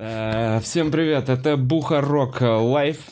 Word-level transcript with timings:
Э, 0.00 0.60
Всем 0.60 0.92
привет, 0.92 1.28
это 1.28 1.56
Бухарог 1.56 2.40
Лайв. 2.40 3.08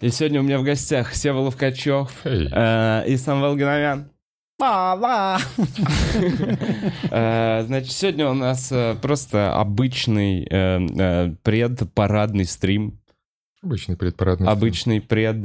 И 0.00 0.08
сегодня 0.10 0.38
у 0.38 0.44
меня 0.44 0.60
в 0.60 0.62
гостях 0.62 1.14
Сева 1.16 1.38
Ловкачев 1.40 2.24
э, 2.24 3.04
и 3.08 3.16
Самвел 3.16 3.56
Гиновян. 3.56 4.08
Мама! 4.60 5.38
Э, 7.10 7.64
Значит, 7.66 7.90
сегодня 7.90 8.30
у 8.30 8.34
нас 8.34 8.70
э, 8.70 8.94
просто 9.02 9.58
обычный 9.58 10.46
предпарадный 11.42 12.44
стрим. 12.44 13.00
Обычный 13.60 13.96
предпарадный. 13.96 14.46
Обычный 14.46 15.00
пред 15.00 15.40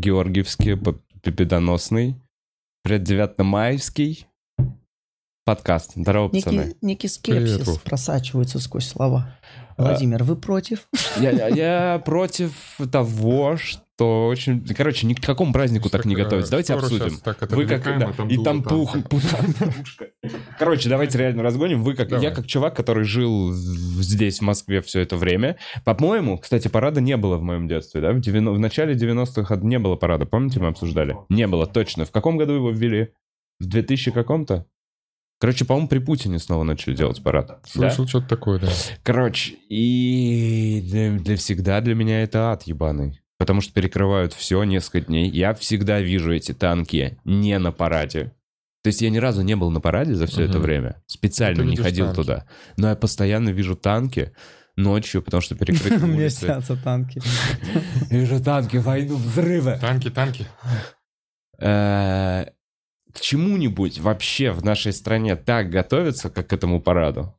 Георгиевский, 0.00 0.78
победоносный. 1.22 2.14
Пред 2.82 3.02
9 3.02 3.38
майский. 3.40 4.26
Подкаст. 5.44 5.92
Здорово, 5.94 6.28
пацаны. 6.28 6.56
Некий, 6.56 6.76
некий 6.80 7.08
Привет, 7.22 7.48
скепсис 7.50 7.66
Вов. 7.66 7.82
просачивается 7.82 8.58
сквозь 8.60 8.88
слова. 8.88 9.38
А. 9.76 9.82
Владимир, 9.82 10.24
вы 10.24 10.36
против? 10.36 10.88
Я, 11.20 11.30
я- 11.32 11.48
я 11.48 11.98
против 11.98 12.52
того, 12.90 13.58
что 13.58 14.28
очень... 14.28 14.64
Короче, 14.74 15.06
ни 15.06 15.12
к 15.12 15.20
какому 15.20 15.52
празднику 15.52 15.90
так 15.90 16.06
не 16.06 16.14
Так, 16.14 16.20
э, 16.20 16.24
готовиться. 16.24 16.50
Давайте 16.50 16.72
обсудим. 16.72 17.18
так 17.18 17.42
Вы 17.50 17.66
как... 17.66 17.82
да, 17.84 18.08
а 18.08 18.12
там 18.14 18.28
и 18.28 18.42
там 18.42 18.62
пух... 18.62 18.96
Короче, 20.58 20.88
давайте 20.88 21.18
реально 21.18 21.42
разгоним. 21.42 21.82
Вы 21.82 21.94
как... 21.94 22.08
Давай. 22.08 22.24
Я 22.24 22.30
как 22.30 22.46
чувак, 22.46 22.74
который 22.74 23.04
жил 23.04 23.52
здесь, 23.52 24.38
в 24.38 24.42
Москве, 24.42 24.80
все 24.80 25.00
это 25.00 25.18
время. 25.18 25.58
По-моему, 25.84 26.38
кстати, 26.38 26.68
парада 26.68 27.02
не 27.02 27.18
было 27.18 27.36
в 27.36 27.42
моем 27.42 27.68
детстве, 27.68 28.00
да? 28.00 28.12
В, 28.12 28.20
90 28.20 28.50
в 28.52 28.58
начале 28.58 28.94
90-х 28.94 29.56
не 29.56 29.78
было 29.78 29.96
парада. 29.96 30.24
Помните, 30.24 30.58
мы 30.58 30.68
обсуждали? 30.68 31.18
Не 31.28 31.46
было, 31.46 31.66
точно. 31.66 32.06
В 32.06 32.12
каком 32.12 32.38
году 32.38 32.54
его 32.54 32.70
ввели? 32.70 33.10
В 33.60 33.66
2000 33.66 34.10
каком-то? 34.12 34.66
Короче, 35.40 35.64
по-моему, 35.64 35.88
при 35.88 35.98
Путине 35.98 36.38
снова 36.38 36.62
начали 36.64 36.94
делать 36.94 37.22
парад. 37.22 37.48
Да? 37.48 37.58
Слышал 37.66 38.06
что-то 38.08 38.28
такое, 38.28 38.58
да. 38.60 38.68
Короче, 39.02 39.54
и 39.68 40.80
для, 40.88 41.12
для 41.18 41.36
всегда 41.36 41.80
для 41.80 41.94
меня 41.94 42.22
это 42.22 42.50
ад 42.52 42.62
ебаный. 42.64 43.20
Потому 43.36 43.60
что 43.60 43.72
перекрывают 43.74 44.32
все 44.32 44.62
несколько 44.64 45.00
дней. 45.02 45.28
Я 45.28 45.52
всегда 45.54 46.00
вижу 46.00 46.32
эти 46.32 46.52
танки 46.52 47.18
не 47.24 47.58
на 47.58 47.72
параде. 47.72 48.32
То 48.82 48.88
есть 48.88 49.02
я 49.02 49.10
ни 49.10 49.18
разу 49.18 49.42
не 49.42 49.56
был 49.56 49.70
на 49.70 49.80
параде 49.80 50.14
за 50.14 50.26
все 50.26 50.42
это 50.44 50.54
Мгм. 50.58 50.62
время. 50.62 51.02
Специально 51.06 51.62
не 51.62 51.76
ходил 51.76 52.06
танки. 52.06 52.16
туда. 52.20 52.46
Но 52.76 52.88
я 52.90 52.94
постоянно 52.96 53.48
вижу 53.50 53.74
танки 53.76 54.32
ночью, 54.76 55.20
потому 55.22 55.40
что 55.40 55.56
перекрыты 55.56 55.96
У 56.04 56.06
меня 56.06 56.28
снятся 56.30 56.76
танки. 56.76 57.20
Вижу 58.10 58.42
танки, 58.42 58.76
войну, 58.76 59.16
взрывы. 59.16 59.78
Танки, 59.80 60.10
танки. 60.10 60.46
К 63.14 63.20
чему-нибудь 63.20 64.00
вообще 64.00 64.50
в 64.50 64.64
нашей 64.64 64.92
стране 64.92 65.36
так 65.36 65.70
готовиться, 65.70 66.28
как 66.30 66.48
к 66.48 66.52
этому 66.52 66.80
параду? 66.82 67.34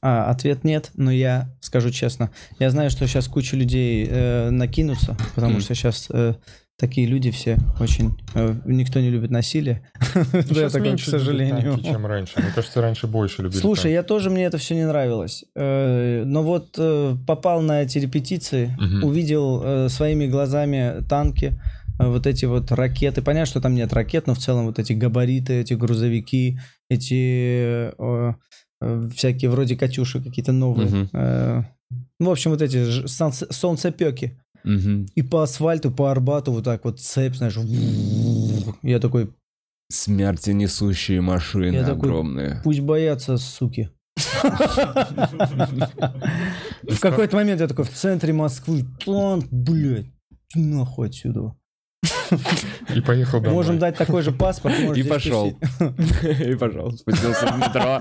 А, 0.00 0.30
ответ 0.30 0.64
нет, 0.64 0.90
но 0.94 1.10
я 1.10 1.50
скажу 1.60 1.90
честно. 1.90 2.30
Я 2.58 2.70
знаю, 2.70 2.90
что 2.90 3.06
сейчас 3.06 3.26
куча 3.26 3.56
людей 3.56 4.06
э, 4.08 4.50
накинутся, 4.50 5.16
потому 5.34 5.60
что 5.60 5.74
сейчас 5.74 6.08
э, 6.10 6.34
такие 6.78 7.06
люди 7.06 7.30
все 7.30 7.56
очень... 7.80 8.14
э, 8.34 8.54
никто 8.66 9.00
не 9.00 9.08
любит 9.10 9.30
насилие. 9.30 9.88
Да, 10.14 10.42
Сейчас 10.42 10.72
такое, 10.72 10.96
к 10.96 11.00
сожалению. 11.00 11.72
танки, 11.72 11.86
чем 11.86 12.06
раньше. 12.06 12.38
Мне 12.38 12.50
кажется, 12.54 12.80
раньше 12.82 13.06
больше 13.06 13.42
любили 13.42 13.58
Слушай, 13.60 13.82
танки. 13.84 13.94
я 13.94 14.02
тоже, 14.02 14.28
мне 14.30 14.44
это 14.44 14.58
все 14.58 14.74
не 14.74 14.86
нравилось. 14.86 15.44
Э, 15.56 16.22
Но 16.26 16.42
вот 16.42 16.74
э, 16.78 17.16
попал 17.26 17.62
на 17.62 17.82
эти 17.82 17.96
репетиции, 17.98 18.76
Мгм. 18.78 19.04
увидел 19.04 19.62
э, 19.64 19.88
своими 19.88 20.26
глазами 20.26 21.02
танки, 21.08 21.58
вот 21.98 22.26
эти 22.26 22.44
вот 22.46 22.70
ракеты. 22.72 23.22
Понятно, 23.22 23.46
что 23.46 23.60
там 23.60 23.74
нет 23.74 23.92
ракет, 23.92 24.26
но 24.26 24.34
в 24.34 24.38
целом 24.38 24.66
вот 24.66 24.78
эти 24.78 24.92
габариты, 24.94 25.54
эти 25.60 25.74
грузовики, 25.74 26.58
эти 26.90 27.92
э, 27.96 28.34
э, 28.80 29.08
всякие 29.14 29.50
вроде 29.50 29.76
«Катюши» 29.76 30.22
какие-то 30.22 30.52
новые. 30.52 31.08
Э, 31.12 31.62
Ну, 32.20 32.28
в 32.28 32.32
общем, 32.32 32.50
вот 32.50 32.62
эти 32.62 32.84
ж- 32.84 33.06
солнце- 33.08 33.52
солнцепеки. 33.52 34.38
И 35.14 35.22
по 35.22 35.42
асфальту, 35.42 35.90
по 35.90 36.10
Арбату 36.10 36.50
вот 36.52 36.64
так 36.64 36.84
вот 36.84 36.98
цепь, 37.00 37.36
знаешь. 37.36 37.56
Я 38.82 38.98
такой, 38.98 39.28
Смерти 39.92 40.50
несущие 40.50 41.20
машины 41.20 41.74
Я 41.74 41.84
такой- 41.84 42.08
огромные. 42.08 42.60
Пусть 42.64 42.80
боятся, 42.80 43.36
суки. 43.36 43.90
В 46.82 47.00
какой-то 47.00 47.36
момент 47.36 47.60
я 47.60 47.68
такой 47.68 47.84
в 47.84 47.90
центре 47.92 48.32
Москвы. 48.32 48.84
Танк, 49.04 49.46
блядь. 49.50 50.06
Нахуй 50.54 51.08
отсюда. 51.08 51.54
И 52.94 53.00
поехал 53.00 53.40
домой. 53.40 53.54
Можем 53.54 53.78
дать 53.78 53.96
такой 53.96 54.22
же 54.22 54.32
паспорт. 54.32 54.74
И 54.96 55.02
пошел. 55.02 55.58
И, 56.22 56.54
пожалуйста, 56.54 56.98
спустился 56.98 57.46
в 57.46 57.58
метро. 57.58 58.00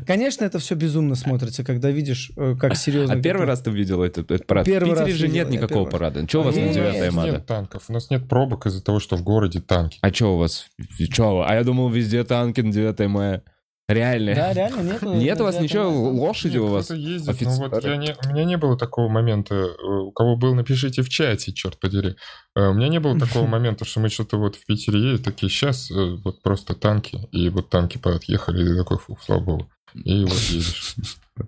Конечно, 0.06 0.44
это 0.44 0.58
все 0.58 0.74
безумно 0.74 1.14
смотрится, 1.14 1.64
когда 1.64 1.90
видишь, 1.90 2.30
э, 2.36 2.54
как 2.58 2.76
серьезно. 2.76 3.14
А 3.14 3.20
первый 3.20 3.46
раз 3.46 3.60
ты 3.62 3.70
видел 3.70 4.02
этот, 4.02 4.30
этот 4.30 4.46
парад? 4.46 4.66
Первый 4.66 4.90
в 4.90 4.94
Питере 4.94 5.12
раз 5.12 5.18
же 5.18 5.28
нет 5.28 5.50
никакого 5.50 5.84
раз. 5.84 5.92
парада. 5.92 6.26
Че 6.26 6.40
у 6.40 6.42
вас 6.42 6.54
на 6.54 6.60
нет, 6.60 6.74
9 6.74 6.94
У 6.94 7.04
нас 7.04 7.14
мая? 7.14 7.32
нет 7.32 7.46
танков. 7.46 7.84
У 7.88 7.92
нас 7.92 8.10
нет 8.10 8.28
пробок 8.28 8.66
из-за 8.66 8.82
того, 8.82 9.00
что 9.00 9.16
в 9.16 9.22
городе 9.22 9.60
танки. 9.60 9.98
А 10.00 10.12
что 10.12 10.34
у 10.36 10.38
вас? 10.38 10.66
Че? 10.98 11.44
А 11.46 11.54
я 11.54 11.64
думал, 11.64 11.88
везде 11.88 12.24
танки 12.24 12.60
на 12.60 12.72
9 12.72 13.08
мая. 13.08 13.42
Реально? 13.88 14.34
Да, 14.34 14.52
реально 14.52 14.80
нет. 14.82 15.02
Нет 15.02 15.40
у 15.40 15.44
вас 15.44 15.60
ничего, 15.60 15.88
лошади 15.88 16.58
у 16.58 16.66
вас? 16.66 16.90
ездит, 16.90 17.40
но 17.42 17.68
вот 17.68 17.84
я 17.84 17.96
не, 17.96 18.16
у 18.24 18.28
меня 18.32 18.44
не 18.44 18.56
было 18.56 18.76
такого 18.76 19.08
момента, 19.08 19.54
э, 19.54 19.82
у 19.84 20.10
кого 20.10 20.36
был, 20.36 20.56
напишите 20.56 21.02
в 21.02 21.08
чате, 21.08 21.52
черт 21.52 21.78
подери. 21.78 22.16
Э, 22.56 22.66
У 22.68 22.74
меня 22.74 22.88
не 22.88 22.98
было 22.98 23.18
такого 23.18 23.46
момента, 23.46 23.84
что 23.84 24.00
мы 24.00 24.08
что-то 24.08 24.38
вот 24.38 24.56
в 24.56 24.66
Питере 24.66 24.98
едем, 24.98 25.22
такие, 25.22 25.48
сейчас 25.48 25.90
вот 25.90 26.42
просто 26.42 26.74
танки, 26.74 27.28
и 27.30 27.48
вот 27.48 27.70
танки 27.70 27.98
подъехали, 27.98 28.74
и 28.74 28.76
такой, 28.76 28.98
фух, 28.98 29.22
слава 29.22 29.40
богу. 29.40 29.70
И 29.94 30.24
вот 30.24 30.32
едешь. 30.32 30.96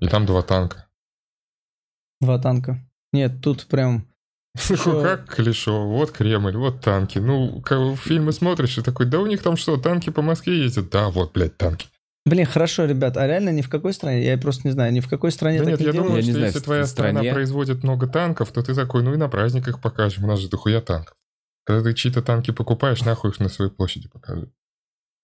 И 0.00 0.06
там 0.06 0.24
два 0.24 0.42
танка. 0.42 0.86
Два 2.20 2.38
танка. 2.38 2.78
Нет, 3.12 3.40
тут 3.42 3.66
прям... 3.66 4.06
Ну, 4.86 5.02
как 5.02 5.34
клишо, 5.34 5.88
вот 5.88 6.12
Кремль, 6.12 6.56
вот 6.56 6.80
танки. 6.80 7.18
Ну, 7.18 7.60
ка- 7.62 7.96
фильмы 7.96 8.32
смотришь 8.32 8.78
и 8.78 8.82
такой, 8.82 9.06
да 9.06 9.18
у 9.18 9.26
них 9.26 9.42
там 9.42 9.56
что, 9.56 9.76
танки 9.76 10.10
по 10.10 10.22
Москве 10.22 10.62
ездят? 10.62 10.90
Да, 10.90 11.10
вот, 11.10 11.32
блядь, 11.32 11.56
танки. 11.56 11.88
Блин, 12.28 12.46
хорошо, 12.46 12.84
ребят, 12.84 13.16
а 13.16 13.26
реально 13.26 13.50
ни 13.50 13.62
в 13.62 13.68
какой 13.68 13.92
стране? 13.92 14.24
Я 14.24 14.36
просто 14.38 14.66
не 14.68 14.72
знаю, 14.72 14.92
ни 14.92 15.00
в 15.00 15.08
какой 15.08 15.30
стране 15.32 15.58
Да 15.58 15.64
так 15.64 15.70
нет, 15.72 15.80
не 15.80 15.86
я 15.86 15.92
делают? 15.92 16.08
думаю, 16.08 16.20
Я 16.22 16.26
не 16.26 16.30
что 16.30 16.38
знаю, 16.38 16.46
если 16.52 16.60
твоя 16.64 16.86
страна 16.86 17.20
стране- 17.20 17.32
производит 17.32 17.82
много 17.82 18.06
танков, 18.06 18.52
то 18.52 18.62
ты 18.62 18.74
такой, 18.74 19.02
ну 19.02 19.14
и 19.14 19.16
на 19.16 19.28
праздниках 19.28 19.80
покажем, 19.80 20.24
у 20.24 20.26
нас 20.26 20.38
же 20.40 20.48
дохуя 20.48 20.80
танков. 20.80 21.14
Когда 21.64 21.82
ты 21.84 21.94
чьи-то 21.94 22.22
танки 22.22 22.50
покупаешь, 22.50 23.02
нахуй 23.02 23.30
их 23.30 23.40
на 23.40 23.48
своей 23.48 23.70
площади 23.70 24.08
покажи. 24.08 24.50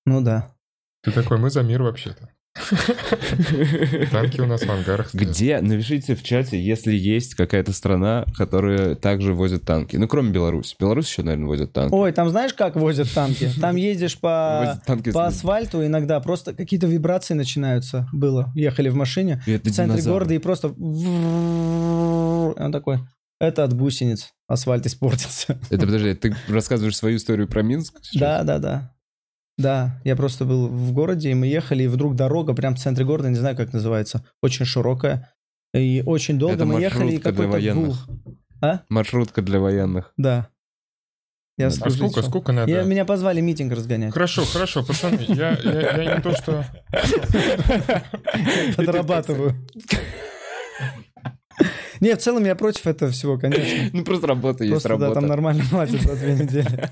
Ну 0.06 0.20
да. 0.22 0.54
Ты 1.02 1.12
такой, 1.12 1.38
мы 1.38 1.50
за 1.50 1.62
мир 1.62 1.82
вообще-то. 1.82 2.28
Танки 4.10 4.40
у 4.40 4.46
нас 4.46 4.62
в 4.62 4.70
ангарах 4.70 5.08
стоят. 5.08 5.28
Где? 5.28 5.60
Напишите 5.60 6.14
в 6.14 6.22
чате, 6.22 6.62
если 6.62 6.94
есть 6.94 7.34
какая-то 7.34 7.72
страна, 7.72 8.24
которая 8.36 8.94
также 8.94 9.34
возит 9.34 9.64
танки. 9.64 9.96
Ну, 9.96 10.06
кроме 10.06 10.30
Беларуси. 10.30 10.76
Беларусь 10.78 11.08
еще, 11.08 11.22
наверное, 11.22 11.48
возит 11.48 11.72
танки. 11.72 11.92
Ой, 11.92 12.12
там 12.12 12.30
знаешь, 12.30 12.54
как 12.54 12.76
возят 12.76 13.12
танки? 13.12 13.50
Там 13.60 13.76
ездишь 13.76 14.18
по, 14.18 14.80
по 15.12 15.26
асфальту, 15.26 15.84
иногда 15.84 16.20
просто 16.20 16.54
какие-то 16.54 16.86
вибрации 16.86 17.34
начинаются. 17.34 18.08
Было. 18.12 18.52
Ехали 18.54 18.88
в 18.88 18.94
машине 18.94 19.42
в 19.46 19.70
центре 19.70 20.02
города 20.02 20.34
и 20.34 20.38
просто... 20.38 20.68
Он 20.68 22.72
такой, 22.72 23.00
это 23.40 23.64
от 23.64 23.74
гусениц. 23.74 24.32
Асфальт 24.46 24.86
испортился. 24.86 25.58
Это, 25.70 25.86
подожди, 25.86 26.14
ты 26.14 26.36
рассказываешь 26.48 26.96
свою 26.96 27.16
историю 27.16 27.48
про 27.48 27.62
Минск? 27.62 27.98
сейчас? 28.02 28.20
Да, 28.20 28.42
да, 28.44 28.58
да. 28.58 28.93
Да, 29.56 30.00
я 30.04 30.16
просто 30.16 30.44
был 30.44 30.66
в 30.68 30.92
городе, 30.92 31.30
и 31.30 31.34
мы 31.34 31.46
ехали, 31.46 31.84
и 31.84 31.86
вдруг 31.86 32.16
дорога 32.16 32.54
прям 32.54 32.74
в 32.74 32.78
центре 32.80 33.04
города, 33.04 33.28
не 33.30 33.36
знаю, 33.36 33.56
как 33.56 33.72
называется, 33.72 34.24
очень 34.42 34.64
широкая. 34.64 35.32
И 35.72 36.02
очень 36.04 36.38
долго 36.38 36.54
Это 36.56 36.64
мы 36.66 36.80
ехали, 36.80 37.12
и 37.12 37.22
маршрутка 37.22 37.32
для 37.32 37.42
какой-то 37.46 37.74
гул. 37.74 37.82
военных. 37.84 38.08
А? 38.62 38.80
Маршрутка 38.88 39.42
для 39.42 39.60
военных. 39.60 40.12
Да. 40.16 40.48
Я 41.56 41.66
А 41.66 41.68
А 41.68 41.70
служить 41.70 41.98
сколько, 41.98 42.20
шел. 42.20 42.30
сколько 42.30 42.52
надо? 42.52 42.70
Я, 42.70 42.82
меня 42.82 43.04
позвали 43.04 43.40
митинг 43.40 43.72
разгонять. 43.72 44.12
Хорошо, 44.12 44.44
хорошо, 44.44 44.84
пацаны, 44.84 45.24
я, 45.28 45.56
я, 45.62 46.02
я 46.02 46.16
не 46.16 46.20
то, 46.20 46.32
что... 46.32 46.64
Подрабатываю. 48.76 49.54
Нет, 52.00 52.20
в 52.20 52.24
целом 52.24 52.44
я 52.44 52.54
против 52.54 52.86
этого 52.86 53.10
всего, 53.12 53.38
конечно. 53.38 53.90
Ну, 53.92 54.04
просто 54.04 54.26
работа 54.26 54.64
есть 54.64 54.72
Просто, 54.72 54.88
да, 54.88 54.94
работа. 54.94 55.20
там 55.20 55.28
нормально 55.28 55.64
платят 55.70 56.02
за 56.02 56.16
две 56.16 56.34
недели. 56.34 56.90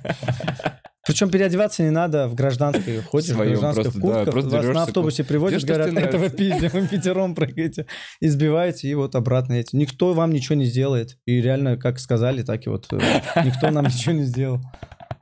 Причем 1.05 1.31
переодеваться 1.31 1.83
не 1.83 1.91
надо, 1.91 2.29
в 2.29 2.35
гражданской 2.37 3.03
ходишь, 3.03 3.31
в 3.31 3.35
Своем 3.35 3.59
гражданской 3.59 3.83
просто, 3.85 3.99
в 3.99 4.03
да, 4.03 4.09
куртках, 4.15 4.33
просто 4.33 4.51
вас 4.51 4.67
на 4.75 4.83
автобусе 4.85 5.25
ж 5.59 5.65
говорят, 5.65 5.89
этого 5.89 6.01
нравится?» 6.11 6.37
пиздим, 6.37 6.71
вы 6.73 6.87
пятером 6.87 7.35
прыгаете, 7.35 7.87
избиваете, 8.21 8.87
и 8.89 8.95
вот 8.95 9.17
обратно 9.17 9.55
эти. 9.55 9.75
Никто 9.75 10.13
вам 10.15 10.33
ничего 10.33 10.55
не 10.55 10.65
сделает. 10.67 11.19
И 11.27 11.41
реально, 11.41 11.77
как 11.77 11.99
сказали, 11.99 12.43
так 12.43 12.67
и 12.67 12.69
вот 12.71 12.87
э, 12.93 13.01
никто 13.45 13.71
нам 13.71 13.87
ничего 13.87 14.13
не 14.13 14.23
сделал. 14.23 14.61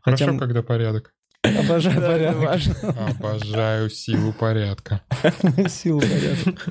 Хорошо, 0.03 0.27
Хотя- 0.27 0.39
когда 0.39 0.63
порядок. 0.63 1.15
Обожаю 1.43 1.99
порядок. 1.99 2.39
важно. 2.43 2.75
Обожаю 3.09 3.89
силу 3.89 4.35
порядка. 4.35 5.01
Силу 5.71 6.01
порядок. 6.01 6.67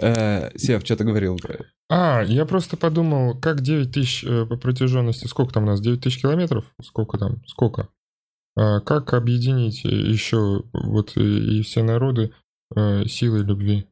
Э, 0.00 0.56
Сев, 0.56 0.84
что 0.84 0.96
ты 0.96 1.04
говорил? 1.04 1.38
А, 1.88 2.22
я 2.22 2.46
просто 2.46 2.76
подумал, 2.76 3.38
как 3.38 3.60
9 3.60 3.92
тысяч 3.92 4.24
э, 4.24 4.46
по 4.46 4.56
протяженности, 4.56 5.26
сколько 5.26 5.54
там 5.54 5.64
у 5.64 5.66
нас, 5.66 5.80
9 5.80 6.00
тысяч 6.00 6.20
километров? 6.20 6.72
Сколько 6.82 7.18
там, 7.18 7.44
сколько? 7.46 7.88
А, 8.56 8.80
как 8.80 9.14
объединить 9.14 9.84
еще 9.84 10.64
вот 10.72 11.16
и, 11.16 11.58
и 11.58 11.62
все 11.62 11.82
народы 11.82 12.32
э, 12.74 13.04
силой 13.06 13.44
любви? 13.44 13.88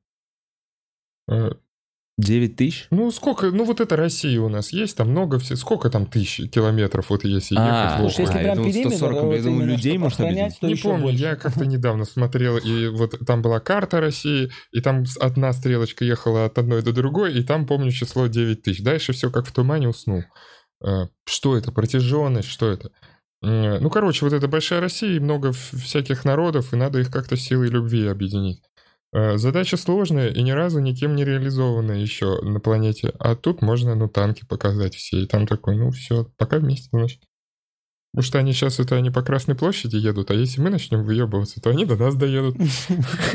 Э, 2.18 2.22
9 2.22 2.56
тысяч? 2.56 2.86
Ну, 2.90 3.10
сколько, 3.10 3.50
ну 3.50 3.64
вот 3.64 3.80
это 3.80 3.96
Россия 3.96 4.40
у 4.40 4.48
нас 4.48 4.72
есть, 4.72 4.96
там 4.96 5.10
много 5.10 5.38
все, 5.38 5.56
сколько 5.56 5.90
там 5.90 6.06
тысяч 6.06 6.50
километров, 6.50 7.10
вот 7.10 7.24
если 7.24 7.56
А, 7.58 7.66
ехать 7.66 7.98
в 7.98 8.00
Слушай, 8.14 8.20
если 8.26 8.38
А, 8.38 8.38
я 8.38 8.44
прям 8.44 8.56
думал, 8.56 8.70
периметр, 8.70 8.96
140, 8.96 9.22
вот 9.24 9.32
я 9.34 9.42
думал, 9.42 9.56
именно, 9.60 9.70
людей 9.70 9.92
чтобы 9.92 10.02
может 10.04 10.20
охранять, 10.20 10.36
объединить. 10.38 10.60
то 10.60 10.66
Не 10.66 10.74
помню, 10.76 11.02
больше. 11.04 11.18
я 11.22 11.36
как-то 11.36 11.66
недавно 11.66 12.04
смотрел, 12.04 12.58
и 12.58 12.88
вот 12.88 13.18
там 13.26 13.42
была 13.42 13.60
карта 13.60 14.00
России, 14.00 14.50
и 14.72 14.80
там 14.80 15.04
одна 15.20 15.52
стрелочка 15.52 16.04
ехала 16.04 16.44
от 16.44 16.58
одной 16.58 16.82
до 16.82 16.92
другой, 16.92 17.34
и 17.34 17.42
там, 17.42 17.66
помню, 17.66 17.90
число 17.90 18.26
9 18.26 18.62
тысяч. 18.62 18.82
Дальше 18.82 19.12
все 19.12 19.30
как 19.30 19.46
в 19.46 19.52
тумане 19.52 19.88
уснул. 19.88 20.22
Э, 20.84 21.06
Что 21.24 21.56
это? 21.56 21.72
Протяженность? 21.72 22.48
Что 22.48 22.70
это? 22.70 22.90
Ну, 23.44 23.90
короче, 23.90 24.24
вот 24.24 24.32
это 24.32 24.46
большая 24.46 24.80
Россия, 24.80 25.16
и 25.16 25.18
много 25.18 25.50
всяких 25.52 26.24
народов, 26.24 26.72
и 26.72 26.76
надо 26.76 27.00
их 27.00 27.10
как-то 27.10 27.36
силой 27.36 27.68
любви 27.70 28.06
объединить. 28.06 28.62
Э, 29.12 29.36
Задача 29.36 29.76
сложная 29.76 30.30
и 30.30 30.42
ни 30.42 30.52
разу 30.52 30.80
никем 30.80 31.14
не 31.14 31.24
реализованная 31.24 31.98
еще 31.98 32.40
на 32.42 32.60
планете. 32.60 33.12
А 33.18 33.36
тут 33.36 33.62
можно, 33.62 33.94
ну, 33.94 34.08
танки 34.08 34.44
показать 34.46 34.94
все. 34.94 35.22
И 35.22 35.26
там 35.26 35.46
такой, 35.46 35.76
ну, 35.76 35.90
все, 35.90 36.26
пока 36.38 36.58
вместе, 36.58 36.88
значит. 36.92 37.20
Потому 38.12 38.26
что 38.26 38.38
они 38.38 38.52
сейчас 38.52 38.78
это 38.78 38.96
они 38.96 39.10
по 39.10 39.22
Красной 39.22 39.54
площади 39.54 39.96
едут, 39.96 40.30
а 40.30 40.34
если 40.34 40.60
мы 40.60 40.68
начнем 40.68 41.02
выебываться, 41.02 41.62
то 41.62 41.70
они 41.70 41.86
до 41.86 41.96
нас 41.96 42.14
доедут. 42.14 42.58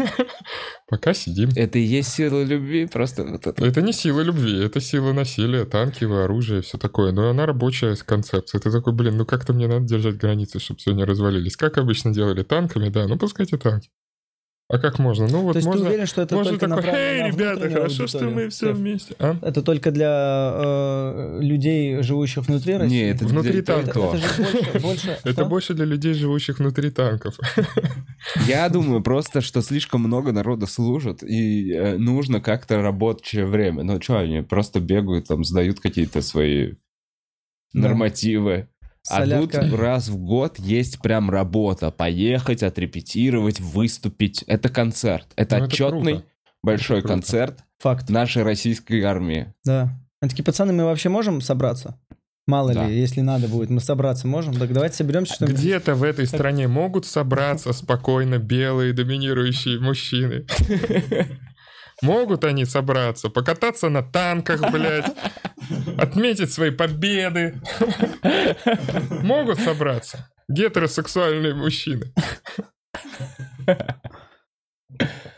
Пока 0.87 1.15
сидим. 1.15 1.49
Это 1.55 1.79
и 1.79 1.81
есть 1.81 2.09
сила 2.09 2.43
любви, 2.43 2.85
просто 2.85 3.23
вот 3.23 3.47
это. 3.47 3.65
Это 3.65 3.81
не 3.81 3.91
сила 3.91 4.21
любви, 4.21 4.63
это 4.63 4.79
сила 4.79 5.13
насилия, 5.13 5.65
танки, 5.65 6.03
оружие, 6.05 6.61
все 6.61 6.77
такое. 6.77 7.11
Но 7.11 7.27
она 7.27 7.47
рабочая 7.47 7.95
концепция. 7.95 8.61
Ты 8.61 8.71
такой, 8.71 8.93
блин, 8.93 9.17
ну 9.17 9.25
как-то 9.25 9.51
мне 9.51 9.67
надо 9.67 9.87
держать 9.87 10.17
границы, 10.17 10.59
чтобы 10.59 10.79
все 10.79 10.91
не 10.91 11.05
развалились. 11.05 11.57
Как 11.57 11.79
обычно 11.79 12.13
делали 12.13 12.43
танками, 12.43 12.89
да, 12.89 13.07
ну 13.07 13.17
пускайте 13.17 13.57
танки. 13.57 13.89
А 14.69 14.79
как 14.79 14.99
можно? 14.99 15.27
Ну 15.27 15.43
вот 15.43 15.53
То 15.53 15.59
есть 15.59 15.65
можно... 15.67 15.83
ты 15.83 15.87
уверен, 15.89 16.05
что 16.07 16.21
это 16.21 16.35
Можно 16.35 16.51
только 16.51 16.67
такой, 16.67 16.75
направлено 16.83 17.07
эй, 17.07 17.21
на 17.23 17.27
ребята, 17.27 17.69
хорошо, 17.69 18.07
что 18.07 18.17
аудиторию? 18.17 18.35
мы 18.35 18.49
все 18.49 18.73
вместе. 18.73 19.15
А? 19.17 19.37
Это 19.41 19.61
только 19.61 19.91
для 19.91 20.51
э, 20.55 21.39
людей, 21.41 22.01
живущих 22.03 22.47
внутри 22.47 22.75
России? 22.75 22.93
Не, 22.95 23.09
это 23.11 23.25
Внутри 23.27 23.51
для- 23.53 23.61
танка. 23.63 23.99
это, 23.99 24.17
это 24.17 24.79
больше... 24.79 24.79
больше 24.81 25.17
Это 25.23 25.31
что? 25.31 25.45
больше 25.45 25.73
для 25.73 25.85
людей, 25.85 26.13
живущих 26.13 26.59
внутри 26.59 26.89
танков. 26.91 27.39
Я 28.47 28.67
думаю 28.67 29.01
просто, 29.01 29.39
что 29.39 29.61
слишком 29.61 30.01
много 30.01 30.33
народа 30.33 30.65
служат, 30.65 31.23
и 31.23 31.71
э, 31.71 31.97
нужно 31.97 32.41
как-то 32.41 32.81
рабочее 32.81 33.45
время. 33.45 33.83
Ну 33.83 34.01
что, 34.01 34.17
они 34.19 34.41
просто 34.41 34.81
бегают, 34.81 35.27
там, 35.29 35.45
сдают 35.45 35.79
какие-то 35.79 36.21
свои 36.21 36.73
Да. 37.73 37.87
Нормативы. 39.09 39.35
А 39.37 39.41
тут 39.41 39.53
Солярка. 39.53 39.77
раз 39.77 40.07
в 40.09 40.17
год 40.17 40.59
есть 40.59 40.99
прям 41.01 41.29
работа. 41.29 41.91
Поехать, 41.91 42.63
отрепетировать, 42.63 43.59
выступить. 43.59 44.43
Это 44.47 44.69
концерт. 44.69 45.27
Это 45.35 45.57
Ну, 45.57 45.65
это 45.65 45.73
отчетный 45.73 46.13
круто. 46.13 46.25
большой 46.63 46.99
круто. 47.01 47.13
концерт 47.13 47.59
Факт, 47.79 48.09
нашей 48.09 48.43
российской 48.43 49.01
армии. 49.03 49.53
да. 49.65 49.97
Они 50.19 50.29
такие, 50.31 50.43
пацаны, 50.43 50.73
мы 50.73 50.85
вообще 50.85 51.09
можем 51.09 51.41
собраться? 51.41 51.99
Мало 52.47 52.73
Да. 52.73 52.87
ли, 52.87 52.99
если 52.99 53.21
надо 53.21 53.47
будет, 53.47 53.69
мы 53.69 53.79
собраться 53.81 54.25
можем? 54.25 54.53
Так 54.55 54.71
давайте 54.73 54.95
соберемся, 54.95 55.35
что 55.35 55.45
Где-то 55.45 55.93
в 55.95 56.01
этой 56.03 56.25
стране 56.25 56.67
могут 56.67 57.05
собраться 57.05 57.71
спокойно 57.73 58.37
белые 58.39 58.93
доминирующие 58.93 59.79
мужчины. 59.79 60.45
Могут 62.01 62.43
они 62.43 62.65
собраться, 62.65 63.29
покататься 63.29 63.89
на 63.89 64.03
танках, 64.03 64.71
блядь, 64.71 65.11
отметить 65.97 66.53
свои 66.53 66.69
победы. 66.71 67.59
Могут 69.21 69.59
собраться 69.59 70.29
гетеросексуальные 70.47 71.53
мужчины. 71.53 72.13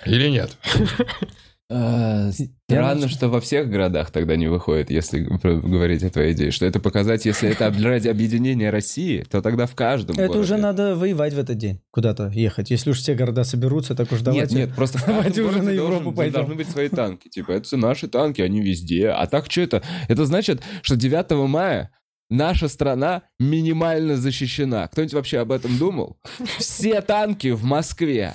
Или 0.05 0.29
нет? 0.29 0.57
А, 1.71 2.31
Странно, 2.67 3.07
что 3.07 3.29
во 3.29 3.39
всех 3.39 3.69
городах 3.69 4.09
тогда 4.09 4.35
не 4.35 4.47
выходит, 4.47 4.89
если 4.89 5.19
говорить 5.21 6.03
о 6.03 6.09
твоей 6.09 6.33
идее. 6.33 6.49
Что 6.49 6.65
это 6.65 6.79
показать, 6.79 7.25
если 7.25 7.49
это 7.51 7.71
ради 7.83 8.07
объединения 8.07 8.71
России, 8.71 9.23
то 9.29 9.41
тогда 9.43 9.67
в 9.67 9.75
каждом 9.75 10.15
Это 10.15 10.27
городе. 10.29 10.39
уже 10.39 10.57
надо 10.57 10.95
воевать 10.95 11.33
в 11.33 11.39
этот 11.39 11.57
день, 11.57 11.79
куда-то 11.91 12.29
ехать. 12.33 12.71
Если 12.71 12.89
уж 12.89 12.97
все 12.97 13.13
города 13.13 13.43
соберутся, 13.43 13.93
так 13.93 14.11
уж 14.11 14.21
давайте. 14.21 14.55
Нет, 14.55 14.67
нет, 14.69 14.75
просто 14.75 14.99
Давайте 15.05 15.43
уже 15.43 15.61
на 15.61 15.69
Европу 15.69 15.95
должен- 16.05 16.15
пойдем. 16.15 16.33
должны 16.33 16.55
быть 16.55 16.69
свои 16.69 16.89
танки. 16.89 17.27
Типа, 17.29 17.51
это 17.51 17.77
наши 17.77 18.07
танки, 18.07 18.41
они 18.41 18.61
везде. 18.61 19.09
А 19.09 19.27
так 19.27 19.51
что 19.51 19.61
это? 19.61 19.83
Это 20.07 20.25
значит, 20.25 20.61
что 20.81 20.95
9 20.95 21.47
мая 21.47 21.91
наша 22.31 22.67
страна 22.67 23.23
минимально 23.39 24.17
защищена. 24.17 24.87
Кто-нибудь 24.87 25.13
вообще 25.13 25.37
об 25.39 25.51
этом 25.51 25.77
думал? 25.77 26.17
Все 26.57 27.01
танки 27.01 27.49
в 27.51 27.63
Москве. 27.63 28.33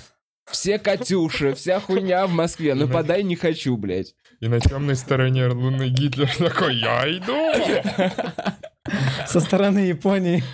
Все 0.50 0.79
Катюши, 0.79 1.55
вся 1.55 1.81
хуйня 1.81 2.26
в 2.26 2.32
Москве. 2.32 2.75
Нападай 2.75 3.23
не 3.23 3.37
хочу, 3.37 3.76
блядь. 3.76 4.14
И 4.41 4.49
на 4.49 4.61
темной 4.61 4.94
стороне 4.96 5.46
луны 5.46 5.88
Гитлер 5.88 6.31
такой, 6.37 6.76
я 6.76 7.05
иду. 7.08 7.52
Со 9.26 9.41
стороны 9.41 9.79
Японии. 9.79 10.44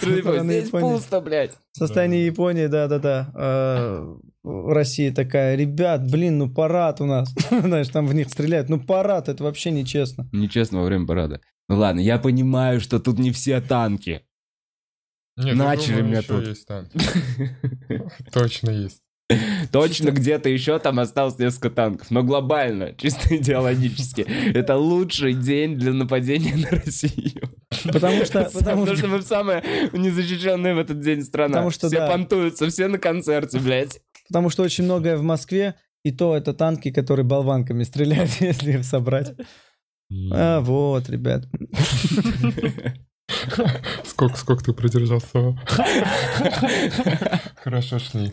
Со 0.00 0.20
стороны 0.20 0.52
Здесь 0.52 0.66
Японии. 0.68 0.94
пусто, 0.94 1.20
блядь. 1.20 1.52
В 1.72 1.78
состоянии 1.78 2.24
Японии, 2.24 2.66
да-да-да. 2.66 3.32
Э, 3.34 4.14
Россия 4.44 5.12
такая, 5.12 5.56
ребят, 5.56 6.08
блин, 6.08 6.38
ну 6.38 6.48
парад 6.52 7.00
у 7.00 7.06
нас. 7.06 7.34
Знаешь, 7.50 7.88
там 7.88 8.06
в 8.06 8.14
них 8.14 8.28
стреляют. 8.28 8.68
Ну 8.68 8.80
парад, 8.80 9.28
это 9.28 9.42
вообще 9.42 9.70
нечестно. 9.72 10.28
Нечестно 10.32 10.78
во 10.80 10.84
время 10.84 11.06
парада. 11.06 11.40
Ну 11.68 11.76
ладно, 11.76 12.00
я 12.00 12.18
понимаю, 12.18 12.80
что 12.80 13.00
тут 13.00 13.18
не 13.18 13.32
все 13.32 13.60
танки. 13.60 14.24
Нет, 15.36 15.46
я 15.46 15.54
Начали 15.54 16.02
меня 16.02 16.22
тут. 16.22 16.46
есть 16.46 16.66
танки. 16.66 16.96
Точно 18.32 18.70
есть. 18.70 19.00
Точно 19.70 20.10
где-то 20.10 20.48
еще 20.48 20.78
там 20.78 21.00
осталось 21.00 21.38
несколько 21.38 21.70
танков. 21.70 22.10
Но 22.10 22.22
глобально, 22.22 22.92
чисто 22.98 23.36
идеологически, 23.36 24.26
это 24.54 24.76
лучший 24.76 25.34
день 25.34 25.76
для 25.76 25.92
нападения 25.92 26.56
на 26.56 26.70
Россию. 26.70 27.50
Потому 27.84 28.24
что, 28.24 28.48
потому 28.52 28.86
что 28.94 29.06
мы 29.08 29.22
самая 29.22 29.62
незащищенная 29.92 30.74
в 30.74 30.78
этот 30.78 31.00
день 31.00 31.22
страна. 31.22 31.54
Потому 31.54 31.70
что 31.70 31.88
все 31.88 31.98
да. 31.98 32.08
понтуются, 32.08 32.68
все 32.68 32.88
на 32.88 32.98
концерте, 32.98 33.58
блядь. 33.58 34.00
Потому 34.28 34.50
что 34.50 34.62
очень 34.62 34.84
многое 34.84 35.16
в 35.16 35.22
Москве, 35.22 35.74
и 36.04 36.10
то 36.10 36.36
это 36.36 36.52
танки, 36.52 36.90
которые 36.90 37.24
болванками 37.24 37.82
стреляют, 37.84 38.30
если 38.40 38.72
их 38.72 38.84
собрать. 38.84 39.34
А, 40.32 40.60
вот, 40.60 41.08
ребят. 41.08 41.44
Сколько, 44.04 44.36
сколько 44.36 44.64
ты 44.64 44.72
продержался? 44.72 45.56
Хорошо 47.56 47.98
шли. 47.98 48.30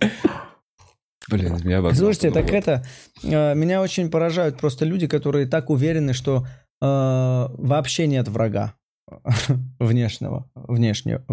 Блин, 1.30 1.58
меня 1.64 1.80
обогнал. 1.80 1.98
Слушайте, 1.98 2.32
так 2.32 2.52
это... 2.52 2.86
э, 3.24 3.56
Меня 3.56 3.82
очень 3.82 4.10
поражают 4.10 4.58
просто 4.60 4.86
люди, 4.86 5.08
которые 5.08 5.46
так 5.48 5.70
уверены, 5.70 6.14
что 6.14 6.46
э, 6.82 6.86
вообще 6.86 8.08
нет 8.08 8.28
врага 8.28 8.76
внешнего, 9.80 10.50
внешнего. 10.56 11.24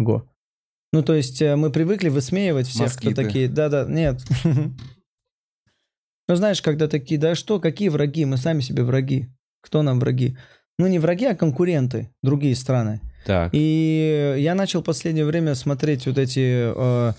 Ну, 0.93 1.03
то 1.03 1.13
есть 1.13 1.41
э, 1.41 1.55
мы 1.55 1.69
привыкли 1.71 2.09
высмеивать 2.09 2.67
всех, 2.67 2.87
Москиты. 2.87 3.13
кто 3.13 3.23
такие... 3.23 3.47
Да-да, 3.47 3.85
нет. 3.87 4.21
Ну, 6.29 6.35
знаешь, 6.35 6.61
когда 6.61 6.89
такие, 6.89 7.17
да 7.17 7.35
что, 7.35 7.57
какие 7.57 7.87
враги? 7.87 8.25
Мы 8.25 8.35
сами 8.35 8.59
себе 8.59 8.83
враги. 8.83 9.29
Кто 9.61 9.81
нам 9.81 9.97
враги? 9.99 10.37
Ну, 10.77 10.87
не 10.87 10.99
враги, 10.99 11.25
а 11.25 11.35
конкуренты, 11.35 12.11
другие 12.21 12.53
страны. 12.55 12.99
Так, 13.25 13.49
И 13.53 14.35
я 14.37 14.53
начал 14.53 14.81
в 14.81 14.85
последнее 14.85 15.25
время 15.25 15.55
смотреть 15.55 16.05
вот 16.05 16.17
эти 16.17 16.73
э, 16.75 17.13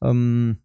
эм, 0.00 0.58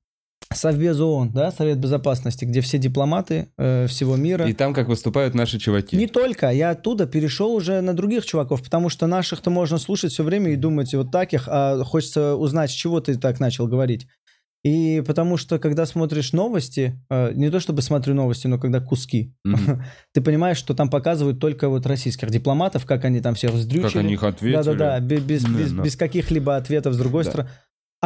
Совбез 0.53 0.99
ООН, 0.99 1.31
да, 1.33 1.51
Совет 1.51 1.77
Безопасности, 1.77 2.45
где 2.45 2.61
все 2.61 2.77
дипломаты 2.77 3.49
э, 3.57 3.85
всего 3.87 4.15
мира. 4.15 4.45
и 4.47 4.53
там 4.53 4.73
как 4.73 4.87
выступают 4.87 5.33
наши 5.35 5.59
чуваки. 5.59 5.95
Не 5.97 6.07
только, 6.07 6.49
я 6.51 6.69
оттуда 6.71 7.05
перешел 7.05 7.53
уже 7.53 7.81
на 7.81 7.93
других 7.93 8.25
чуваков, 8.25 8.63
потому 8.63 8.89
что 8.89 9.07
наших-то 9.07 9.49
можно 9.49 9.77
слушать 9.77 10.11
все 10.13 10.23
время 10.23 10.51
и 10.51 10.55
думать 10.55 10.93
вот 10.93 11.11
таких, 11.11 11.47
а 11.47 11.83
хочется 11.83 12.35
узнать, 12.35 12.71
с 12.71 12.73
чего 12.73 13.01
ты 13.01 13.15
так 13.17 13.39
начал 13.39 13.67
говорить. 13.67 14.07
И 14.63 15.03
потому 15.05 15.37
что, 15.37 15.59
когда 15.59 15.85
смотришь 15.85 16.33
новости, 16.33 16.99
э, 17.09 17.31
не 17.35 17.49
то 17.51 17.59
чтобы 17.59 17.81
смотрю 17.81 18.15
новости, 18.15 18.47
но 18.47 18.57
когда 18.57 18.79
куски, 18.81 19.33
Мгм. 19.45 19.83
ты 20.13 20.21
понимаешь, 20.21 20.57
что 20.57 20.73
там 20.73 20.89
показывают 20.89 21.39
только 21.39 21.69
вот 21.69 21.85
российских 21.85 22.29
дипломатов, 22.31 22.85
как 22.85 23.05
они 23.05 23.21
там 23.21 23.35
всех 23.35 23.51
вздрючили. 23.51 23.87
Как 23.87 23.95
они 23.97 24.13
их 24.13 24.23
ответили. 24.23 24.55
Да-да-да, 24.57 24.99
бе- 24.99 25.19
без, 25.19 25.47
Не, 25.47 25.57
без, 25.57 25.71
ну. 25.71 25.83
без 25.83 25.95
каких-либо 25.95 26.55
ответов 26.57 26.95
с 26.95 26.97
другой 26.97 27.23
Да. 27.25 27.29
стороны. 27.29 27.49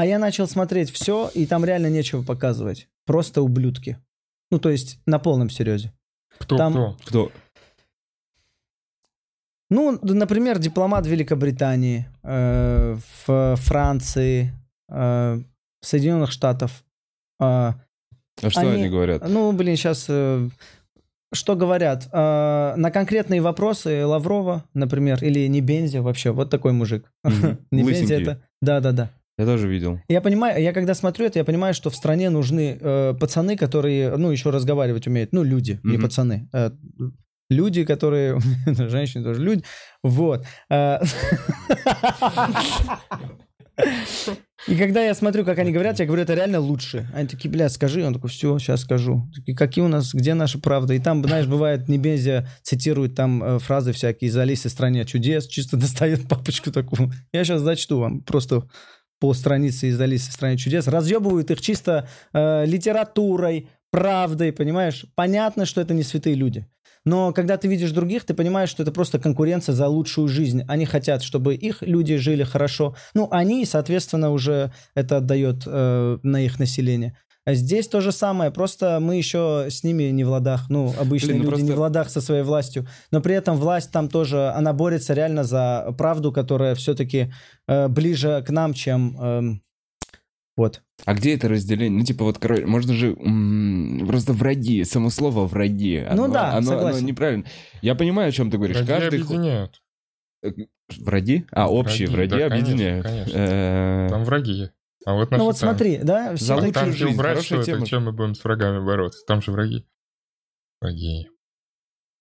А 0.01 0.05
я 0.07 0.17
начал 0.17 0.47
смотреть 0.47 0.89
все, 0.89 1.29
и 1.31 1.45
там 1.45 1.63
реально 1.63 1.85
нечего 1.85 2.23
показывать. 2.23 2.87
Просто 3.05 3.43
ублюдки. 3.43 3.99
Ну, 4.49 4.57
то 4.57 4.71
есть 4.71 4.99
на 5.05 5.19
полном 5.19 5.51
серьезе. 5.51 5.93
Кто, 6.39 6.57
Там- 6.57 6.73
кто? 6.73 6.97
Кто? 7.05 7.31
Ну, 9.69 9.99
например, 10.01 10.57
дипломат 10.57 11.05
Великобритании, 11.05 12.07
э, 12.23 12.97
в 13.27 13.55
Франции, 13.57 14.51
э, 14.89 15.39
Соединенных 15.83 16.31
Штатов. 16.31 16.83
э, 17.39 17.43
А 17.43 17.75
что 18.49 18.61
Они- 18.61 18.71
они 18.71 18.89
говорят? 18.89 19.21
ну, 19.29 19.51
блин, 19.51 19.75
сейчас... 19.75 20.05
что 20.05 21.55
говорят? 21.55 22.09
Э, 22.11 22.73
на 22.75 22.89
конкретные 22.89 23.39
вопросы 23.39 24.03
Лаврова, 24.03 24.65
например, 24.73 25.23
или 25.23 25.45
Небензи 25.45 25.99
вообще, 25.99 26.31
вот 26.31 26.49
такой 26.49 26.71
мужик. 26.71 27.13
Небензи 27.71 28.13
это... 28.15 28.41
Да-да-да. 28.63 29.11
Я 29.41 29.47
тоже 29.47 29.67
видел. 29.67 29.99
Я 30.07 30.21
понимаю, 30.21 30.61
я 30.61 30.71
когда 30.71 30.93
смотрю 30.93 31.25
это, 31.25 31.39
я 31.39 31.45
понимаю, 31.45 31.73
что 31.73 31.89
в 31.89 31.95
стране 31.95 32.29
нужны 32.29 32.77
э, 32.79 33.13
пацаны, 33.19 33.57
которые, 33.57 34.15
ну, 34.17 34.29
еще 34.29 34.51
разговаривать 34.51 35.07
умеют. 35.07 35.33
Ну, 35.33 35.41
люди, 35.43 35.79
не 35.83 35.93
Мгм. 35.97 36.01
пацаны. 36.03 36.47
э, 36.53 36.69
люди, 37.49 37.83
которые... 37.83 38.39
Женщины 38.67 39.23
тоже 39.23 39.41
люди. 39.41 39.63
Вот. 40.03 40.45
Э, 40.69 40.99
И 44.67 44.75
когда 44.75 45.03
я 45.03 45.15
смотрю, 45.15 45.43
как 45.43 45.57
они 45.57 45.71
говорят, 45.71 45.99
я 45.99 46.05
говорю, 46.05 46.21
это 46.21 46.35
реально 46.35 46.59
лучше. 46.59 47.09
Они 47.15 47.27
такие, 47.27 47.49
блядь, 47.49 47.71
скажи. 47.71 48.05
Он 48.05 48.13
такой, 48.13 48.29
все, 48.29 48.59
сейчас 48.59 48.81
скажу. 48.81 49.27
Такие, 49.35 49.55
какие 49.57 49.83
у 49.83 49.87
нас, 49.87 50.13
где 50.13 50.35
наша 50.35 50.59
правда? 50.59 50.93
И 50.93 50.99
там, 50.99 51.23
знаешь, 51.25 51.47
бывает, 51.47 51.87
Небезия 51.89 52.47
цитирует 52.61 53.15
там 53.15 53.43
э, 53.43 53.59
фразы 53.59 53.91
всякие 53.91 54.29
из 54.29 54.37
Алисы 54.37 54.69
в 54.69 54.71
стране 54.71 55.03
чудес, 55.05 55.47
чисто 55.47 55.77
достает 55.85 56.27
папочку 56.27 56.71
такую. 56.71 57.11
Я 57.33 57.43
сейчас 57.43 57.61
зачту 57.61 57.97
вам 57.99 58.21
просто 58.21 58.63
по 59.21 59.33
странице 59.35 59.89
из 59.89 60.01
Алисы 60.01 60.31
в 60.31 60.33
стране 60.33 60.57
чудес. 60.57 60.87
Разъебывают 60.87 61.51
их 61.51 61.61
чисто 61.61 62.09
э, 62.33 62.65
литературой, 62.65 63.69
правдой, 63.91 64.51
понимаешь? 64.51 65.05
Понятно, 65.15 65.65
что 65.65 65.79
это 65.79 65.93
не 65.93 66.01
святые 66.01 66.35
люди. 66.35 66.65
Но 67.05 67.31
когда 67.31 67.57
ты 67.57 67.67
видишь 67.67 67.91
других, 67.91 68.25
ты 68.25 68.33
понимаешь, 68.33 68.69
что 68.69 68.81
это 68.83 68.91
просто 68.91 69.19
конкуренция 69.19 69.73
за 69.73 69.87
лучшую 69.87 70.27
жизнь. 70.27 70.63
Они 70.67 70.85
хотят, 70.85 71.21
чтобы 71.21 71.53
их 71.53 71.83
люди 71.83 72.17
жили 72.17 72.43
хорошо. 72.43 72.95
Ну, 73.13 73.27
они, 73.31 73.63
соответственно, 73.65 74.31
уже 74.31 74.73
это 74.95 75.17
отдает 75.17 75.63
э, 75.67 76.17
на 76.23 76.41
их 76.41 76.59
население. 76.59 77.15
А 77.43 77.53
здесь 77.55 77.87
то 77.87 78.01
же 78.01 78.11
самое, 78.11 78.51
просто 78.51 78.99
мы 79.01 79.15
еще 79.15 79.65
с 79.69 79.83
ними 79.83 80.03
не 80.11 80.23
в 80.23 80.29
ладах. 80.29 80.69
Ну, 80.69 80.93
обычные 80.99 81.33
Блин, 81.33 81.43
ну 81.45 81.49
люди 81.51 81.61
не 81.61 81.67
просто- 81.67 81.75
в 81.79 81.81
ладах 81.81 82.09
со 82.11 82.21
своей 82.21 82.43
властью. 82.43 82.85
Но 83.09 83.19
при 83.19 83.33
этом 83.33 83.57
власть 83.57 83.91
там 83.91 84.09
тоже, 84.09 84.49
она 84.51 84.73
борется 84.73 85.13
реально 85.15 85.43
за 85.43 85.93
правду, 85.97 86.31
которая 86.31 86.75
все-таки 86.75 87.33
э, 87.67 87.87
ближе 87.87 88.43
к 88.45 88.51
нам, 88.51 88.73
чем... 88.75 89.17
эм, 89.19 89.63
вот. 90.55 90.83
А 91.05 91.13
где 91.15 91.33
это 91.33 91.47
разделение? 91.49 91.97
Ну, 91.97 92.05
типа, 92.05 92.25
вот, 92.25 92.37
короче, 92.37 92.67
можно 92.67 92.93
же 92.93 93.13
м, 93.13 94.03
просто 94.07 94.33
враги, 94.33 94.83
само 94.83 95.09
слово 95.09 95.47
враги. 95.47 95.97
Оно, 95.97 96.27
Ну 96.27 96.33
да, 96.33 96.49
оно, 96.49 96.57
оно 96.57 96.67
согласен. 96.67 97.05
неправильно. 97.07 97.45
Я 97.81 97.95
Я 97.95 98.27
о 98.27 98.31
чем 98.31 98.51
ты 98.51 98.57
говоришь. 98.57 98.75
Враги 98.77 98.87
Каждый 98.91 99.19
объединяют. 99.23 99.81
Враги? 100.99 101.45
А, 101.51 101.71
общие 101.71 102.07
Враги, 102.07 102.29
враги, 102.29 102.43
да, 102.43 102.49
конечно, 102.49 102.67
объединяют. 102.73 103.05
конечно. 103.05 103.33
Э, 103.37 104.07
Там 104.09 104.23
враги. 104.25 104.69
А 105.05 105.13
вот 105.15 105.31
Ну 105.31 105.45
вот 105.45 105.57
смотри, 105.57 105.99
да, 106.01 106.31
За 106.31 106.37
все 106.37 106.53
лучшую 106.53 106.73
Танки 106.73 106.97
жизнь, 106.97 107.13
убрать, 107.13 107.43
что 107.43 107.55
это, 107.57 107.85
чем 107.85 108.05
мы 108.05 108.11
будем 108.11 108.35
с 108.35 108.43
врагами 108.43 108.85
бороться? 108.85 109.23
Там 109.25 109.41
же 109.41 109.51
враги. 109.51 109.85
Враги. 110.79 111.27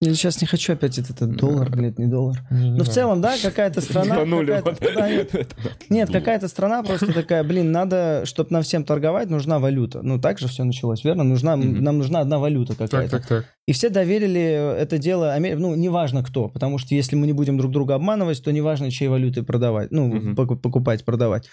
Я 0.02 0.14
сейчас 0.14 0.40
не 0.40 0.46
хочу 0.46 0.72
опять 0.72 0.96
этот, 0.96 1.16
этот 1.16 1.36
доллар, 1.36 1.68
блядь, 1.68 1.98
не 1.98 2.06
доллар. 2.06 2.38
Не, 2.50 2.70
не 2.70 2.78
Ну, 2.78 2.84
в 2.84 2.88
целом, 2.88 3.20
да, 3.20 3.34
какая-то 3.36 3.82
страна... 3.82 4.14
да, 4.14 5.10
нет, 5.10 5.54
Нет, 5.90 6.10
какая-то 6.10 6.48
страна 6.48 6.82
просто 6.82 7.12
такая, 7.12 7.44
блин, 7.44 7.70
надо, 7.70 8.22
чтобы 8.24 8.48
нам 8.50 8.62
всем 8.62 8.84
торговать, 8.84 9.28
нужна 9.28 9.58
валюта. 9.58 10.00
Ну, 10.02 10.18
так 10.18 10.38
же 10.38 10.48
все 10.48 10.64
началось, 10.64 11.04
верно? 11.04 11.22
Нужна. 11.22 11.54
Нам 11.56 11.98
нужна 11.98 12.20
одна 12.20 12.38
валюта 12.38 12.74
Так, 12.74 12.90
какая-то. 12.90 13.18
так, 13.18 13.26
так. 13.26 13.44
И 13.66 13.72
все 13.72 13.90
доверили 13.90 14.40
это 14.78 14.96
дело, 14.96 15.36
ну, 15.38 15.74
неважно 15.74 16.24
кто, 16.24 16.48
потому 16.48 16.78
что 16.78 16.94
если 16.94 17.14
мы 17.14 17.26
не 17.26 17.34
будем 17.34 17.58
друг 17.58 17.70
друга 17.70 17.94
обманывать, 17.94 18.42
то 18.42 18.50
неважно, 18.52 18.90
чьей 18.90 19.08
валютой 19.08 19.42
продавать, 19.42 19.90
ну, 19.90 20.34
покупать, 20.34 21.04
продавать. 21.04 21.50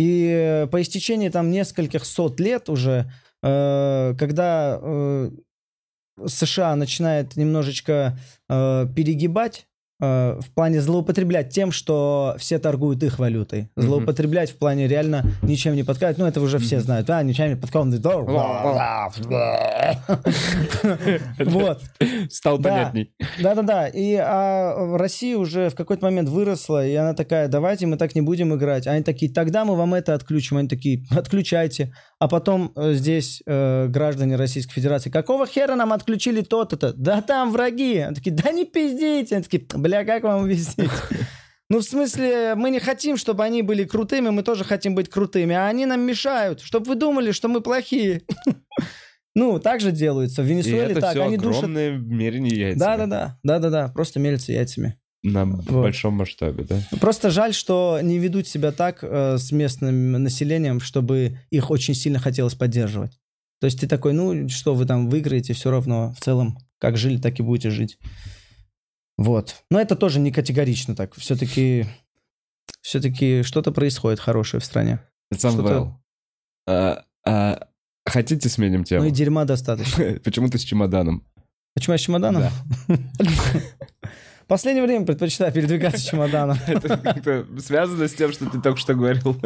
И 0.00 0.32
э, 0.34 0.66
по 0.66 0.80
истечении 0.80 1.28
там 1.28 1.50
нескольких 1.50 2.06
сот 2.06 2.40
лет 2.40 2.70
уже, 2.70 3.12
э, 3.42 4.14
когда 4.18 4.78
э, 4.80 5.30
США 6.26 6.74
начинает 6.74 7.36
немножечко 7.36 8.18
перегибать, 8.48 9.66
в 10.00 10.44
плане 10.54 10.80
злоупотреблять 10.80 11.50
тем, 11.50 11.72
что 11.72 12.34
все 12.38 12.58
торгуют 12.58 13.02
их 13.02 13.18
валютой. 13.18 13.68
Злоупотреблять 13.76 14.50
в 14.50 14.56
плане 14.56 14.88
реально 14.88 15.24
ничем 15.42 15.74
не 15.76 15.82
подковать. 15.82 16.18
Ну, 16.18 16.26
это 16.26 16.40
уже 16.40 16.58
все 16.58 16.80
знают. 16.80 17.08
А, 17.10 17.22
ничем 17.22 17.48
не 17.50 17.56
доллар. 17.98 18.30
Вот. 21.38 21.82
Стал 22.30 22.58
Да. 22.58 22.70
понятней. 22.70 23.12
Да-да-да. 23.40 23.88
И 23.88 24.14
а, 24.14 24.96
Россия 24.96 25.36
уже 25.36 25.70
в 25.70 25.74
какой-то 25.74 26.04
момент 26.04 26.28
выросла, 26.28 26.86
и 26.86 26.94
она 26.94 27.14
такая, 27.14 27.48
давайте 27.48 27.86
мы 27.86 27.96
так 27.96 28.14
не 28.14 28.20
будем 28.20 28.54
играть. 28.54 28.86
Они 28.86 29.02
такие, 29.02 29.32
тогда 29.32 29.64
мы 29.64 29.76
вам 29.76 29.94
это 29.94 30.14
отключим. 30.14 30.56
Они 30.56 30.68
такие, 30.68 31.04
отключайте. 31.10 31.92
А 32.18 32.28
потом 32.28 32.72
э, 32.76 32.92
здесь 32.92 33.42
э, 33.46 33.86
граждане 33.88 34.36
Российской 34.36 34.74
Федерации, 34.74 35.08
какого 35.08 35.46
хера 35.46 35.74
нам 35.74 35.92
отключили 35.92 36.42
то-то-то? 36.42 36.92
Да 36.92 37.22
там 37.22 37.50
враги. 37.50 37.96
Они 37.98 38.14
такие, 38.14 38.36
да 38.36 38.52
не 38.52 38.66
пиздите. 38.66 39.36
Они 39.36 39.44
такие, 39.44 39.62
бля, 39.90 40.04
как 40.04 40.22
вам 40.22 40.44
объяснить? 40.44 40.90
Ну, 41.68 41.78
в 41.78 41.84
смысле, 41.84 42.54
мы 42.56 42.70
не 42.70 42.80
хотим, 42.80 43.16
чтобы 43.16 43.44
они 43.44 43.62
были 43.62 43.84
крутыми, 43.84 44.30
мы 44.30 44.42
тоже 44.42 44.64
хотим 44.64 44.96
быть 44.96 45.08
крутыми, 45.08 45.54
а 45.54 45.68
они 45.68 45.86
нам 45.86 46.00
мешают, 46.00 46.60
чтобы 46.62 46.86
вы 46.86 46.94
думали, 46.96 47.30
что 47.30 47.48
мы 47.48 47.60
плохие. 47.60 48.22
Ну, 49.36 49.60
так 49.60 49.80
же 49.80 49.92
делается. 49.92 50.42
В 50.42 50.46
Венесуэле 50.46 50.96
так. 50.96 51.16
Они 51.16 51.36
душат 51.36 51.68
мерение 51.68 52.58
яйцами. 52.58 52.80
да-да-да, 52.80 53.38
да-да-да, 53.44 53.88
просто 53.88 54.18
мелятся 54.18 54.52
яйцами. 54.52 54.96
На 55.22 55.46
большом 55.46 56.14
масштабе, 56.14 56.64
да? 56.64 56.80
Просто 57.00 57.30
жаль, 57.30 57.54
что 57.54 58.00
не 58.02 58.18
ведут 58.18 58.48
себя 58.48 58.72
так 58.72 58.98
э, 59.02 59.38
с 59.38 59.52
местным 59.52 60.12
населением, 60.12 60.80
чтобы 60.80 61.38
их 61.50 61.70
очень 61.70 61.94
сильно 61.94 62.18
хотелось 62.18 62.54
поддерживать. 62.54 63.12
То 63.60 63.66
есть 63.66 63.78
ты 63.78 63.86
такой, 63.86 64.14
ну 64.14 64.48
что 64.48 64.74
вы 64.74 64.86
там 64.86 65.08
выиграете, 65.08 65.52
все 65.52 65.70
равно 65.70 66.12
в 66.18 66.24
целом, 66.24 66.58
как 66.78 66.96
жили, 66.96 67.18
так 67.18 67.38
и 67.38 67.42
будете 67.44 67.70
жить. 67.70 67.98
Вот. 69.20 69.56
Но 69.70 69.78
это 69.78 69.96
тоже 69.96 70.18
не 70.18 70.32
категорично 70.32 70.96
так. 70.96 71.14
Все-таки 71.14 71.84
все-таки 72.80 73.42
что-то 73.42 73.70
происходит 73.70 74.18
хорошее 74.18 74.62
в 74.62 74.64
стране. 74.64 75.00
Самвел, 75.36 76.00
а, 76.66 77.04
а, 77.26 77.68
хотите 78.06 78.48
сменим 78.48 78.80
Ну 78.80 78.84
тему? 78.84 79.04
и 79.04 79.10
дерьма 79.10 79.44
достаточно. 79.44 80.18
Почему 80.24 80.48
ты 80.48 80.58
с 80.58 80.62
чемоданом? 80.62 81.22
Почему 81.74 81.92
я 81.92 81.98
с 81.98 82.00
чемоданом? 82.00 82.44
Последнее 84.48 84.84
время 84.84 85.04
предпочитаю 85.04 85.52
передвигаться 85.52 86.02
чемоданом. 86.02 86.56
Это 86.66 86.96
как-то 86.96 87.46
связано 87.60 88.08
с 88.08 88.14
тем, 88.14 88.32
что 88.32 88.48
ты 88.48 88.58
только 88.58 88.80
что 88.80 88.94
говорил. 88.94 89.36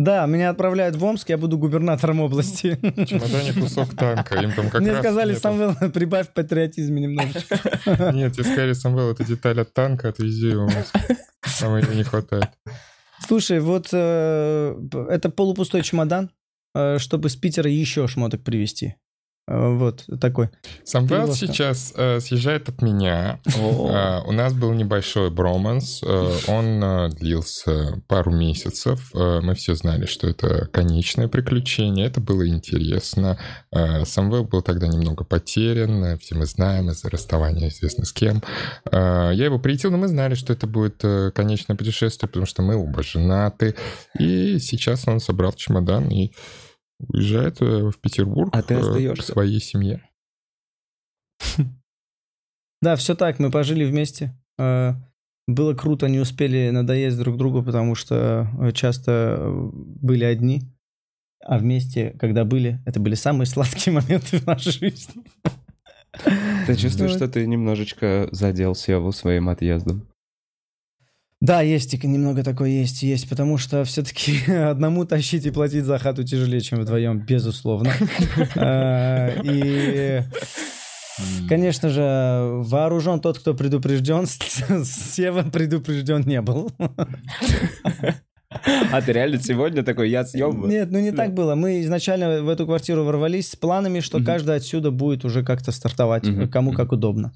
Да, 0.00 0.24
меня 0.24 0.48
отправляют 0.48 0.96
в 0.96 1.04
Омск, 1.04 1.28
я 1.28 1.36
буду 1.36 1.58
губернатором 1.58 2.20
области. 2.20 2.78
В 2.80 3.04
чемодане 3.04 3.52
кусок 3.52 3.94
танка. 3.94 4.40
Им 4.40 4.52
там 4.54 4.70
как 4.70 4.80
Мне 4.80 4.92
раз 4.92 5.00
сказали, 5.00 5.32
нету. 5.32 5.40
Самвел, 5.42 5.74
прибавь 5.92 6.32
патриотизме 6.32 7.02
немножечко. 7.02 7.60
Нет, 8.14 8.32
тебе 8.32 8.44
сказали, 8.44 8.72
Самвел, 8.72 9.10
это 9.10 9.24
деталь 9.24 9.60
от 9.60 9.74
танка, 9.74 10.08
отвези 10.08 10.48
его 10.48 10.66
в 10.66 10.74
Москву. 10.74 11.16
Там 11.60 11.76
ее 11.76 11.94
не 11.94 12.02
хватает. 12.02 12.48
Слушай, 13.28 13.60
вот 13.60 13.90
э, 13.92 14.74
это 15.10 15.28
полупустой 15.28 15.82
чемодан, 15.82 16.30
э, 16.74 16.96
чтобы 16.96 17.28
с 17.28 17.36
Питера 17.36 17.70
еще 17.70 18.08
шмоток 18.08 18.42
привезти. 18.42 18.94
Э, 19.50 19.74
Вот 19.74 20.04
такой. 20.20 20.48
Самвел 20.84 21.32
сейчас 21.34 21.92
э, 21.96 22.20
съезжает 22.20 22.68
от 22.68 22.82
меня. 22.82 23.40
Э, 23.46 24.20
у 24.26 24.32
нас 24.32 24.54
был 24.54 24.72
небольшой 24.72 25.30
броманс. 25.30 26.02
э, 26.04 26.30
он 26.46 26.82
э, 26.82 27.08
длился 27.10 28.00
пару 28.06 28.30
месяцев. 28.32 29.10
Э, 29.14 29.40
мы 29.42 29.54
все 29.54 29.74
знали, 29.74 30.06
что 30.06 30.28
это 30.28 30.66
конечное 30.72 31.26
приключение. 31.28 32.06
Это 32.06 32.20
было 32.20 32.46
интересно. 32.48 33.38
Э, 33.72 34.04
Самвел 34.04 34.44
был 34.44 34.62
тогда 34.62 34.86
немного 34.86 35.24
потерян. 35.24 36.18
Все 36.18 36.36
мы 36.36 36.46
знаем 36.46 36.90
из-за 36.90 37.10
расставания 37.10 37.68
известно 37.68 38.04
с 38.04 38.12
кем. 38.12 38.42
Э, 38.90 39.30
я 39.34 39.44
его 39.46 39.58
приютил, 39.58 39.90
но 39.90 39.96
мы 39.98 40.06
знали, 40.08 40.34
что 40.34 40.52
это 40.52 40.66
будет 40.68 41.00
э, 41.02 41.32
конечное 41.34 41.76
путешествие, 41.76 42.28
потому 42.28 42.46
что 42.46 42.62
мы 42.62 42.76
оба 42.76 43.02
женаты. 43.02 43.74
И 44.18 44.58
сейчас 44.60 45.08
он 45.08 45.18
собрал 45.20 45.52
чемодан 45.52 46.08
и 46.08 46.30
уезжает 47.08 47.60
э, 47.62 47.90
в 47.90 47.98
Петербург 48.00 48.50
А 48.54 48.62
ты 48.62 48.74
э, 48.74 48.78
к 48.78 48.82
остаешься? 48.82 49.32
своей 49.32 49.60
семье. 49.60 50.02
Да, 52.82 52.96
все 52.96 53.14
так, 53.14 53.38
мы 53.38 53.50
пожили 53.50 53.84
вместе. 53.84 54.34
Э, 54.58 54.94
Было 55.46 55.74
круто, 55.74 56.08
не 56.08 56.18
успели 56.18 56.70
надоесть 56.70 57.18
друг 57.18 57.36
другу, 57.36 57.62
потому 57.62 57.94
что 57.94 58.48
часто 58.74 59.38
были 59.72 60.24
одни. 60.24 60.62
А 61.44 61.58
вместе, 61.58 62.10
когда 62.18 62.44
были, 62.44 62.80
это 62.86 63.00
были 63.00 63.14
самые 63.14 63.46
сладкие 63.46 63.92
моменты 64.00 64.38
в 64.38 64.46
нашей 64.46 64.72
жизни. 64.72 65.22
Ты 66.66 66.76
чувствуешь, 66.76 67.12
что 67.12 67.28
ты 67.28 67.46
немножечко 67.46 68.28
задел 68.32 68.74
Севу 68.74 69.12
своим 69.12 69.48
отъездом? 69.48 70.06
Да, 71.40 71.62
есть 71.62 71.94
и 71.94 72.06
немного 72.06 72.44
такое 72.44 72.68
есть, 72.68 73.02
есть, 73.02 73.26
потому 73.28 73.56
что 73.56 73.84
все-таки 73.84 74.50
одному 74.52 75.06
тащить 75.06 75.46
и 75.46 75.50
платить 75.50 75.84
за 75.84 75.98
хату 75.98 76.22
тяжелее, 76.22 76.60
чем 76.60 76.80
вдвоем, 76.80 77.18
безусловно. 77.20 77.92
Э, 78.56 79.40
И, 79.42 80.22
конечно 81.48 81.88
же, 81.88 82.02
вооружен 82.64 83.20
тот, 83.20 83.38
кто 83.38 83.54
предупрежден, 83.54 84.26
Сева 84.84 85.42
предупрежден 85.42 86.22
не 86.26 86.42
был. 86.42 86.70
А 88.92 89.00
ты 89.00 89.12
реально 89.12 89.40
сегодня 89.40 89.82
такой, 89.84 90.10
я 90.10 90.24
съем? 90.24 90.68
Нет, 90.68 90.90
ну 90.90 90.98
не 90.98 91.12
так 91.12 91.34
было. 91.34 91.54
Мы 91.54 91.82
изначально 91.82 92.42
в 92.42 92.48
эту 92.48 92.66
квартиру 92.66 93.04
ворвались 93.04 93.50
с 93.50 93.56
планами, 93.56 94.00
что 94.00 94.22
каждый 94.24 94.56
отсюда 94.56 94.90
будет 94.90 95.24
уже 95.24 95.44
как-то 95.44 95.70
стартовать, 95.72 96.24
кому 96.50 96.72
как 96.72 96.92
удобно. 96.92 97.32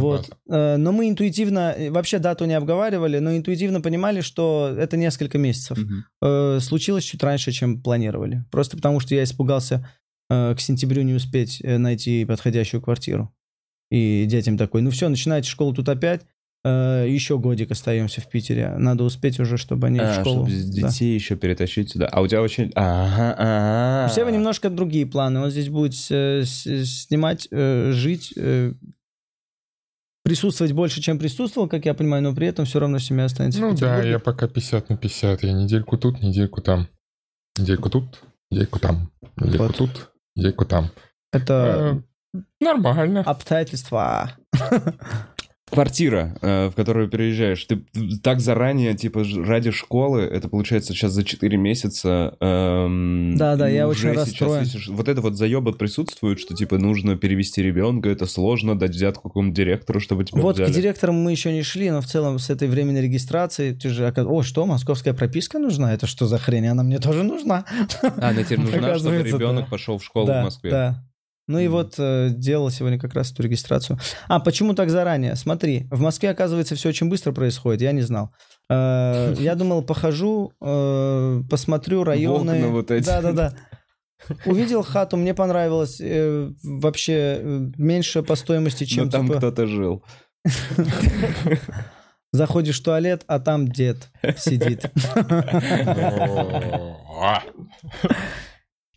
Вот. 0.00 0.30
Э, 0.50 0.76
Но 0.76 0.92
мы 0.92 1.08
интуитивно, 1.08 1.74
э, 1.76 1.90
вообще 1.90 2.18
дату 2.18 2.44
не 2.44 2.54
обговаривали, 2.54 3.18
но 3.18 3.36
интуитивно 3.36 3.80
понимали, 3.80 4.20
что 4.20 4.74
это 4.76 4.96
несколько 4.96 5.38
месяцев. 5.38 5.78
Э, 6.22 6.58
Случилось 6.60 7.04
чуть 7.04 7.22
раньше, 7.22 7.52
чем 7.52 7.80
планировали. 7.80 8.44
Просто 8.50 8.76
потому, 8.76 8.98
что 9.00 9.14
я 9.14 9.22
испугался 9.22 9.88
к 10.30 10.56
сентябрю 10.58 11.02
не 11.02 11.14
успеть 11.14 11.62
найти 11.64 12.26
подходящую 12.26 12.82
квартиру. 12.82 13.32
И 13.90 14.26
детям 14.26 14.58
такой, 14.58 14.82
ну 14.82 14.90
все, 14.90 15.08
начинайте 15.08 15.48
школу 15.48 15.72
тут 15.72 15.88
опять, 15.88 16.26
э, 16.64 17.06
еще 17.08 17.38
годик 17.38 17.70
остаемся 17.70 18.20
в 18.20 18.28
Питере. 18.28 18.74
Надо 18.76 19.04
успеть 19.04 19.38
уже, 19.40 19.56
чтобы 19.56 19.86
они 19.88 19.98
в 19.98 20.02
А, 20.02 20.14
школу... 20.20 20.46
чтобы 20.46 20.62
да. 20.80 20.88
детей 20.88 21.14
еще 21.14 21.36
перетащить 21.36 21.90
сюда. 21.90 22.06
А 22.06 22.20
у 22.20 22.26
тебя 22.26 22.42
очень... 22.42 22.72
Ага, 22.74 23.34
ага. 23.38 24.10
У 24.10 24.14
Сева 24.14 24.28
немножко 24.30 24.70
другие 24.70 25.06
планы. 25.06 25.40
Он 25.40 25.50
здесь 25.50 25.68
будет 25.68 25.94
э, 26.10 26.42
с- 26.44 26.84
снимать, 26.84 27.48
э, 27.50 27.90
жить, 27.92 28.32
э, 28.36 28.72
присутствовать 30.24 30.72
больше, 30.72 31.00
чем 31.00 31.18
присутствовал, 31.18 31.68
как 31.68 31.86
я 31.86 31.94
понимаю, 31.94 32.22
но 32.22 32.34
при 32.34 32.46
этом 32.48 32.66
все 32.66 32.80
равно 32.80 32.98
семья 32.98 33.24
останется 33.24 33.60
в 33.60 33.62
Ну 33.62 33.70
да, 33.70 33.74
Петербурге. 33.76 34.10
я 34.10 34.18
пока 34.18 34.46
50 34.48 34.90
на 34.90 34.96
50. 34.96 35.42
Я 35.42 35.52
недельку 35.52 35.96
тут, 35.96 36.22
недельку 36.22 36.60
там. 36.60 36.88
Недельку 37.58 37.88
тут, 37.88 38.04
недельку 38.50 38.78
там. 38.78 39.10
Недельку 39.36 39.62
Вот. 39.64 39.76
тут, 39.76 40.10
недельку 40.36 40.64
там. 40.66 40.90
Это 41.32 42.02
Э, 42.34 42.38
Нормально. 42.60 43.22
обстоятельства. 43.22 44.32
Квартира, 45.70 46.36
э, 46.40 46.68
в 46.68 46.74
которую 46.74 47.08
переезжаешь, 47.08 47.64
ты 47.64 47.82
так 48.22 48.40
заранее, 48.40 48.94
типа, 48.94 49.24
ради 49.44 49.70
школы, 49.70 50.22
это 50.22 50.48
получается 50.48 50.92
сейчас 50.92 51.12
за 51.12 51.24
4 51.24 51.56
месяца. 51.56 52.36
эм, 52.40 53.36
Да-да, 53.36 53.70
и 53.70 53.74
я 53.74 53.88
очень 53.88 54.10
сейчас 54.12 54.16
расстроен. 54.16 54.62
ищешь- 54.62 54.88
Вот 54.88 55.08
это 55.08 55.20
вот 55.20 55.36
заебы 55.36 55.72
присутствует, 55.72 56.40
что, 56.40 56.54
типа, 56.54 56.78
нужно 56.78 57.16
перевести 57.16 57.62
ребенка, 57.62 58.08
это 58.08 58.26
сложно, 58.26 58.78
дать 58.78 58.92
взятку 58.92 59.28
какому-то 59.28 59.54
директору, 59.54 60.00
чтобы 60.00 60.24
тебя 60.24 60.40
Вот 60.40 60.56
взяли. 60.56 60.70
к 60.70 60.74
директорам 60.74 61.16
мы 61.16 61.30
еще 61.32 61.52
не 61.52 61.62
шли, 61.62 61.90
но 61.90 62.00
в 62.00 62.06
целом 62.06 62.38
с 62.38 62.50
этой 62.50 62.68
временной 62.68 63.02
регистрацией 63.02 63.74
ты 63.74 63.90
же... 63.90 64.06
О, 64.16 64.42
что, 64.42 64.66
московская 64.66 65.12
прописка 65.14 65.58
нужна? 65.58 65.92
Это 65.92 66.06
что 66.06 66.26
за 66.26 66.38
хрень? 66.38 66.66
Она 66.66 66.82
мне 66.82 66.98
тоже 66.98 67.22
нужна. 67.22 67.64
А, 68.02 68.30
она 68.30 68.42
тебе 68.42 68.58
нужна, 68.62 68.98
чтобы 68.98 69.22
ребенок 69.22 69.64
да. 69.64 69.70
пошел 69.70 69.98
в 69.98 70.04
школу 70.04 70.26
да, 70.26 70.40
в 70.40 70.44
Москве. 70.44 70.70
Да. 70.70 71.07
Ну 71.48 71.58
и 71.58 71.64
Мгм. 71.66 71.72
вот 71.72 71.94
э, 71.98 72.28
делал 72.30 72.70
сегодня 72.70 72.98
как 73.00 73.14
раз 73.14 73.32
эту 73.32 73.42
регистрацию. 73.42 73.98
А, 74.28 74.38
почему 74.38 74.74
так 74.74 74.90
заранее? 74.90 75.34
Смотри, 75.34 75.88
в 75.90 75.98
Москве, 76.00 76.30
оказывается, 76.30 76.76
все 76.76 76.90
очень 76.90 77.08
быстро 77.08 77.32
происходит, 77.32 77.80
я 77.82 77.90
не 77.92 78.02
знал. 78.02 78.30
Э, 78.70 79.34
я 79.38 79.54
думал, 79.56 79.82
похожу, 79.82 80.52
э, 80.60 81.42
посмотрю 81.50 82.04
районы. 82.04 82.52
окна 82.58 82.68
вот 82.68 82.90
эти. 82.90 83.06
Да-да-да. 83.06 83.54
Увидел 84.44 84.82
хату, 84.82 85.16
мне 85.16 85.32
понравилось. 85.34 86.00
э, 86.00 86.50
вообще 86.62 87.38
э, 87.40 87.70
меньше 87.76 88.22
по 88.22 88.36
стоимости, 88.36 88.84
чем 88.84 89.06
Но 89.06 89.10
там 89.10 89.26
типа, 89.26 89.38
кто-то 89.38 89.66
жил. 89.66 90.04
заходишь 92.32 92.80
в 92.80 92.84
туалет, 92.84 93.24
а 93.26 93.40
там 93.40 93.68
дед 93.68 94.10
сидит. 94.36 94.90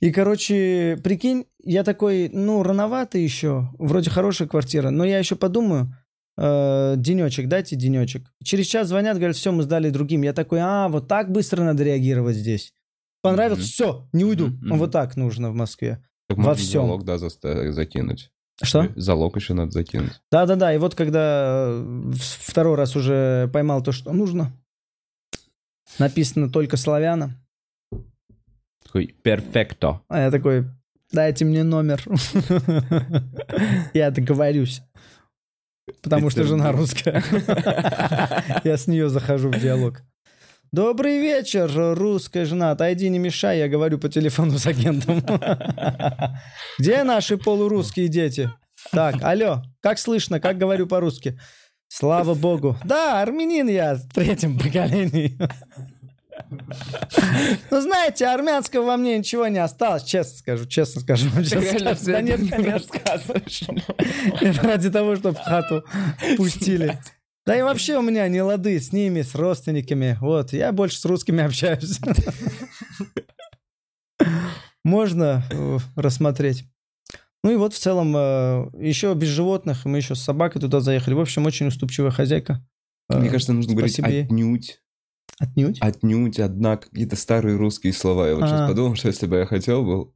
И, 0.01 0.11
короче, 0.11 0.99
прикинь, 1.03 1.45
я 1.63 1.83
такой, 1.83 2.29
ну, 2.33 2.63
рановато 2.63 3.17
еще, 3.19 3.69
вроде 3.77 4.09
хорошая 4.09 4.47
квартира, 4.47 4.89
но 4.89 5.05
я 5.05 5.19
еще 5.19 5.35
подумаю, 5.35 5.95
э, 6.37 6.95
денечек, 6.97 7.47
дайте 7.47 7.75
денечек. 7.75 8.23
Через 8.43 8.65
час 8.65 8.87
звонят, 8.87 9.17
говорят, 9.17 9.35
все, 9.35 9.51
мы 9.51 9.61
сдали 9.63 9.89
другим. 9.91 10.23
Я 10.23 10.33
такой, 10.33 10.59
а, 10.61 10.87
вот 10.89 11.07
так 11.07 11.31
быстро 11.31 11.63
надо 11.63 11.83
реагировать 11.83 12.35
здесь. 12.35 12.73
Понравилось, 13.21 13.59
Мгм. 13.59 13.67
все, 13.67 14.07
не 14.13 14.25
уйду. 14.25 14.47
Мгм. 14.47 14.77
Вот 14.79 14.91
так 14.91 15.15
нужно 15.17 15.51
в 15.51 15.53
Москве. 15.53 16.03
Так 16.27 16.39
Во 16.39 16.55
всем. 16.55 16.83
залог, 16.87 17.03
да, 17.05 17.15
заста- 17.17 17.71
закинуть. 17.71 18.31
Что? 18.63 18.87
Залог 18.95 19.35
еще 19.35 19.53
надо 19.53 19.71
закинуть. 19.71 20.13
Да-да-да, 20.31 20.73
и 20.73 20.77
вот 20.79 20.95
когда 20.95 21.65
э, 21.67 22.11
второй 22.39 22.75
раз 22.75 22.95
уже 22.95 23.49
поймал 23.53 23.83
то, 23.83 23.91
что 23.91 24.11
нужно, 24.13 24.51
написано 25.99 26.49
только 26.49 26.77
славяна, 26.77 27.35
Такой, 28.91 29.15
перфекто. 29.23 30.01
а 30.09 30.19
я 30.19 30.31
такой, 30.31 30.65
дайте 31.13 31.45
мне 31.45 31.63
номер. 31.63 32.03
Я 33.93 34.11
договорюсь. 34.11 34.81
Потому 36.01 36.29
что 36.29 36.43
жена 36.43 36.73
русская. 36.73 37.23
Я 38.65 38.75
с 38.75 38.87
нее 38.87 39.07
захожу 39.07 39.49
в 39.49 39.57
диалог. 39.57 40.01
Добрый 40.73 41.21
вечер, 41.21 41.71
русская 41.95 42.43
жена. 42.43 42.71
Отойди, 42.71 43.07
не 43.07 43.17
мешай, 43.17 43.59
я 43.59 43.69
говорю 43.69 43.97
по 43.97 44.09
телефону 44.09 44.57
с 44.57 44.67
агентом. 44.67 45.23
Где 46.77 47.03
наши 47.03 47.37
полурусские 47.37 48.09
дети? 48.09 48.51
Так, 48.91 49.23
алло, 49.23 49.61
как 49.79 49.99
слышно, 49.99 50.41
как 50.41 50.57
говорю 50.57 50.85
по-русски? 50.85 51.39
Слава 51.87 52.33
богу. 52.33 52.75
Да, 52.83 53.21
армянин 53.21 53.69
я 53.69 53.95
в 53.95 54.13
третьем 54.13 54.59
поколении. 54.59 55.37
Ну, 57.69 57.81
знаете, 57.81 58.27
армянского 58.27 58.85
во 58.85 58.97
мне 58.97 59.17
ничего 59.17 59.47
не 59.47 59.59
осталось, 59.59 60.03
честно 60.03 60.37
скажу, 60.37 60.65
честно 60.65 61.01
скажу. 61.01 61.29
Да 62.05 62.21
нет, 62.21 62.41
конечно. 62.49 62.99
Ради 64.63 64.89
того, 64.89 65.15
чтобы 65.15 65.35
в 65.35 65.41
хату 65.41 65.83
пустили. 66.37 66.99
Да 67.45 67.57
и 67.57 67.61
вообще 67.63 67.97
у 67.97 68.01
меня 68.01 68.27
не 68.27 68.41
лады 68.41 68.79
с 68.79 68.93
ними, 68.93 69.21
с 69.23 69.33
родственниками. 69.33 70.17
Вот, 70.21 70.53
я 70.53 70.71
больше 70.71 70.97
с 70.97 71.05
русскими 71.05 71.43
общаюсь. 71.43 71.99
Можно 74.83 75.43
э, 75.51 75.77
рассмотреть. 75.95 76.65
Ну 77.43 77.51
и 77.51 77.55
вот 77.55 77.73
в 77.73 77.79
целом 77.79 78.15
э, 78.15 78.69
еще 78.79 79.13
без 79.15 79.29
животных, 79.29 79.85
мы 79.85 79.97
еще 79.97 80.15
с 80.15 80.21
собакой 80.21 80.61
туда 80.61 80.79
заехали. 80.79 81.15
В 81.15 81.19
общем, 81.19 81.45
очень 81.45 81.67
уступчивая 81.67 82.11
хозяйка. 82.11 82.63
Мне 83.09 83.29
кажется, 83.29 83.53
нужно 83.53 83.73
говорить 83.73 83.93
спасибо 83.93 84.13
ей. 84.13 84.23
отнюдь. 84.25 84.80
Отнюдь. 85.41 85.79
Отнюдь, 85.81 86.39
одна, 86.39 86.77
какие-то 86.77 87.15
старые 87.15 87.55
русские 87.57 87.93
слова. 87.93 88.27
Я 88.27 88.35
вот 88.35 88.43
А. 88.43 88.47
сейчас 88.47 88.69
подумал, 88.69 88.95
что 88.95 89.07
если 89.07 89.25
бы 89.25 89.37
я 89.37 89.45
хотел 89.45 89.83
был 89.83 90.13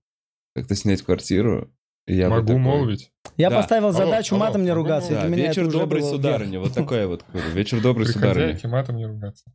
как-то 0.53 0.75
снять 0.75 1.01
квартиру, 1.01 1.71
я 2.07 2.29
бы 2.29 2.35
Могу 2.35 2.47
такой- 2.47 2.61
молвить. 2.61 3.11
Я 3.35 3.49
да. 3.49 3.57
поставил 3.57 3.87
Алло, 3.87 3.97
задачу 3.97 4.35
алло, 4.35 4.45
матом 4.45 4.63
не 4.63 4.69
алло, 4.69 4.81
ругаться. 4.83 5.11
и 5.13 5.15
Да, 5.15 5.27
вечер 5.27 5.67
добрый, 5.71 6.03
сударыня. 6.03 6.59
Вот 6.59 6.73
такая 6.73 7.07
вот. 7.07 7.25
Вечер 7.53 7.81
добрый, 7.81 8.05
При 8.05 8.13
сударыня. 8.13 8.59
матом 8.65 8.97
не 8.97 9.05
ругаться. 9.07 9.45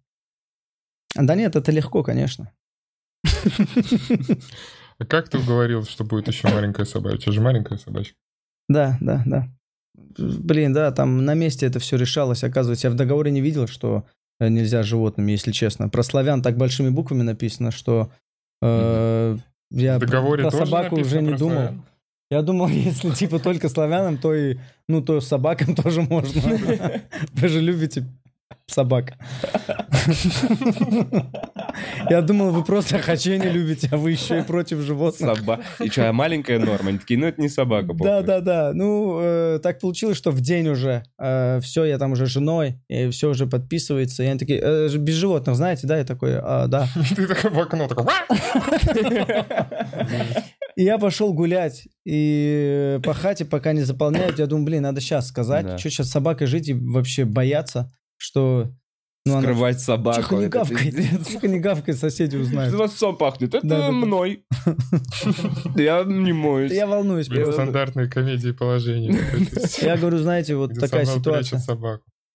Да 1.14 1.35
нет, 1.37 1.54
это 1.56 1.70
легко, 1.72 2.02
конечно. 2.02 2.52
А 4.98 5.06
как 5.06 5.30
ты 5.30 5.38
уговорил, 5.38 5.85
что 5.85 6.04
будет 6.04 6.28
еще 6.28 6.48
маленькая 6.48 6.85
собачка? 6.85 7.16
У 7.16 7.20
тебя 7.22 7.33
же 7.33 7.40
маленькая 7.40 7.78
собачка. 7.78 8.14
Да, 8.68 8.98
да, 9.00 9.22
да. 9.24 9.48
Блин, 10.18 10.74
да, 10.74 10.92
там 10.92 11.24
на 11.24 11.33
месте 11.33 11.64
это 11.64 11.78
все 11.78 11.96
решалось. 11.96 12.44
Оказывается, 12.44 12.88
я 12.88 12.90
в 12.92 12.96
договоре 12.96 13.30
не 13.30 13.40
видел, 13.40 13.66
что 13.66 14.04
нельзя 14.48 14.83
с 14.83 14.87
животными, 14.87 15.33
если 15.33 15.53
честно. 15.53 15.88
Про 15.88 16.03
славян 16.03 16.42
так 16.42 16.57
большими 16.57 16.88
буквами 16.88 17.22
написано, 17.22 17.70
что 17.70 18.11
э, 18.62 19.37
я 19.70 19.98
В 19.98 20.00
договоре 20.00 20.44
про 20.44 20.50
собаку 20.50 20.96
уже 21.00 21.22
не 21.22 21.35
думал. 21.35 21.55
славян? 21.57 21.83
Я 22.31 22.42
думал, 22.42 22.68
если 22.68 23.11
типа 23.11 23.38
только 23.38 23.68
славянам, 23.68 24.18
то 24.18 24.35
и 24.35 24.57
ну 24.88 25.03
то 25.03 25.20
собакам 25.20 25.74
тоже 25.76 26.03
можно. 26.03 26.40
Вы 27.33 27.48
же 27.48 27.61
любите 27.61 28.07
собак. 28.70 29.14
Я 32.11 32.22
думал, 32.22 32.50
вы 32.50 32.64
просто 32.64 32.98
хачей 32.98 33.38
не 33.38 33.48
любите, 33.48 33.88
а 33.92 33.96
вы 33.96 34.12
еще 34.12 34.40
и 34.40 34.42
против 34.42 34.78
животных. 34.80 35.38
Соба- 35.38 35.61
И 35.85 35.88
что, 35.90 36.09
а 36.09 36.12
маленькая 36.12 36.59
норма? 36.59 36.90
Они 36.90 36.98
такие, 36.98 37.18
ну 37.18 37.26
это 37.26 37.40
не 37.40 37.48
собака. 37.48 37.92
Да, 37.94 38.22
да, 38.22 38.40
да. 38.40 38.72
Ну, 38.74 39.18
э, 39.20 39.61
так 39.62 39.80
получилось, 39.80 40.16
что 40.16 40.30
в 40.30 40.40
день 40.40 40.68
уже 40.68 41.02
все, 41.62 41.85
я 41.85 41.98
там 41.98 42.12
уже 42.12 42.26
с 42.26 42.30
женой, 42.30 42.80
и 42.88 43.09
все 43.11 43.30
уже 43.30 43.46
подписывается. 43.46 44.22
И 44.22 44.26
они 44.26 44.38
такие, 44.38 44.61
«Э, 44.62 44.88
без 44.96 45.14
животных, 45.14 45.56
знаете, 45.56 45.87
да? 45.87 45.98
Я 45.98 46.04
такой, 46.04 46.38
«А, 46.38 46.66
да. 46.66 46.87
Ты 47.16 47.26
такой 47.26 47.50
в 47.50 47.59
окно 47.61 47.88
такой... 47.88 48.06
И 50.76 50.85
я 50.85 50.98
пошел 50.98 51.35
гулять, 51.35 51.88
и 52.06 52.98
по 53.02 53.12
хате 53.12 53.44
пока 53.44 53.72
не 53.72 53.83
заполняют, 53.83 54.38
я 54.38 54.46
думаю, 54.46 54.64
блин, 54.66 54.83
надо 54.83 55.00
сейчас 55.00 55.26
сказать, 55.28 55.66
Да. 55.66 55.78
что 55.78 55.90
сейчас 55.90 56.06
с 56.09 56.12
собакой 56.12 56.46
жить 56.46 56.68
и 56.68 56.74
вообще 56.74 57.24
бояться, 57.24 57.90
что... 58.20 58.70
Ну, 59.26 59.35
она 59.35 59.42
Скрывать 59.42 59.80
собаку. 59.80 60.22
тихо 60.22 60.37
не 60.37 60.48
пиздец. 60.48 61.26
тихо 61.26 61.46
не 61.48 61.61
гавкает, 61.61 61.98
соседи 61.98 62.37
узнают. 62.37 62.74
вас 62.74 62.92
псом 62.92 63.18
пахнет? 63.18 63.54
Это 63.54 63.66
Да, 63.66 63.92
мной. 63.92 64.44
Я 65.76 66.04
не 66.04 66.33
моюсь. 66.33 66.72
Я 66.72 66.87
волнуюсь. 66.87 67.28
Блин, 67.28 67.52
стандартные 67.52 68.09
комедии 68.09 68.52
положения. 68.52 69.18
Я 69.83 69.98
говорю, 69.98 70.18
знаете, 70.18 70.56
вот 70.56 70.72
такая 70.78 71.04
ситуация. 71.04 71.61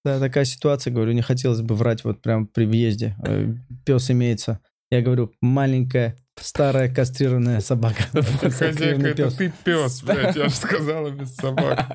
Да, 0.04 0.20
такая 0.20 0.46
ситуация, 0.46 0.94
говорю, 0.94 1.14
не 1.14 1.24
хотелось 1.24 1.62
бы 1.62 1.74
врать 1.74 2.04
вот 2.04 2.22
прям 2.22 2.46
при 2.46 2.66
въезде. 2.66 3.16
Э, 3.26 3.52
Пес 3.86 4.12
имеется. 4.12 4.60
Я 4.92 5.02
говорю, 5.02 5.32
маленькая, 5.42 6.16
старая 6.40 6.94
кастрированная 6.94 7.62
собака. 7.62 8.04
Хозяйка, 8.12 8.40
Кастрированный 8.50 9.10
это 9.12 9.32
ты 9.32 9.54
пес, 9.64 10.04
блядь, 10.04 10.36
я 10.36 10.50
же 10.50 10.56
сказала 10.56 11.10
без 11.10 11.36
собак. 11.36 11.86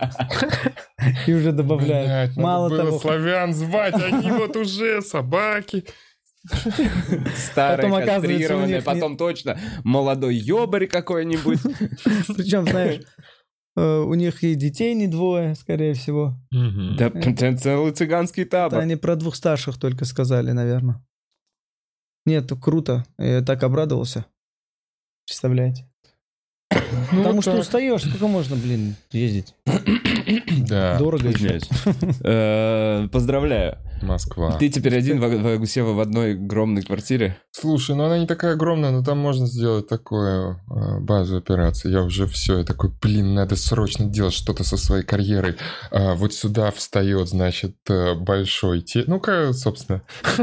И 1.26 1.32
уже 1.32 1.52
добавляют. 1.52 2.30
Надо 2.36 2.40
Мало 2.40 2.68
было 2.68 2.78
того, 2.84 2.98
славян 2.98 3.54
звать, 3.54 3.94
они 3.94 4.30
вот 4.38 4.56
уже 4.56 5.02
собаки. 5.02 5.84
Старая, 7.36 7.76
Потом, 7.90 8.66
не- 8.66 8.80
потом 8.80 9.16
точно 9.18 9.58
молодой 9.84 10.34
ёбарь 10.36 10.86
какой-нибудь. 10.86 11.58
Причем, 12.34 12.66
знаешь, 12.66 13.02
э, 13.76 13.98
у 13.98 14.14
них 14.14 14.42
и 14.42 14.54
детей 14.54 14.94
не 14.94 15.06
двое, 15.06 15.54
скорее 15.54 15.92
всего. 15.92 16.36
Да, 16.50 17.10
целый 17.56 17.92
цыганский 17.92 18.46
табор. 18.46 18.80
они 18.80 18.96
про 18.96 19.16
двух 19.16 19.36
старших 19.36 19.78
только 19.78 20.06
сказали, 20.06 20.52
наверное. 20.52 21.04
Нет, 22.26 22.50
круто. 22.60 23.04
Я 23.18 23.42
так 23.42 23.62
обрадовался. 23.62 24.26
Представляете? 25.26 25.86
Ну, 27.12 27.18
Потому 27.18 27.34
вот 27.36 27.42
что 27.42 27.52
так. 27.52 27.60
устаешь, 27.62 28.02
сколько 28.02 28.26
можно, 28.28 28.56
блин, 28.56 28.94
ездить? 29.10 29.54
Да, 30.68 30.98
Дорого 30.98 31.28
еще. 31.28 31.56
Извиняюсь. 31.56 31.68
Э, 32.22 33.08
Поздравляю. 33.10 33.78
Москва. 34.02 34.56
Ты 34.58 34.68
теперь 34.68 34.96
один 34.96 35.20
в, 35.20 35.58
в, 35.58 35.66
Сева, 35.66 35.92
в 35.92 36.00
одной 36.00 36.32
огромной 36.32 36.82
квартире. 36.82 37.36
Слушай, 37.52 37.96
ну 37.96 38.04
она 38.04 38.18
не 38.18 38.26
такая 38.26 38.54
огромная, 38.54 38.90
но 38.90 39.02
там 39.02 39.18
можно 39.18 39.46
сделать 39.46 39.88
такую 39.88 40.60
э, 40.70 41.00
базу 41.00 41.36
операций. 41.36 41.90
Я 41.90 42.02
уже 42.02 42.26
все, 42.26 42.58
я 42.58 42.64
такой, 42.64 42.90
блин, 43.00 43.34
надо 43.34 43.56
срочно 43.56 44.06
делать 44.06 44.34
что-то 44.34 44.64
со 44.64 44.76
своей 44.76 45.04
карьерой. 45.04 45.56
А, 45.90 46.14
вот 46.14 46.32
сюда 46.32 46.70
встает, 46.70 47.28
значит, 47.28 47.76
э, 47.88 48.14
большой 48.14 48.82
те... 48.82 49.04
Ну-ка, 49.06 49.52
собственно. 49.52 50.02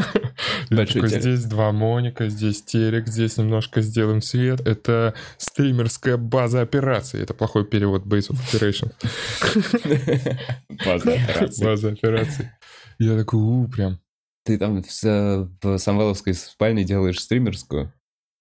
Большой. 0.69 1.07
Здесь 1.07 1.45
два 1.45 1.71
моника, 1.71 2.29
здесь 2.29 2.63
телек, 2.63 3.07
здесь 3.07 3.37
немножко 3.37 3.81
сделаем 3.81 4.21
свет. 4.21 4.61
Это 4.65 5.13
стримерская 5.37 6.17
база 6.17 6.61
операций. 6.61 7.21
Это 7.21 7.33
плохой 7.33 7.65
перевод 7.65 8.05
Base 8.05 8.29
of 8.29 8.37
Operation. 8.51 8.91
База 10.85 11.13
операций. 11.13 11.65
База 11.65 11.89
операций. 11.89 12.51
Я 12.99 13.17
такой, 13.17 13.39
у, 13.39 13.67
прям. 13.67 13.99
Ты 14.43 14.57
там 14.57 14.81
в, 14.81 15.49
в 15.61 15.77
Самвеловской 15.77 16.33
спальне 16.33 16.83
делаешь 16.83 17.19
стримерскую? 17.19 17.93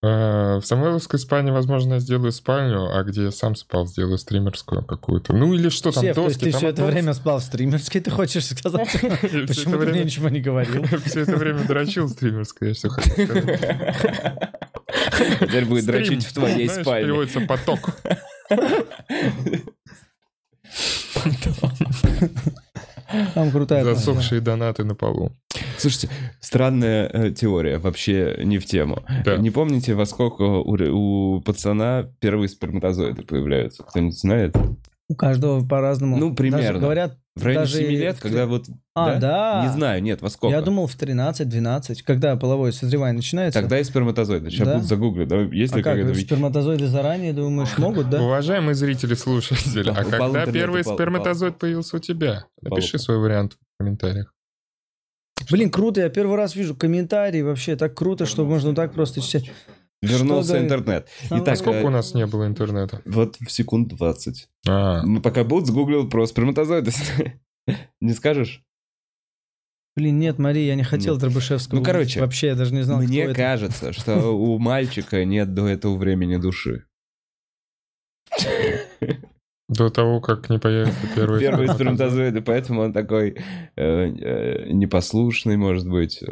А, 0.03 0.61
В 0.61 0.67
Самвеловской 0.67 1.19
спальне, 1.19 1.53
возможно, 1.53 1.95
я 1.95 2.01
сделаю 2.01 2.31
спальню, 2.31 2.97
а 2.97 3.03
где 3.03 3.25
я 3.25 3.31
сам 3.33 3.57
спал, 3.57 3.87
сделаю 3.87 4.19
стримерскую 4.19 4.85
какую-то. 4.85 5.35
Ну 5.35 5.53
или 5.55 5.69
что 5.69 5.91
там, 5.91 6.05
Сев, 6.05 6.15
то 6.15 6.27
есть 6.27 6.39
доски, 6.39 6.45
ты 6.45 6.53
там 6.53 6.59
все 6.61 6.69
это 6.69 6.85
время 6.85 7.13
спал 7.15 7.39
в 7.41 7.43
стримерской, 7.43 8.01
ты 8.01 8.11
хочешь 8.11 8.47
сказать? 8.47 8.89
Почему 9.21 9.79
ты 9.79 9.87
мне 9.87 10.05
ничего 10.05 10.29
не 10.29 10.41
говорил? 10.41 10.85
Все 11.07 11.21
это 11.21 11.37
время 11.37 11.65
дрочил 11.65 12.09
стримерской, 12.09 12.69
я 12.69 12.75
все 12.75 12.89
хочу 12.91 13.11
сказать. 13.11 13.97
Теперь 15.41 15.65
будет 15.65 15.87
дрочить 15.87 16.25
в 16.25 16.33
твоей 16.35 16.69
спальне. 16.69 17.07
переводится 17.07 17.41
поток. 17.41 17.97
Там 23.35 23.51
крутая. 23.51 23.85
Засохшие 23.85 24.41
донаты 24.41 24.85
на 24.85 24.95
полу. 24.95 25.33
Слушайте, 25.79 26.09
странная 26.41 27.09
э, 27.13 27.31
теория, 27.31 27.79
вообще 27.79 28.41
не 28.43 28.59
в 28.59 28.67
тему. 28.67 29.05
Да. 29.25 29.37
Не 29.37 29.51
помните, 29.51 29.95
во 29.95 30.07
сколько 30.07 30.43
у, 30.43 30.77
у 31.37 31.41
пацана 31.41 32.09
первые 32.21 32.49
сперматозоиды 32.49 33.23
появляются? 33.23 33.83
Кто-нибудь 33.83 34.19
знает? 34.19 34.57
У 35.09 35.15
каждого 35.15 35.67
по-разному. 35.67 36.17
Ну, 36.17 36.35
примерно. 36.35 36.67
Даже 36.67 36.79
говорят, 36.81 37.19
В 37.37 37.45
районе 37.45 37.65
Даже 37.67 37.79
7 37.79 37.91
лет, 37.91 38.17
в 38.17 38.21
когда 38.21 38.47
вот... 38.47 38.65
а, 38.95 39.17
да. 39.17 39.63
Не 39.67 39.71
знаю, 39.71 40.03
нет, 40.03 40.23
во 40.23 40.31
сколько? 40.31 40.57
Я 40.57 40.63
думал 40.63 40.87
в 40.87 40.97
13-12, 40.97 41.97
когда 42.03 42.35
половое 42.37 42.73
созревание 42.73 43.17
начинается. 43.17 43.61
Тогда 43.61 43.79
и 43.79 43.85
сперматозоиды. 43.85 44.51
Сейчас 44.51 44.67
Да. 44.67 44.75
будут 44.75 44.89
загуглить. 44.89 45.29
Да, 45.29 45.41
есть 45.43 45.75
а 45.75 45.77
ли 45.77 45.83
как, 45.83 45.99
вич- 45.99 46.23
сперматозоиды 46.23 46.87
заранее, 46.87 47.35
думаешь, 47.35 47.77
могут, 47.77 48.09
да? 48.09 48.23
Уважаемые 48.23 48.75
зрители, 48.75 49.13
слушатели, 49.13 49.83
Да, 49.83 49.93
а 49.93 50.05
когда 50.05 50.47
первый 50.47 50.83
сперматозоид 50.83 51.59
появился 51.59 51.97
у 51.97 52.01
тебя? 52.01 52.47
Напиши 52.63 52.99
свой 52.99 53.19
вариант 53.19 53.53
в 53.53 53.79
комментариях. 53.79 54.33
Блин, 55.51 55.71
круто, 55.71 56.01
я 56.01 56.09
первый 56.09 56.37
раз 56.37 56.57
вижу 56.57 56.75
комментарии, 56.75 57.43
вообще 57.43 57.77
так 57.77 57.95
круто, 57.95 58.25
что 58.25 58.47
можно 58.47 58.75
так 58.75 58.95
просто 58.95 59.21
читать. 59.21 59.51
Вернулся 60.03 60.53
говорит? 60.53 60.67
интернет. 60.73 61.09
Итак, 61.31 61.57
Сколько 61.57 61.79
э, 61.81 61.85
у 61.85 61.91
нас 61.91 62.15
не 62.15 62.27
было 62.27 62.47
интернета? 62.47 63.01
Вот 63.07 63.37
в 63.41 63.51
секунд 63.51 63.89
20. 63.89 64.49
А, 64.69 65.03
Ну, 65.03 65.21
пока 65.23 65.43
будут, 65.45 65.67
сгуглил 65.69 66.09
про 66.09 66.27
сперматозоиды. 66.27 66.93
Не 68.01 68.13
скажешь? 68.13 68.63
Блин, 69.97 70.19
нет, 70.19 70.39
Мария, 70.39 70.67
я 70.67 70.75
не 70.75 70.83
хотел 70.85 71.15
Нет. 71.15 71.23
Дробышевского. 71.23 71.79
Ну, 71.79 71.85
короче, 71.85 72.21
Вообще, 72.21 72.49
я 72.49 72.55
даже 72.55 72.75
не 72.75 72.83
знал, 72.83 72.99
Мне 73.01 73.23
кто 73.23 73.31
это. 73.31 73.35
кажется, 73.41 73.93
что 73.95 74.31
у 74.37 74.59
мальчика 74.59 75.25
нет 75.25 75.55
до 75.55 75.67
этого 75.67 75.97
времени 75.97 76.37
души. 76.37 76.85
до 79.69 79.89
того, 79.91 80.21
как 80.21 80.49
не 80.51 80.59
появится 80.59 81.01
первый 81.15 81.41
сперматозоид. 81.41 81.75
сперматозоиды, 81.75 82.41
поэтому 82.43 82.83
он 82.83 82.93
такой 82.93 83.31
э, 83.31 83.83
э, 83.83 84.71
непослушный, 84.73 85.57
может 85.57 85.89
быть. 85.89 86.23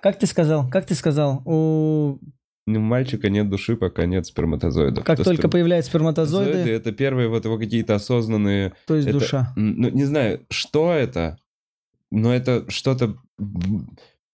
Как 0.00 0.18
ты 0.18 0.26
сказал? 0.26 0.68
Как 0.70 0.86
ты 0.86 0.94
сказал? 0.94 1.42
У... 1.44 2.18
У 2.66 2.70
мальчика 2.78 3.28
нет 3.28 3.48
души, 3.48 3.76
пока 3.76 4.06
нет 4.06 4.24
сперматозоидов. 4.26 5.04
Как 5.04 5.18
То 5.18 5.24
только 5.24 5.48
сперм- 5.48 5.50
появляются 5.50 5.90
сперматозоиды, 5.90 6.70
Это 6.70 6.92
первые 6.92 7.28
вот 7.28 7.44
его 7.44 7.58
какие-то 7.58 7.94
осознанные... 7.96 8.72
то 8.86 8.94
есть 8.94 9.08
это- 9.08 9.18
душа. 9.18 9.52
Ну, 9.56 9.88
не 9.90 10.04
знаю, 10.04 10.40
что 10.48 10.92
это, 10.92 11.38
но 12.12 12.32
это 12.32 12.64
что-то 12.70 13.16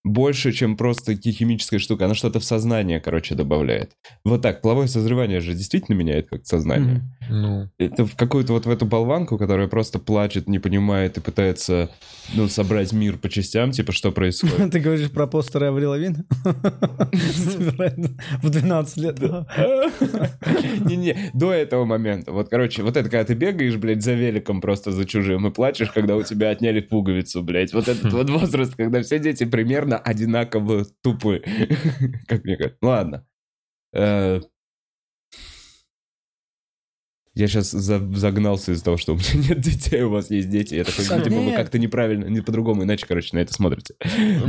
больше, 0.04 0.52
чем 0.52 0.76
просто 0.76 1.14
химическая 1.16 1.78
штука. 1.78 2.06
Она 2.06 2.14
что-то 2.14 2.40
в 2.40 2.44
сознание, 2.44 3.00
короче, 3.00 3.34
добавляет. 3.34 3.92
Вот 4.24 4.42
так, 4.42 4.62
половое 4.62 4.86
созревание 4.86 5.40
же 5.40 5.54
действительно 5.54 5.96
меняет 5.96 6.28
как 6.28 6.46
сознание. 6.46 7.02
Мгм. 7.28 7.40
Ну, 7.40 7.68
Это 7.78 8.06
в 8.06 8.16
какую-то 8.16 8.52
вот 8.52 8.66
в 8.66 8.70
эту 8.70 8.86
болванку, 8.86 9.38
которая 9.38 9.68
просто 9.68 9.98
плачет, 9.98 10.48
не 10.48 10.58
понимает 10.58 11.18
и 11.18 11.20
пытается, 11.20 11.90
ну, 12.34 12.48
собрать 12.48 12.92
мир 12.92 13.18
по 13.18 13.28
частям, 13.28 13.70
типа, 13.72 13.92
что 13.92 14.12
происходит. 14.12 14.70
Ты 14.72 14.80
говоришь 14.80 15.10
про 15.10 15.26
постеры 15.26 15.66
Аврил 15.66 15.90
Лавин? 15.90 16.24
В 18.42 18.50
12 18.50 18.96
лет. 18.98 19.18
Не-не, 20.84 21.30
до 21.34 21.52
этого 21.52 21.84
момента. 21.84 22.32
Вот, 22.32 22.48
короче, 22.48 22.82
вот 22.82 22.96
это, 22.96 23.08
когда 23.08 23.24
ты 23.24 23.34
бегаешь, 23.34 23.76
блядь, 23.76 24.02
за 24.02 24.14
великом 24.14 24.60
просто 24.60 24.92
за 24.92 25.04
чужим 25.04 25.46
и 25.46 25.50
плачешь, 25.50 25.90
когда 25.90 26.16
у 26.16 26.22
тебя 26.22 26.50
отняли 26.50 26.80
пуговицу, 26.80 27.42
блядь. 27.42 27.72
Вот 27.72 27.88
этот 27.88 28.12
вот 28.12 28.30
возраст, 28.30 28.74
когда 28.76 29.02
все 29.02 29.18
дети 29.18 29.44
примерно 29.44 29.87
одинаково 29.96 30.84
тупы. 31.02 31.42
Как 32.28 32.44
мне 32.44 32.56
кажется. 32.56 32.78
Ну, 32.82 32.88
ладно. 32.88 33.26
Э, 33.94 34.40
Я 37.38 37.46
сейчас 37.46 37.70
загнался 37.70 38.72
из-за 38.72 38.84
того, 38.84 38.96
что 38.96 39.12
у 39.12 39.16
меня 39.16 39.48
нет 39.50 39.60
детей, 39.60 40.02
у 40.02 40.10
вас 40.10 40.28
есть 40.28 40.50
дети. 40.50 40.74
Я 40.74 40.82
такой, 40.82 41.04
типа, 41.04 41.36
вы 41.36 41.52
как-то 41.52 41.78
неправильно, 41.78 42.24
не 42.24 42.40
по-другому, 42.40 42.82
иначе, 42.82 43.06
короче, 43.06 43.36
на 43.36 43.38
это 43.38 43.54
смотрите. 43.54 43.94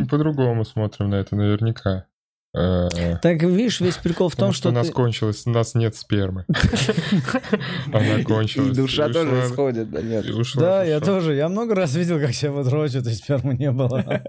по-другому 0.10 0.66
смотрим 0.66 1.12
на 1.12 1.16
это 1.20 1.36
наверняка. 1.36 2.08
Э, 2.56 2.88
Так, 3.22 3.44
видишь, 3.44 3.80
весь 3.80 3.98
прикол 3.98 4.30
в 4.30 4.36
том, 4.36 4.54
что 4.54 4.70
у 4.70 4.72
нас 4.72 4.90
кончилось, 4.90 5.44
у 5.46 5.52
нас 5.52 5.76
нет 5.76 5.96
спермы. 5.96 6.46
Она 7.94 8.24
кончилась. 8.24 8.76
душа 8.76 9.08
и 9.08 9.14
тоже 9.14 9.42
исходит, 9.46 9.92
да 9.92 10.02
нет. 10.02 10.26
Да, 10.56 10.84
я 10.84 11.00
тоже. 11.00 11.36
Я 11.36 11.48
много 11.50 11.76
раз 11.76 11.96
видел, 11.96 12.20
как 12.20 12.34
себя 12.34 12.52
вот 12.52 12.68
и 13.06 13.12
спермы 13.14 13.54
не 13.56 13.72
было. 13.72 14.04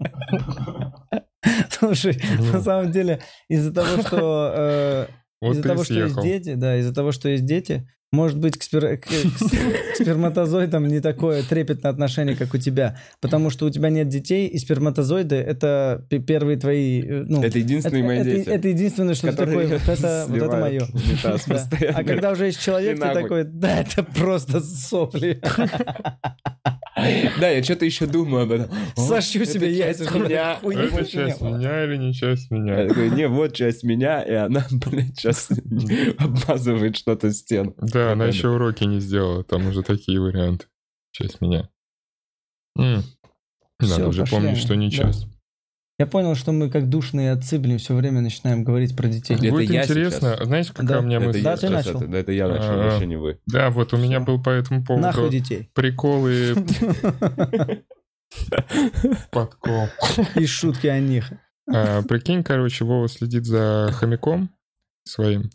Слушай, 1.71 2.23
Ну. 2.39 2.53
на 2.53 2.61
самом 2.61 2.93
деле, 2.93 3.21
из-за 3.49 3.73
того, 3.73 4.03
что 4.03 4.53
э, 4.55 5.07
из-за 5.43 5.63
того, 5.63 5.85
что 5.85 5.95
есть 5.95 6.21
дети, 6.21 6.55
да, 6.55 6.77
из-за 6.77 6.95
того, 6.95 7.13
что 7.13 7.29
есть 7.31 7.47
дети, 7.47 7.89
может 8.13 8.39
быть, 8.39 8.59
к, 8.59 8.63
спер- 8.63 8.97
к- 8.97 9.07
к 9.07 9.95
сперматозоидам 9.97 10.87
не 10.89 11.01
такое 11.01 11.43
трепетное 11.43 11.93
отношение, 11.93 12.35
как 12.37 12.53
у 12.55 12.59
тебя, 12.59 12.97
потому 13.21 13.51
что 13.51 13.67
у 13.67 13.71
тебя 13.71 13.89
нет 13.91 14.09
детей, 14.09 14.49
и 14.49 14.59
сперматозоиды— 14.59 15.37
это 15.37 16.05
первые 16.27 16.59
твои, 16.59 17.03
э, 17.03 17.25
ну, 17.27 17.43
Это 17.43 17.59
единственные 17.59 18.03
мои 18.05 18.19
это, 18.19 18.31
дети. 18.31 18.49
это 18.49 18.69
единственное, 18.69 19.15
что 19.15 19.33
такой, 19.33 19.67
вот 19.67 19.89
это, 19.89 20.25
вот 20.29 20.37
это 20.43 20.57
мое. 20.57 20.83
Да. 21.47 21.89
А 21.95 22.05
когда 22.05 22.31
уже 22.33 22.47
есть 22.47 22.61
человек, 22.61 22.99
И 22.99 23.01
ты 23.01 23.13
такой, 23.13 23.45
да, 23.45 23.81
это 23.81 24.03
просто 24.03 24.61
сопли. 24.61 25.41
Да, 27.41 27.49
я 27.49 27.63
что-то 27.63 27.87
еще 27.87 28.05
думаю 28.07 28.43
об 28.43 28.53
этом. 28.53 28.69
Сошью 28.97 29.43
это 29.43 29.53
себе 29.53 29.73
яйца, 29.73 30.05
меня. 30.19 30.59
Это 30.63 31.05
часть 31.07 31.41
меня 31.41 31.85
или 31.85 31.97
не 31.97 32.13
часть 32.13 32.51
Я 32.51 32.57
меня? 32.59 32.89
такой, 32.89 33.11
не, 33.11 33.27
вот 33.27 33.55
часть 33.55 33.85
меня, 33.85 34.21
и 34.21 34.35
она, 34.35 34.67
блядь, 34.71 35.17
сейчас 35.19 35.49
обмазывает 36.19 36.97
что-то 36.99 37.33
стену. 37.33 37.75
Да, 37.81 38.00
она 38.07 38.25
Прикольно. 38.27 38.33
еще 38.33 38.49
уроки 38.49 38.85
не 38.85 39.01
сделала, 39.01 39.45
там 39.45 39.67
уже 39.67 39.83
такие 39.83 40.21
варианты. 40.21 40.67
Часть 41.13 41.41
меня. 41.41 41.69
М. 42.79 43.03
Надо 43.81 43.95
Всё, 43.95 44.09
уже 44.09 44.21
пошли. 44.23 44.37
помнить, 44.37 44.59
что 44.59 44.75
не 44.77 44.91
Да. 44.91 44.97
часть. 44.97 45.27
Я 45.99 46.07
понял, 46.07 46.35
что 46.35 46.53
мы 46.53 46.71
как 46.71 46.89
душные 46.89 47.33
отцы, 47.33 47.59
блин, 47.59 47.77
все 47.79 47.95
время 47.95 48.21
начинаем 48.23 48.65
говорить 48.65 48.97
про 48.97 49.09
детей. 49.09 49.35
Это 49.35 49.51
Будет 49.51 49.69
я 49.71 49.83
интересно. 49.85 50.35
сейчас. 50.37 50.47
Знаете, 50.47 50.71
какая 50.73 50.89
Да. 50.89 50.99
у 51.01 51.03
меня 51.03 51.17
Это 51.19 51.27
мысль? 51.27 51.43
Да, 51.43 51.51
я 51.51 51.57
ты 51.57 51.61
сейчас 51.67 51.73
начал. 51.87 51.99
это- 52.01 52.09
да, 52.11 52.19
это 52.19 52.33
я 52.33 52.49
начал, 52.49 52.71
А-а. 52.71 52.77
вообще 52.91 53.07
не 53.07 53.17
вы. 53.17 53.39
Да, 53.47 53.71
вот 53.71 53.93
у 53.93 53.97
меня 53.99 54.21
был 54.21 54.43
по 54.43 54.49
этому 54.51 54.83
поводу 54.85 55.07
Нахуй 55.07 55.31
детей. 55.31 55.69
приколы 55.75 56.55
подкол. 59.31 59.89
И 60.37 60.47
шутки 60.47 60.87
о 60.87 60.99
них. 61.01 61.31
А, 61.73 62.03
Прикинь, 62.03 62.43
короче, 62.43 62.85
Вова 62.85 63.09
следит 63.09 63.45
за 63.45 63.91
хомяком 63.93 64.51
своим, 65.05 65.51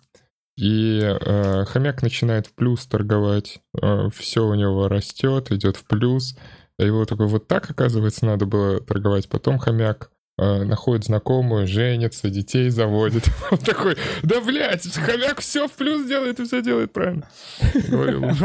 и 0.58 1.02
э, 1.04 1.66
хомяк 1.66 2.02
начинает 2.02 2.48
в 2.48 2.54
плюс 2.54 2.86
торговать. 2.86 3.60
все 4.14 4.46
у 4.46 4.54
него 4.56 4.88
растет, 4.88 5.52
идет 5.52 5.78
в 5.78 5.86
плюс. 5.86 6.36
А 6.78 6.84
его 6.84 7.06
такой, 7.06 7.28
вот 7.28 7.48
так, 7.48 7.70
оказывается, 7.70 8.26
надо 8.26 8.46
было 8.46 8.82
торговать. 8.82 9.30
Потом 9.30 9.58
хомяк 9.58 10.12
э, 10.38 10.64
находит 10.64 11.06
знакомую, 11.06 11.68
женится, 11.68 12.30
детей 12.30 12.70
заводит. 12.70 13.30
Он 13.52 13.58
такой, 13.58 13.96
да, 14.24 14.42
блядь, 14.42 14.86
хомяк 14.94 15.40
все 15.40 15.70
в 15.70 15.72
плюс 15.72 16.06
делает 16.06 16.40
и 16.42 16.46
все 16.46 16.62
делает 16.62 16.92
правильно. 16.92 17.30
Говорил. 17.88 18.22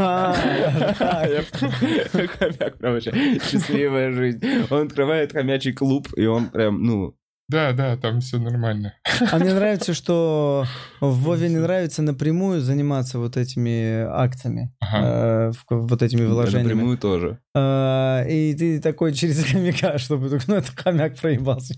Хомяк 2.39 2.77
прям 2.77 2.93
вообще 2.93 3.39
счастливая 3.39 4.13
жизнь. 4.13 4.41
Он 4.69 4.87
открывает 4.87 5.33
хомячий 5.33 5.73
клуб, 5.73 6.07
и 6.15 6.25
он 6.25 6.49
прям, 6.49 6.81
ну, 6.81 7.17
Да, 7.51 7.73
да, 7.73 7.97
там 7.97 8.21
все 8.21 8.37
нормально. 8.39 8.93
А 9.31 9.37
мне 9.37 9.53
нравится, 9.53 9.93
что 9.93 10.65
в 11.01 11.23
Вове 11.23 11.49
не 11.49 11.57
нравится 11.57 12.01
напрямую 12.01 12.61
заниматься 12.61 13.19
вот 13.19 13.35
этими 13.35 14.03
акциями, 14.09 14.73
Ага. 14.79 15.51
э, 15.51 15.51
вот 15.69 16.01
этими 16.01 16.25
вложениями. 16.25 16.69
напрямую 16.69 16.97
тоже. 16.97 17.39
А, 17.53 18.23
И 18.23 18.53
ты 18.55 18.79
такой 18.79 19.13
через 19.13 19.43
хомяка, 19.43 19.97
чтобы 19.97 20.29
только, 20.29 20.45
ну 20.47 20.55
это 20.55 20.71
хомяк 20.73 21.17
проебался. 21.17 21.75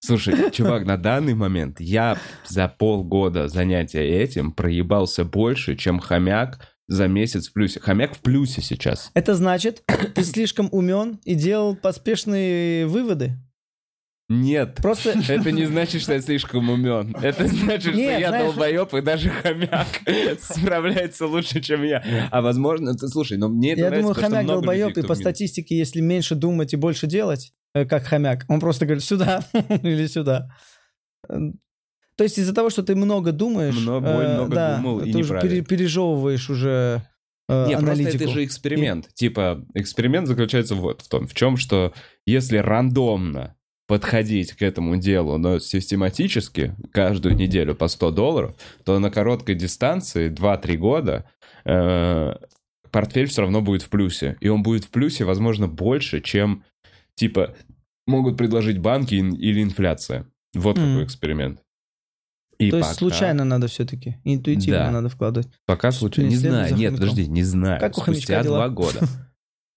Слушай, 0.00 0.50
чувак, 0.52 0.84
на 0.84 0.96
данный 0.96 1.34
момент 1.34 1.80
я 1.80 2.18
за 2.46 2.66
полгода 2.66 3.46
занятия 3.48 4.02
этим 4.04 4.50
проебался 4.50 5.24
больше, 5.24 5.76
чем 5.76 6.00
хомяк 6.00 6.58
за 6.88 7.08
месяц 7.08 7.48
в 7.48 7.52
плюсе. 7.52 7.80
Хомяк 7.80 8.14
в 8.14 8.18
плюсе 8.20 8.62
сейчас. 8.62 9.10
Это 9.14 9.34
значит, 9.34 9.82
ты 10.14 10.22
слишком 10.24 10.68
умен 10.72 11.18
и 11.24 11.34
делал 11.34 11.74
поспешные 11.76 12.86
выводы. 12.86 13.32
Нет. 14.28 14.76
Просто 14.82 15.10
Это 15.28 15.52
не 15.52 15.66
значит, 15.66 16.02
что 16.02 16.14
я 16.14 16.20
слишком 16.20 16.68
умен. 16.68 17.14
Это 17.22 17.46
значит, 17.46 17.82
что 17.82 17.92
Нет, 17.92 18.18
я 18.20 18.28
знаешь- 18.30 18.46
долбоеб, 18.54 18.94
и 18.94 19.00
даже 19.00 19.30
хомяк 19.30 19.86
справляется 20.40 21.26
лучше, 21.26 21.60
чем 21.60 21.84
я. 21.84 22.28
А 22.32 22.42
возможно, 22.42 22.94
ты 22.94 23.06
слушай, 23.08 23.38
но 23.38 23.48
мне 23.48 23.72
это 23.72 23.80
я 23.82 23.86
нравится, 23.90 24.02
думаю, 24.02 24.14
что 24.14 24.22
хомяк 24.24 24.42
много 24.44 24.60
людей, 24.66 24.80
долбоеб, 24.82 24.98
и 24.98 25.00
по 25.02 25.12
минус. 25.12 25.18
статистике, 25.18 25.76
если 25.78 26.00
меньше 26.00 26.34
думать 26.34 26.72
и 26.72 26.76
больше 26.76 27.06
делать, 27.06 27.52
э, 27.74 27.84
как 27.84 28.04
хомяк, 28.04 28.44
он 28.48 28.58
просто 28.58 28.84
говорит 28.86 29.04
сюда 29.04 29.44
или 29.82 30.06
сюда. 30.08 30.48
Э, 31.28 31.36
То 32.16 32.24
есть 32.24 32.38
из-за 32.38 32.52
того, 32.54 32.70
что 32.70 32.82
ты 32.82 32.96
много 32.96 33.30
думаешь, 33.30 33.76
Много- 33.76 34.08
э, 34.08 34.34
много 34.34 34.54
да, 34.54 34.76
думал 34.78 35.00
и 35.02 35.12
ты 35.12 35.18
уже 35.18 35.38
пере- 35.40 35.62
пережевываешь 35.62 36.50
уже 36.50 37.02
э, 37.48 37.66
Не, 37.68 37.74
просто 37.76 37.92
аналитику. 37.92 38.24
это 38.24 38.32
же 38.32 38.44
эксперимент. 38.44 39.08
Типа, 39.14 39.64
эксперимент 39.74 40.26
заключается 40.26 40.74
вот 40.74 41.02
в 41.02 41.08
том, 41.08 41.28
в 41.28 41.34
чем, 41.34 41.56
что 41.56 41.92
если 42.24 42.56
рандомно 42.56 43.54
подходить 43.86 44.52
к 44.52 44.62
этому 44.62 44.96
делу, 44.96 45.38
но 45.38 45.58
систематически, 45.60 46.74
каждую 46.92 47.36
неделю 47.36 47.74
по 47.74 47.88
100 47.88 48.10
долларов, 48.10 48.54
то 48.84 48.98
на 48.98 49.10
короткой 49.10 49.54
дистанции, 49.54 50.28
2-3 50.28 50.76
года, 50.76 51.28
э, 51.64 52.34
портфель 52.90 53.26
все 53.28 53.42
равно 53.42 53.60
будет 53.62 53.82
в 53.82 53.88
плюсе. 53.88 54.36
И 54.40 54.48
он 54.48 54.62
будет 54.62 54.84
в 54.84 54.90
плюсе, 54.90 55.24
возможно, 55.24 55.68
больше, 55.68 56.20
чем, 56.20 56.64
типа, 57.14 57.54
могут 58.06 58.36
предложить 58.36 58.78
банки 58.78 59.14
ин- 59.20 59.34
или 59.34 59.62
инфляция. 59.62 60.26
Вот 60.54 60.76
Мгм. 60.78 60.86
какой 60.88 61.04
эксперимент. 61.04 61.60
И 62.58 62.70
То 62.70 62.78
есть 62.78 62.88
пока- 62.88 62.98
случайно 62.98 63.44
надо 63.44 63.66
все-таки, 63.68 64.16
интуитивно 64.24 64.78
Да. 64.86 64.90
надо 64.90 65.08
вкладывать. 65.10 65.48
Пока 65.66 65.92
случайно. 65.92 66.30
не 66.30 66.36
знаю. 66.36 66.74
Нет, 66.74 66.94
подожди, 66.94 67.26
не 67.28 67.42
знаю. 67.42 67.78
Как 67.80 67.98
у 67.98 68.00
хомячка 68.00 68.22
Спустя 68.22 68.42
дела? 68.42 68.56
два 68.56 68.68
года. 68.70 69.00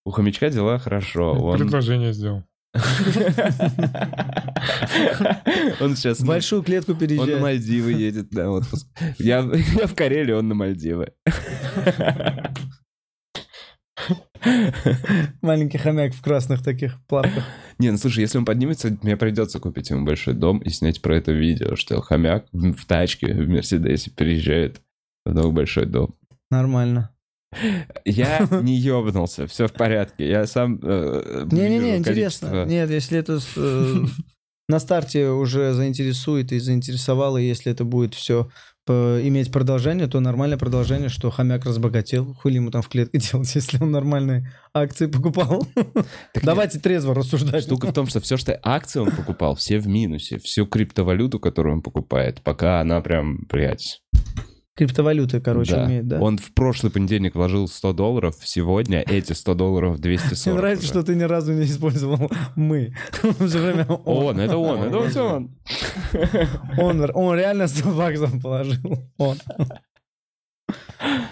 У 0.05 0.11
хомячка 0.11 0.49
дела 0.49 0.79
хорошо. 0.79 1.33
Он, 1.33 1.59
Предложение 1.59 2.13
сделал. 2.13 2.43
он 5.81 5.95
сейчас 5.95 6.21
большую 6.21 6.61
клетку 6.61 6.91
он 6.91 6.97
на 6.97 7.01
переезжает. 7.01 7.41
Мальдивы 7.41 7.93
едет 7.93 8.31
на 8.31 8.51
отпуск. 8.51 8.87
Я, 9.17 9.39
я 9.77 9.87
в 9.87 9.95
Карелии, 9.95 10.33
он 10.33 10.47
на 10.47 10.55
Мальдивы. 10.55 11.13
Маленький 15.41 15.77
хомяк 15.77 16.13
в 16.13 16.21
красных 16.21 16.63
таких 16.63 17.03
плавках. 17.07 17.43
Не, 17.79 17.91
ну 17.91 17.97
слушай, 17.97 18.21
если 18.21 18.37
он 18.37 18.45
поднимется, 18.45 18.97
мне 19.01 19.17
придется 19.17 19.59
купить 19.59 19.89
ему 19.89 20.05
большой 20.05 20.33
дом 20.33 20.59
и 20.59 20.69
снять 20.69 21.01
про 21.01 21.17
это 21.17 21.31
видео, 21.31 21.75
что 21.75 22.01
хомяк 22.01 22.45
в 22.51 22.73
в 22.73 22.85
тачке, 22.85 23.33
в 23.33 23.49
Мерседесе 23.49 24.11
переезжает 24.11 24.81
в 25.25 25.33
новый 25.33 25.51
большой 25.51 25.85
дом. 25.85 26.15
Нормально. 26.51 27.11
Я 28.05 28.47
не 28.61 28.75
ёбнулся, 28.75 29.47
все 29.47 29.67
в 29.67 29.73
порядке. 29.73 30.27
Я 30.27 30.45
сам 30.45 30.79
э, 30.81 31.47
Не-не-не, 31.51 31.97
интересно. 31.97 32.65
Нет, 32.65 32.89
если 32.89 33.19
это 33.19 33.39
э, 33.55 34.05
на 34.67 34.79
старте 34.79 35.29
уже 35.29 35.73
заинтересует 35.73 36.51
и 36.51 36.59
заинтересовало, 36.59 37.37
и 37.37 37.47
если 37.47 37.71
это 37.71 37.85
будет 37.85 38.13
все 38.13 38.49
иметь 38.89 39.51
продолжение, 39.51 40.07
то 40.07 40.19
нормальное 40.19 40.57
продолжение, 40.57 41.09
что 41.09 41.29
хомяк 41.29 41.65
разбогател. 41.65 42.33
Хули 42.33 42.55
ему 42.55 42.71
там 42.71 42.81
в 42.81 42.89
клетке 42.89 43.19
делать, 43.31 43.53
если 43.53 43.81
он 43.81 43.91
нормальные 43.91 44.51
акции 44.73 45.05
покупал. 45.05 45.63
Так 46.33 46.43
Давайте 46.43 46.79
трезво 46.79 47.13
рассуждать. 47.13 47.63
Штука 47.63 47.87
в 47.87 47.93
том, 47.93 48.07
что 48.07 48.19
все, 48.19 48.35
что 48.37 48.59
акции 48.63 48.99
он 48.99 49.11
покупал, 49.11 49.55
все 49.55 49.77
в 49.79 49.87
минусе. 49.87 50.39
Всю 50.39 50.65
криптовалюту, 50.65 51.39
которую 51.39 51.75
он 51.75 51.81
покупает, 51.81 52.41
пока 52.41 52.81
она 52.81 53.01
прям, 53.01 53.45
блядь... 53.47 54.01
Криптовалюты, 54.79 55.41
короче, 55.41 55.75
да. 55.75 55.83
умеет, 55.83 56.07
да? 56.07 56.19
Он 56.21 56.37
в 56.37 56.53
прошлый 56.53 56.91
понедельник 56.91 57.35
вложил 57.35 57.67
100 57.67 57.93
долларов, 57.93 58.35
сегодня 58.43 59.01
эти 59.05 59.33
100 59.33 59.53
долларов 59.53 59.99
240 59.99 60.45
Мне 60.45 60.53
нравится, 60.61 60.83
уже. 60.85 60.91
что 60.93 61.03
ты 61.03 61.15
ни 61.15 61.23
разу 61.23 61.51
не 61.53 61.65
использовал 61.65 62.31
«мы». 62.55 62.93
Все 63.11 63.59
время 63.59 63.85
Он, 63.85 64.39
это 64.39 64.57
он, 64.57 64.81
это 64.83 64.97
он, 64.97 65.09
всё 65.09 65.27
он. 65.35 65.51
Он, 66.77 67.11
он 67.13 67.35
реально 67.37 67.67
100 67.67 67.91
баксов 67.91 68.41
положил. 68.41 69.03
Он. 69.17 69.37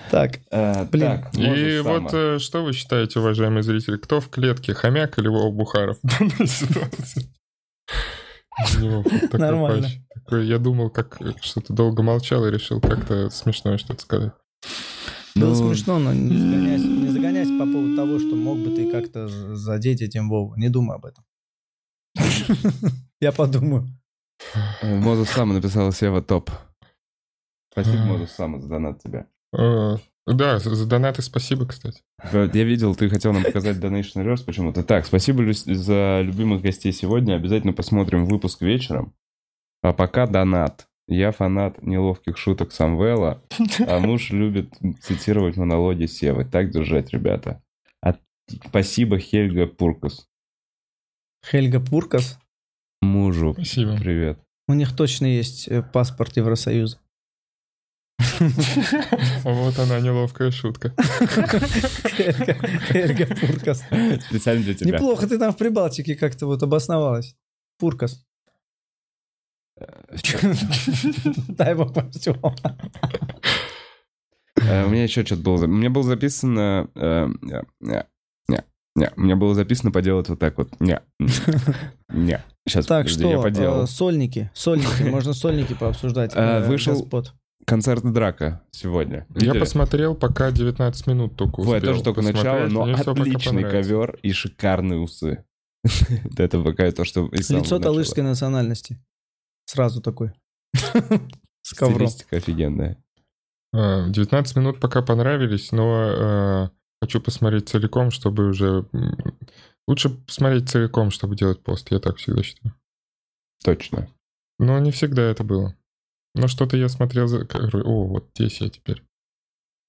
Так, 0.10 0.39
Э, 0.51 0.86
Блин. 0.86 1.21
так, 1.23 1.36
И 1.38 1.79
вот 1.83 2.10
Сама. 2.10 2.23
э, 2.36 2.39
что 2.39 2.63
вы 2.63 2.73
считаете, 2.73 3.19
уважаемые 3.19 3.63
зрители, 3.63 3.97
кто 3.97 4.19
в 4.21 4.29
клетке, 4.29 4.73
хомяк 4.73 5.19
или 5.19 5.27
Вова 5.27 5.51
Бухаров 5.51 5.97
в 6.01 6.07
данной 6.07 6.47
ситуации? 6.47 7.29
У 8.77 8.79
него 8.81 9.01
вот 9.01 9.21
такой 9.21 9.39
Нормально. 9.39 9.83
патч. 9.83 9.99
Такой, 10.13 10.47
Я 10.47 10.57
думал, 10.57 10.89
как 10.89 11.21
э, 11.21 11.33
что-то 11.41 11.73
долго 11.73 12.03
молчал 12.03 12.45
и 12.45 12.51
решил 12.51 12.81
как-то 12.81 13.29
смешное 13.29 13.77
что-то 13.77 14.01
сказать. 14.01 14.33
было 15.35 15.49
Ну, 15.49 15.55
смешно, 15.55 15.99
но 15.99 16.13
не 16.13 16.37
загоняйся, 16.37 16.87
не 16.87 17.07
загоняйся 17.09 17.51
по 17.59 17.65
поводу 17.65 17.95
того, 17.95 18.19
что 18.19 18.35
мог 18.35 18.57
бы 18.57 18.75
ты 18.75 18.91
как-то 18.91 19.27
задеть 19.55 20.01
этим 20.01 20.29
Вову. 20.29 20.55
Не 20.55 20.69
думай 20.69 20.95
об 20.97 21.05
этом. 21.05 21.23
Я 23.19 23.31
подумаю. 23.31 23.87
Мозес 24.81 25.29
Сама 25.29 25.53
написал 25.53 25.91
Сева 25.91 26.21
топ. 26.21 26.49
Спасибо. 27.71 27.97
Мозес 28.05 28.31
Сама, 28.31 28.59
за 28.59 28.67
донат 28.67 29.01
тебе. 29.03 29.27
Да, 30.27 30.59
за 30.59 30.75
за 30.75 30.85
донаты 30.85 31.21
спасибо, 31.21 31.65
кстати. 31.65 32.01
Я 32.33 32.63
видел, 32.63 32.95
ты 32.95 33.09
хотел 33.09 33.31
нам 33.31 33.43
показать 33.43 33.77
Donation 33.77 34.15
Alerts 34.25 34.43
почему-то. 34.45 34.83
Так, 34.83 35.05
спасибо 35.05 35.51
за 35.53 36.21
любимых 36.21 36.61
гостей 36.61 36.91
сегодня. 36.91 37.35
Обязательно 37.35 37.71
посмотрим 37.71 38.25
выпуск 38.25 38.61
вечером. 38.61 39.13
А 39.81 39.93
пока 39.93 40.27
донат. 40.27 40.87
Я 41.07 41.31
фанат 41.31 41.81
неловких 41.81 42.37
шуток 42.37 42.73
Самвела, 42.73 43.41
а 43.87 43.99
муж 43.99 44.31
любит 44.31 44.73
цитировать 44.99 45.55
монологи 45.55 46.05
Севы. 46.05 46.43
Так 46.43 46.71
держать, 46.71 47.11
ребята. 47.11 47.63
А- 48.03 48.15
Спасибо, 48.67 49.17
Хельга 49.17 49.67
Пуркас. 49.67 50.27
Хельга 51.49 51.79
Пуркас. 51.79 52.37
Мужу 53.01 53.53
Спасибо. 53.53 53.95
привет. 53.95 54.39
У 54.67 54.73
них 54.73 54.93
точно 54.93 55.27
есть 55.27 55.69
э, 55.69 55.81
паспорт 55.81 56.35
Евросоюза. 56.35 56.99
Вот 59.43 59.78
она, 59.80 60.00
неловкая 60.00 60.52
шутка. 60.52 60.93
Хельга, 62.10 62.54
Хельга 62.91 63.26
Пуркас. 63.36 63.84
Специально 64.30 64.63
для 64.63 64.73
тебя. 64.73 64.91
Неплохо 64.91 65.28
ты 65.28 65.38
там 65.38 65.54
в 65.54 65.58
Прибалтике 65.58 66.15
как-то 66.15 66.45
вот 66.45 66.63
обосновалась. 66.63 67.36
Пуркас. 67.80 68.23
Дай 71.47 71.76
попасть. 71.76 72.28
Э, 72.28 72.34
У 74.86 74.89
меня 74.89 75.04
еще 75.04 75.26
что-то 75.26 75.41
было. 75.43 75.63
У 75.65 75.67
меня 75.67 75.89
было 75.89 76.04
записано... 76.04 76.89
э, 76.95 77.28
не, 77.41 77.62
не, 77.82 78.06
не, 78.50 78.63
не. 78.95 79.12
У 79.15 79.21
меня 79.21 79.36
было 79.36 79.54
записано 79.54 79.91
поделать 79.91 80.30
вот 80.30 80.39
так 80.39 80.58
вот. 80.58 80.69
Не. 80.80 81.00
Не. 82.10 82.41
Сейчас, 82.67 82.86
Так, 82.88 83.04
подожди, 83.04 83.23
я 83.26 83.32
что, 83.34 83.41
поделал. 83.43 83.84
э, 83.84 83.88
сольники, 83.88 84.50
сольники, 84.54 85.04
можно 85.04 85.34
сольники 85.34 85.73
пообсуждать. 85.73 86.32
Э, 86.36 86.65
вышел- 86.67 86.93
господ. 86.93 87.34
Концерт 87.67 88.01
Драка 88.13 88.63
сегодня. 88.71 89.27
Я 89.36 89.41
Видели? 89.41 89.60
посмотрел, 89.60 90.15
пока 90.15 90.51
19 90.51 91.08
минут 91.08 91.36
только 91.36 91.60
успел 91.60 91.73
Ой, 91.73 91.82
тоже 91.82 92.01
только 92.01 92.21
начало, 92.21 92.67
но 92.67 92.84
отличный 92.84 93.63
ковер 93.63 94.17
и 94.23 94.32
шикарные 94.32 94.99
усы. 94.99 95.43
Это 96.38 96.63
пока 96.63 96.89
то, 96.91 97.03
что 97.03 97.27
Лицо 97.30 97.80
талышской 97.80 98.23
национальности. 98.23 99.03
Сразу 99.65 100.01
такой. 100.01 100.32
С 101.62 101.73
ковром. 101.73 102.08
Стилистика 102.08 102.38
офигенная. 102.38 103.03
Э, 103.73 104.06
19 104.08 104.56
минут 104.56 104.80
пока 104.80 105.01
понравились, 105.01 105.73
но 105.73 106.08
э, 106.10 106.69
хочу 107.01 107.19
посмотреть 107.19 107.67
целиком, 107.67 108.12
чтобы 108.12 108.47
уже... 108.47 108.86
Лучше 109.89 110.10
посмотреть 110.10 110.69
целиком, 110.69 111.12
чтобы 111.12 111.36
делать 111.36 111.62
пост, 111.62 111.91
я 111.91 111.99
так 111.99 112.15
всегда 112.15 112.43
считаю. 112.43 112.73
Точно. 113.62 114.08
Но 114.58 114.80
не 114.80 114.91
всегда 114.91 115.23
это 115.23 115.43
было. 115.43 115.75
Но 116.38 116.47
что-то 116.47 116.78
я 116.78 116.89
смотрел... 116.89 117.28
За... 117.28 117.39
О, 117.39 118.04
вот 118.08 118.30
здесь 118.36 118.62
я 118.62 118.69
теперь. 118.69 119.04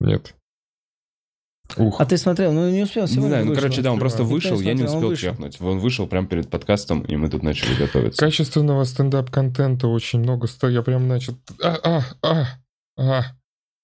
Нет. 0.00 0.34
Ух. 1.76 2.00
А 2.00 2.06
ты 2.06 2.16
смотрел? 2.16 2.52
Ну, 2.52 2.70
не 2.70 2.82
успел 2.82 3.02
Не 3.02 3.08
сегодня 3.08 3.28
знаю, 3.28 3.44
ну, 3.44 3.50
вышло. 3.50 3.62
короче, 3.62 3.82
да, 3.82 3.92
он 3.92 3.98
просто 3.98 4.22
не 4.22 4.28
вышел, 4.30 4.58
я 4.60 4.72
не 4.72 4.78
смотрел, 4.78 4.90
он 4.90 4.96
успел 4.96 5.08
вышел. 5.10 5.30
чекнуть. 5.32 5.60
Он 5.60 5.78
вышел 5.80 6.06
прямо 6.06 6.26
перед 6.26 6.48
подкастом, 6.50 7.02
и 7.02 7.16
мы 7.16 7.28
тут 7.28 7.42
начали 7.42 7.74
готовиться. 7.74 8.18
Качественного 8.24 8.84
стендап-контента 8.84 9.86
очень 9.88 10.20
много. 10.20 10.46
ста- 10.46 10.68
Я 10.70 10.82
прям 10.82 11.08
начал... 11.08 11.36
А, 11.62 11.76
а, 11.84 12.04
а, 12.22 12.46
а. 12.96 13.22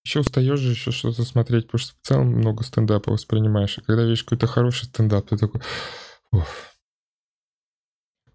Еще 0.07 0.20
устаешь 0.20 0.59
же 0.61 0.70
еще 0.70 0.92
что-то 0.92 1.24
смотреть, 1.24 1.66
потому 1.66 1.79
что 1.81 1.94
в 1.94 2.07
целом 2.07 2.29
много 2.29 2.64
стендапа 2.64 3.12
воспринимаешь. 3.12 3.77
И 3.79 3.83
когда 3.83 4.05
видишь 4.05 4.24
какой-то 4.24 4.46
хороший 4.46 4.85
стендап, 4.87 5.29
ты 5.29 5.37
такой... 5.37 5.61
«Уф». 6.33 6.73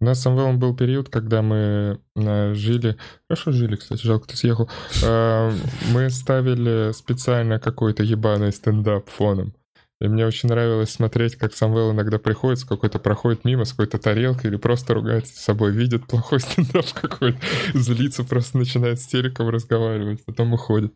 У 0.02 0.06
нас 0.06 0.20
с 0.20 0.22
Самвелом 0.22 0.60
был 0.60 0.76
период, 0.76 1.10
когда 1.10 1.42
мы 1.42 2.00
э, 2.16 2.54
жили... 2.54 2.96
Хорошо 3.28 3.52
жили, 3.52 3.76
кстати, 3.76 4.02
жалко, 4.02 4.30
ты 4.30 4.38
съехал. 4.38 4.70
Э, 5.04 5.52
Мы 5.94 6.10
ставили 6.10 6.94
специально 6.94 7.60
какой-то 7.60 8.04
ебаный 8.04 8.54
стендап 8.54 9.10
фоном. 9.10 9.54
И 10.02 10.08
мне 10.08 10.26
очень 10.26 10.48
нравилось 10.48 10.92
смотреть, 10.92 11.36
как 11.36 11.54
Самвел 11.54 11.92
иногда 11.92 12.18
приходит, 12.20 12.60
с 12.60 12.64
какой-то 12.64 13.00
проходит 13.00 13.44
мимо, 13.44 13.66
с 13.66 13.72
какой-то 13.72 13.98
тарелкой 13.98 14.50
или 14.50 14.58
просто 14.58 14.94
ругается 14.94 15.36
с 15.36 15.44
собой, 15.44 15.72
видит 15.72 16.08
плохой 16.08 16.40
стендап 16.40 16.86
какой-то, 16.94 17.40
злится, 17.74 18.24
просто 18.24 18.58
начинает 18.58 19.02
с 19.02 19.08
телеком 19.08 19.50
разговаривать, 19.50 20.24
потом 20.24 20.54
уходит. 20.54 20.94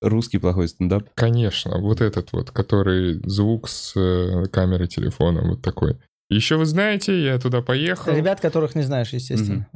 Русский 0.00 0.38
плохой 0.38 0.68
стендап. 0.68 1.10
Конечно, 1.14 1.78
вот 1.78 2.00
этот 2.00 2.32
вот, 2.32 2.50
который 2.50 3.20
звук 3.28 3.68
с 3.68 3.94
э, 3.96 4.46
камеры 4.50 4.86
телефона, 4.86 5.42
вот 5.42 5.60
такой. 5.60 5.98
Еще 6.30 6.56
вы 6.56 6.64
знаете, 6.64 7.22
я 7.22 7.38
туда 7.38 7.62
поехал, 7.62 8.14
Ребят, 8.14 8.40
которых 8.40 8.74
не 8.74 8.82
знаешь, 8.82 9.10
естественно. 9.12 9.68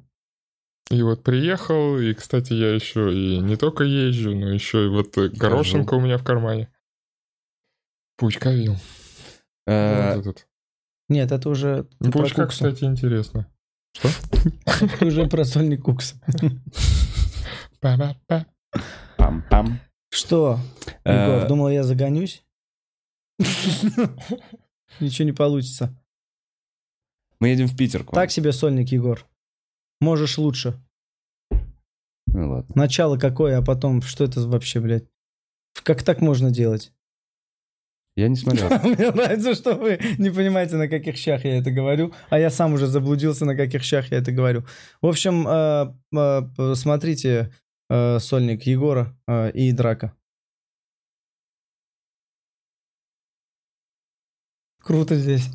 и 0.91 1.03
вот 1.03 1.23
приехал, 1.23 1.99
и, 1.99 2.15
кстати, 2.15 2.55
я 2.55 2.75
еще 2.75 3.13
и 3.15 3.39
не 3.39 3.57
только 3.57 3.85
езжу, 3.85 4.35
но 4.35 4.51
еще 4.53 4.87
и 4.87 4.89
вот 4.89 5.17
горошинка 5.17 5.95
у 5.95 6.01
меня 6.01 6.17
в 6.19 6.25
кармане. 6.25 6.69
Пучковил. 8.17 8.77
Э. 9.67 10.21
Нет, 11.09 11.31
это 11.33 11.49
уже 11.49 11.87
Пучка, 12.13 12.47
кстати, 12.47 12.85
интересно. 12.85 13.47
Ты 14.99 15.07
уже 15.07 15.27
про 15.27 15.45
сольник 15.45 15.83
кукс. 15.83 16.15
Пам-пам. 17.81 19.79
Что, 20.11 20.59
Э, 21.05 21.37
Егор, 21.37 21.49
думал, 21.49 21.69
я 21.69 21.83
загонюсь? 21.83 22.43
Ничего 25.01 25.27
не 25.27 25.33
получится. 25.33 25.98
Мы 27.41 27.49
едем 27.49 27.67
в 27.67 27.77
Питер. 27.77 28.05
к 28.05 28.13
вам. 28.13 28.15
Так 28.15 28.31
себе 28.31 28.53
сольник, 28.53 28.89
Егор. 28.89 29.27
Можешь 30.01 30.39
лучше. 30.39 30.81
Ну 32.27 32.51
ладно. 32.51 32.73
Начало 32.75 33.17
какое, 33.17 33.59
а 33.59 33.63
потом, 33.63 34.03
что 34.03 34.25
это 34.25 34.41
вообще, 34.41 34.81
блядь? 34.81 35.05
Как 35.83 36.03
так 36.03 36.21
можно 36.21 36.51
делать? 36.51 36.93
Я 38.17 38.29
не 38.29 38.37
смотрел. 38.37 38.69
Мне 38.83 39.11
нравится, 39.13 39.55
что 39.55 39.77
вы 39.77 40.01
не 40.19 40.31
понимаете, 40.31 40.77
на 40.77 40.89
каких 40.89 41.17
щах 41.17 41.45
я 41.45 41.59
это 41.59 41.71
говорю, 41.71 42.13
а 42.31 42.39
я 42.39 42.51
сам 42.51 42.73
уже 42.75 42.89
заблудился, 42.89 43.45
на 43.45 43.55
каких 43.55 43.85
щах 43.85 44.11
я 44.11 44.19
это 44.19 44.33
говорю. 44.33 44.65
В 45.01 45.07
общем, 45.07 45.47
э, 45.47 45.95
э, 46.17 46.75
смотрите 46.75 47.53
э, 47.89 48.19
сольник 48.19 48.65
Егора 48.65 49.17
и 49.55 49.71
Драка. 49.71 50.18
Круто 54.89 55.17
здесь. 55.17 55.51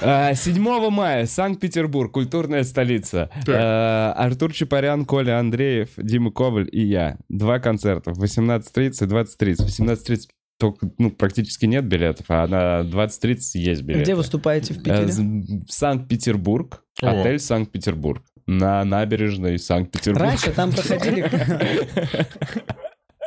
А, 0.00 0.34
7 0.34 0.90
мая, 0.90 1.26
Санкт-Петербург, 1.26 2.10
культурная 2.12 2.64
столица. 2.64 3.30
А, 3.48 4.12
Артур 4.16 4.52
Чапарян, 4.52 5.04
Коля 5.04 5.38
Андреев, 5.38 5.90
Дима 5.96 6.32
Коваль 6.32 6.68
и 6.72 6.82
я. 6.82 7.18
Два 7.28 7.60
концерта. 7.60 8.10
18.30 8.10 8.78
и 8.80 8.88
20.30. 9.06 9.64
18.30 9.64 10.18
только, 10.58 10.90
ну, 10.98 11.10
практически 11.12 11.66
нет 11.66 11.84
билетов, 11.84 12.26
а 12.28 12.48
на 12.48 12.80
20.30 12.80 13.38
есть 13.54 13.82
билеты. 13.82 14.02
Где 14.02 14.14
выступаете 14.16 14.74
в 14.74 14.78
Э, 14.78 15.06
Питере? 15.06 15.62
Санкт-Петербург. 15.68 16.82
О. 17.00 17.20
Отель 17.20 17.38
Санкт-Петербург. 17.38 18.24
На 18.46 18.84
набережной 18.84 19.56
Санкт-Петербург. 19.60 20.24
Раньше 20.26 20.50
там 20.50 20.72
проходили 20.72 21.30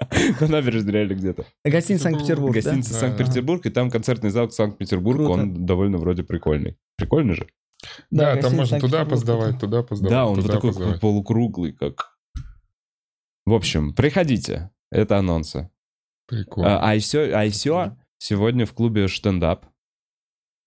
На 0.41 0.47
набережной 0.47 0.91
реально 0.93 1.13
где-то. 1.13 1.45
гостиница 1.63 2.03
Санкт-Петербург, 2.03 2.53
да? 2.53 2.61
Гостиница 2.61 2.93
Да, 2.93 2.99
Санкт-Петербург, 2.99 3.65
и 3.65 3.69
там 3.69 3.89
концертный 3.89 4.29
зал 4.29 4.49
Санкт-Петербург, 4.49 5.17
Круто. 5.17 5.33
он 5.33 5.65
довольно 5.65 5.97
вроде 5.97 6.23
прикольный. 6.23 6.77
Прикольный 6.97 7.35
же? 7.35 7.47
Да, 8.11 8.35
там 8.37 8.55
можно 8.55 8.79
туда 8.79 8.99
Санкт-Петербург. 8.99 9.09
поздавать, 9.09 9.59
туда 9.59 9.83
поздавать. 9.83 10.11
да, 10.11 10.25
он 10.25 10.41
вот 10.41 10.51
такой 10.51 10.71
поздавать. 10.71 10.99
полукруглый, 11.01 11.71
как... 11.73 12.17
В 13.45 13.53
общем, 13.53 13.93
приходите. 13.93 14.71
Это 14.91 15.17
анонсы. 15.17 15.69
Прикольно. 16.27 16.79
А, 16.79 16.89
а 16.91 16.95
еще, 16.95 17.31
а 17.33 17.43
еще 17.43 17.95
сегодня 18.17 18.65
в 18.65 18.73
клубе 18.73 19.07
штендап. 19.07 19.65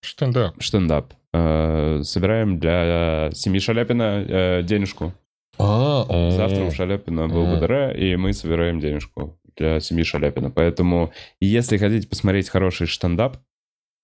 Штендап. 0.00 0.60
Штендап. 0.62 1.14
Э, 1.32 2.02
собираем 2.04 2.58
для 2.60 3.30
семьи 3.32 3.58
Шаляпина 3.58 4.24
э, 4.26 4.62
денежку. 4.62 5.12
А, 5.58 6.30
Завтра 6.30 6.64
у 6.64 6.70
Шаляпина 6.70 7.28
был. 7.28 7.56
БДР, 7.56 7.96
и 7.96 8.16
мы 8.16 8.32
собираем 8.32 8.80
денежку 8.80 9.38
для 9.56 9.80
семьи 9.80 10.04
Шаляпина. 10.04 10.50
Поэтому, 10.50 11.12
если 11.40 11.76
хотите 11.78 12.08
посмотреть 12.08 12.48
хороший 12.48 12.86
штендап, 12.86 13.38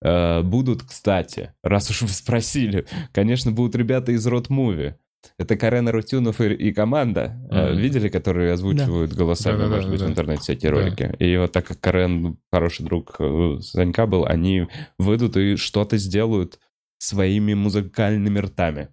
э, 0.02 0.42
будут, 0.42 0.82
кстати, 0.82 1.52
раз 1.62 1.90
уж 1.90 2.02
вы 2.02 2.08
спросили, 2.08 2.86
конечно, 3.12 3.52
будут 3.52 3.76
ребята 3.76 4.12
из 4.12 4.26
Рот 4.26 4.50
Муви. 4.50 4.94
Это 5.38 5.56
Карен 5.56 5.88
Арутюнов 5.88 6.40
и, 6.42 6.52
и 6.52 6.72
команда. 6.72 7.38
Мгм. 7.50 7.78
видели, 7.78 8.08
которые 8.08 8.52
озвучивают 8.52 9.14
голосами, 9.14 9.56
Да-да-да, 9.56 9.76
может 9.76 9.90
быть, 9.90 10.00
да. 10.00 10.06
в 10.06 10.10
интернете 10.10 10.42
всякие 10.42 10.70
Да. 10.72 10.78
ролики. 10.78 11.14
И 11.18 11.36
вот 11.38 11.52
так 11.52 11.66
как 11.66 11.80
Карен 11.80 12.36
хороший 12.52 12.84
друг 12.84 13.14
э, 13.18 13.56
Санька 13.60 14.06
был, 14.06 14.26
они 14.26 14.66
выйдут 14.98 15.36
и 15.38 15.56
что-то 15.56 15.96
сделают 15.96 16.58
своими 16.98 17.54
музыкальными 17.54 18.38
ртами. 18.38 18.88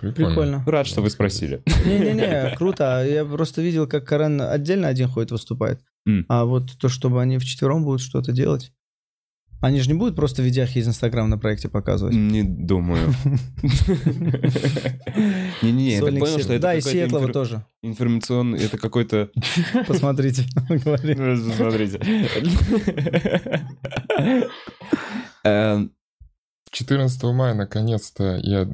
Прикольно. 0.00 0.62
Рад, 0.66 0.86
что 0.86 1.02
вы 1.02 1.10
спросили. 1.10 1.62
Не-не-не, 1.84 2.54
круто. 2.56 3.06
Я 3.06 3.24
просто 3.24 3.62
видел, 3.62 3.86
как 3.86 4.06
Карен 4.06 4.40
отдельно 4.40 4.88
один 4.88 5.08
ходит, 5.08 5.30
выступает. 5.30 5.80
А 6.28 6.44
вот 6.44 6.78
то, 6.78 6.88
чтобы 6.88 7.20
они 7.22 7.38
вчетвером 7.38 7.84
будут 7.84 8.00
что-то 8.00 8.32
делать. 8.32 8.72
Они 9.62 9.80
же 9.80 9.88
не 9.88 9.94
будут 9.94 10.16
просто 10.16 10.42
видяхи 10.42 10.78
из 10.78 10.88
Инстаграма 10.88 11.28
на 11.28 11.36
проекте 11.36 11.68
показывать. 11.68 12.14
Не 12.14 12.42
думаю. 12.42 13.14
Не-не-не, 15.62 15.96
я 15.96 16.00
понял, 16.00 16.38
что 16.38 16.54
это 16.54 16.62
Да, 16.62 16.74
и 16.74 16.80
Сиэтлова 16.80 17.30
тоже. 17.30 17.62
информационный, 17.82 18.58
это 18.58 18.78
какой-то... 18.78 19.30
Посмотрите. 19.86 20.46
говори. 20.70 21.14
Смотрите. 26.72 26.94
Эм, 26.94 27.08
14 27.08 27.22
мая, 27.24 27.54
наконец-то, 27.54 28.38
я 28.42 28.68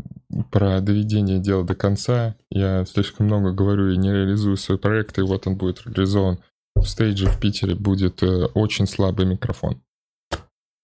про 0.50 0.80
доведение 0.80 1.38
дела 1.38 1.64
до 1.64 1.74
конца. 1.74 2.36
Я 2.50 2.84
слишком 2.84 3.26
много 3.26 3.52
говорю 3.52 3.90
и 3.90 3.96
не 3.96 4.12
реализую 4.12 4.56
свой 4.56 4.78
проект, 4.78 5.18
и 5.18 5.22
вот 5.22 5.46
он 5.46 5.56
будет 5.56 5.82
реализован. 5.86 6.38
В 6.74 6.84
стейдже 6.84 7.26
в 7.26 7.40
Питере 7.40 7.74
будет 7.74 8.22
э, 8.22 8.46
очень 8.54 8.86
слабый 8.86 9.24
микрофон. 9.26 9.80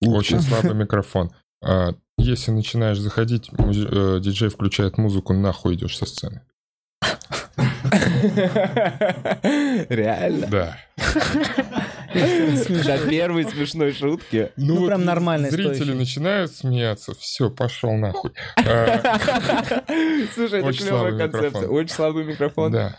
Очень 0.01 0.40
слабый 0.40 0.75
микрофон. 0.75 1.33
А, 1.62 1.94
Если 2.18 2.51
начинаешь 2.51 2.98
заходить, 2.98 3.51
э, 3.51 4.18
диджей 4.20 4.48
включает 4.48 4.96
музыку, 4.96 5.33
нахуй 5.33 5.75
идешь 5.75 5.98
со 5.98 6.07
сцены. 6.07 6.42
Реально? 9.88 10.47
Да. 10.47 10.77
До 12.15 12.99
первой 13.09 13.45
смешной 13.45 13.93
шутки. 13.93 14.51
Ну, 14.57 14.87
прям 14.87 15.01
вот 15.01 15.07
нормальный, 15.07 15.51
Зрители 15.51 15.75
стоящий. 15.75 15.95
начинают 15.99 16.53
смеяться, 16.53 17.15
все, 17.19 17.51
пошел 17.51 17.93
нахуй. 17.93 18.33
А, 18.57 19.01
Слушай, 20.35 20.59
это 20.61 20.69
Очень 20.69 20.85
клевая 20.85 21.01
слабый 21.11 21.19
концепция. 21.19 21.49
микрофон. 21.49 21.77
Очень 21.77 21.95
слабый 21.95 22.25
микрофон. 22.25 22.73
Да. 22.73 22.97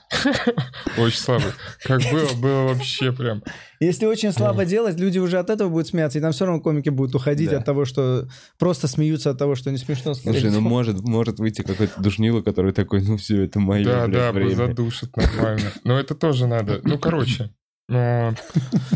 Очень 0.98 1.18
слабый. 1.20 1.52
Как 1.84 2.02
было, 2.12 2.34
было 2.36 2.74
вообще 2.74 3.12
прям. 3.12 3.44
Если 3.80 4.06
очень 4.06 4.32
слабо 4.32 4.66
делать, 4.66 5.00
люди 5.00 5.20
уже 5.20 5.40
от 5.40 5.50
этого 5.50 5.70
будут 5.70 5.88
смеяться, 5.88 6.20
и 6.20 6.22
там 6.22 6.32
все 6.32 6.46
равно 6.46 6.62
комики 6.62 6.90
будут 6.90 7.16
уходить 7.16 7.50
Да. 7.50 7.58
от 7.58 7.66
того, 7.66 7.86
что 7.86 8.28
просто 8.58 8.88
смеются 8.88 9.32
от 9.32 9.38
того, 9.38 9.56
что 9.56 9.72
не 9.72 9.78
смешно. 9.78 10.14
Слушай, 10.14 10.52
ну 10.52 10.62
может, 10.62 11.02
может 11.02 11.40
выйти 11.40 11.62
какой-то 11.64 12.02
душнило, 12.02 12.42
который 12.42 12.72
такой, 12.74 13.02
ну 13.02 13.18
все, 13.18 13.44
это 13.44 13.60
мое, 13.60 13.84
Да, 13.86 14.08
блядь, 14.08 14.12
да, 14.18 14.32
время. 14.32 14.56
задушит 14.56 15.16
нормально. 15.18 15.72
Но 15.84 16.00
это 16.00 16.16
тоже 16.16 16.48
надо. 16.48 16.80
Ну, 16.84 16.98
короче. 16.98 17.52
ну, 17.90 18.34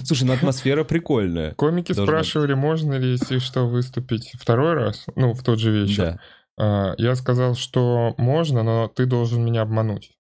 Слушай, 0.05 0.23
ну 0.23 0.34
атмосфера 0.34 0.84
прикольная. 0.84 1.53
Комики 1.55 1.93
Должна 1.93 2.05
спрашивали, 2.05 2.53
можно 2.53 2.93
ли, 2.93 3.11
если 3.11 3.39
что, 3.39 3.67
выступить 3.67 4.32
второй 4.39 4.73
раз, 4.73 5.05
ну, 5.15 5.34
в 5.34 5.43
тот 5.43 5.59
же 5.59 5.71
вечер. 5.71 6.03
Да. 6.03 6.19
А, 6.59 6.95
Я 6.97 7.15
сказал, 7.15 7.55
что 7.55 8.15
можно, 8.17 8.63
но 8.63 8.88
ты 8.88 9.05
должен 9.05 9.43
меня 9.45 9.61
обмануть. 9.61 10.11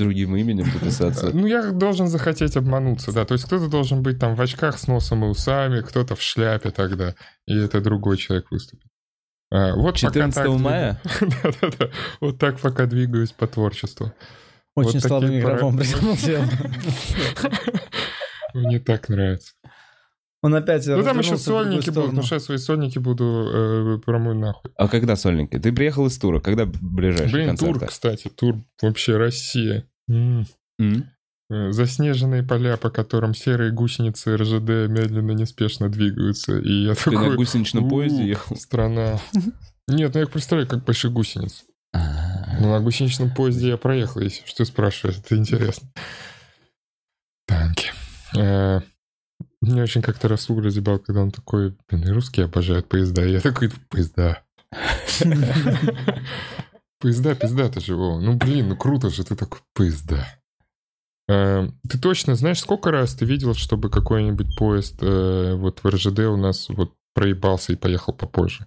Другим 0.00 0.34
именем 0.36 0.70
подписаться. 0.72 1.30
Ну, 1.32 1.46
я 1.46 1.70
должен 1.72 2.08
захотеть 2.08 2.56
обмануться, 2.56 3.12
да. 3.12 3.24
То 3.24 3.34
есть 3.34 3.44
кто-то 3.44 3.68
должен 3.68 4.02
быть 4.02 4.18
там 4.18 4.34
в 4.34 4.40
очках 4.40 4.78
с 4.78 4.86
носом 4.88 5.24
и 5.24 5.28
усами, 5.28 5.82
кто-то 5.82 6.14
в 6.16 6.22
шляпе 6.22 6.70
тогда, 6.70 7.14
и 7.46 7.56
это 7.58 7.80
другой 7.80 8.16
человек 8.16 8.50
выступит. 8.50 8.86
А, 9.52 9.74
Вот 9.74 9.86
пока 9.94 9.98
14 9.98 10.34
так 10.34 10.44
двигаюсь. 10.44 10.62
мая? 10.62 11.00
Да-да-да. 11.20 11.88
Вот 12.20 12.38
так 12.38 12.58
пока 12.60 12.86
двигаюсь 12.86 13.32
по 13.32 13.46
творчеству. 13.46 14.12
Очень 14.76 15.00
Вот 15.00 15.02
слабый 15.02 15.28
такие 15.28 15.42
микрофон 15.42 15.76
про- 15.76 15.84
придумал 15.84 16.16
сделал. 16.16 16.44
Мне 18.54 18.78
так 18.80 19.08
нравится. 19.08 19.52
Он 20.42 20.54
опять 20.54 20.86
Ну 20.86 21.02
там 21.02 21.18
еще 21.18 21.36
сольники 21.36 21.90
будут, 21.90 22.12
ну 22.14 22.22
сейчас 22.22 22.44
свои 22.44 22.56
сольники 22.56 22.98
буду 22.98 23.50
э, 23.52 23.98
промой 24.06 24.34
нахуй. 24.34 24.70
А 24.76 24.88
когда 24.88 25.14
сольники? 25.14 25.58
Ты 25.58 25.70
приехал 25.72 26.06
из 26.06 26.18
тура. 26.18 26.40
Когда 26.40 26.64
ближайший 26.64 27.32
Блин, 27.32 27.56
тур, 27.56 27.70
концерт? 27.72 27.90
кстати, 27.90 28.28
тур 28.28 28.56
вообще 28.80 29.18
Россия. 29.18 29.86
Э, 30.10 31.72
Заснеженные 31.72 32.44
поля, 32.44 32.76
по 32.76 32.90
которым 32.90 33.34
серые 33.34 33.72
гусеницы 33.72 34.36
РЖД 34.36 34.88
медленно, 34.88 35.32
неспешно 35.32 35.88
двигаются. 35.88 36.58
И 36.58 36.84
я 36.84 36.94
Ты 36.94 37.10
на 37.10 37.20
такой... 37.22 37.36
гусеничном 37.36 37.84
«У, 37.86 37.88
поезде 37.88 38.26
ехал? 38.28 38.56
Страна. 38.56 39.18
Нет, 39.88 40.14
ну 40.14 40.20
я 40.20 40.22
их 40.22 40.30
представляю, 40.30 40.68
как 40.68 40.84
больших 40.84 41.12
гусениц. 41.12 41.64
А, 41.92 42.56
Ну, 42.60 42.70
на 42.70 42.78
гусеничном 42.80 43.34
поезде 43.34 43.68
я 43.70 43.76
проехал, 43.76 44.20
если 44.20 44.46
что 44.46 44.64
спрашиваешь, 44.64 45.18
это 45.18 45.36
интересно. 45.36 45.88
Танки. 47.48 47.90
Э, 48.38 48.80
Мне 49.60 49.82
очень 49.82 50.02
как-то 50.02 50.28
раз 50.28 50.48
Угля 50.50 50.66
разъебал, 50.66 51.00
когда 51.00 51.22
он 51.22 51.32
такой, 51.32 51.76
блин, 51.88 52.08
русские 52.12 52.46
обожают 52.46 52.88
поезда. 52.88 53.24
И 53.26 53.32
я 53.32 53.40
такой, 53.40 53.72
поезда. 53.88 54.44
Поезда, 57.00 57.34
пизда-то 57.34 57.80
же, 57.80 57.96
Вова. 57.96 58.20
Ну, 58.20 58.36
блин, 58.36 58.68
ну 58.68 58.76
круто 58.76 59.08
же, 59.10 59.24
ты 59.24 59.34
такой, 59.34 59.60
поезда. 59.74 60.26
Э, 61.28 61.68
Ты 61.88 61.98
точно 61.98 62.34
знаешь, 62.34 62.60
сколько 62.60 62.90
раз 62.90 63.14
ты 63.14 63.24
видел, 63.24 63.54
чтобы 63.54 63.88
какой-нибудь 63.88 64.56
поезд 64.56 64.96
э, 65.00 65.54
вот 65.54 65.80
в 65.82 65.86
РЖД 65.88 66.20
у 66.20 66.36
нас 66.36 66.68
вот 66.68 66.92
проебался 67.14 67.72
и 67.72 67.76
поехал 67.76 68.12
попозже? 68.12 68.66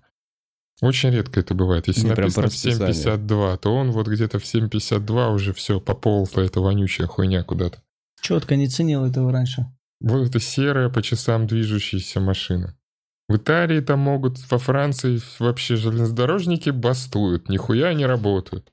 Очень 0.82 1.12
редко 1.12 1.40
это 1.40 1.54
бывает. 1.54 1.88
Если 1.88 2.04
Не 2.04 2.10
написано 2.10 2.44
в 2.44 2.46
расписанию. 2.46 2.90
7.52, 2.96 3.58
то 3.58 3.76
он 3.76 3.92
вот 3.92 4.08
где-то 4.08 4.40
в 4.40 4.44
7.52 4.44 5.34
уже 5.34 5.54
все, 5.54 5.80
поползла 5.80 6.44
эта 6.44 6.60
вонючая 6.62 7.08
хуйня 7.08 7.44
куда-то. 7.44 7.82
Четко 8.22 8.56
не 8.56 8.68
ценил 8.68 9.06
этого 9.06 9.32
раньше. 9.32 9.66
Вот 10.00 10.28
это 10.28 10.40
серая 10.40 10.90
по 10.90 11.02
часам 11.02 11.48
движущаяся 11.48 12.20
машина. 12.20 12.78
В 13.30 13.38
Италии 13.38 13.80
там 13.80 14.00
могут, 14.00 14.38
во 14.52 14.58
Франции 14.58 15.20
вообще 15.40 15.76
железнодорожники 15.76 16.70
бастуют, 16.72 17.50
нихуя 17.50 17.94
не 17.94 18.06
работают. 18.06 18.72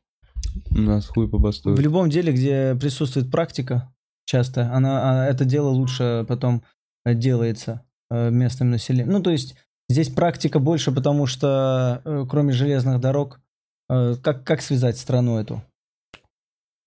У 0.70 0.78
нас 0.80 1.06
хуй 1.06 1.26
В 1.26 1.30
побастует. 1.30 1.78
любом 1.78 2.10
деле, 2.10 2.32
где 2.32 2.74
присутствует 2.74 3.30
практика, 3.30 3.92
часто, 4.26 4.72
она, 4.72 5.24
а, 5.24 5.26
это 5.26 5.44
дело 5.44 5.68
лучше 5.68 6.24
потом 6.28 6.64
э, 7.04 7.14
делается 7.14 7.84
э, 8.10 8.30
местным 8.30 8.70
населением. 8.70 9.12
Ну, 9.12 9.22
то 9.22 9.30
есть 9.30 9.54
здесь 9.88 10.08
практика 10.08 10.58
больше, 10.58 10.92
потому 10.92 11.26
что 11.26 12.02
э, 12.04 12.26
кроме 12.28 12.52
железных 12.52 13.00
дорог, 13.00 13.40
как, 13.88 14.44
как 14.44 14.62
связать 14.62 14.98
страну 14.98 15.40
эту? 15.40 15.64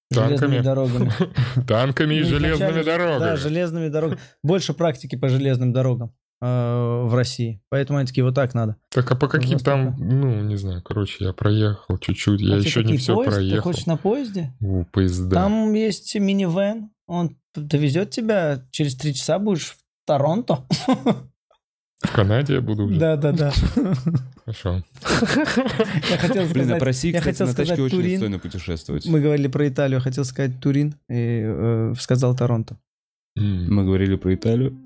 Танками. 0.10 0.38
Железными 0.38 0.62
дорогами. 0.62 1.12
Танками 1.68 2.16
и 2.16 2.22
Ну, 2.22 2.26
железными 2.26 2.82
дорогами. 2.82 3.20
Да, 3.20 3.36
железными 3.36 3.90
дорогами. 3.90 4.22
Больше 4.42 4.74
практики 4.74 5.18
по 5.18 5.28
железным 5.28 5.74
дорогам 5.74 6.14
в 6.46 7.16
России. 7.16 7.62
Поэтому 7.70 8.00
они 8.00 8.08
такие, 8.08 8.24
вот 8.24 8.36
так 8.36 8.54
надо. 8.54 8.76
Так 8.90 9.10
а 9.12 9.16
по 9.16 9.28
каким 9.28 9.60
там, 9.60 9.96
ну, 9.98 10.42
не 10.42 10.58
знаю, 10.58 10.82
короче, 10.82 11.24
я 11.26 11.34
проехал 11.34 11.98
чуть-чуть, 11.98 12.42
я 12.42 12.56
А 12.56 12.58
еще 12.58 12.84
не 12.84 12.98
все 12.98 13.16
поезд? 13.16 13.30
Ты 13.30 13.36
проехал. 13.36 13.64
хочешь 13.64 13.86
на 13.86 13.98
поезде? 13.98 14.54
У, 14.60 14.84
поезда. 14.86 15.36
Там 15.36 15.74
есть 15.74 16.14
минивэн, 16.16 16.90
он 17.08 17.38
довезет 17.56 18.10
тебя, 18.10 18.66
через 18.72 18.96
три 18.96 19.14
часа 19.14 19.40
будешь 19.40 19.70
в 19.70 19.78
Торонто. 20.06 20.66
В 22.02 22.12
Канаде 22.12 22.56
я 22.56 22.62
буду 22.62 22.84
уже. 22.86 23.00
Да, 23.00 23.16
да, 23.16 23.32
да. 23.32 23.54
Хорошо. 24.44 24.84
Я 26.10 26.18
хотел 26.18 26.46
Блин, 26.48 26.64
а 26.64 26.66
сказать, 26.66 26.80
по 26.80 26.86
России, 26.86 27.14
я 27.14 27.20
кстати, 27.20 27.34
хотел 27.38 27.48
на 27.48 27.54
тачке 27.54 27.74
сказать 27.76 27.80
очень 27.80 27.98
Турин. 27.98 28.12
достойно 28.12 28.40
путешествовать. 28.40 29.06
Мы 29.06 29.22
говорили 29.22 29.48
про 29.48 29.70
Италию, 29.70 30.02
хотел 30.02 30.26
сказать 30.26 30.60
Турин 30.60 30.96
и 31.08 31.44
э, 31.46 31.94
сказал 31.98 32.36
Торонто. 32.36 32.78
Мы 33.36 33.84
говорили 33.84 34.16
про 34.16 34.36
Италию. 34.36 34.80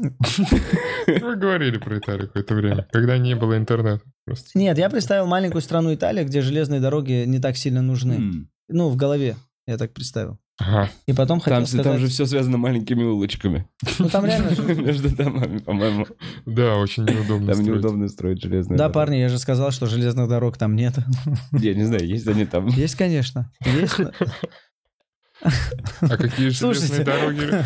Вы 1.07 1.35
говорили 1.35 1.77
про 1.77 1.97
Италию 1.97 2.27
какое-то 2.27 2.55
время, 2.55 2.87
когда 2.91 3.17
не 3.17 3.35
было 3.35 3.57
интернета. 3.57 4.01
Просто. 4.25 4.57
Нет, 4.57 4.77
я 4.77 4.89
представил 4.89 5.25
маленькую 5.25 5.61
страну 5.61 5.93
Италия, 5.93 6.23
где 6.23 6.41
железные 6.41 6.79
дороги 6.79 7.25
не 7.25 7.39
так 7.39 7.57
сильно 7.57 7.81
нужны. 7.81 8.47
Ну, 8.69 8.89
в 8.89 8.95
голове 8.95 9.35
я 9.67 9.77
так 9.77 9.93
представил. 9.93 10.39
Ага. 10.59 10.89
И 11.05 11.13
потом 11.13 11.39
хотел 11.39 11.59
Там, 11.59 11.65
сказать... 11.67 11.85
там 11.85 11.99
же 11.99 12.07
все 12.07 12.25
связано 12.25 12.57
маленькими 12.57 13.03
улочками. 13.03 13.67
Ну, 13.99 14.09
там 14.09 14.25
реально 14.25 14.55
же... 14.55 14.63
Между 14.81 15.15
домами, 15.15 15.59
по-моему. 15.59 16.07
Да, 16.47 16.77
очень 16.77 17.03
неудобно 17.03 17.53
Там 17.53 17.63
неудобно 17.63 18.07
строить 18.07 18.41
железные 18.41 18.75
Да, 18.75 18.89
парни, 18.89 19.17
я 19.17 19.29
же 19.29 19.37
сказал, 19.37 19.69
что 19.69 19.85
железных 19.85 20.27
дорог 20.27 20.57
там 20.57 20.75
нет. 20.75 20.95
Я 21.51 21.75
не 21.75 21.83
знаю, 21.83 22.07
есть 22.07 22.27
они 22.27 22.45
там. 22.45 22.67
Есть, 22.67 22.95
конечно. 22.95 23.51
Есть. 23.65 23.99
А 25.41 26.17
какие 26.17 26.49
Слушайте. 26.51 26.95
железные 26.95 27.05
дороги? 27.05 27.65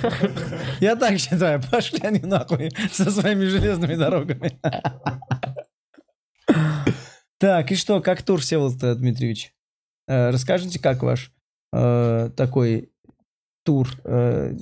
Я 0.83 0.95
так 0.95 1.17
считаю. 1.19 1.61
Пошли 1.71 1.99
они 2.03 2.19
нахуй 2.19 2.71
со 2.91 3.09
своими 3.11 3.45
железными 3.45 3.95
дорогами. 3.95 4.59
Так, 7.39 7.71
и 7.71 7.75
что, 7.75 8.01
как 8.01 8.21
тур, 8.21 8.39
Всеволод 8.39 8.77
Дмитриевич? 8.77 9.51
Э, 10.07 10.29
Расскажите, 10.29 10.79
как 10.79 11.01
ваш 11.01 11.31
э, 11.73 12.29
такой 12.37 12.91
тур 13.63 13.89
э, 14.03 14.53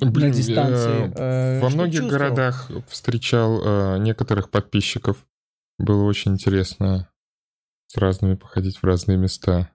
на 0.00 0.30
дистанции? 0.30 1.54
я 1.56 1.60
Во 1.62 1.70
многих 1.70 2.00
чувствовал? 2.00 2.10
городах 2.10 2.70
встречал 2.90 3.98
некоторых 3.98 4.50
подписчиков. 4.50 5.26
Было 5.78 6.04
очень 6.04 6.32
интересно 6.32 7.08
с 7.86 7.96
разными 7.96 8.34
походить 8.34 8.76
в 8.76 8.84
разные 8.84 9.16
места. 9.16 9.70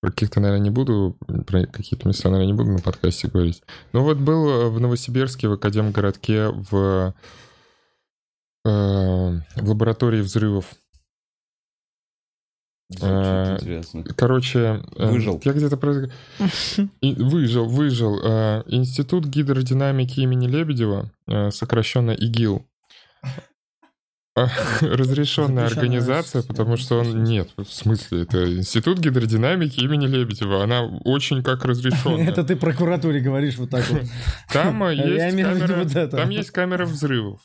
Про 0.00 0.10
каких-то, 0.10 0.40
наверное, 0.40 0.62
не 0.64 0.70
буду, 0.70 1.16
про 1.46 1.66
какие-то 1.66 2.06
места, 2.06 2.28
наверное, 2.30 2.52
не 2.52 2.56
буду 2.56 2.70
на 2.70 2.78
подкасте 2.78 3.28
говорить. 3.28 3.62
Но 3.92 4.04
вот 4.04 4.18
был 4.18 4.48
э, 4.48 4.68
в 4.68 4.80
Новосибирске, 4.80 5.48
в 5.48 5.52
Академгородке, 5.52 6.48
в, 6.48 7.14
э, 8.64 8.68
в 8.70 9.68
лаборатории 9.68 10.20
взрывов. 10.20 10.66
А, 13.02 13.56
интересно. 13.56 14.04
Короче, 14.16 14.82
э, 14.96 15.10
Выжил. 15.10 15.40
Я 15.44 15.52
где-то 15.52 15.76
про- 15.76 16.08
выжил, 17.02 17.66
выжил. 17.66 18.20
Э, 18.22 18.62
Институт 18.66 19.26
гидродинамики 19.26 20.20
имени 20.20 20.46
Лебедева, 20.46 21.10
э, 21.26 21.50
сокращенно 21.50 22.12
ИГИЛ. 22.12 22.64
Э, 24.80 24.94
Разрешенная 24.94 25.66
организация, 25.66 26.42
потому 26.42 26.76
что 26.76 27.00
он... 27.00 27.24
Нет, 27.24 27.50
в 27.56 27.64
смысле, 27.64 28.22
это 28.22 28.56
Институт 28.56 28.98
гидродинамики 28.98 29.80
имени 29.80 30.06
Лебедева. 30.06 30.62
Она 30.62 30.84
очень 31.04 31.42
как 31.42 31.64
разрешенная. 31.64 32.28
Это 32.28 32.44
ты 32.44 32.56
прокуратуре 32.56 33.20
говоришь 33.20 33.56
вот 33.56 33.70
так 33.70 33.88
вот. 33.90 34.02
Там 34.52 34.82
э, 34.84 34.94
есть 34.94 35.36
камера, 35.36 36.08
там 36.08 36.30
есть 36.30 36.50
камера 36.50 36.84
взрывов. 36.86 37.40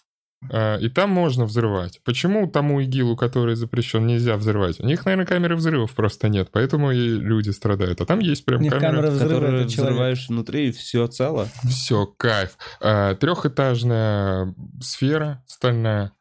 А, 0.51 0.77
И 0.77 0.89
там 0.89 1.09
можно 1.09 1.45
взрывать. 1.45 1.99
Почему 2.03 2.47
тому 2.47 2.81
ИГИЛу, 2.81 3.15
который 3.15 3.55
запрещен, 3.55 4.05
нельзя 4.05 4.35
взрывать? 4.37 4.79
У 4.79 4.85
них, 4.85 5.05
наверное, 5.05 5.25
камеры 5.25 5.55
взрывов 5.55 5.93
просто 5.93 6.29
нет, 6.29 6.49
поэтому 6.51 6.91
и 6.91 6.97
люди 6.97 7.49
страдают. 7.51 8.01
А 8.01 8.05
там 8.05 8.19
есть 8.19 8.45
прям 8.45 8.61
них 8.61 8.71
камера 8.71 8.89
камера. 8.89 9.09
взрыва 9.11 9.39
Которые 9.39 9.65
взрываешь 9.65 10.27
внутри, 10.27 10.69
и 10.69 10.71
все 10.71 11.07
цело. 11.07 11.47
Все, 11.67 12.05
кайф. 12.05 12.57
А, 12.81 13.15
Трехэтажная 13.15 14.53
сфера 14.81 15.43
стальная. 15.47 16.11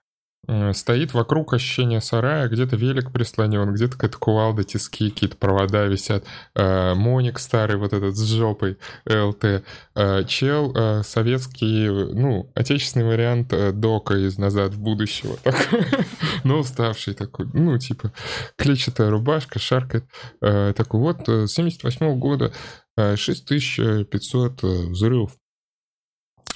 Стоит 0.73 1.15
вокруг 1.15 1.55
ощущения 1.55 2.01
сарая, 2.01 2.49
где-то 2.49 2.75
велик 2.75 3.13
прислонен, 3.13 3.73
где-то 3.73 3.93
какая-то 3.93 4.19
кувалда, 4.19 4.65
тиски, 4.65 5.09
какие-то 5.11 5.37
провода 5.37 5.85
висят. 5.85 6.25
Э, 6.57 6.95
Моник 6.95 7.39
старый 7.39 7.77
вот 7.77 7.93
этот 7.93 8.17
с 8.17 8.25
жопой, 8.25 8.77
ЛТ. 9.07 9.63
Э, 9.95 10.25
Чел 10.27 10.73
э, 10.75 11.03
советский, 11.05 11.89
ну, 11.89 12.51
отечественный 12.57 13.07
вариант 13.07 13.55
Дока 13.79 14.15
из 14.15 14.37
«Назад 14.37 14.75
в 14.75 14.81
будущего». 14.81 15.37
Но 16.45 16.59
уставший 16.59 17.15
такой, 17.15 17.47
ну, 17.53 17.79
типа, 17.79 18.13
клетчатая 18.57 19.11
рубашка, 19.11 19.61
шаркает. 19.61 20.07
Такой 20.41 21.01
вот, 21.01 21.29
э, 21.29 21.47
78 21.47 22.19
года, 22.19 22.53
э, 22.97 23.17
6500 23.17 24.65
э, 24.65 24.67
взрывов 24.89 25.37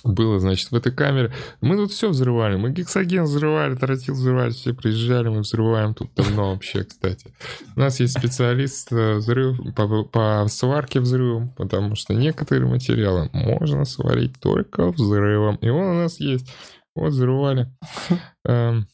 было, 0.09 0.39
значит, 0.41 0.71
в 0.71 0.75
этой 0.75 0.93
камере. 0.93 1.33
Мы 1.61 1.77
тут 1.77 1.93
все 1.93 2.09
взрывали. 2.09 2.57
Мы 2.57 2.71
гексоген 2.71 3.25
взрывали, 3.25 3.75
тротил 3.75 4.15
взрывали, 4.15 4.51
все 4.51 4.75
приезжали, 4.75 5.29
мы 5.29 5.41
взрываем 5.41 5.95
тут 5.95 6.15
давно 6.15 6.53
вообще, 6.53 6.85
кстати. 6.85 7.33
У 7.75 7.81
нас 7.81 8.01
есть 8.01 8.19
специалист 8.19 8.93
э, 8.93 9.17
взрыв, 9.17 9.59
по, 9.75 10.05
по 10.05 10.47
сварке 10.49 11.01
взрывом, 11.01 11.51
потому 11.57 11.95
что 11.95 12.15
некоторые 12.15 12.67
материалы 12.67 13.31
можно 13.33 13.85
сварить 13.85 14.39
только 14.41 14.91
взрывом. 14.93 15.57
И 15.57 15.69
он 15.69 15.87
у 15.87 15.95
нас 15.95 16.21
есть. 16.21 16.51
Вот 16.95 17.11
взрывали. 17.11 17.71
Эм, 18.45 18.87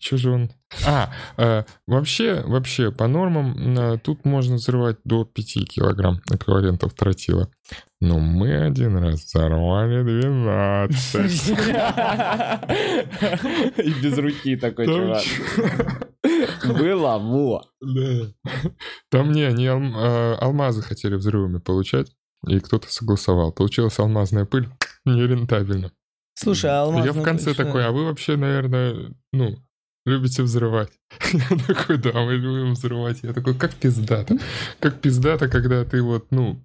Че 0.00 0.16
же 0.16 0.30
он? 0.30 0.50
А, 0.86 1.12
э, 1.36 1.64
вообще, 1.86 2.42
вообще, 2.46 2.90
по 2.90 3.06
нормам, 3.06 3.76
э, 3.78 3.98
тут 3.98 4.24
можно 4.24 4.56
взрывать 4.56 4.96
до 5.04 5.24
5 5.24 5.66
килограмм 5.66 6.22
эквивалентов 6.30 6.94
тротила. 6.94 7.50
Но 8.00 8.18
мы 8.18 8.56
один 8.56 8.96
раз 8.96 9.24
взорвали 9.24 10.02
12. 10.02 11.50
И 13.76 13.90
без 14.02 14.16
руки 14.16 14.56
такой 14.56 14.86
чувак. 14.86 15.22
Было, 16.64 17.18
во. 17.18 17.62
Да. 17.82 18.32
Там 19.10 19.32
не, 19.32 19.42
они 19.42 19.66
а, 19.68 20.38
алмазы 20.40 20.80
хотели 20.80 21.16
взрывами 21.16 21.58
получать, 21.58 22.10
и 22.46 22.58
кто-то 22.58 22.90
согласовал. 22.90 23.52
Получилась 23.52 23.98
алмазная 23.98 24.46
пыль, 24.46 24.70
нерентабельно. 25.04 25.92
Слушай, 26.34 26.70
а 26.70 26.82
алмаз... 26.84 27.04
Я 27.04 27.12
в 27.12 27.22
конце 27.22 27.52
такой, 27.52 27.86
а 27.86 27.92
вы 27.92 28.06
вообще, 28.06 28.36
наверное, 28.36 29.14
ну, 29.32 29.56
любите 30.06 30.42
взрывать. 30.42 30.90
Я 31.32 31.56
такой, 31.66 31.98
да, 31.98 32.12
мы 32.12 32.34
любим 32.34 32.72
взрывать. 32.72 33.18
Я 33.22 33.32
такой, 33.32 33.54
как 33.54 33.74
пиздато. 33.74 34.38
Как 34.78 35.00
пиздато, 35.00 35.48
когда 35.48 35.84
ты 35.84 36.02
вот, 36.02 36.26
ну, 36.30 36.62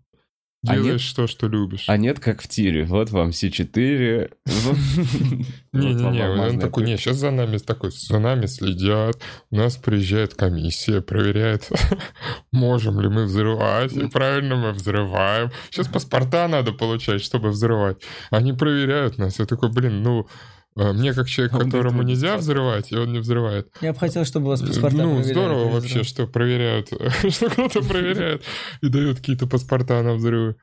А 0.67 0.75
делаешь 0.75 1.13
то, 1.13 1.27
что 1.27 1.47
любишь. 1.47 1.85
А 1.87 1.97
нет, 1.97 2.19
как 2.19 2.41
в 2.41 2.47
тире. 2.47 2.85
Вот 2.85 3.11
вам 3.11 3.29
C4. 3.29 4.31
вот- 4.45 4.77
вот 5.73 5.83
вам 6.01 6.13
Не-не-не, 6.13 6.29
он 6.29 6.59
такой, 6.59 6.85
не, 6.85 6.97
сейчас 6.97 7.17
за 7.17 7.31
нами 7.31 7.57
такой, 7.57 7.91
за 7.91 8.19
нами 8.19 8.45
следят, 8.47 9.21
у 9.51 9.55
нас 9.57 9.77
приезжает 9.77 10.33
комиссия, 10.33 11.01
проверяет, 11.01 11.69
можем 12.51 12.99
ли 13.01 13.09
мы 13.09 13.25
взрывать, 13.25 13.93
и 13.93 14.07
правильно 14.07 14.55
мы 14.55 14.71
взрываем. 14.71 15.51
Сейчас 15.69 15.87
паспорта 15.87 16.47
надо 16.47 16.71
получать, 16.71 17.21
чтобы 17.21 17.49
взрывать. 17.49 17.97
Они 18.31 18.53
проверяют 18.53 19.17
нас. 19.17 19.39
Я 19.39 19.45
такой, 19.45 19.69
блин, 19.71 20.01
ну, 20.01 20.27
мне 20.75 21.13
как 21.13 21.27
человек, 21.27 21.53
А 21.53 21.57
он 21.57 21.65
которому 21.65 22.03
нельзя 22.03 22.33
не 22.33 22.37
взрывать, 22.39 22.91
и 22.91 22.97
он 22.97 23.13
не 23.13 23.19
взрывает. 23.19 23.69
Я 23.81 23.93
бы 23.93 23.99
хотел, 23.99 24.25
чтобы 24.25 24.47
у 24.47 24.49
вас 24.49 24.61
паспорта 24.61 24.97
ну, 24.97 25.23
здорово 25.23 25.69
вообще, 25.69 26.03
что 26.03 26.27
проверяют, 26.27 26.89
что 27.29 27.49
кто-то 27.49 27.81
проверяет 27.81 28.43
и 28.81 28.89
дают 28.89 29.17
какие-то 29.17 29.47
паспорта 29.47 30.01
на 30.03 30.15
взрывы. 30.15 30.57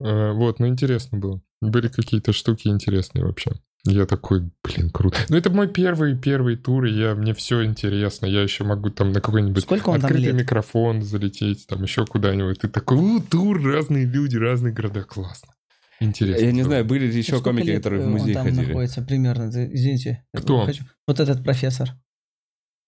Э, 0.00 0.32
Вот, 0.32 0.60
ну 0.60 0.68
интересно 0.68 1.18
было. 1.18 1.40
Были 1.60 1.88
какие-то 1.88 2.32
штуки 2.32 2.68
интересные 2.68 3.24
вообще. 3.24 3.52
Я 3.84 4.06
такой, 4.06 4.50
блин, 4.62 4.90
круто. 4.90 5.18
Ну, 5.28 5.36
это 5.36 5.50
мой 5.50 5.68
первый 5.68 6.16
первый 6.16 6.56
тур, 6.56 6.84
и 6.84 6.92
я, 6.92 7.14
мне 7.14 7.32
все 7.32 7.64
интересно. 7.64 8.26
Я 8.26 8.42
еще 8.42 8.64
могу 8.64 8.90
там 8.90 9.12
на 9.12 9.20
какой-нибудь 9.20 9.62
Сколько 9.62 9.94
открытый 9.94 10.32
микрофон 10.32 11.02
залететь, 11.02 11.66
там 11.66 11.82
еще 11.82 12.04
куда-нибудь. 12.04 12.58
Ты 12.60 12.68
такой, 12.68 12.98
у, 12.98 13.20
тур, 13.20 13.62
разные 13.62 14.04
люди, 14.04 14.36
разные 14.36 14.72
города, 14.74 15.04
классно. 15.04 15.52
Интересно. 16.00 16.44
Я 16.44 16.52
не 16.52 16.62
знаю, 16.62 16.84
были 16.84 17.06
ли 17.06 17.18
еще 17.18 17.32
Сколько 17.32 17.50
комики, 17.50 17.66
лет, 17.68 17.76
которые 17.78 18.02
в 18.02 18.04
э, 18.04 18.06
он 18.06 18.12
музей 18.12 18.34
там 18.34 18.44
ходили. 18.46 18.66
находится 18.66 19.02
примерно? 19.02 19.48
Извините. 19.48 20.24
Кто? 20.34 20.64
хочу- 20.64 20.84
Вот 21.06 21.18
этот 21.20 21.42
профессор. 21.42 21.90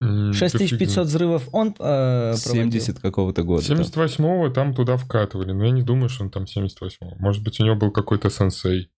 М, 0.03 0.31
да 0.33 0.39
6500 0.39 1.07
взрывов 1.07 1.49
он 1.53 1.69
э, 1.69 1.73
проводил? 1.75 2.47
70 2.47 3.01
какого-то 3.01 3.43
года. 3.43 3.67
там. 3.67 3.77
78-го 3.79 4.49
там 4.51 4.75
туда 4.75 4.97
вкатывали, 4.97 5.53
но 5.53 5.65
я 5.67 5.73
не 5.73 5.83
думаю, 5.83 6.09
что 6.09 6.25
он 6.25 6.31
там 6.31 6.45
78-го. 6.45 7.17
Может 7.19 7.43
быть, 7.45 7.61
у 7.61 7.65
него 7.65 7.77
был 7.77 7.91
какой-то 7.91 8.31
сенсей. 8.31 8.91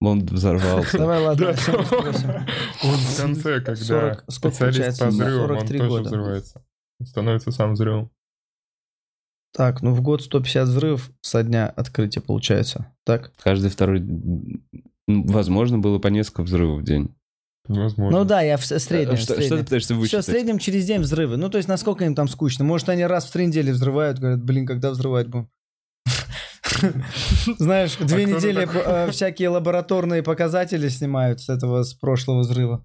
Он 0.00 0.24
взорвался. 0.24 0.98
Давай, 0.98 1.20
ладно, 1.20 1.46
Да. 1.46 1.54
78. 1.56 2.28
Он 2.84 2.96
в 2.96 3.16
конце, 3.16 3.60
когда 3.60 3.76
40 3.76 4.24
сколько 4.28 4.32
специалист 4.56 4.78
получается? 4.98 5.04
по 5.04 5.10
взрывам, 5.10 5.50
он 5.50 5.58
43 5.58 5.78
тоже 5.78 5.88
года. 5.90 6.02
взрывается. 6.08 6.64
Он 7.00 7.06
становится 7.06 7.52
сам 7.52 7.72
взрывом. 7.74 8.10
Так, 9.54 9.82
ну 9.82 9.92
в 9.92 10.00
год 10.00 10.22
150 10.22 10.68
взрывов 10.68 11.10
со 11.20 11.42
дня 11.42 11.68
открытия 11.68 12.20
получается. 12.20 12.92
Так? 13.04 13.32
Каждый 13.42 13.70
второй... 13.70 14.02
Возможно, 15.06 15.78
было 15.78 15.98
по 15.98 16.08
несколько 16.08 16.42
взрывов 16.42 16.80
в 16.80 16.84
день. 16.84 17.14
Возможно. 17.68 18.18
Ну 18.18 18.24
да, 18.24 18.40
я 18.40 18.56
в 18.56 18.64
среднем. 18.64 19.16
Что, 19.16 19.24
что 19.24 19.34
ты 19.34 19.42
среднем. 19.42 19.64
пытаешься 19.64 19.86
Все, 19.88 19.94
в 19.94 19.98
высчитать? 19.98 20.24
среднем 20.24 20.58
через 20.58 20.84
день 20.86 21.00
взрывы. 21.00 21.36
Ну, 21.36 21.48
то 21.48 21.58
есть, 21.58 21.68
насколько 21.68 22.04
им 22.04 22.14
там 22.14 22.28
скучно. 22.28 22.64
Может, 22.64 22.88
они 22.88 23.04
раз 23.04 23.26
в 23.26 23.32
три 23.32 23.46
недели 23.46 23.70
взрывают, 23.70 24.18
говорят, 24.18 24.42
блин, 24.42 24.66
когда 24.66 24.90
взрывать 24.90 25.28
будем? 25.28 25.48
Знаешь, 27.58 27.96
две 27.96 28.24
кто-то 28.26 28.46
недели 28.46 28.68
э, 28.72 29.10
всякие 29.10 29.50
лабораторные 29.50 30.22
показатели 30.22 30.88
снимают 30.88 31.40
с 31.40 31.48
этого, 31.48 31.82
с 31.82 31.94
прошлого 31.94 32.40
взрыва. 32.40 32.84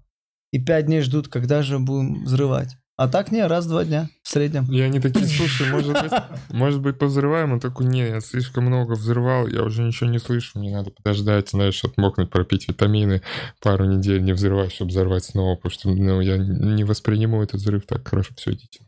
И 0.52 0.62
пять 0.62 0.86
дней 0.86 1.00
ждут, 1.00 1.28
когда 1.28 1.62
же 1.62 1.78
будем 1.78 2.24
взрывать. 2.24 2.76
А 2.98 3.06
так 3.06 3.30
не, 3.30 3.46
раз 3.46 3.66
в 3.66 3.68
два 3.68 3.84
дня 3.84 4.10
в 4.24 4.28
среднем. 4.28 4.64
И 4.72 4.80
они 4.80 4.98
такие, 4.98 5.24
слушай, 5.28 5.70
может 5.70 5.92
быть, 5.92 6.12
может 6.50 6.80
быть, 6.80 6.98
повзрываем? 6.98 7.52
Он 7.52 7.60
такой, 7.60 7.86
не, 7.86 8.00
я 8.00 8.20
слишком 8.20 8.64
много 8.64 8.94
взрывал, 8.94 9.46
я 9.46 9.62
уже 9.62 9.84
ничего 9.84 10.10
не 10.10 10.18
слышу, 10.18 10.58
мне 10.58 10.74
надо 10.74 10.90
подождать, 10.90 11.50
знаешь, 11.50 11.84
отмокнуть, 11.84 12.28
пропить 12.28 12.66
витамины, 12.66 13.22
пару 13.62 13.84
недель 13.84 14.24
не 14.24 14.32
взрывать, 14.32 14.72
чтобы 14.72 14.90
взорвать 14.90 15.24
снова, 15.24 15.54
потому 15.54 15.72
что 15.72 15.90
ну, 15.90 16.20
я 16.20 16.38
не 16.38 16.82
восприниму 16.82 17.40
этот 17.40 17.60
взрыв 17.60 17.86
так 17.86 18.06
хорошо, 18.08 18.34
все, 18.36 18.50
идите. 18.50 18.80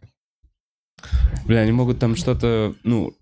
Бля, 1.46 1.60
они 1.60 1.70
могут 1.70 2.00
там 2.00 2.16
что-то, 2.16 2.74
ну, 2.82 3.16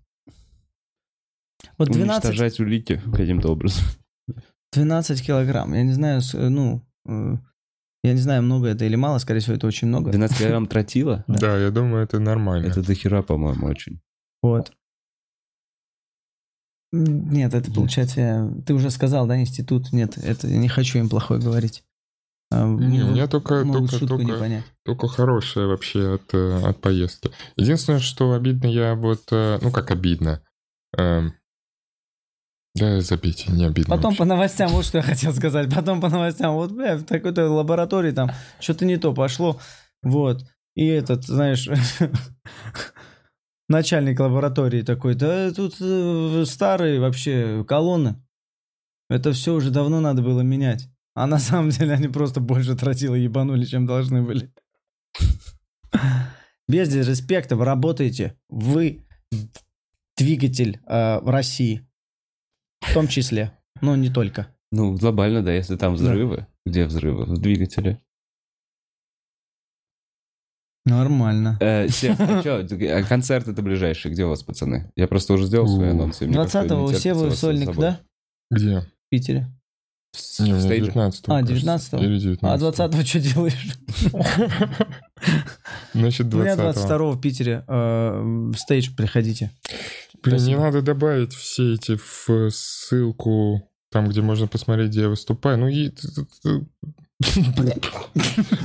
Вот 1.77 1.89
12, 1.89 2.25
уничтожать 2.25 2.59
улики 2.59 2.99
каким-то 3.13 3.49
образом. 3.49 3.83
12 4.73 5.23
килограмм. 5.23 5.75
Я 5.75 5.83
не 5.83 5.93
знаю, 5.93 6.21
э, 6.33 6.49
ну, 6.49 6.83
э, 7.07 7.37
я 8.03 8.13
не 8.13 8.19
знаю, 8.19 8.43
много 8.43 8.67
это 8.67 8.85
или 8.85 8.95
мало, 8.95 9.17
скорее 9.19 9.39
всего, 9.41 9.55
это 9.55 9.67
очень 9.67 9.87
много. 9.87 10.11
12 10.11 10.37
килограмм 10.37 10.67
тротила? 10.67 11.25
Да. 11.27 11.37
Да, 11.39 11.57
я 11.57 11.69
думаю, 11.71 12.03
это 12.03 12.19
нормально. 12.19 12.67
Это 12.67 12.81
до 12.81 12.93
хера, 12.93 13.21
по-моему, 13.21 13.67
очень. 13.67 13.99
Вот. 14.41 14.71
Нет, 16.91 17.53
это 17.53 17.71
получается, 17.71 18.19
я- 18.21 18.51
ты 18.65 18.73
уже 18.73 18.89
сказал, 18.89 19.27
да, 19.27 19.39
институт? 19.39 19.91
Нет, 19.93 20.17
это 20.17 20.47
не 20.47 20.67
хочу 20.67 20.97
им 20.97 21.07
плохое 21.09 21.39
говорить. 21.39 21.83
А, 22.51 22.65
Не, 22.65 23.03
у 23.03 23.07
м, 23.07 23.13
меня 23.13 23.27
только, 23.27 23.63
только, 23.63 23.99
только, 24.07 24.63
только 24.83 25.07
хорошее 25.07 25.67
вообще 25.67 26.15
от, 26.15 26.33
э, 26.33 26.63
от 26.67 26.81
поездки. 26.81 27.29
Единственное, 27.57 27.99
что 27.99 28.33
обидно, 28.33 28.65
я 28.67 28.95
вот, 28.95 29.21
э, 29.31 29.59
ну 29.61 29.71
как 29.71 29.91
обидно, 29.91 30.41
Эм, 30.97 31.35
да, 32.79 33.01
забейте, 33.01 33.51
не 33.51 33.65
обидно. 33.65 33.95
Потом 33.95 34.11
вообще. 34.11 34.17
по 34.17 34.25
новостям, 34.25 34.69
вот 34.71 34.85
что 34.85 34.97
я 34.99 35.03
хотел 35.03 35.33
сказать. 35.33 35.73
Потом 35.73 36.01
по 36.01 36.09
новостям, 36.09 36.53
вот, 36.55 36.71
бля, 36.71 36.97
в 36.97 37.03
такой-то 37.03 37.49
лаборатории 37.49 38.11
там 38.11 38.31
что-то 38.59 38.85
не 38.85 38.97
то 38.97 39.13
пошло. 39.13 39.59
Вот. 40.01 40.45
И 40.75 40.85
этот, 40.85 41.25
знаешь, 41.25 41.69
начальник 43.67 44.19
лаборатории 44.19 44.81
такой, 44.81 45.15
да 45.15 45.51
тут 45.51 45.75
э, 45.81 46.43
старые 46.45 46.99
вообще 46.99 47.65
колонны. 47.67 48.15
Это 49.09 49.33
все 49.33 49.53
уже 49.53 49.71
давно 49.71 49.99
надо 49.99 50.21
было 50.21 50.41
менять. 50.41 50.87
А 51.15 51.27
на 51.27 51.39
самом 51.39 51.69
деле 51.71 51.93
они 51.93 52.07
просто 52.07 52.39
больше 52.39 52.75
тротила 52.75 53.15
ебанули, 53.15 53.65
чем 53.65 53.85
должны 53.85 54.21
были. 54.21 54.53
Без 56.67 56.87
дисреспекта 56.89 57.55
вы 57.55 57.65
работаете. 57.65 58.37
Вы 58.47 59.05
двигатель 60.15 60.79
э, 60.85 61.19
в 61.19 61.29
России. 61.29 61.88
В 62.81 62.93
том 62.93 63.07
числе. 63.07 63.51
Но 63.81 63.95
не 63.95 64.09
только. 64.09 64.47
Ну, 64.71 64.95
глобально, 64.95 65.41
да, 65.43 65.51
если 65.53 65.75
там 65.75 65.95
взрывы. 65.95 66.47
Где 66.65 66.85
взрывы? 66.85 67.25
В 67.25 67.37
двигателе. 67.39 67.99
Нормально. 70.85 71.57
Э, 71.61 71.87
Сев, 71.87 72.19
а 72.19 72.41
чё, 72.43 72.65
а 72.65 73.03
концерт 73.03 73.47
это 73.47 73.61
ближайший. 73.61 74.11
Где 74.11 74.25
у 74.25 74.29
вас, 74.29 74.43
пацаны? 74.43 74.91
Я 74.95 75.07
просто 75.07 75.33
уже 75.33 75.45
сделал 75.45 75.67
свои 75.67 75.89
анонсы. 75.89 76.25
мне 76.25 76.35
как-то 76.35 76.59
20-го 76.59 76.75
не 76.75 76.95
у 76.95 76.99
Севы 76.99 77.31
сольник, 77.31 77.75
да? 77.75 77.99
Где? 78.49 78.79
В 78.79 79.09
Питере. 79.09 79.47
Не, 80.39 80.53
у 80.53 80.55
меня 80.55 80.63
стейдже? 80.65 80.85
19 80.91 81.23
А, 81.27 81.41
19-го? 81.41 82.03
Или 82.03 82.17
19 82.19 82.43
А 82.43 82.57
20-го 82.87 83.05
что 83.05 83.19
делаешь? 83.19 83.77
Значит, 85.93 86.33
У 86.33 86.37
меня 86.39 86.55
20 86.55 86.83
22-го 86.89 87.11
в 87.11 87.21
Питере 87.21 87.63
э, 87.67 88.21
в 88.21 88.55
стейдж 88.57 88.89
приходите. 88.95 89.51
Блин, 90.23 90.43
не 90.45 90.55
надо 90.57 90.81
добавить 90.81 91.33
все 91.33 91.73
эти 91.75 91.95
в 91.97 92.49
ссылку, 92.51 93.69
там, 93.91 94.07
где 94.09 94.21
можно 94.21 94.47
посмотреть, 94.47 94.89
где 94.91 95.01
я 95.01 95.09
выступаю. 95.09 95.57
Ну, 95.57 95.67
и... 95.67 95.91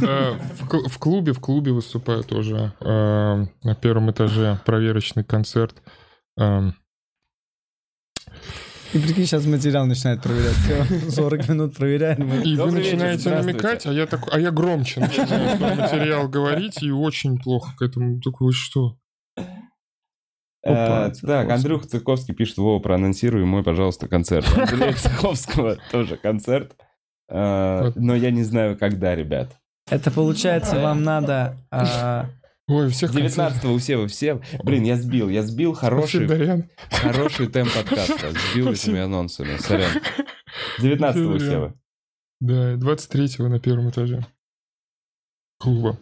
Э, 0.00 0.34
В 0.60 0.68
кл- 0.68 0.88
в 0.88 0.98
клубе, 0.98 1.32
в 1.32 1.40
клубе 1.40 1.72
выступаю 1.72 2.22
тоже. 2.22 2.72
Э, 2.80 3.44
На 3.64 3.74
первом 3.74 4.10
этаже 4.12 4.60
проверочный 4.64 5.24
концерт. 5.24 5.74
И 8.94 8.98
прикинь, 8.98 9.26
сейчас 9.26 9.44
материал 9.46 9.86
начинает 9.86 10.22
проверять. 10.22 10.54
Всё, 10.54 11.10
40 11.10 11.48
минут 11.48 11.76
проверяем. 11.76 12.42
И 12.42 12.56
вы 12.56 12.70
начинаете 12.70 13.30
намекать, 13.30 13.86
а 13.86 13.92
я 13.92 14.06
такой, 14.06 14.32
а 14.32 14.38
я 14.38 14.50
громче 14.50 15.00
начинаю 15.00 15.58
материал 15.58 16.28
говорить 16.28 16.82
и 16.82 16.90
очень 16.90 17.38
плохо 17.38 17.72
к 17.76 17.82
этому. 17.82 18.20
Такой, 18.20 18.46
вы 18.48 18.52
что? 18.52 18.96
Опа, 20.66 21.08
Э, 21.08 21.12
Так, 21.20 21.50
Андрюх 21.50 21.86
Цыковский 21.86 22.34
пишет, 22.34 22.56
Вова, 22.56 22.78
проанонсируй 22.80 23.44
мой, 23.44 23.62
пожалуйста, 23.62 24.08
концерт. 24.08 24.46
Андрея 24.56 24.92
Цыковского 24.94 25.76
тоже 25.90 26.16
концерт. 26.16 26.72
Э. 27.28 27.92
Но 27.96 28.14
я 28.14 28.30
не 28.30 28.44
знаю, 28.44 28.78
когда, 28.78 29.14
ребят. 29.14 29.56
Это 29.90 30.10
получается, 30.10 30.78
вам 30.80 31.02
надо... 31.02 31.56
Ой, 32.66 32.86
у 32.86 32.90
всех 32.90 33.12
19 33.12 33.64
у 33.66 33.78
Севы 33.78 34.08
все. 34.08 34.40
Блин, 34.62 34.84
я 34.84 34.96
сбил, 34.96 35.28
я 35.28 35.42
сбил 35.42 35.74
Хороший. 35.74 36.26
хороший, 36.26 36.70
хороший 36.90 37.46
темп 37.48 37.72
подкаста. 37.74 38.32
Сбил 38.52 38.72
этими 38.72 39.00
анонсами, 39.00 39.56
сорян. 39.58 39.90
19 40.80 41.20
у 41.22 41.30
Спасибо. 41.30 41.50
Севы. 41.50 41.74
Да, 42.40 42.74
23-го 42.74 43.48
на 43.48 43.60
первом 43.60 43.90
этаже. 43.90 44.26
Клуба. 45.58 45.98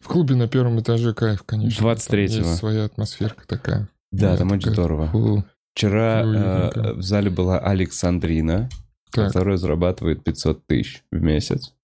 В 0.00 0.08
клубе 0.08 0.34
на 0.34 0.48
первом 0.48 0.80
этаже 0.80 1.14
кайф, 1.14 1.44
конечно. 1.44 1.80
Там 1.82 1.92
23-го. 1.92 2.20
Есть 2.20 2.56
своя 2.56 2.84
атмосферка 2.84 3.46
такая. 3.46 3.88
Да, 4.12 4.32
Да, 4.32 4.36
там 4.38 4.50
очень 4.52 4.72
здорово. 4.72 5.08
Фу. 5.08 5.44
Вчера 5.74 6.22
э, 6.22 6.92
в 6.94 7.02
зале 7.02 7.30
была 7.30 7.58
Александрина, 7.58 8.68
Так. 9.12 9.28
которая 9.28 9.56
зарабатывает 9.56 10.22
500 10.24 10.66
тысяч 10.66 11.02
в 11.10 11.20
месяц. 11.20 11.74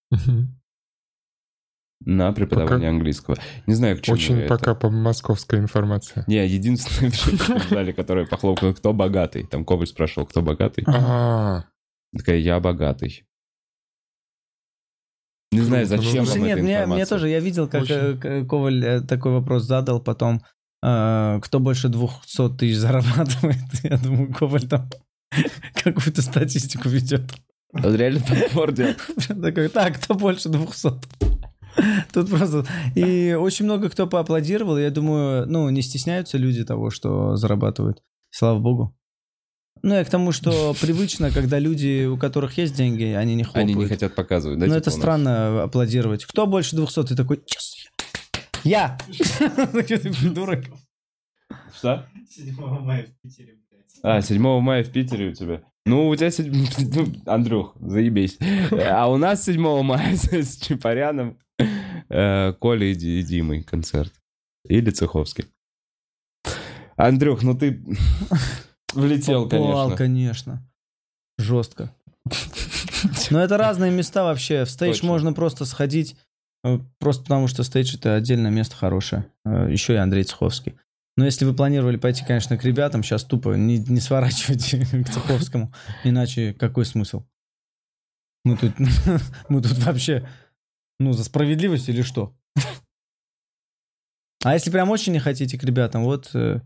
На 2.04 2.32
преподавание 2.32 2.88
английского. 2.88 3.36
Не 3.66 3.74
знаю, 3.74 3.98
к 3.98 4.00
чему 4.00 4.14
Очень 4.14 4.38
это. 4.40 4.56
пока 4.56 4.74
по 4.74 4.88
московской 4.90 5.58
информации. 5.58 6.24
Не, 6.26 6.46
единственное 6.46 7.10
в 7.60 7.68
зале, 7.70 7.92
которое 7.92 8.26
похлопало, 8.26 8.72
кто 8.72 8.92
богатый. 8.92 9.46
Там 9.46 9.64
Коваль 9.64 9.86
спрашивал, 9.86 10.26
кто 10.26 10.40
богатый. 10.42 10.84
А, 10.86 11.64
Такая, 12.16 12.38
я 12.38 12.58
богатый. 12.58 13.24
Не 15.52 15.60
знаю, 15.60 15.86
Круто. 15.86 16.02
зачем 16.02 16.24
Слушай, 16.24 16.38
вам 16.38 16.48
нет, 16.48 16.62
мне, 16.62 16.86
мне 16.86 17.06
тоже, 17.06 17.28
я 17.28 17.40
видел, 17.40 17.68
как 17.68 17.82
Очень. 17.82 18.20
э, 18.22 18.44
Коваль 18.44 18.84
э, 18.84 19.00
такой 19.00 19.32
вопрос 19.32 19.64
задал, 19.64 20.00
потом, 20.00 20.42
э, 20.82 21.40
кто 21.42 21.58
больше 21.58 21.88
200 21.88 22.56
тысяч 22.56 22.76
зарабатывает. 22.76 23.56
Я 23.82 23.98
думаю, 23.98 24.32
Коваль 24.32 24.68
там 24.68 24.88
какую-то 25.74 26.22
статистику 26.22 26.88
ведет. 26.88 27.32
Он 27.72 27.94
реально 27.94 28.20
подбор 28.20 28.72
делал. 28.72 28.94
Такой, 29.42 29.68
так, 29.68 30.00
кто 30.00 30.14
больше 30.14 30.48
200? 30.48 30.88
Тут 32.12 32.30
просто... 32.30 32.64
И 32.94 33.36
очень 33.38 33.64
много 33.64 33.88
кто 33.90 34.06
поаплодировал. 34.06 34.78
Я 34.78 34.90
думаю, 34.90 35.46
ну, 35.46 35.68
не 35.70 35.82
стесняются 35.82 36.38
люди 36.38 36.64
того, 36.64 36.90
что 36.90 37.36
зарабатывают. 37.36 38.02
Слава 38.30 38.58
богу. 38.58 38.96
Ну, 39.82 39.94
я 39.94 40.04
к 40.04 40.10
тому, 40.10 40.32
что 40.32 40.74
привычно, 40.80 41.30
когда 41.30 41.58
люди, 41.58 42.06
у 42.06 42.16
которых 42.16 42.58
есть 42.58 42.74
деньги, 42.74 43.04
они 43.04 43.34
не 43.34 43.44
хлопают. 43.44 43.70
Они 43.70 43.74
не 43.74 43.86
хотят 43.86 44.14
показывать, 44.14 44.58
да? 44.58 44.66
Ну, 44.66 44.72
типа 44.72 44.78
это 44.80 44.90
странно 44.90 45.62
аплодировать. 45.64 46.24
Кто 46.24 46.46
больше 46.46 46.76
200? 46.76 47.04
Ты 47.04 47.16
такой, 47.16 47.38
«Yes, 47.38 47.80
я. 48.64 48.98
Ты 49.08 49.98
придурок. 49.98 50.64
Что? 51.74 52.06
7 52.28 52.54
мая 52.58 53.06
в 53.06 53.20
Питере, 53.22 53.58
блядь. 53.70 53.84
А, 54.02 54.20
7 54.20 54.60
мая 54.60 54.84
в 54.84 54.90
Питере 54.90 55.28
у 55.30 55.32
тебя. 55.34 55.62
Ну, 55.86 56.08
у 56.08 56.16
тебя... 56.16 56.30
седь- 56.30 56.52
ну, 56.94 57.06
Андрюх, 57.26 57.74
заебись. 57.80 58.38
А 58.70 59.10
у 59.10 59.16
нас 59.16 59.44
7 59.44 59.82
мая 59.82 60.14
с 60.16 60.30
с 60.32 60.58
Чапаряном, 60.58 61.38
э, 62.10 62.52
Колей 62.60 62.92
и 62.92 62.94
Ди- 62.94 63.20
и 63.20 63.22
Димой 63.22 63.62
концерт. 63.62 64.12
Или 64.64 64.90
Цеховский. 64.90 65.46
Андрюх, 66.96 67.42
ну 67.42 67.56
ты 67.56 67.82
влетел, 68.92 69.48
Попал, 69.48 69.88
конечно. 69.90 69.96
конечно. 69.96 70.70
Жестко. 71.38 71.94
Но 73.30 73.40
это 73.40 73.56
разные 73.56 73.90
места 73.90 74.24
вообще. 74.24 74.64
В 74.64 74.70
стейдж 74.70 74.94
Точно. 74.96 75.08
можно 75.08 75.32
просто 75.32 75.64
сходить, 75.64 76.16
э, 76.64 76.78
просто 76.98 77.22
потому 77.22 77.46
что 77.48 77.62
стейдж 77.62 77.94
это 77.96 78.14
отдельное 78.16 78.50
место 78.50 78.76
хорошее. 78.76 79.26
Э, 79.46 79.68
Еще 79.70 79.94
и 79.94 79.96
Андрей 79.96 80.24
Цеховский. 80.24 80.74
Но 81.16 81.24
если 81.24 81.44
вы 81.44 81.54
планировали 81.54 81.96
пойти, 81.96 82.24
конечно, 82.24 82.56
к 82.58 82.64
ребятам, 82.64 83.02
сейчас 83.02 83.24
тупо 83.24 83.54
не, 83.54 83.78
не 83.78 84.00
сворачивайте 84.00 84.80
к 85.04 85.08
Цеховскому. 85.10 85.72
Иначе 86.04 86.52
какой 86.54 86.84
смысл? 86.84 87.24
Мы 88.44 88.56
тут, 88.58 88.72
мы 89.48 89.62
тут 89.62 89.78
вообще, 89.78 90.28
ну, 91.00 91.12
за 91.12 91.24
справедливость 91.24 91.88
или 91.88 92.02
что? 92.02 92.36
А 94.42 94.54
если 94.54 94.70
прям 94.70 94.88
очень 94.88 95.12
не 95.12 95.18
хотите 95.18 95.58
к 95.58 95.64
ребятам, 95.64 96.02
вот 96.04 96.30
э, 96.34 96.62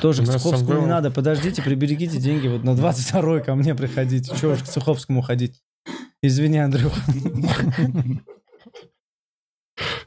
тоже 0.00 0.22
к 0.22 0.26
Суховскому 0.26 0.80
не 0.80 0.86
надо, 0.86 1.10
подождите, 1.10 1.62
приберегите 1.62 2.16
деньги, 2.16 2.48
вот 2.48 2.64
на 2.64 2.70
22-й 2.70 3.44
ко 3.44 3.54
мне 3.54 3.74
приходите. 3.74 4.34
Чего 4.34 4.52
уж 4.52 4.62
к 4.62 4.66
Суховскому 4.66 5.20
ходить? 5.20 5.62
Извини, 6.22 6.56
Андрюх. 6.56 6.94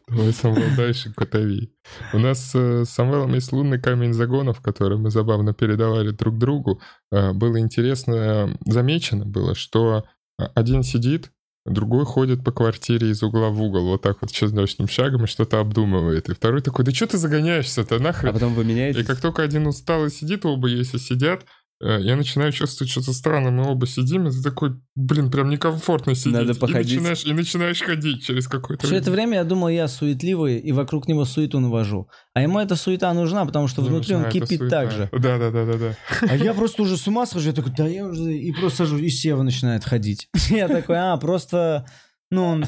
Давай, 0.07 0.75
дальше 0.75 1.13
Котови. 1.13 1.71
У 2.13 2.17
нас 2.17 2.55
э, 2.55 2.83
с 2.85 2.89
Самвелом 2.89 3.35
есть 3.35 3.51
лунный 3.51 3.79
камень 3.79 4.13
загонов, 4.13 4.59
который 4.59 4.97
мы 4.97 5.11
забавно 5.11 5.53
передавали 5.53 6.09
друг 6.09 6.39
другу. 6.39 6.81
Э, 7.11 7.33
Было 7.33 7.59
интересно, 7.59 8.13
э, 8.13 8.57
замечено 8.65 9.25
было, 9.25 9.53
что 9.53 10.05
э, 10.39 10.45
один 10.55 10.81
сидит, 10.81 11.31
другой 11.73 12.05
ходит 12.05 12.43
по 12.43 12.51
квартире 12.51 13.09
из 13.11 13.21
угла 13.23 13.49
в 13.49 13.61
угол, 13.61 13.85
вот 13.89 14.01
так 14.01 14.17
вот 14.21 14.31
чесночным 14.31 14.87
шагом 14.87 15.25
и 15.25 15.27
что-то 15.27 15.59
обдумывает. 15.59 16.29
И 16.29 16.33
второй 16.33 16.61
такой, 16.61 16.85
да 16.85 16.91
что 16.91 17.07
ты 17.07 17.17
загоняешься-то 17.17 17.95
А 17.95 17.99
нахрен? 17.99 18.33
потом 18.33 18.53
вы 18.53 18.63
И 18.63 18.65
меняете? 18.65 19.03
как 19.03 19.19
только 19.21 19.43
один 19.43 19.67
устал 19.67 20.05
и 20.05 20.09
сидит, 20.09 20.45
оба 20.45 20.67
если 20.67 20.97
сидят, 20.97 21.45
я 21.81 22.15
начинаю 22.17 22.51
чувствовать 22.51 22.91
что-то 22.91 23.13
странное, 23.13 23.51
мы 23.51 23.71
оба 23.71 23.87
сидим, 23.87 24.27
и 24.27 24.31
ты 24.31 24.41
такой, 24.41 24.71
блин, 24.95 25.31
прям 25.31 25.49
некомфортно 25.49 26.13
сидеть. 26.13 26.33
Надо 26.33 26.51
И 26.51 26.55
походить. 26.55 26.97
начинаешь, 26.97 27.23
и 27.23 27.33
начинаешь 27.33 27.81
ходить 27.81 28.25
через 28.25 28.47
какое-то 28.47 28.85
Все 28.85 28.97
это 28.97 29.11
время 29.11 29.37
я 29.37 29.43
думал, 29.45 29.69
я 29.69 29.87
суетливый 29.87 30.59
и 30.59 30.71
вокруг 30.73 31.07
него 31.07 31.23
суету 31.23 31.59
навожу. 31.59 32.09
А 32.33 32.41
ему 32.41 32.59
эта 32.59 32.75
суета 32.75 33.13
нужна, 33.13 33.45
потому 33.45 33.67
что 33.67 33.81
внутри 33.81 34.15
он 34.15 34.23
Нужна 34.23 34.37
эта 34.37 34.45
кипит 34.45 34.59
суета. 34.59 34.81
так 34.81 34.91
же. 34.91 35.09
Да, 35.13 35.37
да, 35.37 35.51
да, 35.51 35.65
да, 35.65 35.77
да. 35.77 35.95
А 36.21 36.35
я 36.35 36.53
просто 36.53 36.81
уже 36.81 36.97
с 36.97 37.07
ума 37.07 37.25
схожу, 37.25 37.47
я 37.47 37.53
такой, 37.53 37.71
да 37.75 37.87
я 37.87 38.05
уже... 38.05 38.33
И 38.33 38.51
просто 38.51 38.79
сажу, 38.79 38.97
и 38.97 39.09
Сева 39.09 39.43
начинает 39.43 39.85
ходить. 39.85 40.27
Я 40.49 40.67
такой, 40.67 40.97
а, 40.97 41.15
просто... 41.17 41.85
Ну, 42.31 42.45
он... 42.45 42.65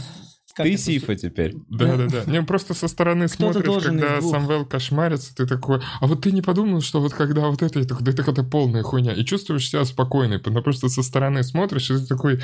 как 0.54 0.66
Ты 0.66 0.74
это, 0.74 0.82
Сифа 0.82 1.16
теперь. 1.16 1.56
Да, 1.70 1.98
да, 1.98 2.08
да. 2.08 2.32
Не, 2.32 2.44
просто 2.44 2.74
со 2.74 2.88
стороны 2.88 3.28
смотришь, 3.28 3.84
когда. 3.84 4.22
Самвел 4.22 4.66
кошмарится, 4.66 5.36
ты 5.36 5.46
такой, 5.46 5.82
а 6.00 6.08
вот 6.08 6.22
ты 6.22 6.32
не 6.32 6.42
подумал, 6.42 6.82
что 6.82 7.02
вот 7.02 7.14
когда 7.14 7.48
вот 7.48 7.62
это, 7.62 7.80
я 7.80 7.86
такой, 7.86 8.04
да 8.04 8.12
это 8.12 8.24
какая-то 8.24 8.50
полная 8.50 8.84
хуйня. 8.84 9.14
И 9.14 9.24
чувствуешь 9.26 9.70
себя 9.70 9.86
спокойно, 9.86 10.40
потому 10.40 10.72
что 10.72 10.90
со 10.90 11.04
стороны 11.04 11.44
смотришь, 11.44 11.90
и 11.90 11.98
ты 11.98 12.06
такой, 12.06 12.42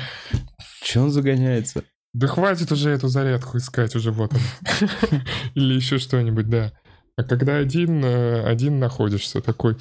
Че 0.82 1.00
он 1.00 1.10
загоняется? 1.10 1.84
да 2.14 2.26
хватит 2.26 2.72
уже 2.72 2.90
эту 2.90 3.08
зарядку 3.08 3.58
искать, 3.58 3.94
уже 3.94 4.10
вот 4.10 4.32
она. 4.32 5.22
Или 5.54 5.74
еще 5.74 5.98
что-нибудь, 5.98 6.48
да. 6.48 6.72
А 7.16 7.24
когда 7.24 7.56
один, 7.56 8.04
э, 8.04 8.44
один 8.44 8.78
находишься, 8.78 9.40
такой... 9.40 9.76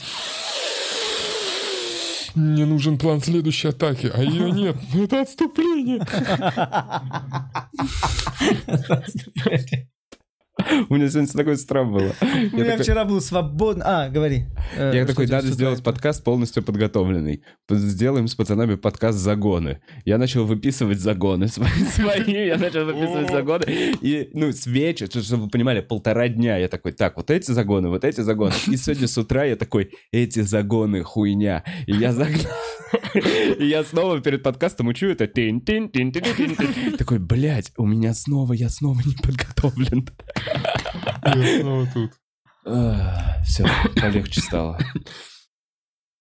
Мне 2.38 2.68
нужен 2.68 3.00
план 3.00 3.20
следующей 3.20 3.70
атаки, 3.70 4.12
а 4.14 4.22
ее 4.22 4.52
нет. 4.52 4.78
Это 4.94 5.22
отступление. 5.22 6.06
У 10.90 10.96
меня 10.96 11.10
сегодня 11.10 11.32
такой 11.32 11.58
страх 11.58 11.88
было. 11.88 12.14
У 12.54 12.58
меня 12.58 12.78
вчера 12.78 13.06
был 13.06 13.22
свободный... 13.22 13.84
А, 13.86 14.10
говори. 14.10 14.46
Э, 14.76 14.92
Я 14.94 15.04
что 15.04 15.14
такой, 15.14 15.28
надо 15.28 15.48
сделать 15.48 15.84
подкаст 15.84 16.24
полностью 16.24 16.64
подготовленный. 16.64 17.44
Сделаем 17.70 18.28
с 18.28 18.36
пацанами 18.36 18.76
подкаст 18.76 19.20
«Загоны». 19.20 19.80
Я 20.06 20.18
начал 20.18 20.46
выписывать 20.46 21.00
загоны 21.00 21.48
свои. 21.48 22.48
Я 22.48 22.58
начал 22.58 22.86
выписывать 22.86 23.30
загоны. 23.30 23.64
И, 24.02 24.30
ну, 24.34 24.52
с 24.52 24.66
вечера, 24.66 25.08
что- 25.10 25.22
чтобы 25.22 25.44
вы 25.44 25.50
понимали, 25.50 25.82
полтора 25.82 26.28
дня 26.28 26.58
я 26.58 26.68
такой, 26.68 26.92
так, 26.92 27.18
вот 27.18 27.30
эти 27.30 27.52
загоны, 27.52 27.90
вот 27.90 28.04
эти 28.04 28.22
загоны. 28.22 28.54
И 28.68 28.78
сегодня 28.78 29.08
с 29.08 29.18
утра 29.18 29.46
я 29.46 29.56
такой, 29.56 29.92
эти 30.12 30.40
загоны 30.42 31.04
хуйня. 31.04 31.64
И 31.86 31.94
я 31.94 32.14
загнал. 32.14 32.52
И 33.60 33.66
я 33.66 33.84
снова 33.84 34.20
перед 34.22 34.44
подкастом 34.44 34.88
учу 34.88 35.08
это. 35.08 35.28
тин 35.28 35.62
тин 35.62 35.90
тин 35.90 36.12
тин 36.12 36.24
тин 36.24 36.56
тин 36.56 36.98
Такой, 36.98 37.20
блядь, 37.20 37.72
у 37.78 37.86
меня 37.86 38.14
снова, 38.14 38.54
я 38.54 38.70
снова 38.70 39.00
не 39.06 39.14
подготовлен. 39.16 40.08
Я 41.24 41.62
снова 41.62 41.88
тут. 41.94 42.12
Все, 43.46 43.66
полегче 43.96 44.42
стало. 44.42 44.78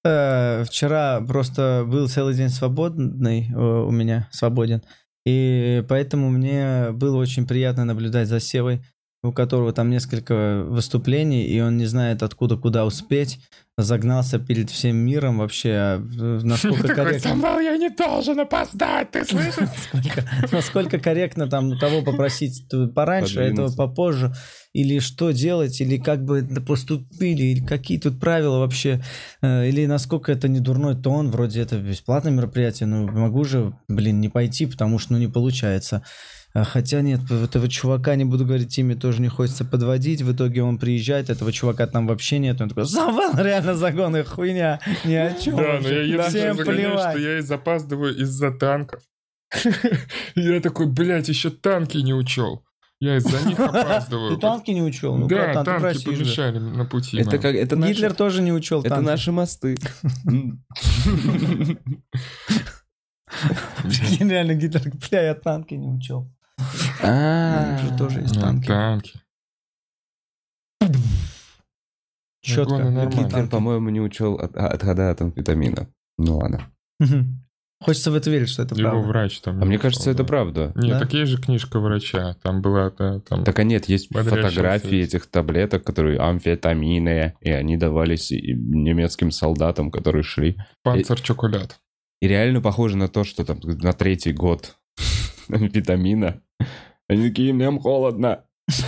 Э, 0.05 0.65
Вчера 0.65 1.21
просто 1.21 1.85
был 1.87 2.09
целый 2.09 2.35
день 2.35 2.49
свободный 2.49 3.51
э, 3.51 3.57
у 3.57 3.91
меня, 3.91 4.29
свободен. 4.31 4.83
И 5.25 5.85
поэтому 5.89 6.31
мне 6.31 6.93
было 6.93 7.17
очень 7.17 7.47
приятно 7.47 7.85
наблюдать 7.85 8.29
за 8.29 8.39
Севой, 8.39 8.85
у 9.27 9.33
которого 9.33 9.73
там 9.73 9.91
несколько 9.91 10.65
выступлений, 10.67 11.45
и 11.45 11.61
он 11.61 11.77
не 11.77 11.87
знает, 11.87 12.23
откуда 12.23 12.57
куда 12.57 12.85
успеть. 12.85 13.41
Загнался 13.79 14.39
перед 14.39 14.71
всем 14.71 14.97
миром 14.97 15.37
вообще, 15.37 15.71
а, 15.71 16.41
насколько 16.43 16.89
корректно, 16.95 17.31
Самвел, 17.31 17.59
я 17.59 17.77
не 17.77 17.91
должен 17.91 18.41
опоздать, 18.41 19.11
ты 19.11 19.23
слышишь? 19.23 19.69
насколько, 20.51 20.99
корректно 20.99 21.47
там 21.47 21.79
того 21.79 22.01
попросить 22.01 22.65
пораньше, 22.95 23.41
а 23.41 23.43
этого 23.43 23.71
попозже, 23.71 24.33
или 24.73 24.99
что 24.99 25.31
делать, 25.31 25.79
или 25.83 25.99
как 25.99 26.25
бы 26.25 26.43
поступили, 26.67 27.43
или 27.43 27.61
какие 27.61 27.99
тут 27.99 28.19
правила 28.19 28.61
вообще, 28.61 29.03
э, 29.43 29.69
или 29.69 29.85
насколько 29.85 30.33
это 30.33 30.49
не 30.49 30.61
дурной 30.61 30.95
тон, 30.95 31.31
вроде 31.31 31.61
это 31.61 31.77
бесплатное 31.77 32.33
мероприятие, 32.33 32.87
ну 32.87 33.07
могу 33.07 33.45
же, 33.45 33.75
блин, 33.89 34.23
не 34.23 34.31
пойти, 34.31 34.65
потому 34.65 34.99
что 34.99 35.13
ну 35.13 35.19
не 35.19 35.29
получается. 35.29 36.03
А, 36.57 36.65
Хотя 36.65 37.03
нет, 37.03 37.21
этого 37.31 37.69
чувака, 37.69 38.15
не 38.15 38.25
буду 38.25 38.47
говорить 38.47 38.79
имя, 38.79 38.97
тоже 38.97 39.21
не 39.21 39.29
хочется 39.29 39.63
подводить. 39.65 40.23
В 40.23 40.33
итоге 40.33 40.63
он 40.63 40.79
приезжает, 40.79 41.29
этого 41.29 41.53
чувака 41.53 41.87
там 41.87 42.07
вообще 42.07 42.39
нет. 42.39 42.59
Он 42.63 42.71
такой, 42.71 42.87
Самвел, 42.87 43.37
реально 43.37 43.75
загоны, 43.75 44.25
хуйня, 44.25 44.81
ни 45.05 45.13
о 45.13 45.35
чем. 45.35 45.57
Да, 45.57 45.81
но 45.83 45.89
я 45.89 46.03
единственное 46.03 46.31
Всем 46.55 46.57
загоняю, 46.57 46.91
плевать. 46.93 47.11
что 47.11 47.19
я 47.21 47.39
и 47.39 47.43
запаздываю 47.43 48.17
из-за 48.17 48.53
танков. 48.53 49.03
И 50.35 50.41
Я 50.41 50.61
такой, 50.61 50.87
блядь, 50.87 51.29
еще 51.29 51.51
танки 51.51 51.99
не 51.99 52.15
учел. 52.15 52.65
Я 53.01 53.19
из-за 53.19 53.47
них 53.47 53.61
опаздываю. 53.61 54.37
Ты 54.37 54.41
танки 54.41 54.71
не 54.71 54.81
учел? 54.83 55.15
Ну, 55.15 55.29
Да, 55.29 55.53
братан, 55.53 55.83
танки 55.83 56.05
помешали 56.07 56.59
на 56.59 56.87
пути. 56.87 57.19
Это 57.19 57.37
как, 57.37 57.55
это 57.55 57.77
наши- 57.77 57.93
Гитлер 57.93 58.15
тоже 58.15 58.41
не 58.41 58.53
учел 58.55 58.81
Это 58.81 58.89
танки. 58.89 59.07
наши 59.07 59.31
мосты. 59.31 59.77
Реально 64.21 64.55
Гитлер, 64.55 64.91
бля, 65.11 65.23
я 65.23 65.35
танки 65.35 65.75
не 65.75 65.89
учел. 65.89 66.33
А, 67.03 67.79
же 67.79 67.97
тоже 67.97 68.21
есть 68.21 68.35
Ну, 68.35 68.41
танки. 68.41 68.67
танки. 68.67 69.21
Четко. 72.43 73.09
Гитлер, 73.13 73.49
по-моему, 73.49 73.91
не 73.91 74.01
учел 74.01 74.35
от, 74.35 74.57
от 74.57 75.21
амфетамина. 75.21 75.89
Ну 76.19 76.39
ладно. 76.39 76.71
Хочется 77.83 78.11
в 78.11 78.15
это 78.15 78.31
верить, 78.31 78.49
что 78.49 78.63
это 78.63 78.75
Его 78.75 78.91
правда. 78.91 79.09
врач 79.09 79.41
там. 79.41 79.63
А 79.63 79.67
мне 79.67 79.79
кажется, 79.79 80.11
это 80.11 80.25
правда. 80.25 80.73
Нет, 80.77 80.93
Да? 80.95 81.01
так 81.01 81.13
есть 81.13 81.31
же 81.31 81.39
книжка 81.39 81.79
врача. 81.79 82.35
Там 82.43 82.63
была, 82.63 82.91
да, 82.91 83.21
там... 83.21 83.45
Так 83.45 83.59
а 83.59 83.65
нет, 83.65 83.87
есть 83.87 84.09
фотографии 84.09 84.89
связь. 84.89 85.09
этих 85.09 85.27
таблеток, 85.27 85.85
которые 85.85 86.19
амфетамины, 86.19 87.35
и 87.43 87.51
они 87.51 87.77
давались 87.77 88.33
и 88.33 88.55
немецким 88.55 89.31
солдатам, 89.31 89.91
которые 89.91 90.23
шли. 90.23 90.57
Панцер-чоколад. 90.85 91.77
И 92.23 92.29
реально 92.29 92.63
похоже 92.63 92.97
на 92.97 93.09
то, 93.09 93.25
что 93.25 93.45
там 93.45 93.61
на 93.63 93.93
третий 93.93 94.33
год 94.33 94.76
витамина. 95.49 96.43
Они 97.09 97.29
такие, 97.29 97.55
нам 97.55 97.79
холодно. 97.79 98.45
В 98.69 98.85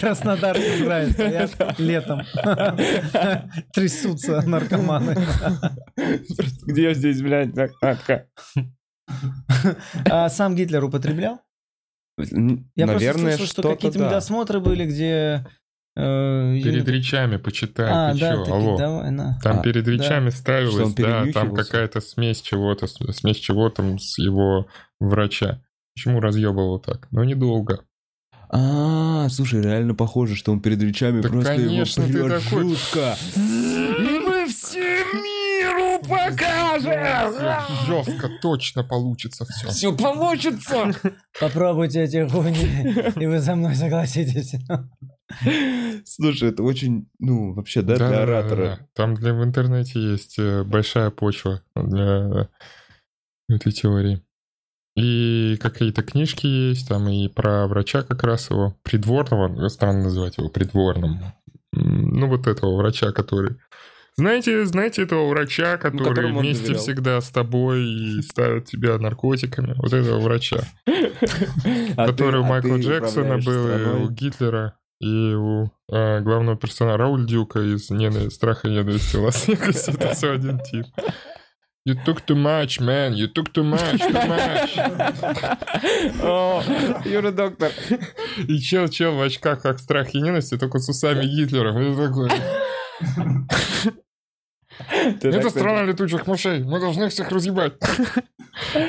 Краснодарском 0.00 0.84
крае 0.84 1.10
стоят 1.10 1.78
летом. 1.78 2.22
Трясутся 3.72 4.42
наркоманы. 4.42 5.16
Где 6.66 6.92
здесь, 6.94 7.22
блядь, 7.22 7.54
накладка? 7.54 8.26
А 10.10 10.28
сам 10.28 10.56
Гитлер 10.56 10.82
употреблял? 10.84 11.40
Я 12.18 12.86
Наверное, 12.86 13.12
просто 13.12 13.20
слышал, 13.20 13.46
что 13.46 13.62
какие-то 13.62 13.98
да. 13.98 14.06
медосмотры 14.06 14.60
были, 14.60 14.84
где... 14.86 15.46
э, 15.96 16.60
Перед 16.62 16.86
ему- 16.88 16.96
речами 16.98 17.36
почитай, 17.36 17.88
А, 17.90 18.12
ты 18.14 18.20
да, 18.20 18.32
чё, 18.32 18.38
таки, 18.44 18.50
алло. 18.52 18.78
давай, 18.78 19.10
на. 19.10 19.38
Там 19.42 19.58
А, 19.58 19.62
перед 19.62 19.84
да. 19.84 19.90
речами 19.92 20.30
Что 20.30 20.38
ставилось, 20.38 20.94
да, 20.94 21.26
там 21.32 21.54
какая-то 21.54 22.00
смесь 22.00 22.40
чего-то, 22.40 22.86
смесь 22.86 23.36
чего 23.38 23.68
там 23.70 23.98
с 23.98 24.18
его 24.18 24.66
врача. 25.00 25.60
Почему 25.94 26.20
разъебывал 26.20 26.78
так? 26.78 27.08
Ну, 27.10 27.22
недолго. 27.24 27.80
А, 28.54 29.28
слушай, 29.30 29.62
реально 29.62 29.94
похоже, 29.94 30.36
что 30.36 30.52
он 30.52 30.60
перед 30.60 30.82
речами 30.82 31.20
Да, 31.22 31.28
просто 31.28 31.54
конечно, 31.56 32.02
его 32.02 32.28
прёт 32.28 32.42
такой- 32.44 32.68
жутко. 32.68 33.16
И 33.36 34.18
мы 34.26 34.46
всему 34.46 35.22
миру 35.22 36.02
покажем! 36.84 37.86
Жестко, 37.86 38.30
точно 38.40 38.84
получится 38.84 39.44
все. 39.44 39.68
Все 39.68 39.96
получится! 39.96 40.92
Попробуйте 41.40 42.04
эти 42.04 42.28
хуйни, 42.28 43.12
и 43.20 43.26
вы 43.26 43.38
за 43.38 43.54
мной 43.54 43.74
согласитесь. 43.74 44.54
Слушай, 46.04 46.50
это 46.50 46.62
очень, 46.62 47.08
ну, 47.18 47.54
вообще, 47.54 47.82
да, 47.82 47.96
для 47.96 48.22
оратора. 48.22 48.88
Там 48.94 49.14
для, 49.14 49.32
в 49.32 49.42
интернете 49.42 49.98
есть 50.00 50.38
э, 50.38 50.62
большая 50.64 51.10
почва 51.10 51.62
для 51.74 52.48
этой 53.48 53.72
теории. 53.72 54.22
И 54.94 55.56
какие-то 55.60 56.02
книжки 56.02 56.46
есть, 56.46 56.88
там 56.88 57.08
и 57.08 57.28
про 57.28 57.66
врача 57.66 58.02
как 58.02 58.22
раз 58.24 58.50
его, 58.50 58.76
придворного, 58.82 59.68
странно 59.68 60.04
называть 60.04 60.36
его 60.36 60.50
придворным. 60.50 61.20
Ну, 61.72 62.28
вот 62.28 62.46
этого 62.46 62.76
врача, 62.76 63.12
который... 63.12 63.56
Знаете, 64.16 64.66
знаете 64.66 65.02
этого 65.02 65.28
врача, 65.28 65.78
который 65.78 66.08
которому 66.10 66.38
он 66.38 66.44
вместе 66.44 66.64
доверял. 66.64 66.82
всегда 66.82 67.20
с 67.20 67.30
тобой 67.30 67.82
и 67.82 68.22
ставит 68.22 68.66
тебя 68.66 68.98
наркотиками? 68.98 69.74
Вот 69.78 69.92
этого 69.92 70.20
врача. 70.20 70.60
А 71.96 72.06
который 72.06 72.40
у 72.40 72.44
а 72.44 72.46
Майкла 72.46 72.78
Джексона 72.78 73.38
был, 73.38 73.68
и 73.68 74.04
у 74.04 74.10
Гитлера, 74.10 74.76
и 75.00 75.34
у 75.34 75.70
э, 75.90 76.20
главного 76.20 76.56
персонажа 76.56 76.98
Рауль 76.98 77.26
Дюка 77.26 77.60
из 77.60 77.90
«Ненависти, 77.90 78.34
страха 78.34 78.68
и 78.68 78.70
ненависти 78.70 79.16
в 79.16 79.22
Лас-Вегасе». 79.22 79.92
Это 79.98 80.14
все 80.14 80.32
один 80.32 80.58
тип. 80.60 80.86
You 81.84 81.96
took 82.04 82.24
too 82.24 82.36
much, 82.36 82.80
man. 82.80 83.12
You 83.14 83.26
took 83.26 83.52
too 83.52 83.64
much, 83.64 83.98
too 83.98 84.28
much. 84.28 84.78
О, 86.22 86.62
Юра 87.04 87.32
доктор. 87.32 87.72
И 88.46 88.58
чел-чел 88.60 89.16
в 89.16 89.20
очках, 89.20 89.62
как 89.62 89.80
страх 89.80 90.14
и 90.14 90.20
ненависть, 90.20 90.56
только 90.60 90.78
с 90.78 90.88
усами 90.88 91.24
Гитлера. 91.24 91.72
И 91.72 91.96
такой, 91.96 92.30
Это 95.20 95.50
страна 95.50 95.82
летучих 95.84 96.26
мышей. 96.26 96.62
Мы 96.64 96.80
должны 96.80 97.08
всех 97.08 97.30
разъебать. 97.30 97.74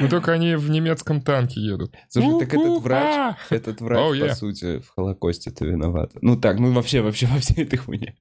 Но 0.01 0.07
только 0.07 0.32
они 0.32 0.55
в 0.55 0.70
немецком 0.70 1.22
танке 1.22 1.61
едут. 1.61 1.93
Слушай, 2.09 2.39
так 2.39 2.53
этот 2.53 2.82
врач, 2.82 3.36
этот 3.49 3.82
врач, 3.82 4.20
по 4.20 4.36
сути, 4.36 4.80
в 4.80 4.89
Холокосте-то 4.95 5.66
виноват. 5.66 6.11
Ну 6.22 6.38
так, 6.38 6.59
ну 6.59 6.72
вообще, 6.72 7.01
вообще 7.01 7.28
во 7.28 7.39
всей 7.39 7.64
этой 7.64 7.78
хуйне. 7.78 8.16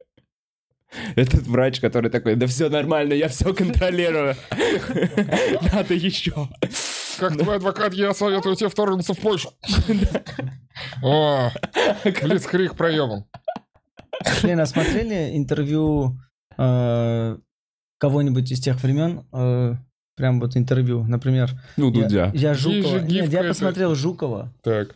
Этот 1.16 1.47
врач, 1.47 1.80
который 1.80 2.11
такой, 2.11 2.36
да 2.36 2.47
все 2.47 2.68
нормально, 2.68 3.14
я 3.14 3.28
все 3.28 3.55
контролирую. 3.55 4.36
Надо 5.72 5.95
еще. 5.95 6.49
Как 7.18 7.36
твой 7.36 7.57
адвокат, 7.57 7.95
я 7.95 8.12
советую 8.14 8.57
тебе 8.57 8.68
вторгнуться 8.68 9.14
в 9.14 9.18
Польшу. 9.18 9.51
О, 11.03 11.51
Блицкрик 12.05 12.74
проебан. 12.74 13.24
Блин, 14.43 14.61
а 14.61 14.67
смотрели 14.67 15.37
интервью 15.37 16.19
э, 16.59 17.37
кого-нибудь 17.99 18.51
из 18.53 18.61
тех 18.61 18.83
времен? 18.83 19.25
Э, 19.33 19.75
Прям 20.15 20.41
вот 20.41 20.57
интервью, 20.59 21.05
например. 21.05 21.51
Ну, 21.79 21.87
я- 21.91 22.03
Дудя. 22.03 22.31
Я, 22.35 22.51
Есть 22.51 22.61
Жукова. 22.61 22.99
Нет, 23.01 23.33
я 23.33 23.43
посмотрел 23.45 23.95
Жукова. 23.95 24.53
Так. 24.63 24.95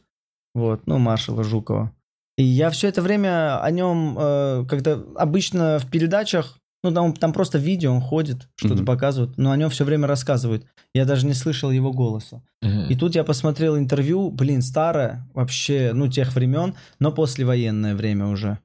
Вот, 0.54 0.86
ну, 0.86 0.98
маршала 0.98 1.42
Жукова. 1.42 1.90
И 2.36 2.44
я 2.44 2.68
все 2.68 2.88
это 2.88 3.00
время 3.00 3.58
о 3.62 3.70
нем, 3.70 4.14
э, 4.18 4.66
когда 4.68 5.00
обычно 5.16 5.78
в 5.78 5.90
передачах, 5.90 6.58
ну, 6.84 6.92
там, 6.92 7.14
там 7.14 7.32
просто 7.32 7.56
видео, 7.56 7.92
он 7.94 8.02
ходит, 8.02 8.46
что-то 8.56 8.74
Мгм. 8.76 8.84
показывают, 8.84 9.38
но 9.38 9.52
о 9.52 9.56
нем 9.56 9.70
все 9.70 9.84
время 9.84 10.06
рассказывают. 10.06 10.66
Я 10.94 11.06
даже 11.06 11.26
не 11.26 11.32
слышал 11.32 11.70
его 11.70 11.92
голоса. 11.92 12.42
И 12.90 12.94
тут 12.94 13.14
я 13.14 13.24
посмотрел 13.24 13.78
интервью, 13.78 14.30
блин, 14.30 14.60
старое, 14.60 15.26
вообще, 15.34 15.92
ну, 15.94 16.08
тех 16.08 16.34
времен, 16.34 16.74
но 17.00 17.10
послевоенное 17.10 17.94
время 17.94 18.26
уже. 18.26 18.58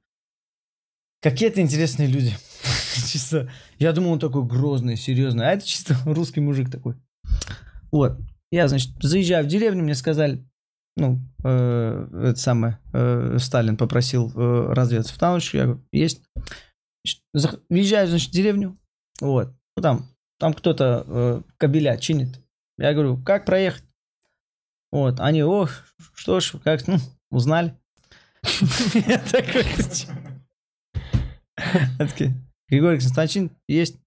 Какие-то 1.22 1.62
интересные 1.62 2.08
люди. 2.08 2.36
Чисто, 3.08 3.50
я 3.78 3.94
думал, 3.94 4.14
он 4.14 4.20
такой 4.20 4.44
грозный, 4.44 4.98
серьезный, 4.98 5.48
а 5.48 5.52
это 5.52 5.66
чисто 5.66 5.96
русский 6.06 6.40
мужик 6.40 6.72
такой. 6.72 6.96
Вот, 7.92 8.20
я, 8.52 8.68
значит, 8.68 8.92
заезжаю 9.02 9.46
в 9.46 9.48
деревню, 9.48 9.84
мне 9.84 9.96
сказали, 9.96 10.44
ну, 10.98 11.20
э, 11.44 12.30
это 12.30 12.40
самое, 12.40 12.80
э, 12.94 13.38
Сталин 13.40 13.78
попросил 13.78 14.32
э, 14.36 14.74
разведаться 14.74 15.14
в 15.14 15.18
Таунши, 15.18 15.58
я 15.58 15.64
говорю, 15.66 15.82
есть. 15.92 16.22
Значит, 17.34 17.62
Въезжаю, 17.70 18.08
значит, 18.08 18.30
в 18.30 18.34
деревню, 18.34 18.78
вот, 19.20 19.54
ну, 19.78 19.84
там, 19.84 20.08
там 20.40 20.54
кто-то 20.54 21.04
э, 21.06 21.42
кабеля 21.58 21.98
чинит. 21.98 22.40
Я 22.78 22.94
говорю, 22.94 23.22
как 23.24 23.46
проехать? 23.46 23.84
Вот, 24.92 25.20
они, 25.20 25.44
ох, 25.44 25.72
что 26.16 26.40
ж, 26.40 26.54
как, 26.64 26.88
ну, 26.88 26.98
узнали. 27.30 27.78
Я 28.94 29.20
такой, 29.20 29.64
«Ты 29.64 29.84
чё?» 29.96 30.08
Они 31.56 31.61
такие, 31.61 31.61
Григорий 32.70 33.00
Константин, 33.00 33.52
есть 33.68 33.98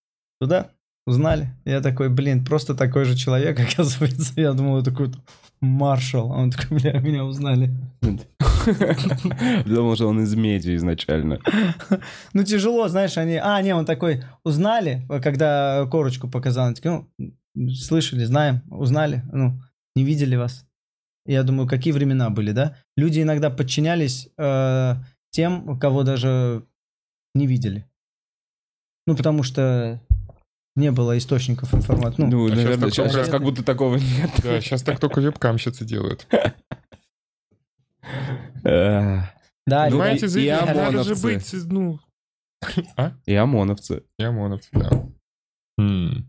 туда? 0.40 0.70
Узнали? 1.06 1.54
Я 1.66 1.82
такой, 1.82 2.08
блин, 2.08 2.44
просто 2.44 2.74
такой 2.74 3.04
же 3.04 3.14
человек, 3.14 3.60
оказывается. 3.72 4.32
Я 4.36 4.52
думал, 4.54 4.80
это 4.80 4.90
какой-то 4.90 5.18
маршал. 5.60 6.32
А 6.32 6.36
он 6.36 6.50
такой, 6.50 6.78
бля, 6.78 6.98
меня 7.00 7.24
узнали. 7.24 7.70
Думал, 9.66 9.96
что 9.96 10.08
он 10.08 10.22
из 10.22 10.34
меди 10.34 10.74
изначально. 10.76 11.40
Ну, 12.32 12.42
тяжело, 12.42 12.88
знаешь, 12.88 13.18
они... 13.18 13.36
А, 13.36 13.60
не, 13.60 13.74
он 13.74 13.84
такой, 13.84 14.22
узнали, 14.44 15.02
когда 15.22 15.86
корочку 15.90 16.28
показал. 16.28 16.66
Они 16.66 16.74
такие, 16.74 17.06
ну, 17.54 17.70
слышали, 17.70 18.24
знаем, 18.24 18.62
узнали, 18.70 19.22
ну, 19.32 19.60
не 19.94 20.04
видели 20.04 20.36
вас. 20.36 20.66
Я 21.26 21.42
думаю, 21.42 21.68
какие 21.68 21.92
времена 21.92 22.30
были, 22.30 22.52
да? 22.52 22.76
Люди 22.96 23.20
иногда 23.20 23.50
подчинялись 23.50 24.28
э, 24.36 24.94
тем, 25.30 25.78
кого 25.78 26.02
даже 26.02 26.64
не 27.34 27.46
видели. 27.46 27.84
Ну, 29.06 29.16
потому 29.16 29.42
что 29.42 30.00
не 30.76 30.90
было 30.92 31.16
источников 31.18 31.74
информации. 31.74 32.22
Ну, 32.22 32.28
Ну, 32.30 32.46
а 32.46 32.56
наверное, 32.56 32.90
сейчас, 32.90 33.14
нет. 33.14 33.28
как 33.30 33.42
будто 33.42 33.62
такого 33.64 33.96
нет. 33.96 34.30
Да, 34.42 34.60
сейчас 34.60 34.82
так 34.82 34.98
только 34.98 35.20
вебкамщицы 35.20 35.84
делают. 35.84 36.26
Да, 39.66 39.84
ну, 39.86 39.92
Понимаете, 39.98 40.26
и- 40.26 40.44
и 40.44 40.50
надо 40.50 40.74
же 41.04 41.12
ОМОНовцы. 41.14 41.22
быть, 41.22 41.52
ну... 41.72 42.00
И 43.24 43.34
ОМОНовцы. 43.34 44.02
И 44.18 44.22
ОМОНовцы, 44.22 44.68
да. 44.72 44.90
М, 45.78 46.28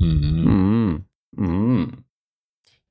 м, 0.00 1.06
м. 1.36 2.05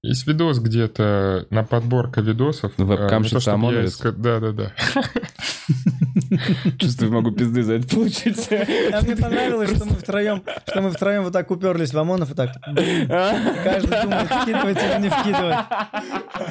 Есть 0.06 0.28
видос 0.28 0.60
где-то 0.60 1.48
на 1.50 1.64
подборка 1.64 2.22
видосов. 2.22 2.74
Ну, 2.78 2.86
я 2.92 3.08
ОМОНовец? 3.08 3.94
иска- 3.96 4.12
Да-да-да. 4.12 4.72
Чувствую, 6.78 7.12
могу 7.12 7.32
пизды 7.32 7.64
за 7.64 7.74
это 7.74 7.88
получить. 7.88 8.48
А 8.52 9.02
мне 9.02 9.16
понравилось, 9.16 9.76
что 9.76 9.86
мы 9.86 9.96
втроем, 9.96 10.44
что 10.70 10.82
мы 10.84 10.92
втроем 10.92 11.24
вот 11.24 11.34
так 11.34 11.50
уперлись 11.50 11.92
в 11.92 11.98
ОМОНов 11.98 12.32
и 12.32 12.36
так. 12.36 12.52
Каждый 12.64 14.02
думает, 14.04 14.30
вкидывать 14.32 14.78
или 14.78 15.02
не 15.02 15.10
вкидывать. 15.10 15.58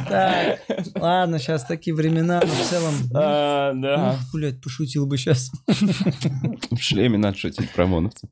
Так, 0.09 0.59
ладно, 0.97 1.39
сейчас 1.39 1.65
такие 1.65 1.95
времена, 1.95 2.41
но 2.45 2.49
в 2.53 2.69
целом... 2.69 2.95
ну, 3.13 3.21
А, 3.23 3.73
да. 3.75 4.11
Ух, 4.15 4.35
блядь, 4.35 4.61
пошутил 4.61 5.07
бы 5.07 5.17
сейчас. 5.17 5.53
В 5.69 6.79
шлеме 6.79 7.19
надо 7.19 7.39
шутить 7.39 7.71
про 7.71 7.85
ОМОНовцев. 7.85 8.29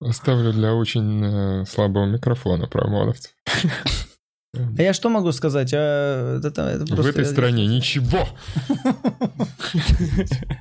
Оставлю 0.00 0.52
для 0.52 0.72
очень 0.74 1.24
э, 1.24 1.64
слабого 1.64 2.06
микрофона 2.06 2.68
про 2.68 2.84
ОМОНовцев. 2.86 3.32
А 4.54 4.82
я 4.82 4.92
что 4.92 5.08
могу 5.08 5.32
сказать? 5.32 5.72
А, 5.74 6.38
это, 6.38 6.62
это 6.62 6.84
В 6.84 6.88
просто- 6.90 7.10
этой 7.10 7.24
стране 7.24 7.66
ничего. 7.66 8.28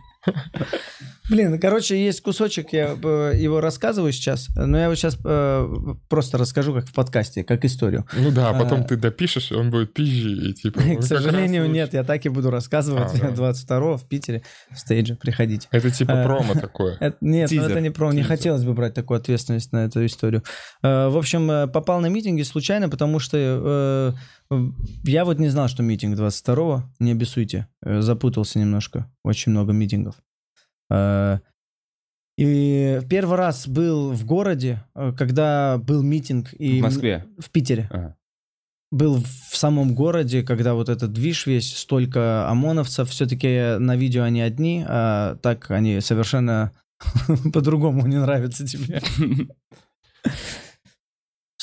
Блин, 1.29 1.59
короче, 1.59 2.03
есть 2.03 2.21
кусочек, 2.21 2.73
я 2.73 2.97
э, 3.01 3.33
его 3.37 3.61
рассказываю 3.61 4.11
сейчас, 4.11 4.49
но 4.55 4.77
я 4.77 4.85
его 4.85 4.95
сейчас 4.95 5.17
э, 5.23 5.75
просто 6.09 6.37
расскажу 6.37 6.73
как 6.73 6.87
в 6.87 6.93
подкасте, 6.93 7.43
как 7.45 7.63
историю. 7.63 8.05
Ну 8.13 8.31
да, 8.31 8.49
а 8.49 8.53
потом 8.53 8.81
А. 8.81 8.83
ты 8.83 8.97
допишешь, 8.97 9.49
и 9.51 9.55
он 9.55 9.69
будет 9.71 9.93
пизжи, 9.93 10.49
и 10.49 10.53
типа... 10.53 10.81
К 10.81 11.03
сожалению, 11.03 11.69
нет, 11.69 11.93
я 11.93 12.03
так 12.03 12.25
и 12.25 12.29
буду 12.29 12.49
рассказывать 12.51 13.13
А, 13.13 13.17
да. 13.17 13.31
22 13.35 13.97
в 13.97 14.07
Питере 14.09 14.43
в 14.71 14.77
стейдже. 14.79 15.15
Приходите. 15.15 15.67
Это 15.71 15.89
типа 15.89 16.11
Э, 16.11 16.25
промо 16.25 16.53
такое. 16.59 16.97
Это- 16.99 17.17
нет, 17.21 17.49
ну 17.51 17.61
это 17.63 17.79
не 17.79 17.91
про. 17.91 18.11
Не 18.11 18.23
хотелось 18.23 18.65
бы 18.65 18.73
брать 18.73 18.93
такую 18.93 19.17
ответственность 19.17 19.71
на 19.71 19.85
эту 19.85 20.05
историю. 20.05 20.43
Э, 20.83 21.07
В 21.07 21.17
общем, 21.17 21.49
э, 21.49 21.67
попал 21.67 22.01
на 22.01 22.07
митинги 22.07 22.41
случайно, 22.41 22.89
потому 22.89 23.19
что 23.19 23.37
э, 23.37 24.13
я 25.03 25.25
вот 25.25 25.39
не 25.39 25.49
знал, 25.49 25.67
что 25.67 25.83
митинг 25.83 26.17
22-го. 26.17 26.83
Не 26.99 27.11
обессуйте. 27.11 27.67
Э, 27.81 28.01
Запутался 28.01 28.59
немножко. 28.59 29.11
Очень 29.23 29.51
много 29.51 29.71
митингов. 29.73 30.15
Э, 30.91 31.39
И 32.37 32.99
первый 33.09 33.37
раз 33.37 33.67
был 33.67 34.11
в 34.11 34.25
городе, 34.25 34.83
э, 34.95 35.13
когда 35.17 35.77
был 35.77 36.03
митинг. 36.03 36.53
И 36.53 36.79
В 36.79 36.83
Москве. 36.83 37.25
В 37.37 37.49
Питере. 37.49 37.87
Ага. 37.91 38.15
Был 38.91 39.23
в 39.23 39.55
самом 39.55 39.95
городе, 39.95 40.43
когда 40.43 40.73
вот 40.73 40.89
этот 40.89 41.13
движ 41.13 41.47
весь, 41.47 41.77
столько 41.77 42.49
ОМОНовцев. 42.49 43.09
Все-таки 43.09 43.77
на 43.79 43.95
видео 43.95 44.23
они 44.23 44.41
одни, 44.41 44.83
а 44.85 45.35
так 45.37 45.71
они 45.71 46.01
совершенно 46.01 46.73
по-другому 47.53 48.05
не 48.05 48.17
нравятся 48.17 48.67
тебе. 48.67 49.01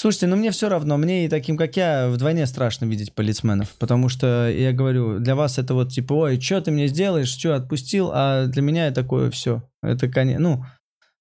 Слушайте, 0.01 0.29
ну 0.29 0.37
мне 0.37 0.53
все 0.53 0.69
равно, 0.69 0.97
мне 0.97 1.25
и 1.25 1.29
таким, 1.29 1.57
как 1.57 1.77
я, 1.77 2.09
вдвойне 2.09 2.47
страшно 2.47 2.85
видеть 2.85 3.13
полицменов, 3.13 3.75
потому 3.81 4.09
что, 4.09 4.49
я 4.49 4.73
говорю, 4.73 5.19
для 5.19 5.35
вас 5.35 5.59
это 5.59 5.75
вот 5.75 5.91
типа, 5.91 6.13
ой, 6.13 6.41
что 6.41 6.61
ты 6.61 6.71
мне 6.71 6.87
сделаешь, 6.87 7.27
что 7.27 7.57
отпустил, 7.57 8.13
а 8.15 8.47
для 8.47 8.63
меня 8.63 8.87
это 8.87 9.03
такое 9.03 9.29
все. 9.33 9.65
Это, 9.83 10.07
конечно, 10.07 10.41
ну, 10.41 10.65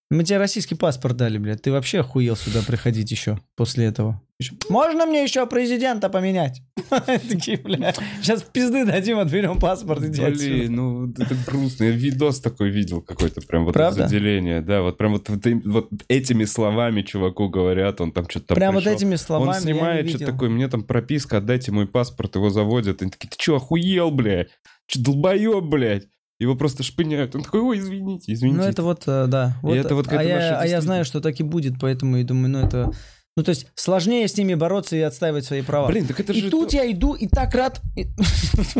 мы 0.09 0.23
тебе 0.23 0.37
российский 0.37 0.75
паспорт 0.75 1.17
дали, 1.17 1.37
блядь, 1.37 1.61
ты 1.61 1.71
вообще 1.71 1.99
охуел 1.99 2.35
сюда 2.35 2.61
приходить 2.65 3.11
еще 3.11 3.39
после 3.55 3.85
этого. 3.85 4.21
Можно 4.69 5.07
мне 5.07 5.23
еще 5.23 5.47
президента 5.47 6.09
поменять? 6.09 6.61
Такие, 6.89 7.57
бля, 7.57 7.93
сейчас 8.21 8.43
пизды 8.43 8.85
дадим, 8.85 9.17
отберем 9.17 9.59
паспорт, 9.59 10.03
отсюда. 10.03 10.29
Блин, 10.29 10.75
ну 10.75 11.09
это 11.09 11.35
грустно. 11.47 11.85
Я 11.85 11.91
видос 11.91 12.39
такой 12.39 12.69
видел 12.69 13.01
какой-то, 13.01 13.41
прям 13.41 13.65
вот 13.65 13.73
Правда? 13.73 14.01
из 14.01 14.05
отделения. 14.05 14.61
Да, 14.61 14.83
вот 14.83 14.97
прям 14.97 15.13
вот, 15.13 15.27
вот 15.27 15.45
им- 15.47 15.63
вот 15.65 15.89
этими 16.07 16.45
словами 16.45 17.01
чуваку 17.01 17.49
говорят, 17.49 17.99
он 17.99 18.11
там 18.11 18.29
что-то 18.29 18.53
Прям 18.53 18.75
вот 18.75 18.85
этими 18.85 19.15
словами 19.15 19.49
Он 19.49 19.55
снимает 19.55 20.07
что-то 20.09 20.27
такое, 20.27 20.49
мне 20.49 20.67
там 20.67 20.83
прописка, 20.83 21.37
отдайте 21.37 21.71
мой 21.71 21.87
паспорт, 21.87 22.35
его 22.35 22.51
заводят. 22.51 23.01
Они 23.01 23.09
такие, 23.09 23.29
ты 23.29 23.35
что, 23.39 23.55
охуел, 23.55 24.11
блядь? 24.11 24.49
Че, 24.85 24.99
долбоеб, 24.99 25.63
блядь? 25.63 26.07
Его 26.39 26.55
просто 26.55 26.83
шпыняют. 26.83 27.35
Он 27.35 27.43
такой, 27.43 27.61
ой, 27.61 27.79
извините, 27.79 28.31
извините. 28.33 28.59
Ну, 28.61 28.67
это 28.67 28.83
вот, 28.83 29.03
э, 29.07 29.25
да. 29.27 29.57
Вот, 29.63 29.75
это 29.75 29.95
вот 29.95 30.05
а, 30.07 30.09
какая-то 30.11 30.29
я, 30.29 30.59
а 30.59 30.67
я 30.67 30.81
знаю, 30.81 31.03
что 31.03 31.19
так 31.19 31.39
и 31.39 31.43
будет, 31.43 31.79
поэтому 31.79 32.17
и 32.17 32.23
думаю, 32.23 32.49
ну 32.49 32.59
это... 32.59 32.91
Ну, 33.35 33.43
то 33.43 33.49
есть 33.49 33.67
сложнее 33.75 34.27
с 34.27 34.35
ними 34.35 34.55
бороться 34.55 34.95
и 34.95 34.99
отстаивать 35.01 35.45
свои 35.45 35.61
права. 35.61 35.87
Блин, 35.87 36.07
так 36.07 36.19
это 36.19 36.33
и 36.33 36.41
же... 36.41 36.49
тут 36.49 36.69
то- 36.71 36.75
я 36.75 36.91
иду 36.91 37.13
и 37.13 37.27
так 37.27 37.53
рад... 37.53 37.81
и- 37.95 38.07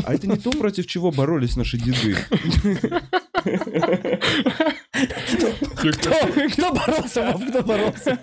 А 0.04 0.14
это 0.14 0.28
не 0.28 0.38
то, 0.38 0.52
против 0.52 0.88
чего 0.88 1.12
боролись 1.12 1.56
наши 1.56 1.78
деды. 1.78 2.16
Кто, 6.52 6.74
боролся, 6.74 7.36
кто 7.50 7.62
боролся? 7.64 8.18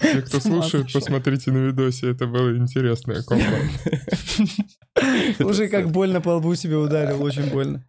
те, 0.00 0.22
кто 0.22 0.40
слушает, 0.40 0.92
посмотрите 0.92 1.50
на 1.50 1.58
видосе, 1.58 2.10
это 2.10 2.26
было 2.26 2.56
интересное 2.56 3.22
комбо. 3.22 3.44
Слушай, 5.38 5.68
как 5.68 5.90
больно 5.90 6.20
по 6.20 6.36
лбу 6.36 6.54
себе 6.54 6.76
ударил, 6.76 7.22
очень 7.22 7.50
больно. 7.50 7.84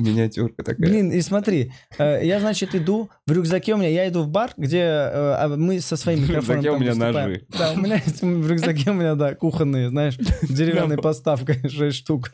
Миниатюрка 0.00 0.62
такая. 0.62 0.88
Блин, 0.88 1.10
и 1.12 1.20
смотри, 1.20 1.72
э, 1.98 2.20
я, 2.24 2.40
значит, 2.40 2.74
иду, 2.74 3.10
в 3.26 3.32
рюкзаке 3.32 3.74
у 3.74 3.76
меня, 3.76 3.88
я 3.88 4.08
иду 4.08 4.22
в 4.22 4.28
бар, 4.28 4.52
где 4.56 4.78
э, 4.78 5.34
а 5.38 5.48
мы 5.56 5.80
со 5.80 5.96
своим 5.96 6.20
В 6.24 6.28
микрофоном 6.28 6.62
рюкзаке 6.64 6.70
у 6.70 6.78
меня 6.78 6.94
ножи. 6.94 7.46
Да, 7.58 7.72
у 7.72 7.76
меня 7.76 8.00
в 8.20 8.50
рюкзаке 8.50 8.90
у 8.90 8.94
меня, 8.94 9.14
да, 9.14 9.34
кухонные, 9.34 9.90
знаешь, 9.90 10.16
деревянной 10.48 10.96
поставкой 10.98 11.68
6 11.68 11.96
штук. 11.96 12.30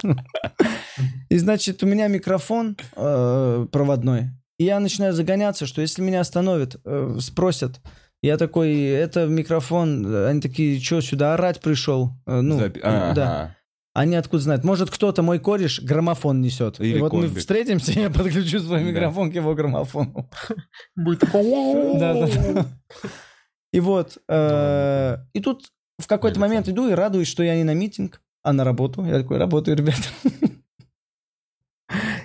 И, 1.29 1.39
значит, 1.39 1.83
у 1.83 1.87
меня 1.87 2.09
микрофон 2.09 2.77
э, 2.95 3.67
проводной, 3.71 4.31
и 4.59 4.65
я 4.65 4.81
начинаю 4.81 5.13
загоняться, 5.13 5.67
что 5.67 5.83
если 5.83 6.01
меня 6.03 6.21
остановят, 6.21 6.77
спросят, 7.21 7.81
я 8.23 8.39
такой, 8.39 8.75
это 8.75 9.27
микрофон, 9.27 10.07
они 10.27 10.41
такие, 10.41 10.81
что, 10.81 11.01
сюда 11.03 11.35
орать 11.35 11.61
пришел? 11.61 12.13
Ну, 12.25 12.59
Запи- 12.59 12.81
А, 12.83 13.13
да. 13.13 13.56
Они 13.99 14.15
откуда 14.17 14.43
знают? 14.43 14.63
Может, 14.63 14.91
кто-то, 14.91 15.23
мой 15.23 15.39
кореш, 15.39 15.81
граммофон 15.81 16.43
несет. 16.43 16.79
Или 16.81 16.99
и 16.99 17.01
вот 17.01 17.15
мы 17.15 17.23
комбик. 17.23 17.39
встретимся, 17.39 17.93
я 17.99 18.11
подключу 18.11 18.61
свой 18.61 18.81
Да. 18.81 18.85
микрофон 18.91 19.33
к 19.33 19.35
его 19.35 19.55
граммофону. 19.55 20.29
Будет. 20.97 21.21
Да, 21.33 22.27
да. 22.27 22.67
И 23.73 23.81
вот, 23.81 24.19
э, 24.29 25.17
и 25.33 25.41
тут 25.41 25.73
в 25.99 26.07
какой-то 26.07 26.39
момент 26.39 26.69
иду 26.69 26.91
и 26.91 26.93
радуюсь, 26.93 27.29
что 27.29 27.43
я 27.43 27.57
не 27.57 27.65
на 27.65 27.73
митинг, 27.75 28.21
а 28.43 28.53
на 28.53 28.65
работу. 28.65 29.03
Я 29.05 29.19
такой, 29.21 29.39
работаю, 29.39 29.77
ребята. 29.79 30.03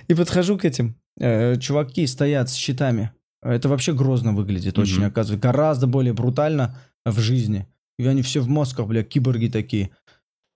И 0.07 0.13
подхожу 0.13 0.57
к 0.57 0.65
этим. 0.65 0.95
э, 1.19 1.57
Чуваки 1.57 2.05
стоят 2.07 2.49
с 2.49 2.53
щитами. 2.53 3.11
Это 3.41 3.69
вообще 3.69 3.93
грозно 3.93 4.33
выглядит, 4.33 4.77
очень, 4.77 5.05
оказывается. 5.05 5.47
Гораздо 5.47 5.87
более 5.87 6.13
брутально 6.13 6.77
в 7.05 7.19
жизни. 7.19 7.65
И 7.97 8.05
они 8.05 8.21
все 8.23 8.41
в 8.41 8.47
масках, 8.47 8.87
бля, 8.87 9.03
киборги 9.03 9.47
такие. 9.47 9.91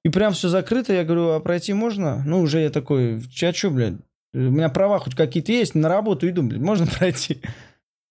И 0.06 0.10
прям 0.10 0.34
все 0.34 0.50
закрыто. 0.50 0.94
Я 0.94 1.04
говорю, 1.04 1.32
а 1.32 1.40
пройти 1.40 1.74
можно? 1.74 2.22
Ну, 2.28 2.42
уже 2.42 2.60
я 2.60 2.70
такой, 2.70 3.24
я 3.42 3.52
что, 3.52 3.72
блядь? 3.72 3.96
У 4.36 4.38
меня 4.38 4.70
права 4.70 5.00
хоть 5.00 5.16
какие-то 5.16 5.52
есть, 5.52 5.74
на 5.74 5.90
работу 5.90 6.30
иду, 6.30 6.44
блядь, 6.44 6.62
можно 6.62 6.86
пройти? 7.00 7.42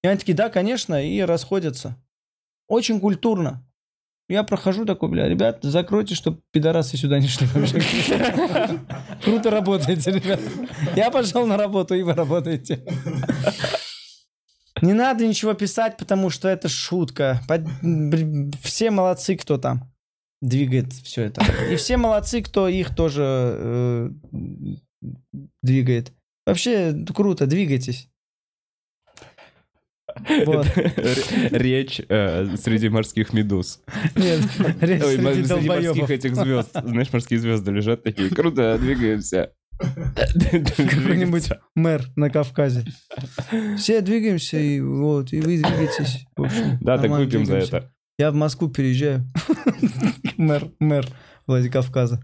И 0.03 0.09
они 0.09 0.18
такие, 0.18 0.34
да, 0.34 0.49
конечно, 0.49 1.01
и 1.01 1.20
расходятся. 1.20 1.97
Очень 2.66 2.99
культурно. 2.99 3.64
Я 4.28 4.42
прохожу 4.42 4.86
такой, 4.86 5.09
бля, 5.09 5.28
ребят, 5.28 5.61
закройте, 5.62 6.16
чтобы 6.16 6.40
пидорасы 6.51 6.97
сюда 6.97 7.20
не 7.20 7.28
шли 7.28 7.47
вообще. 7.55 7.80
Круто 9.22 9.51
работаете, 9.51 10.11
ребят. 10.11 10.40
Я 10.97 11.12
пошел 11.12 11.47
на 11.47 11.57
работу, 11.57 11.95
и 11.95 12.03
вы 12.03 12.14
работаете. 12.14 12.84
Не 14.82 14.95
надо 14.95 15.24
ничего 15.24 15.55
писать, 15.55 15.97
потому 15.97 16.30
что 16.30 16.49
это 16.49 16.68
шутка. 16.68 17.40
Все 18.64 18.90
молодцы, 18.90 19.36
кто 19.36 19.59
там 19.59 19.93
двигает 20.41 20.93
все 20.93 21.22
это. 21.24 21.43
И 21.70 21.76
все 21.76 21.97
молодцы, 21.97 22.43
кто 22.43 22.68
их 22.68 22.95
тоже 22.95 23.22
э, 23.24 24.11
двигает. 25.62 26.12
Вообще 26.47 26.95
круто, 27.14 27.47
двигайтесь. 27.47 28.09
Вот. 30.47 30.66
Речь 31.51 32.01
э, 32.09 32.57
среди 32.57 32.89
морских 32.89 33.32
медуз. 33.32 33.80
Нет, 34.14 34.41
речь 34.80 35.03
Ой, 35.03 35.16
среди 35.16 35.45
среди 35.45 35.68
морских 35.68 36.11
этих 36.11 36.37
звезд. 36.37 36.70
Знаешь, 36.72 37.12
морские 37.12 37.41
звезды 37.41 37.72
лежат 37.72 38.03
такие. 38.03 38.30
Круто, 38.30 38.78
двигаемся. 38.78 39.53
Какой-нибудь 39.78 41.49
мэр 41.74 42.05
на 42.14 42.30
Кавказе. 42.30 42.85
Все 43.76 44.01
двигаемся, 44.03 44.59
и 44.59 44.80
вот, 44.80 45.32
и 45.32 45.41
вы 45.41 45.57
двигаетесь. 45.57 46.26
Общем, 46.37 46.78
Да, 46.80 46.99
так 46.99 47.11
выпьем 47.11 47.45
за 47.45 47.57
это. 47.57 47.91
Я 48.18 48.30
в 48.30 48.34
Москву 48.34 48.68
переезжаю. 48.68 49.24
Мэр, 50.36 50.70
мэр 50.78 51.06
Владикавказа. 51.46 52.22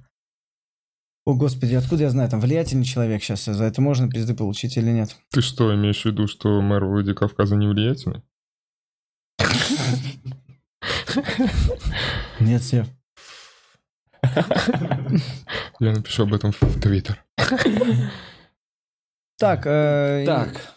О, 1.26 1.34
господи, 1.34 1.74
откуда 1.74 2.04
я 2.04 2.10
знаю, 2.10 2.30
там 2.30 2.40
влиятельный 2.40 2.84
человек 2.84 3.22
сейчас, 3.22 3.44
за 3.44 3.64
это 3.64 3.80
можно 3.82 4.08
пизды 4.08 4.34
получить 4.34 4.76
или 4.76 4.90
нет? 4.90 5.16
Ты 5.30 5.42
что, 5.42 5.74
имеешь 5.74 6.02
в 6.02 6.06
виду, 6.06 6.26
что 6.26 6.60
мэр 6.60 6.84
Владикавказа 6.84 7.56
не 7.56 7.66
влиятельный? 7.66 8.22
Нет, 12.40 12.62
Сев. 12.62 12.86
Я 15.80 15.92
напишу 15.92 16.22
об 16.22 16.34
этом 16.34 16.52
в 16.52 16.80
Твиттер. 16.80 17.24
Так, 19.38 19.66
э, 19.66 20.24
Так. 20.26 20.74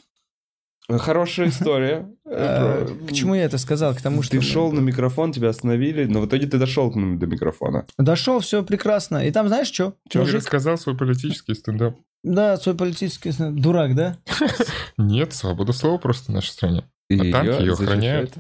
Хорошая 0.90 1.48
история. 1.50 2.10
э, 2.26 2.88
к 3.08 3.14
чему 3.14 3.36
я 3.36 3.44
это 3.46 3.58
сказал? 3.58 3.96
К 3.96 4.02
тому, 4.02 4.22
что... 4.22 4.32
Ты 4.38 4.42
шел 4.42 4.72
на 4.72 4.80
микрофон, 4.82 5.32
тебя 5.32 5.50
остановили, 5.50 6.06
но 6.06 6.20
в 6.22 6.26
итоге 6.28 6.46
ты 6.48 6.58
дошел 6.58 6.92
до 6.92 7.26
микрофона. 7.26 7.86
Дошел, 7.98 8.40
все 8.42 8.64
прекрасно. 8.64 9.26
И 9.26 9.32
там, 9.32 9.48
знаешь 9.48 9.68
что? 9.72 9.94
Ты 10.10 10.20
Мужик, 10.20 10.36
рассказал 10.38 10.78
свой 10.78 10.98
политический 10.98 11.54
стендап. 11.56 11.96
да, 12.24 12.58
свой 12.58 12.76
политический... 12.76 13.32
сна- 13.32 13.52
Дурак, 13.52 13.96
да? 13.96 14.18
Нет, 14.98 15.34
свобода 15.34 15.72
слова 15.74 15.98
просто 15.98 16.32
в 16.32 16.36
нашей 16.36 16.50
стране. 16.52 16.84
И 17.10 17.18
А 17.18 17.32
танки 17.32 17.52
защищают. 17.52 17.80
охраняют. 17.80 18.34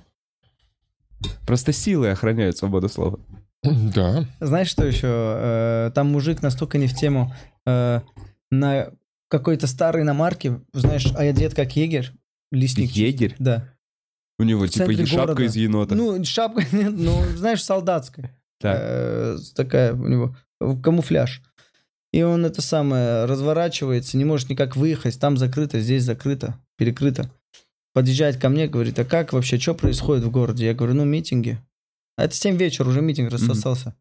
Просто 1.45 1.71
силы 1.71 2.09
охраняют 2.09 2.57
свободу 2.57 2.89
слова. 2.89 3.19
Да. 3.63 4.25
Знаешь, 4.41 4.67
что 4.67 4.85
еще? 4.85 5.07
Э, 5.07 5.91
Там 5.95 6.11
мужик 6.11 6.41
настолько 6.41 6.77
не 6.77 6.87
в 6.87 6.93
тему. 6.95 7.33
э, 7.65 8.01
На 8.51 8.89
какой-то 9.29 9.67
старой 9.67 10.03
иномарке, 10.03 10.59
знаешь, 10.73 11.07
а 11.15 11.21
одет 11.21 11.53
как 11.55 11.73
егерь, 11.77 12.11
лесник. 12.53 12.91
Егерь? 12.91 13.35
Да. 13.39 13.69
У 14.39 14.43
него 14.43 14.65
типа 14.67 14.91
шапка 15.05 15.27
города. 15.27 15.43
из 15.43 15.55
енота. 15.55 15.95
Ну, 15.95 16.23
шапка, 16.23 16.63
нет, 16.75 16.93
ну, 16.95 17.23
знаешь, 17.35 17.63
солдатская. 17.63 18.35
Так. 18.59 18.77
Э, 18.79 19.37
Такая 19.55 19.93
у 19.93 20.07
него, 20.07 20.35
э, 20.59 20.75
камуфляж. 20.81 21.41
И 22.11 22.21
он 22.21 22.45
это 22.45 22.61
самое 22.61 23.25
разворачивается, 23.25 24.17
не 24.17 24.25
может 24.25 24.49
никак 24.49 24.75
выехать, 24.75 25.19
там 25.19 25.37
закрыто, 25.37 25.79
здесь 25.79 26.03
закрыто. 26.03 26.59
перекрыто. 26.77 27.29
Подъезжает 27.93 28.37
ко 28.37 28.49
мне, 28.49 28.67
говорит, 28.67 28.97
а 28.99 29.05
как 29.05 29.33
вообще, 29.33 29.59
что 29.59 29.75
происходит 29.75 30.23
в 30.23 30.31
городе? 30.31 30.65
Я 30.65 30.73
говорю, 30.73 30.95
ну, 30.95 31.05
митинги. 31.05 31.59
А 32.17 32.25
это 32.25 32.35
7 32.35 32.55
вечера, 32.57 32.87
уже 32.87 33.01
митинг 33.01 33.31
рассосался. 33.31 33.95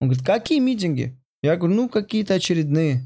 Он 0.00 0.08
говорит, 0.08 0.24
какие 0.24 0.58
митинги? 0.58 1.18
Я 1.42 1.56
говорю, 1.56 1.74
ну, 1.74 1.88
какие-то 1.88 2.34
очередные. 2.34 3.02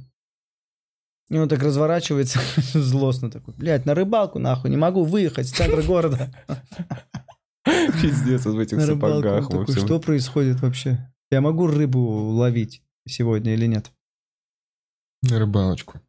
И 1.30 1.36
он 1.36 1.48
так 1.48 1.62
разворачивается 1.62 2.40
злостно 2.72 3.30
такой, 3.30 3.54
блядь, 3.54 3.84
на 3.84 3.94
рыбалку 3.94 4.38
нахуй, 4.38 4.70
не 4.70 4.76
могу 4.76 5.04
выехать 5.04 5.48
с 5.48 5.52
центра 5.52 5.82
города. 5.82 6.30
Пиздец, 8.00 8.44
в 8.44 8.58
этих 8.58 8.80
сапогах. 8.80 9.48
такой, 9.48 9.74
что 9.74 10.00
происходит 10.00 10.60
вообще? 10.60 11.12
Я 11.30 11.40
могу 11.40 11.66
рыбу 11.66 12.00
ловить 12.00 12.82
сегодня 13.06 13.52
или 13.52 13.66
нет? 13.66 13.92
На 15.22 15.38
рыбалочку. 15.38 16.00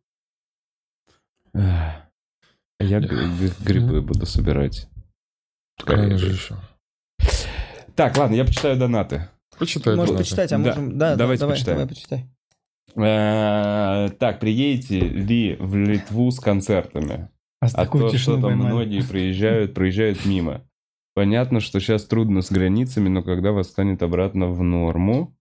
Ах. 1.53 2.09
Я 2.80 3.01
грибы 3.01 4.01
буду 4.01 4.26
собирать. 4.26 4.88
Еще. 5.86 6.55
Так, 7.95 8.15
ладно, 8.17 8.36
я 8.36 8.45
почитаю 8.45 8.78
донаты. 8.78 9.28
Почитай. 9.57 9.95
Можешь 9.95 10.17
почитать, 10.17 10.53
а 10.53 10.57
Да, 10.57 10.63
можем... 10.63 10.97
Да, 10.97 11.15
давайте 11.15 11.41
давай, 11.41 11.55
почитаем. 11.55 11.80
давай, 11.80 11.93
почитай. 11.93 12.30
Э, 12.96 14.10
Так, 14.20 14.40
приедете 14.40 15.00
ли 15.00 15.56
в 15.60 15.76
Литву 15.76 16.32
с 16.32 16.40
концертами? 16.40 17.30
А 17.62 17.68
А 17.74 17.86
то, 17.86 18.18
что 18.18 18.40
там 18.40 18.58
многие 18.58 19.08
приезжают, 19.08 19.74
проезжают 19.74 20.26
мимо. 20.26 20.66
Понятно, 21.14 21.60
что 21.60 21.80
сейчас 21.80 22.06
трудно 22.06 22.42
с 22.42 22.52
границами, 22.52 23.10
но 23.10 23.24
когда 23.24 23.52
вас 23.52 23.68
станет 23.68 24.02
обратно 24.04 24.48
в 24.48 24.64
норму, 24.64 25.36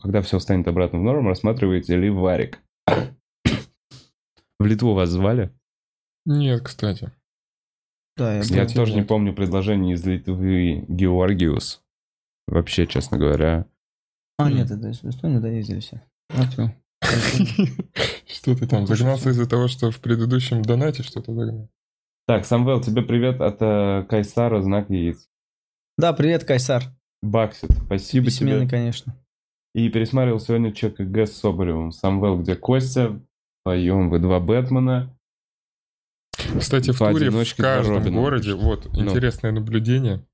когда 0.00 0.22
все 0.22 0.38
станет 0.38 0.68
обратно 0.68 1.00
в 1.00 1.02
норму, 1.02 1.28
рассматриваете 1.28 1.96
ли 1.96 2.08
варик? 2.08 2.62
В 4.58 4.64
Литву 4.64 4.94
вас 4.94 5.10
звали? 5.10 5.52
Нет, 6.24 6.62
кстати. 6.62 7.12
Да, 8.16 8.34
я 8.36 8.42
Я 8.42 8.66
тоже 8.66 8.92
не 8.92 9.00
нет. 9.00 9.08
помню 9.08 9.32
предложение 9.34 9.94
из 9.94 10.04
Литвы 10.04 10.84
Георгиус. 10.88 11.82
Вообще, 12.46 12.86
честно 12.86 13.18
говоря. 13.18 13.66
А, 14.38 14.50
нет, 14.50 14.70
это 14.70 14.88
из 14.88 15.02
Эстонии 15.04 15.38
доездили 15.38 15.80
все. 15.80 16.00
А 16.30 16.48
всё. 16.48 16.70
Что 18.26 18.54
ты 18.56 18.66
там, 18.68 18.86
загнался 18.86 19.30
из-за 19.30 19.48
того, 19.48 19.68
что 19.68 19.90
в 19.90 20.00
предыдущем 20.00 20.62
донате 20.62 21.02
что-то 21.02 21.34
загнал? 21.34 21.68
Так, 22.26 22.44
Самвел, 22.44 22.80
тебе 22.80 23.02
привет 23.02 23.40
от 23.40 23.56
э, 23.60 24.04
Кайсара, 24.08 24.60
знак 24.60 24.90
яиц. 24.90 25.28
Да, 25.96 26.12
привет, 26.12 26.44
Кайсар. 26.44 26.84
Баксит, 27.22 27.70
спасибо 27.86 28.26
Бессменный, 28.26 28.66
тебе. 28.66 28.70
конечно. 28.70 29.16
И 29.74 29.88
пересматривал 29.88 30.38
сегодня 30.38 30.72
ЧКГ 30.72 31.26
с 31.26 31.32
Соболевым. 31.32 31.90
Самвел, 31.90 32.38
где 32.38 32.54
Костя? 32.54 33.20
Поем 33.64 34.08
вы 34.10 34.18
два 34.18 34.40
Бэтмена. 34.40 35.16
Кстати, 36.58 36.92
в 36.92 36.98
По 36.98 37.10
туре 37.10 37.30
в 37.30 37.56
каждом 37.56 38.14
городе, 38.14 38.54
вот, 38.54 38.86
Ну. 38.92 39.00
интересное 39.04 39.50
наблюдение. 39.50 40.24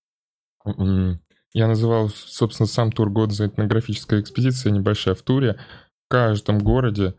Я 1.55 1.69
называл, 1.69 2.09
собственно, 2.11 2.67
сам 2.67 2.91
тур 2.91 3.11
год 3.11 3.33
за 3.33 3.47
этнографическая 3.47 4.21
экспедиция 4.21 4.73
небольшая 4.73 5.15
в 5.15 5.23
туре. 5.23 5.59
В 6.07 6.11
каждом 6.11 6.59
городе 6.59 7.15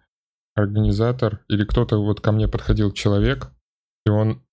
организатор 0.55 1.43
или 1.47 1.63
кто-то 1.63 1.97
вот 2.03 2.21
ко 2.21 2.31
мне 2.31 2.47
подходил 2.47 2.91
человек, 2.91 3.51
и 4.05 4.09
он 4.09 4.43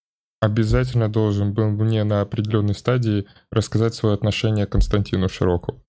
обязательно 0.41 1.09
должен 1.11 1.53
был 1.53 1.69
мне 1.69 2.05
на 2.05 2.21
определенной 2.21 2.75
стадии 2.75 3.27
рассказать 3.51 3.95
свое 3.95 4.15
отношение 4.15 4.67
к 4.67 4.73
Константину 4.73 5.29
Широкову. 5.29 5.85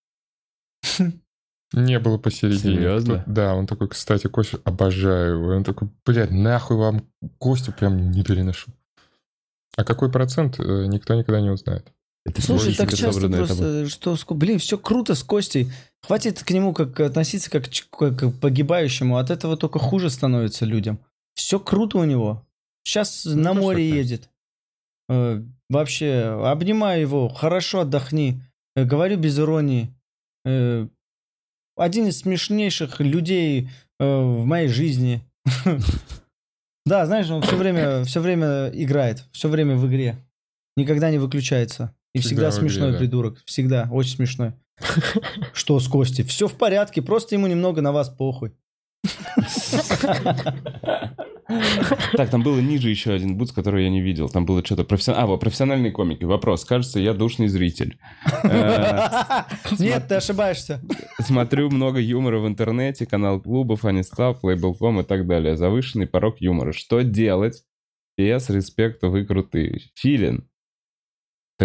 Не 1.74 1.98
было 2.00 2.20
посередине. 2.20 2.76
Серьезно? 2.76 3.22
Кто- 3.22 3.32
Да, 3.32 3.56
он 3.56 3.66
такой, 3.66 3.90
кстати, 3.90 4.28
Костя, 4.28 4.60
обожаю 4.64 5.38
его. 5.40 5.48
Он 5.56 5.64
такой, 5.64 5.90
блядь, 6.06 6.30
нахуй 6.30 6.78
вам 6.78 7.08
Костю 7.40 7.72
прям 7.72 8.12
не 8.12 8.24
переношу. 8.24 8.72
А 9.76 9.84
какой 9.84 10.12
процент, 10.12 10.60
э, 10.60 10.86
никто 10.86 11.16
никогда 11.16 11.42
не 11.42 11.50
узнает. 11.50 11.92
Это 12.26 12.42
Слушай, 12.42 12.74
так 12.76 12.94
часто 12.94 13.28
просто, 13.28 13.88
что, 13.90 14.14
ско- 14.16 14.34
блин, 14.34 14.58
все 14.58 14.78
круто 14.78 15.14
с 15.14 15.24
Костей. 15.24 15.70
Хватит 16.02 16.42
к 16.42 16.50
нему 16.52 16.74
как 16.74 16.98
относиться 17.02 17.50
как, 17.50 17.70
к 17.70 18.32
погибающему. 18.40 19.18
От 19.18 19.30
этого 19.30 19.58
только 19.58 19.80
хуже 19.80 20.10
становится 20.10 20.66
людям. 20.66 21.00
Все 21.36 21.60
круто 21.60 21.98
у 21.98 22.04
него. 22.06 22.46
Сейчас 22.86 23.26
Ну, 23.26 23.36
на 23.36 23.52
что 23.54 23.62
море 23.62 23.88
это. 23.90 23.98
едет. 23.98 24.30
Э, 25.10 25.44
вообще, 25.70 26.42
обнимаю 26.46 27.02
его, 27.02 27.28
хорошо 27.30 27.82
отдохни. 27.82 28.42
Э, 28.76 28.86
говорю 28.86 29.18
без 29.18 29.38
иронии. 29.38 29.94
Э, 30.46 30.88
один 31.76 32.08
из 32.08 32.20
смешнейших 32.20 33.00
людей 33.02 33.70
э, 34.00 34.06
в 34.06 34.46
моей 34.46 34.70
жизни. 34.70 35.22
Да, 36.86 37.06
знаешь, 37.06 37.30
он 37.30 37.42
все 37.42 37.56
время, 37.56 38.04
все 38.04 38.20
время 38.20 38.70
играет, 38.74 39.24
все 39.32 39.48
время 39.48 39.78
в 39.78 39.88
игре. 39.88 40.18
Никогда 40.76 41.12
не 41.12 41.18
выключается. 41.18 41.96
И 42.14 42.20
Всегда 42.20 42.50
всегда, 42.50 42.52
смешной 42.52 42.92
да. 42.92 42.98
придурок. 43.00 43.42
Всегда, 43.46 43.90
очень 43.92 44.16
смешной. 44.16 44.54
Что 45.54 45.80
с 45.80 45.88
Костей? 45.88 46.24
Все 46.24 46.48
в 46.48 46.54
порядке, 46.54 47.02
просто 47.02 47.36
ему 47.36 47.48
немного 47.48 47.82
на 47.82 47.92
вас 47.92 48.10
похуй. 48.10 48.54
Так, 52.16 52.30
там 52.30 52.42
было 52.42 52.60
ниже 52.60 52.90
еще 52.90 53.12
один 53.12 53.38
бутс, 53.38 53.52
который 53.52 53.84
я 53.84 53.90
не 53.90 54.02
видел. 54.02 54.30
Там 54.30 54.46
было 54.46 54.64
что-то 54.64 54.86
профессиональное. 54.86 55.26
А, 55.26 55.28
вот 55.28 55.42
профессиональные 55.42 55.92
комики. 55.92 56.24
Вопрос. 56.24 56.66
Кажется, 56.66 57.00
я 57.00 57.14
душный 57.14 57.48
зритель. 57.48 57.98
Э, 58.44 59.44
Нет, 59.80 60.08
ты 60.08 60.16
ошибаешься. 60.16 60.82
Смотрю 61.20 61.70
много 61.70 62.00
юмора 62.00 62.40
в 62.40 62.48
интернете, 62.48 63.06
канал 63.06 63.42
клубов, 63.42 63.86
Анистап, 63.86 64.44
Лейбл.ком 64.44 65.02
и 65.02 65.04
так 65.04 65.28
далее. 65.28 65.56
Завышенный 65.56 66.08
порог 66.08 66.38
юмора. 66.40 66.74
Что 66.74 67.02
делать? 67.02 67.64
Без 68.18 68.50
респекта, 68.50 69.08
вы 69.08 69.26
крутые. 69.26 69.82
Филин. 69.96 70.48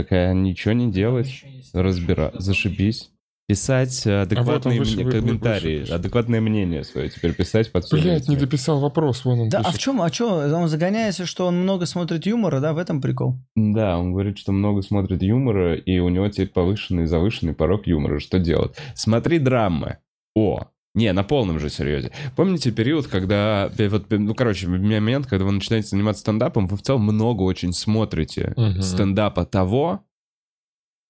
Такая, 0.03 0.33
ничего 0.33 0.75
не 0.75 0.93
делать. 0.93 1.43
Разбира... 1.73 2.31
Зашибись. 2.35 3.11
Писать 3.49 4.07
э, 4.07 4.21
адекватные 4.21 4.79
выше, 4.79 4.95
мне- 4.97 5.05
вы- 5.07 5.11
вы- 5.11 5.21
комментарии, 5.21 5.79
выше, 5.79 5.81
выше. 5.81 5.93
адекватное 5.95 6.41
мнение 6.41 6.85
свое 6.85 7.09
теперь 7.09 7.35
писать 7.35 7.73
под 7.73 7.91
Блять, 7.91 8.29
не 8.29 8.37
дописал 8.37 8.79
вопрос, 8.79 9.25
вон 9.25 9.41
он 9.41 9.49
Да, 9.49 9.61
а 9.61 9.63
пишет. 9.65 9.77
в 9.77 9.79
чем, 9.83 10.03
а 10.03 10.13
что, 10.13 10.35
он 10.55 10.69
загоняется, 10.69 11.25
что 11.25 11.47
он 11.47 11.63
много 11.63 11.87
смотрит 11.87 12.27
юмора, 12.27 12.61
да, 12.61 12.75
в 12.75 12.79
этом 12.79 13.01
прикол? 13.01 13.37
Да, 13.57 13.99
он 13.99 14.13
говорит, 14.13 14.37
что 14.39 14.53
много 14.53 14.83
смотрит 14.83 15.23
юмора, 15.23 15.75
и 15.77 15.99
у 15.99 16.11
него 16.11 16.29
теперь 16.29 16.49
повышенный 16.49 17.05
и 17.05 17.07
завышенный 17.07 17.55
порог 17.55 17.87
юмора. 17.87 18.21
Что 18.21 18.39
делать? 18.39 18.77
Смотри 18.95 19.39
драмы. 19.39 19.97
О, 20.37 20.67
не, 20.99 21.13
на 21.13 21.23
полном 21.23 21.59
же 21.61 21.71
серьезе. 21.71 22.11
Помните 22.37 22.71
период, 22.73 23.07
когда... 23.07 23.71
э, 23.79 23.89
Вот, 23.89 24.07
ну, 24.11 24.35
короче, 24.35 24.69
момент, 24.69 25.27
когда 25.27 25.45
вы 25.45 25.53
начинаете 25.53 25.89
заниматься 25.89 26.21
стендапом, 26.21 26.67
вы 26.67 26.77
в 26.77 26.83
целом 26.83 27.03
много 27.03 27.43
очень 27.43 27.73
смотрите 27.73 28.53
Мгм. 28.57 28.83
стендапа 28.83 29.45
того, 29.47 30.01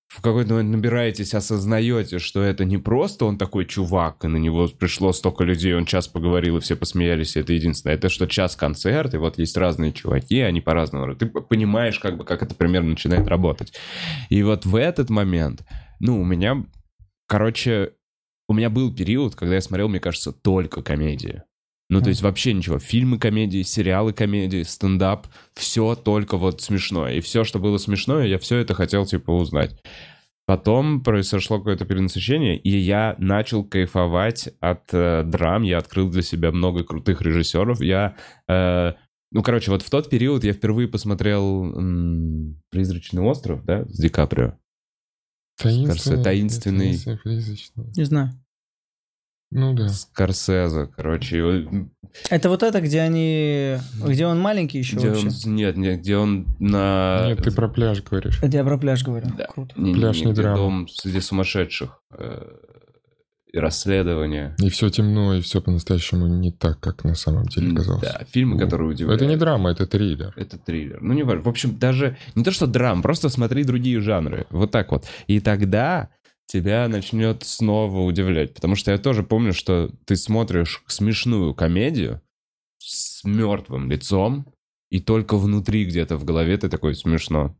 в 0.08 0.22
какой-то 0.22 0.54
момент 0.54 0.74
набираетесь, 0.76 1.34
осознаете, 1.34 2.18
что 2.18 2.42
это 2.42 2.64
не 2.64 2.78
просто 2.78 3.26
он 3.26 3.36
такой 3.36 3.66
чувак, 3.66 4.24
и 4.24 4.28
на 4.28 4.38
него 4.38 4.66
пришло 4.68 5.12
столько 5.12 5.44
людей, 5.44 5.74
он 5.74 5.84
час 5.84 6.08
поговорил, 6.08 6.56
и 6.56 6.60
все 6.60 6.76
посмеялись, 6.76 7.36
и 7.36 7.40
это 7.40 7.52
единственное. 7.52 7.94
Это 7.96 8.08
что 8.08 8.26
час 8.26 8.56
концерт, 8.56 9.12
и 9.14 9.18
вот 9.18 9.38
есть 9.38 9.56
разные 9.56 9.92
чуваки, 9.92 10.40
они 10.40 10.62
по-разному. 10.62 11.14
Ты 11.14 11.26
понимаешь, 11.26 11.98
как 11.98 12.16
бы, 12.16 12.24
как 12.24 12.42
это 12.42 12.54
примерно 12.54 12.90
начинает 12.90 13.28
работать. 13.28 13.74
И 14.30 14.42
вот 14.42 14.64
в 14.64 14.76
этот 14.76 15.10
момент, 15.10 15.62
ну, 16.00 16.18
у 16.20 16.24
меня, 16.24 16.64
короче, 17.26 17.92
у 18.48 18.54
меня 18.54 18.70
был 18.70 18.92
период, 18.92 19.34
когда 19.34 19.56
я 19.56 19.60
смотрел, 19.60 19.88
мне 19.88 20.00
кажется, 20.00 20.32
только 20.32 20.82
комедии. 20.82 21.42
Ну, 21.90 22.02
то 22.02 22.10
есть 22.10 22.20
вообще 22.20 22.52
ничего. 22.52 22.78
Фильмы 22.78 23.18
комедии, 23.18 23.62
сериалы 23.62 24.12
комедии, 24.12 24.62
стендап. 24.62 25.26
Все 25.54 25.94
только 25.94 26.36
вот 26.36 26.60
смешное. 26.60 27.14
И 27.14 27.20
все, 27.20 27.44
что 27.44 27.58
было 27.58 27.78
смешное, 27.78 28.26
я 28.26 28.38
все 28.38 28.58
это 28.58 28.74
хотел, 28.74 29.06
типа, 29.06 29.30
узнать. 29.30 29.80
Потом 30.44 31.02
произошло 31.02 31.58
какое-то 31.58 31.84
перенасыщение, 31.84 32.58
и 32.58 32.70
я 32.70 33.16
начал 33.18 33.64
кайфовать 33.64 34.50
от 34.60 34.82
э, 34.92 35.22
драм. 35.24 35.62
Я 35.62 35.78
открыл 35.78 36.10
для 36.10 36.22
себя 36.22 36.52
много 36.52 36.84
крутых 36.84 37.22
режиссеров. 37.22 37.80
Я, 37.80 38.16
э, 38.48 38.92
ну, 39.30 39.42
короче, 39.42 39.70
вот 39.70 39.82
в 39.82 39.90
тот 39.90 40.08
период 40.10 40.44
я 40.44 40.52
впервые 40.52 40.88
посмотрел 40.88 41.74
м, 41.74 42.62
«Призрачный 42.70 43.22
остров», 43.22 43.64
да, 43.64 43.84
с 43.88 43.98
Ди 43.98 44.08
Каприо. 44.08 44.54
Таинственный. 45.58 46.22
таинственный. 46.24 46.98
таинственный. 46.98 47.92
Не 47.96 48.04
знаю. 48.04 48.30
Ну 49.50 49.74
да. 49.74 49.88
Скорсезе, 49.88 50.88
короче. 50.94 51.38
его- 51.38 51.88
Это 52.30 52.48
вот 52.50 52.62
это, 52.62 52.80
где 52.82 53.00
они... 53.00 53.78
Где 54.04 54.26
он 54.26 54.40
маленький 54.40 54.78
еще 54.78 54.96
Где 54.96 55.08
вообще? 55.10 55.28
он, 55.46 55.54
нет, 55.54 55.76
нет, 55.76 56.00
где 56.00 56.16
он 56.18 56.46
на... 56.58 57.28
Нет, 57.28 57.42
ты 57.42 57.50
про 57.50 57.66
пляж 57.68 58.02
говоришь. 58.02 58.38
Это 58.42 58.56
я 58.58 58.64
про 58.64 58.76
пляж 58.78 59.02
говорю. 59.04 59.28
Да. 59.38 59.46
Круто. 59.46 59.72
Не, 59.80 59.92
не, 59.92 59.98
Пляж 59.98 60.18
не, 60.18 60.26
не 60.26 60.32
где 60.32 60.42
драма. 60.42 60.56
дом 60.56 60.88
среди 60.88 61.20
сумасшедших. 61.20 62.02
И 63.50 63.58
расследование. 63.58 64.54
И 64.58 64.68
все 64.68 64.90
темно, 64.90 65.34
и 65.34 65.40
все 65.40 65.62
по-настоящему 65.62 66.26
не 66.26 66.52
так, 66.52 66.80
как 66.80 67.04
на 67.04 67.14
самом 67.14 67.46
деле 67.46 67.74
казалось. 67.74 68.02
Да, 68.02 68.24
фильмы, 68.30 68.54
Ну, 68.54 68.60
которые 68.60 68.90
удивляют. 68.90 69.22
Это 69.22 69.30
не 69.30 69.36
драма, 69.36 69.70
это 69.70 69.86
триллер. 69.86 70.32
Это 70.36 70.58
триллер. 70.58 71.00
Ну, 71.00 71.14
не 71.14 71.22
важно. 71.22 71.42
В 71.42 71.48
общем, 71.48 71.78
даже 71.78 72.18
не 72.34 72.44
то, 72.44 72.50
что 72.50 72.66
драм, 72.66 73.00
просто 73.00 73.28
смотри 73.28 73.64
другие 73.64 74.00
жанры. 74.00 74.46
Вот 74.50 74.70
так 74.70 74.92
вот. 74.92 75.06
И 75.26 75.40
тогда 75.40 76.10
тебя 76.46 76.88
начнет 76.88 77.42
снова 77.42 78.00
удивлять. 78.02 78.54
Потому 78.54 78.74
что 78.74 78.90
я 78.90 78.98
тоже 78.98 79.22
помню, 79.22 79.52
что 79.52 79.90
ты 80.04 80.16
смотришь 80.16 80.82
смешную 80.86 81.54
комедию 81.54 82.20
с 82.78 83.24
мертвым 83.24 83.90
лицом, 83.90 84.46
и 84.90 85.00
только 85.00 85.36
внутри 85.36 85.84
где-то 85.84 86.16
в 86.16 86.24
голове 86.24 86.56
ты 86.56 86.68
такой 86.68 86.94
смешно. 86.94 87.56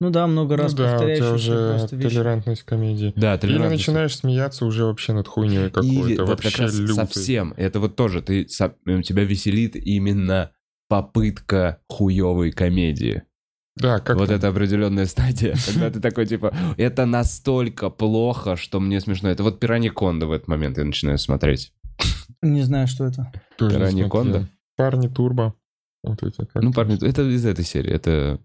Ну 0.00 0.10
да, 0.10 0.28
много 0.28 0.56
раз 0.56 0.72
ну 0.72 0.78
да, 0.78 0.96
у 0.96 0.98
тебя 0.98 1.32
уже 1.32 1.70
просто 1.70 1.96
вещи. 1.96 2.14
толерантность 2.14 2.62
комедии. 2.62 3.12
Да, 3.16 3.32
Или 3.34 3.40
толерантность. 3.40 3.88
начинаешь 3.88 4.16
смеяться 4.16 4.64
уже 4.64 4.84
вообще 4.84 5.12
над 5.12 5.26
хуйней 5.26 5.66
И 5.66 5.70
какой-то, 5.70 6.24
вот 6.24 6.28
вообще 6.30 6.50
как 6.50 6.60
раз 6.60 6.78
лютой. 6.78 6.94
совсем. 6.94 7.52
Это 7.56 7.80
вот 7.80 7.96
тоже, 7.96 8.22
ты, 8.22 8.44
тебя 8.44 9.24
веселит 9.24 9.74
именно 9.74 10.52
попытка 10.88 11.80
хуевой 11.88 12.52
комедии. 12.52 13.24
Да, 13.74 13.98
как 14.00 14.16
вот 14.16 14.30
это 14.30 14.48
определенная 14.48 15.06
стадия, 15.06 15.54
когда 15.66 15.90
ты 15.90 16.00
такой, 16.00 16.26
типа, 16.26 16.54
это 16.76 17.06
настолько 17.06 17.90
плохо, 17.90 18.56
что 18.56 18.80
мне 18.80 19.00
смешно. 19.00 19.28
Это 19.28 19.42
вот 19.42 19.60
Пираньи 19.60 19.88
Кондо 19.88 20.26
в 20.26 20.32
этот 20.32 20.48
момент 20.48 20.78
я 20.78 20.84
начинаю 20.84 21.18
смотреть. 21.18 21.72
Не 22.42 22.62
знаю, 22.62 22.86
что 22.86 23.04
это. 23.04 23.32
Кондо? 24.08 24.46
Парни 24.76 25.08
Турбо. 25.08 25.54
Вот 26.04 26.22
эти. 26.22 26.36
как 26.36 26.62
Ну, 26.62 26.72
парни, 26.72 27.04
это 27.04 27.22
из 27.22 27.44
этой 27.44 27.64
серии. 27.64 27.92
Это 27.92 28.40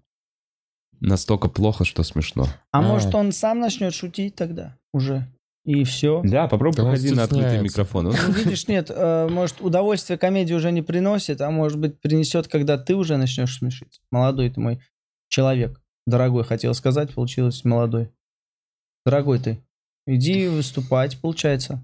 настолько 1.03 1.47
плохо, 1.49 1.85
что 1.85 2.03
смешно. 2.03 2.47
А 2.71 2.79
А. 2.79 2.81
может, 2.81 3.13
он 3.13 3.31
сам 3.31 3.59
начнет 3.59 3.93
шутить 3.93 4.35
тогда 4.35 4.77
уже? 4.93 5.27
И 5.65 5.83
все. 5.85 6.21
Да, 6.25 6.47
попробуй 6.49 6.75
Да 6.75 6.83
походи 6.83 7.11
на 7.11 7.23
открытый 7.23 7.61
микрофон. 7.61 8.07
Он- 8.07 8.15
Ну, 8.27 8.33
видишь, 8.33 8.67
нет, 8.67 8.91
э, 8.93 9.27
может, 9.29 9.61
удовольствие 9.61 10.17
комедии 10.19 10.53
уже 10.53 10.71
не 10.71 10.81
приносит, 10.81 11.39
а 11.39 11.49
может 11.51 11.79
быть, 11.79 12.01
принесет, 12.01 12.47
когда 12.49 12.77
ты 12.77 12.95
уже 12.95 13.15
начнешь 13.15 13.57
смешить. 13.57 14.01
Молодой 14.11 14.49
ты 14.49 14.59
мой 14.59 14.81
человек. 15.29 15.79
Дорогой, 16.05 16.43
хотел 16.43 16.73
сказать, 16.73 17.13
получилось 17.13 17.63
молодой. 17.63 18.11
Дорогой 19.05 19.39
ты, 19.39 19.63
иди 20.05 20.47
выступать, 20.49 21.17
получается. 21.21 21.81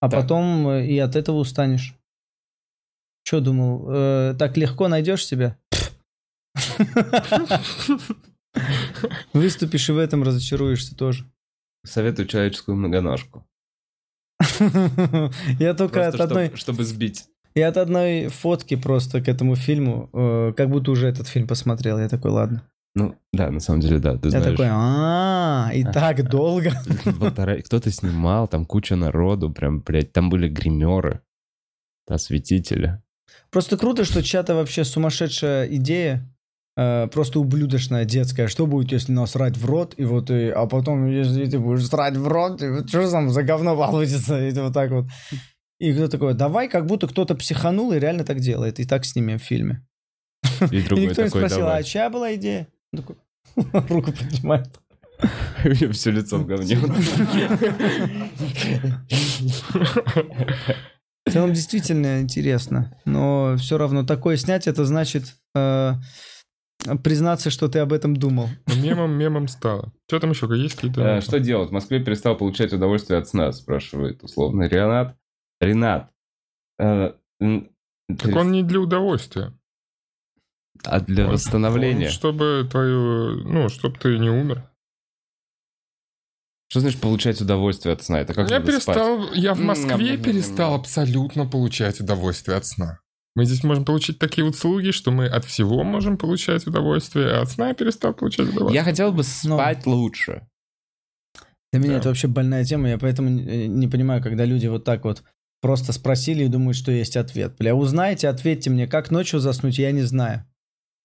А 0.00 0.08
Да. 0.08 0.20
потом 0.20 0.68
э, 0.68 0.86
и 0.86 0.98
от 0.98 1.16
этого 1.16 1.36
устанешь. 1.36 1.94
Че 3.24 3.40
думал, 3.40 3.86
э, 3.88 4.34
так 4.38 4.58
легко 4.58 4.88
найдешь 4.88 5.24
себя? 5.26 5.56
Выступишь 9.32 9.88
и 9.88 9.92
в 9.92 9.98
этом 9.98 10.22
разочаруешься 10.22 10.96
тоже. 10.96 11.24
Советую 11.84 12.28
человеческую 12.28 12.76
многоножку. 12.76 13.46
Я 15.58 15.74
только 15.74 16.08
от 16.08 16.20
одной... 16.20 16.52
чтобы 16.54 16.84
сбить. 16.84 17.26
Я 17.54 17.68
от 17.68 17.76
одной 17.76 18.28
фотки 18.28 18.74
просто 18.74 19.20
к 19.20 19.28
этому 19.28 19.54
фильму, 19.54 20.10
э, 20.12 20.52
как 20.56 20.70
будто 20.70 20.90
уже 20.90 21.06
этот 21.06 21.28
фильм 21.28 21.46
посмотрел. 21.46 22.00
Я 22.00 22.08
такой, 22.08 22.32
ладно. 22.32 22.62
Ну, 22.96 23.16
да, 23.32 23.50
на 23.50 23.60
самом 23.60 23.80
деле, 23.80 23.98
да, 23.98 24.16
ты 24.16 24.28
Я 24.28 24.40
знаешь. 24.40 24.56
такой, 24.56 24.68
а, 24.70 25.70
и 25.74 25.84
так 25.84 26.28
долго. 26.28 26.72
Кто-то 27.64 27.90
снимал, 27.90 28.48
там 28.48 28.64
куча 28.64 28.96
народу, 28.96 29.50
прям, 29.50 29.80
блядь, 29.80 30.12
там 30.12 30.30
были 30.30 30.48
гримеры, 30.48 31.20
осветители. 32.08 33.02
Просто 33.50 33.76
круто, 33.76 34.04
что 34.04 34.22
чья-то 34.22 34.54
вообще 34.54 34.84
сумасшедшая 34.84 35.66
идея, 35.76 36.28
э, 36.76 37.08
просто 37.08 37.40
ублюдочная, 37.40 38.04
детская. 38.04 38.48
Что 38.48 38.66
будет, 38.66 38.92
если 38.92 39.12
насрать 39.12 39.56
в 39.56 39.64
рот, 39.66 39.94
и 39.96 40.04
вот, 40.04 40.30
и, 40.30 40.48
а 40.50 40.66
потом, 40.66 41.08
если 41.08 41.46
ты 41.46 41.58
будешь 41.58 41.86
срать 41.86 42.16
в 42.16 42.26
рот, 42.28 42.62
и 42.62 42.68
вот 42.68 42.88
что 42.88 43.10
там 43.10 43.30
за 43.30 43.42
говно 43.42 43.76
получится, 43.76 44.40
и 44.46 44.52
вот 44.52 44.72
так 44.72 44.90
вот. 44.90 45.06
И 45.80 45.92
кто 45.92 46.08
такой, 46.08 46.34
давай, 46.34 46.68
как 46.68 46.86
будто 46.86 47.08
кто-то 47.08 47.34
психанул 47.34 47.92
и 47.92 47.98
реально 47.98 48.24
так 48.24 48.40
делает, 48.40 48.80
и 48.80 48.84
так 48.84 49.04
снимем 49.04 49.38
в 49.38 49.42
фильме. 49.42 49.84
И 50.70 50.78
И 50.78 50.82
другой 50.82 51.06
никто 51.06 51.22
не 51.22 51.28
такой, 51.28 51.40
спросил, 51.40 51.62
а 51.64 51.66
давай. 51.66 51.84
чья 51.84 52.10
была 52.10 52.34
идея? 52.36 52.68
Он 52.92 52.98
такой, 53.00 53.16
руку 53.88 54.12
поднимает. 54.12 54.68
Все 55.92 56.10
лицо 56.10 56.38
в 56.38 56.46
говне. 56.46 56.76
В 61.26 61.32
целом 61.32 61.52
действительно 61.54 62.20
интересно, 62.20 62.98
но 63.04 63.56
все 63.58 63.78
равно 63.78 64.04
такое 64.04 64.36
снять, 64.36 64.66
это 64.66 64.84
значит 64.84 65.34
э, 65.54 65.94
признаться, 67.02 67.50
что 67.50 67.68
ты 67.68 67.78
об 67.80 67.92
этом 67.92 68.16
думал. 68.16 68.48
Мемом, 68.76 69.12
мемом 69.12 69.48
стало. 69.48 69.92
Что 70.08 70.20
там 70.20 70.30
еще? 70.30 70.46
Есть 70.54 70.74
какие-то... 70.76 71.00
Э, 71.02 71.20
Что 71.20 71.40
делать? 71.40 71.70
В 71.70 71.72
Москве 71.72 72.02
перестал 72.02 72.36
получать 72.36 72.72
удовольствие 72.72 73.18
от 73.18 73.28
сна, 73.28 73.52
спрашивает 73.52 74.22
условно 74.22 74.64
Ренат. 74.64 75.16
Ренат. 75.60 76.10
э, 76.78 77.12
Так 77.38 78.36
он 78.36 78.52
не 78.52 78.62
для 78.62 78.80
удовольствия. 78.80 79.52
А 80.84 81.00
для 81.00 81.24
Он- 81.26 81.32
восстановления? 81.32 82.06
он 82.06 82.12
чтобы 82.12 82.68
твою... 82.70 83.44
Ну, 83.48 83.68
чтобы 83.68 83.96
ты 83.98 84.18
не 84.18 84.28
умер. 84.28 84.62
Что 86.68 86.80
значит 86.80 87.00
получать 87.00 87.40
удовольствие 87.40 87.92
от 87.92 88.02
сна? 88.02 88.20
Это 88.20 88.34
как 88.34 88.50
я 88.50 88.58
надо 88.58 88.80
спать? 88.80 88.96
перестал... 88.96 89.32
Я 89.32 89.54
в 89.54 89.60
Москве 89.60 90.18
перестал 90.18 90.74
абсолютно 90.74 91.46
получать 91.46 92.00
удовольствие 92.00 92.56
от 92.56 92.66
сна. 92.66 92.98
Мы 93.36 93.44
здесь 93.46 93.64
можем 93.64 93.84
получить 93.84 94.18
такие 94.18 94.44
услуги, 94.46 94.90
что 94.92 95.10
мы 95.10 95.26
от 95.26 95.44
всего 95.44 95.82
можем 95.82 96.16
получать 96.16 96.66
удовольствие, 96.66 97.32
а 97.32 97.42
от 97.42 97.50
сна 97.50 97.68
я 97.68 97.74
перестал 97.74 98.14
получать 98.14 98.48
удовольствие. 98.48 98.74
Я 98.74 98.84
хотел 98.84 99.10
бы 99.12 99.18
Ну. 99.44 99.56
спать 99.56 99.86
лучше. 99.86 100.46
Для 101.72 101.80
меня 101.80 101.92
Да. 101.94 101.98
это 101.98 102.08
вообще 102.08 102.28
больная 102.28 102.64
тема, 102.64 102.88
я 102.88 102.98
поэтому 102.98 103.28
не 103.28 103.66
не 103.66 103.88
понимаю, 103.88 104.22
когда 104.22 104.44
люди 104.44 104.68
вот 104.68 104.84
так 104.84 105.04
вот 105.04 105.24
просто 105.60 105.92
спросили 105.92 106.44
и 106.44 106.48
думают, 106.48 106.76
что 106.76 106.92
есть 106.92 107.16
ответ. 107.16 107.56
Бля, 107.58 107.74
узнаете, 107.74 108.28
ответьте 108.28 108.70
мне, 108.70 108.86
как 108.86 109.10
ночью 109.10 109.40
заснуть, 109.40 109.78
я 109.78 109.90
не 109.90 110.02
знаю. 110.02 110.44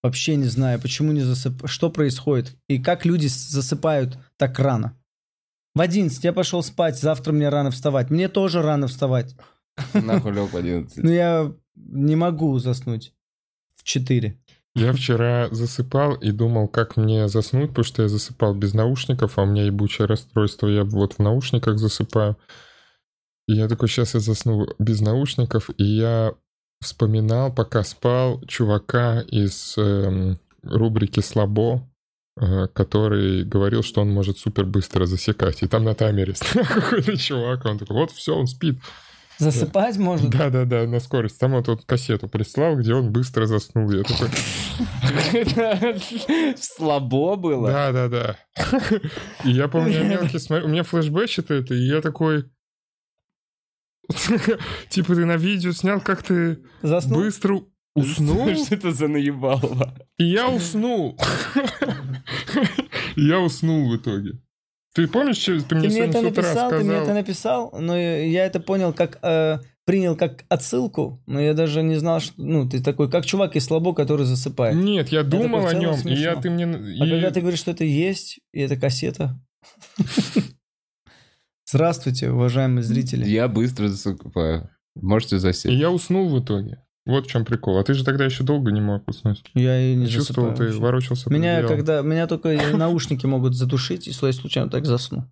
Вообще 0.03 0.35
не 0.35 0.45
знаю, 0.45 0.79
почему 0.79 1.11
не 1.11 1.21
засып... 1.21 1.67
Что 1.67 1.89
происходит? 1.89 2.55
И 2.69 2.77
как 2.77 3.05
люди 3.05 3.27
засыпают 3.27 4.17
так 4.37 4.57
рано? 4.59 4.95
В 5.75 5.81
11 5.81 6.23
я 6.23 6.33
пошел 6.33 6.61
спать, 6.61 6.97
завтра 6.99 7.31
мне 7.33 7.49
рано 7.49 7.71
вставать. 7.71 8.09
Мне 8.09 8.29
тоже 8.29 8.61
рано 8.61 8.87
вставать. 8.87 9.35
Нахуй 9.93 10.31
лег 10.33 10.51
в 10.51 10.55
11. 10.57 11.03
Но 11.03 11.11
я 11.11 11.53
не 11.87 12.15
могу 12.15 12.57
заснуть 12.59 13.13
в 13.75 13.83
4. 13.83 14.37
Я 14.75 14.93
вчера 14.93 15.49
засыпал 15.51 16.15
и 16.15 16.31
думал, 16.31 16.67
как 16.67 16.95
мне 16.95 17.27
заснуть, 17.27 17.69
потому 17.69 17.83
что 17.83 18.03
я 18.03 18.07
засыпал 18.07 18.53
без 18.53 18.73
наушников, 18.73 19.37
а 19.37 19.43
у 19.43 19.45
меня 19.45 19.65
ебучее 19.65 20.07
расстройство, 20.07 20.67
я 20.67 20.83
вот 20.83 21.13
в 21.13 21.19
наушниках 21.19 21.79
засыпаю. 21.79 22.37
И 23.47 23.53
я 23.53 23.67
такой, 23.67 23.89
сейчас 23.89 24.13
я 24.13 24.19
засну 24.19 24.67
без 24.77 25.01
наушников, 25.01 25.69
и 25.77 25.83
я 25.83 26.33
вспоминал, 26.81 27.53
пока 27.53 27.83
спал, 27.83 28.41
чувака 28.47 29.21
из 29.21 29.75
эм, 29.77 30.39
рубрики 30.61 31.19
«Слабо», 31.19 31.89
э, 32.39 32.67
который 32.67 33.43
говорил, 33.43 33.83
что 33.83 34.01
он 34.01 34.11
может 34.11 34.37
супер 34.37 34.65
быстро 34.65 35.07
засекать. 35.07 35.63
И 35.63 35.67
там 35.67 35.83
на 35.83 35.95
таймере 35.95 36.35
какой-то 36.53 37.17
чувак, 37.17 37.65
он 37.65 37.79
такой, 37.79 37.95
вот 37.95 38.11
все, 38.11 38.35
он 38.35 38.47
спит. 38.47 38.79
Засыпать 39.39 39.97
можно? 39.97 40.29
Да-да-да, 40.29 40.85
на 40.85 40.99
скорость. 40.99 41.39
Там 41.39 41.53
вот, 41.53 41.67
вот 41.69 41.85
кассету 41.85 42.27
прислал, 42.27 42.75
где 42.75 42.93
он 42.93 43.11
быстро 43.11 43.45
заснул. 43.45 43.89
Я 43.89 44.03
такой, 44.03 44.27
Слабо 46.57 47.35
было? 47.37 47.71
Да, 47.71 47.91
да, 47.91 48.07
да. 48.09 48.37
И 49.45 49.51
я 49.51 49.67
помню, 49.69 49.93
я 49.93 50.03
мелкий 50.03 50.39
смотрю, 50.39 50.65
у 50.67 50.69
меня 50.69 50.83
флешбэчит 50.83 51.51
это, 51.51 51.73
и 51.73 51.87
я 51.87 52.01
такой... 52.01 52.43
Типа 54.89 55.15
ты 55.15 55.25
на 55.25 55.37
видео 55.37 55.71
снял, 55.71 56.01
как 56.01 56.23
ты 56.23 56.59
Заснул? 56.81 57.21
быстро 57.21 57.61
уснул, 57.95 58.53
Что 58.65 58.75
это 58.75 58.91
за 58.91 59.07
наебалово? 59.07 59.93
и 60.17 60.25
я 60.25 60.49
уснул. 60.49 61.17
Я 63.15 63.39
уснул 63.39 63.89
в 63.89 63.95
итоге. 63.95 64.41
Ты 64.93 65.07
помнишь, 65.07 65.37
что 65.37 65.51
ты 65.61 65.75
мне 65.75 65.89
Ты 65.89 65.89
мне 65.89 65.89
сегодня 65.91 66.09
это 66.09 66.19
с 66.19 66.31
утра 66.31 66.43
написал, 66.43 66.69
ты 66.69 66.75
мне 66.77 66.85
это 66.93 66.97
сказал? 67.03 67.15
написал, 67.15 67.75
но 67.79 67.97
я 67.97 68.45
это 68.45 68.59
понял 68.59 68.91
как 68.93 69.19
э, 69.21 69.59
принял 69.85 70.15
как 70.15 70.45
отсылку, 70.49 71.21
но 71.27 71.39
я 71.39 71.53
даже 71.53 71.83
не 71.83 71.95
знал, 71.95 72.19
что 72.19 72.33
ну 72.37 72.67
ты 72.67 72.81
такой 72.81 73.09
как 73.09 73.25
чувак 73.25 73.55
из 73.55 73.65
слабо, 73.65 73.93
который 73.93 74.25
засыпает. 74.25 74.75
Нет, 74.75 75.09
я 75.09 75.23
думал 75.23 75.61
такой 75.61 75.61
в 75.61 75.67
о 75.67 75.73
нем, 75.79 75.95
и 76.07 76.13
я 76.15 76.35
ты 76.35 76.49
мне... 76.49 76.65
А 76.65 77.05
и- 77.05 77.09
когда 77.09 77.31
ты 77.31 77.41
говоришь, 77.41 77.59
что 77.59 77.71
это 77.71 77.83
есть, 77.83 78.39
и 78.51 78.61
это 78.61 78.77
кассета. 78.77 79.39
Здравствуйте, 81.65 82.31
уважаемые 82.31 82.83
зрители. 82.83 83.27
Я 83.27 83.47
быстро 83.47 83.87
засыпаю. 83.89 84.69
Можете 84.95 85.35
И 85.35 85.39
засесть. 85.39 85.75
я 85.75 85.91
уснул 85.91 86.27
в 86.29 86.43
итоге. 86.43 86.83
Вот 87.05 87.25
в 87.25 87.29
чем 87.29 87.45
прикол. 87.45 87.77
А 87.79 87.83
ты 87.83 87.93
же 87.93 88.03
тогда 88.03 88.25
еще 88.25 88.43
долго 88.43 88.71
не 88.71 88.81
мог 88.81 89.07
уснуть. 89.07 89.43
Я 89.55 89.79
и 89.79 89.95
не 89.95 90.07
Чувствовал, 90.07 90.49
засыпаю 90.49 90.57
ты 90.57 90.63
вообще. 90.65 90.79
ворочался 90.79 91.23
под 91.25 91.33
Меня 91.33 91.57
одеялом. 91.57 91.77
когда 91.77 92.01
меня 92.01 92.27
только 92.27 92.49
наушники 92.77 93.25
могут 93.25 93.55
задушить, 93.55 94.07
и 94.07 94.11
если 94.11 94.27
я 94.27 94.33
случайно 94.33 94.69
так 94.69 94.85
засну. 94.85 95.25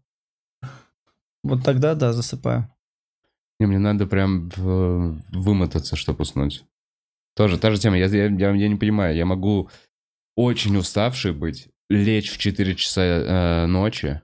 Вот 1.43 1.63
тогда 1.63 1.93
да, 1.95 2.13
засыпаю. 2.13 2.67
Не, 3.59 3.67
мне 3.67 3.79
надо 3.79 4.05
прям 4.07 4.49
э, 4.55 5.17
вымотаться, 5.31 5.95
чтобы 5.95 6.23
уснуть. 6.23 6.63
Тоже 7.35 7.57
та 7.57 7.71
же 7.71 7.79
тема. 7.79 7.97
Я, 7.97 8.05
я, 8.07 8.25
я, 8.25 8.51
я 8.51 8.67
не 8.67 8.75
понимаю. 8.75 9.15
Я 9.15 9.25
могу 9.25 9.69
очень 10.35 10.75
уставший 10.77 11.31
быть, 11.33 11.67
лечь 11.89 12.31
в 12.31 12.37
4 12.37 12.75
часа 12.75 13.01
э, 13.03 13.65
ночи, 13.67 14.21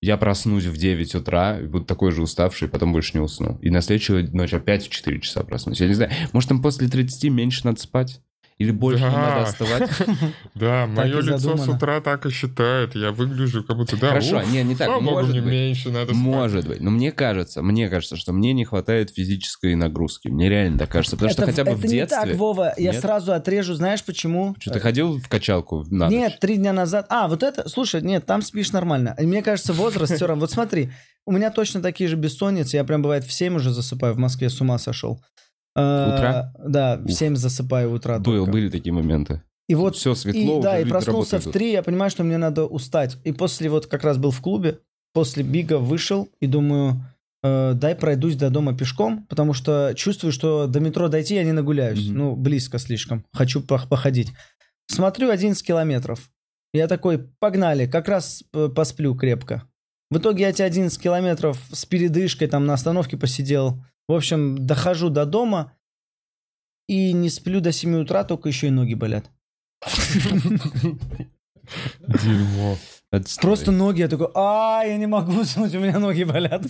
я 0.00 0.16
проснусь 0.16 0.64
в 0.64 0.76
9 0.76 1.14
утра, 1.14 1.58
буду 1.62 1.84
такой 1.84 2.10
же 2.12 2.22
уставший, 2.22 2.68
потом 2.68 2.92
больше 2.92 3.12
не 3.14 3.20
усну. 3.20 3.58
И 3.60 3.70
на 3.70 3.82
следующую 3.82 4.34
ночь 4.34 4.54
опять 4.54 4.86
в 4.86 4.90
4 4.90 5.20
часа 5.20 5.44
проснусь. 5.44 5.80
Я 5.80 5.88
не 5.88 5.94
знаю, 5.94 6.10
может 6.32 6.48
там 6.48 6.62
после 6.62 6.88
30 6.88 7.30
меньше 7.30 7.62
надо 7.64 7.80
спать? 7.80 8.20
Или 8.60 8.72
больше 8.72 9.00
Да. 9.04 9.10
надо 9.10 9.42
оставать? 9.44 9.90
Да, 10.54 10.86
мое 10.86 11.22
лицо 11.22 11.56
с 11.56 11.66
утра 11.66 12.02
так 12.02 12.26
и 12.26 12.30
считает. 12.30 12.94
Я 12.94 13.10
выгляжу 13.10 13.64
как 13.64 13.78
будто, 13.78 13.96
да, 13.96 14.08
Хорошо, 14.08 14.42
не, 14.42 14.62
не 14.62 14.76
так, 14.76 15.00
может 15.00 15.34
быть. 15.34 15.44
меньше 15.44 15.90
надо. 15.90 16.12
Может 16.12 16.68
быть. 16.68 16.80
Но 16.82 16.90
мне 16.90 17.10
кажется, 17.10 17.62
мне 17.62 17.88
кажется, 17.88 18.16
что 18.16 18.34
мне 18.34 18.52
не 18.52 18.66
хватает 18.66 19.10
физической 19.10 19.74
нагрузки. 19.76 20.28
Мне 20.28 20.50
реально 20.50 20.78
так 20.78 20.90
кажется. 20.90 21.16
Потому 21.16 21.32
что 21.32 21.42
это, 21.44 21.52
хотя 21.52 21.64
бы 21.64 21.70
это 21.70 21.80
в 21.80 21.84
не 21.84 21.90
детстве... 21.90 22.20
так, 22.20 22.36
Вова. 22.36 22.74
Я 22.76 22.92
сразу 22.92 23.32
отрежу, 23.32 23.72
знаешь 23.72 24.04
почему? 24.04 24.54
Что, 24.60 24.72
ты 24.72 24.80
ходил 24.80 25.18
в 25.18 25.26
качалку 25.26 25.86
на? 25.88 26.08
Нет, 26.08 26.38
три 26.38 26.58
дня 26.58 26.74
назад. 26.74 27.06
А, 27.08 27.28
вот 27.28 27.42
это, 27.42 27.66
слушай, 27.66 28.02
нет, 28.02 28.26
там 28.26 28.42
спишь 28.42 28.72
нормально. 28.72 29.16
И 29.18 29.24
Мне 29.24 29.42
кажется, 29.42 29.72
возраст 29.72 30.14
все 30.14 30.26
равно. 30.26 30.42
Вот 30.42 30.50
смотри, 30.50 30.90
у 31.24 31.32
меня 31.32 31.50
точно 31.50 31.80
такие 31.80 32.10
же 32.10 32.16
бессонницы. 32.16 32.76
Я 32.76 32.84
прям 32.84 33.00
бывает 33.00 33.24
в 33.24 33.32
7 33.32 33.56
уже 33.56 33.70
засыпаю. 33.70 34.12
В 34.12 34.18
Москве 34.18 34.50
с 34.50 34.60
ума 34.60 34.76
сошел. 34.76 35.22
Э, 35.76 36.14
Утра? 36.14 36.52
Да, 36.58 36.96
в 36.98 37.04
Ух. 37.04 37.10
7 37.12 37.36
засыпаю 37.36 37.92
утра. 37.92 38.18
Был, 38.18 38.38
только. 38.38 38.52
были 38.52 38.68
такие 38.68 38.92
моменты. 38.92 39.42
И 39.68 39.74
вот 39.74 39.94
Все 39.96 40.14
светло, 40.16 40.58
и, 40.58 40.62
да, 40.62 40.80
и 40.80 40.84
проснулся 40.84 41.38
в 41.38 41.42
идут. 41.44 41.52
3, 41.52 41.72
я 41.72 41.82
понимаю, 41.84 42.10
что 42.10 42.24
мне 42.24 42.38
надо 42.38 42.64
устать. 42.66 43.18
И 43.22 43.32
после 43.32 43.70
вот 43.70 43.86
как 43.86 44.02
раз 44.02 44.18
был 44.18 44.32
в 44.32 44.40
клубе, 44.40 44.80
после 45.12 45.44
бига 45.44 45.78
вышел 45.78 46.28
и 46.40 46.48
думаю, 46.48 47.04
э, 47.44 47.72
дай 47.74 47.94
пройдусь 47.94 48.34
до 48.34 48.50
дома 48.50 48.76
пешком, 48.76 49.26
потому 49.28 49.52
что 49.54 49.92
чувствую, 49.94 50.32
что 50.32 50.66
до 50.66 50.80
метро 50.80 51.06
дойти 51.08 51.36
я 51.36 51.44
не 51.44 51.52
нагуляюсь. 51.52 52.08
Мгм. 52.08 52.18
Ну, 52.18 52.34
близко 52.36 52.78
слишком. 52.80 53.24
Хочу 53.32 53.60
пох- 53.60 53.88
походить. 53.88 54.32
Смотрю 54.88 55.30
11 55.30 55.64
километров. 55.64 56.30
Я 56.72 56.88
такой, 56.88 57.18
погнали, 57.38 57.86
как 57.86 58.08
раз 58.08 58.42
посплю 58.74 59.14
крепко. 59.14 59.62
В 60.10 60.18
итоге 60.18 60.42
я 60.42 60.48
эти 60.50 60.62
11 60.62 61.00
километров 61.00 61.60
с 61.72 61.86
передышкой 61.86 62.48
там 62.48 62.66
на 62.66 62.74
остановке 62.74 63.16
посидел. 63.16 63.80
В 64.10 64.12
общем, 64.12 64.66
дохожу 64.66 65.08
до 65.08 65.24
дома 65.24 65.72
и 66.88 67.12
не 67.12 67.30
сплю 67.30 67.60
до 67.60 67.70
7 67.70 68.00
утра, 68.00 68.24
только 68.24 68.48
еще 68.48 68.66
и 68.66 68.70
ноги 68.70 68.94
болят. 68.94 69.30
Дерьмо. 72.08 72.76
Отстой. 73.12 73.40
Просто 73.40 73.70
ноги, 73.70 74.00
я 74.00 74.08
такой, 74.08 74.26
а, 74.34 74.82
я 74.84 74.96
не 74.96 75.06
могу 75.06 75.40
уснуть, 75.40 75.72
у 75.76 75.78
меня 75.78 76.00
ноги 76.00 76.24
болят. 76.24 76.66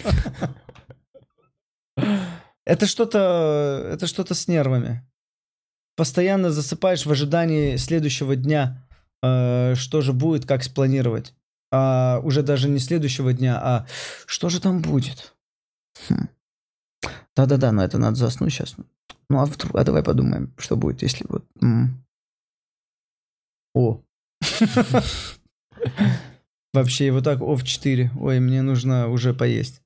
Это 2.66 2.84
что-то, 2.84 3.88
это 3.90 4.06
что-то 4.06 4.34
с 4.34 4.46
нервами. 4.46 5.02
Постоянно 5.96 6.50
засыпаешь 6.50 7.06
в 7.06 7.10
ожидании 7.10 7.76
следующего 7.76 8.36
дня, 8.36 8.86
э, 9.22 9.76
что 9.76 10.02
же 10.02 10.12
будет, 10.12 10.44
как 10.44 10.62
спланировать. 10.62 11.34
А 11.72 12.20
уже 12.22 12.42
даже 12.42 12.68
не 12.68 12.80
следующего 12.80 13.32
дня, 13.32 13.58
а 13.62 13.86
что 14.26 14.50
же 14.50 14.60
там 14.60 14.82
будет. 14.82 15.34
Хм. 16.06 16.28
Да-да-да, 17.36 17.72
но 17.72 17.82
это 17.82 17.98
надо 17.98 18.16
заснуть 18.16 18.52
сейчас. 18.52 18.76
Ну 19.28 19.38
а, 19.40 19.46
вдруг- 19.46 19.74
а 19.76 19.84
давай 19.84 20.02
подумаем, 20.02 20.52
что 20.58 20.76
будет, 20.76 21.02
если 21.02 21.24
вот... 21.28 21.44
м. 21.62 22.04
О. 23.74 24.00
Вообще, 26.72 27.10
вот 27.10 27.24
так, 27.24 27.40
о, 27.40 27.56
в 27.56 27.64
4. 27.64 28.12
Ой, 28.20 28.40
мне 28.40 28.62
нужно 28.62 29.08
уже 29.08 29.34
поесть. 29.34 29.82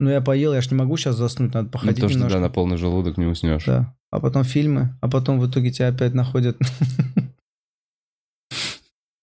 Ну, 0.00 0.08
я 0.10 0.20
поел, 0.20 0.54
я 0.54 0.60
ж 0.62 0.70
не 0.70 0.76
могу 0.76 0.96
сейчас 0.96 1.16
заснуть, 1.16 1.52
надо 1.54 1.66
Ну, 1.66 1.70
походить 1.72 2.00
то, 2.00 2.08
что 2.08 2.14
немножко. 2.18 2.38
да, 2.38 2.40
на 2.44 2.50
полный 2.50 2.76
желудок 2.76 3.16
не 3.16 3.26
уснешь. 3.26 3.64
Да. 3.64 3.94
А 4.10 4.20
потом 4.20 4.44
фильмы, 4.44 4.96
а 5.02 5.08
потом 5.10 5.40
в 5.40 5.50
итоге 5.50 5.70
тебя 5.72 5.88
опять 5.88 6.14
находят... 6.14 6.56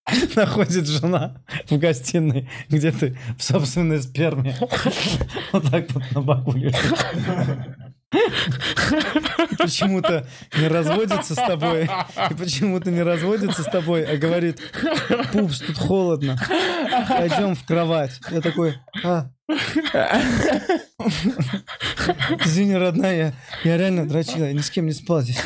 Находит 0.36 0.88
жена 0.88 1.42
в 1.70 1.78
гостиной, 1.78 2.50
где 2.70 2.92
ты 2.92 3.18
в 3.38 3.44
собственной 3.44 4.02
сперме. 4.02 4.56
Вот 5.52 5.72
так 5.72 5.92
вот 5.92 6.04
на 6.12 6.22
боку 6.22 6.54
почему-то 9.58 10.28
не 10.58 10.68
разводится 10.68 11.34
с 11.34 11.38
тобой. 11.38 11.90
И 12.30 12.34
почему-то 12.34 12.92
не 12.92 13.02
разводится 13.02 13.64
с 13.64 13.66
тобой, 13.66 14.04
а 14.04 14.18
говорит, 14.18 14.60
пупс, 15.32 15.60
тут 15.60 15.78
холодно. 15.78 16.38
Пойдем 17.10 17.56
в 17.56 17.66
кровать. 17.66 18.20
Я 18.32 18.42
такой, 18.42 18.76
а. 19.04 19.30
Извини, 22.46 22.76
родная, 22.76 23.16
я, 23.16 23.34
я 23.64 23.78
реально 23.78 24.08
дрочила, 24.08 24.46
я 24.46 24.54
ни 24.54 24.60
с 24.60 24.72
кем 24.72 24.88
не 24.88 24.92
спал 24.94 25.22
здесь. 25.22 25.40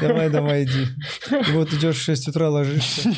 Давай, 0.00 0.30
давай, 0.30 0.64
иди. 0.64 0.86
И 1.30 1.52
вот 1.52 1.72
идешь 1.74 1.96
в 1.96 2.02
6 2.02 2.28
утра, 2.28 2.48
ложишься 2.48 3.10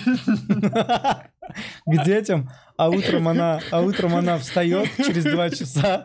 к 1.86 2.04
детям, 2.04 2.50
а 2.76 2.88
утром 2.88 3.28
она, 3.28 3.60
а 3.70 3.82
утром 3.82 4.16
она 4.16 4.36
встает 4.38 4.88
через 4.96 5.24
2 5.24 5.50
часа, 5.50 6.04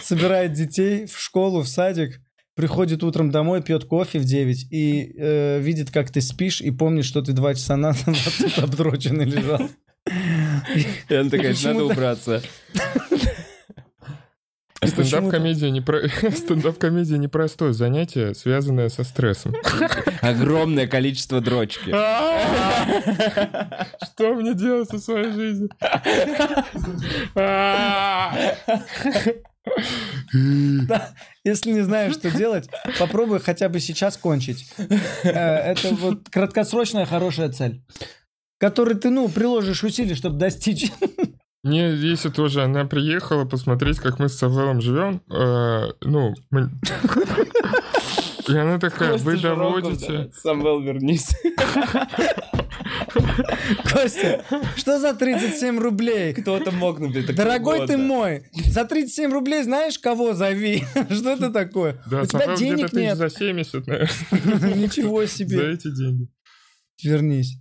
собирает 0.00 0.52
детей 0.52 1.06
в 1.06 1.18
школу, 1.18 1.62
в 1.62 1.68
садик, 1.68 2.20
приходит 2.54 3.02
утром 3.02 3.30
домой, 3.30 3.62
пьет 3.62 3.84
кофе 3.84 4.18
в 4.18 4.24
9 4.24 4.68
и 4.70 5.14
э, 5.16 5.58
видит, 5.60 5.90
как 5.90 6.10
ты 6.10 6.20
спишь, 6.20 6.60
и 6.60 6.70
помнит, 6.70 7.04
что 7.04 7.22
ты 7.22 7.32
2 7.32 7.54
часа 7.54 7.76
назад 7.76 8.16
тут 8.38 8.58
обдроченный 8.58 9.24
лежал. 9.24 9.68
И 11.08 11.14
она 11.14 11.30
такая, 11.30 11.54
надо 11.64 11.84
убраться. 11.84 12.42
Стендап-комедия 14.84 15.70
непро- 15.70 16.08
стендап-комедия 16.36 17.16
непростое 17.18 17.72
занятие, 17.72 18.34
связанное 18.34 18.88
со 18.88 19.04
стрессом. 19.04 19.54
Огромное 20.20 20.86
количество 20.86 21.40
дрочки. 21.40 21.90
Что 24.04 24.34
мне 24.34 24.54
делать 24.54 24.88
со 24.88 24.98
своей 24.98 25.32
жизнью? 25.32 25.70
Да, 30.32 31.12
если 31.44 31.72
не 31.72 31.80
знаешь, 31.80 32.14
что 32.14 32.30
делать, 32.30 32.68
попробуй 32.98 33.40
хотя 33.40 33.68
бы 33.68 33.80
сейчас 33.80 34.16
кончить. 34.16 34.68
Э, 35.24 35.28
Это 35.72 35.88
вот 35.94 36.28
краткосрочная 36.30 37.06
хорошая 37.06 37.48
цель, 37.50 37.82
которой 38.58 38.94
ты, 38.94 39.10
ну, 39.10 39.28
приложишь 39.28 39.84
усилия, 39.84 40.14
чтобы 40.14 40.38
достичь. 40.38 40.90
Мне 41.62 41.94
если 41.94 42.28
тоже 42.28 42.62
она 42.62 42.84
приехала 42.84 43.44
посмотреть, 43.44 43.98
как 43.98 44.18
мы 44.20 44.28
с 44.28 44.38
Савелом 44.38 44.80
живем, 44.80 45.20
э, 45.30 45.88
ну, 46.02 46.34
мы- 46.50 46.70
и 48.48 48.56
она 48.56 48.78
такая, 48.78 49.16
вы 49.18 49.36
доводите... 49.36 50.30
Самвел, 50.40 50.80
вернись. 50.80 51.30
Костя, 53.92 54.44
что 54.76 54.98
за 55.00 55.14
37 55.14 55.78
рублей? 55.78 56.32
Кто-то 56.34 56.70
мог 56.70 56.98
например, 57.00 57.26
такого 57.26 57.36
Дорогой 57.36 57.86
ты 57.86 57.96
мой, 57.96 58.44
за 58.52 58.84
37 58.84 59.32
рублей 59.32 59.62
знаешь, 59.64 59.98
кого 59.98 60.34
зови? 60.34 60.84
Что 61.10 61.30
это 61.30 61.50
такое? 61.50 62.00
Да, 62.08 62.22
У 62.22 62.26
тебя 62.26 62.54
денег 62.56 62.92
нет. 62.92 63.16
за 63.16 63.28
70, 63.28 63.86
наверное, 63.86 64.74
Ничего 64.76 65.22
за 65.22 65.28
себе. 65.28 65.72
эти 65.72 65.90
деньги. 65.94 66.28
Вернись. 67.02 67.58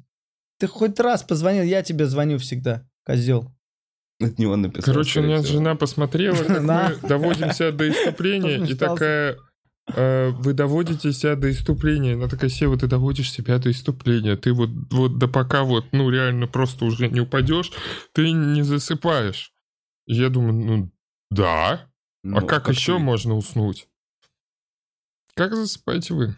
Ты 0.58 0.68
хоть 0.68 1.00
раз 1.00 1.24
позвонил, 1.24 1.64
я 1.64 1.84
тебе 1.84 2.06
звоню 2.06 2.38
всегда, 2.38 2.88
козел. 3.04 3.52
От 4.22 4.40
него 4.40 4.56
написал. 4.56 4.94
Короче, 4.94 5.20
у 5.20 5.24
меня 5.24 5.42
всего. 5.42 5.54
жена 5.58 5.76
посмотрела, 5.76 6.36
как 6.44 6.62
мы 6.62 7.08
доводим 7.08 7.52
себя 7.52 7.72
до 7.72 7.90
иступления, 7.92 8.66
и 8.66 8.74
такая, 8.74 9.38
э, 9.94 10.30
вы 10.30 10.54
доводите 10.54 11.12
себя 11.12 11.36
до 11.36 11.52
иступления. 11.52 12.14
Она 12.14 12.30
такая, 12.30 12.50
Сева, 12.50 12.78
ты 12.78 12.88
доводишь 12.88 13.32
себя 13.32 13.58
до 13.58 13.70
иступления. 13.72 14.38
Ты 14.38 14.54
вот, 14.54 14.70
вот 14.92 15.18
да 15.18 15.28
пока 15.28 15.64
вот, 15.64 15.86
ну, 15.92 16.10
реально 16.10 16.48
просто 16.48 16.86
уже 16.86 17.10
не 17.10 17.20
упадешь, 17.20 17.72
ты 18.14 18.32
не 18.32 18.62
засыпаешь. 18.62 19.52
Я 20.06 20.30
думаю, 20.30 20.54
ну, 20.54 20.92
да. 21.30 21.90
Ну, 22.24 22.38
а 22.38 22.42
как, 22.42 22.70
еще 22.70 22.94
ты? 22.94 23.00
можно 23.00 23.36
уснуть? 23.36 23.88
Как 25.34 25.54
засыпаете 25.54 26.14
вы? 26.14 26.38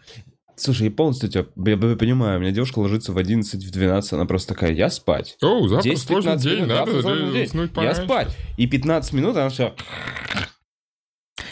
Слушай, 0.58 0.84
я 0.84 0.90
полностью 0.90 1.28
тебя 1.28 1.46
я, 1.56 1.72
я 1.72 1.96
понимаю. 1.96 2.38
У 2.38 2.42
меня 2.42 2.50
девушка 2.50 2.78
ложится 2.80 3.12
в 3.12 3.18
11, 3.18 3.64
в 3.64 3.70
12, 3.70 4.12
она 4.14 4.24
просто 4.26 4.54
такая, 4.54 4.72
я 4.72 4.90
спать. 4.90 5.36
О, 5.40 5.66
завтра 5.68 5.90
10-15 5.90 5.96
сложный 5.96 6.36
день, 6.36 6.54
минут, 6.56 6.68
надо 6.68 6.76
завтра 6.78 7.02
сложный 7.02 7.26
да, 7.26 7.32
день. 7.32 7.46
уснуть 7.46 7.70
Я 7.76 7.94
спать. 7.94 8.36
И 8.56 8.66
15 8.66 9.12
минут 9.12 9.36
она 9.36 9.48
все... 9.48 9.74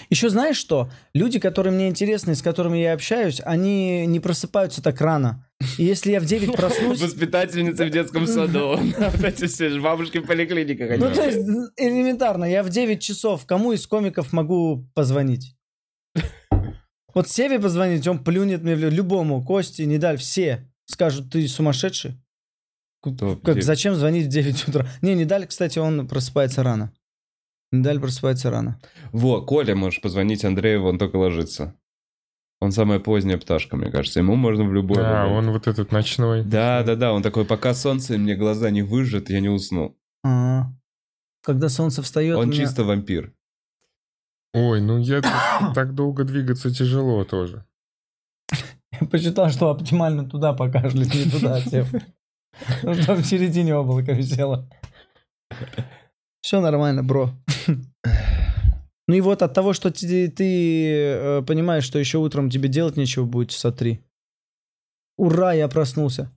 Еще 0.08 0.28
знаешь 0.28 0.56
что? 0.56 0.88
Люди, 1.14 1.40
которые 1.40 1.72
мне 1.72 1.88
интересны, 1.88 2.36
с 2.36 2.42
которыми 2.42 2.78
я 2.78 2.92
общаюсь, 2.92 3.40
они 3.44 4.06
не 4.06 4.20
просыпаются 4.20 4.80
так 4.80 5.00
рано. 5.00 5.48
И 5.78 5.84
если 5.84 6.12
я 6.12 6.20
в 6.20 6.26
9 6.26 6.52
проснусь... 6.56 7.00
Воспитательница 7.00 7.86
в 7.86 7.90
детском 7.90 8.26
саду. 8.26 8.76
Вот 8.76 9.24
эти 9.24 9.46
все 9.46 9.70
же 9.70 9.80
бабушки 9.80 10.18
в 10.18 10.26
поликлиниках. 10.26 10.98
Ну, 10.98 11.12
то 11.12 11.24
есть, 11.24 11.38
элементарно, 11.76 12.44
я 12.44 12.62
в 12.62 12.68
9 12.68 13.00
часов 13.00 13.46
кому 13.46 13.72
из 13.72 13.86
комиков 13.86 14.32
могу 14.32 14.88
позвонить? 14.94 15.55
Вот 17.16 17.28
Севе 17.30 17.58
позвонить, 17.58 18.06
он 18.06 18.22
плюнет 18.22 18.62
мне 18.62 18.76
в 18.76 18.78
лю- 18.78 18.90
любому, 18.90 19.42
Кости, 19.42 19.82
Недаль, 19.82 20.18
все 20.18 20.70
скажут, 20.84 21.32
ты 21.32 21.48
сумасшедший? 21.48 22.20
Кто? 23.00 23.36
Как, 23.36 23.54
Где? 23.56 23.62
зачем 23.62 23.94
звонить 23.94 24.26
в 24.26 24.28
9 24.28 24.68
утра? 24.68 24.86
Не, 25.00 25.14
Недаль, 25.14 25.46
кстати, 25.46 25.78
он 25.78 26.06
просыпается 26.06 26.62
рано. 26.62 26.92
Недаль 27.72 27.98
просыпается 28.00 28.50
рано. 28.50 28.78
Во, 29.12 29.40
Коля, 29.40 29.74
можешь 29.74 30.02
позвонить 30.02 30.44
Андрею, 30.44 30.84
он 30.84 30.98
только 30.98 31.16
ложится. 31.16 31.74
Он 32.60 32.70
самая 32.70 33.00
поздняя 33.00 33.38
пташка, 33.38 33.76
мне 33.76 33.90
кажется. 33.90 34.20
Ему 34.20 34.36
можно 34.36 34.64
в 34.64 34.72
любой 34.74 35.02
А, 35.02 35.24
момент. 35.24 35.38
он 35.46 35.52
вот 35.54 35.66
этот 35.68 35.92
ночной. 35.92 36.44
Да, 36.44 36.82
да, 36.82 36.96
да, 36.96 37.12
он 37.14 37.22
такой, 37.22 37.46
пока 37.46 37.72
солнце 37.74 38.18
мне 38.18 38.34
глаза 38.36 38.68
не 38.70 38.82
выжжет, 38.82 39.30
я 39.30 39.40
не 39.40 39.48
усну. 39.48 39.96
А, 40.22 40.66
Когда 41.42 41.68
солнце 41.70 42.02
встает, 42.02 42.36
Он 42.36 42.48
меня- 42.50 42.58
чисто 42.64 42.84
вампир. 42.84 43.32
Ой, 44.56 44.80
ну 44.80 44.96
я 44.96 45.20
так, 45.74 45.94
долго 45.94 46.24
двигаться 46.24 46.70
тяжело 46.74 47.24
тоже. 47.24 47.66
Я 48.98 49.06
посчитал, 49.06 49.50
что 49.50 49.68
оптимально 49.68 50.26
туда 50.26 50.54
покажет, 50.54 50.94
не 51.14 51.30
туда 51.30 51.60
сев. 51.60 51.92
Ну, 52.82 52.94
чтобы 52.94 53.20
в 53.20 53.26
середине 53.26 53.74
облака 53.74 54.12
висело. 54.12 54.66
Все 56.40 56.60
нормально, 56.60 57.02
бро. 57.02 57.32
Ну 59.08 59.14
и 59.14 59.20
вот 59.20 59.42
от 59.42 59.52
того, 59.52 59.74
что 59.74 59.90
ты, 59.90 60.30
ты 60.30 60.94
э, 60.94 61.42
понимаешь, 61.46 61.84
что 61.84 61.98
еще 61.98 62.16
утром 62.16 62.48
тебе 62.48 62.70
делать 62.70 62.96
нечего 62.96 63.26
будет 63.26 63.50
часа 63.50 63.70
три. 63.70 64.00
Ура, 65.18 65.52
я 65.52 65.68
проснулся. 65.68 66.32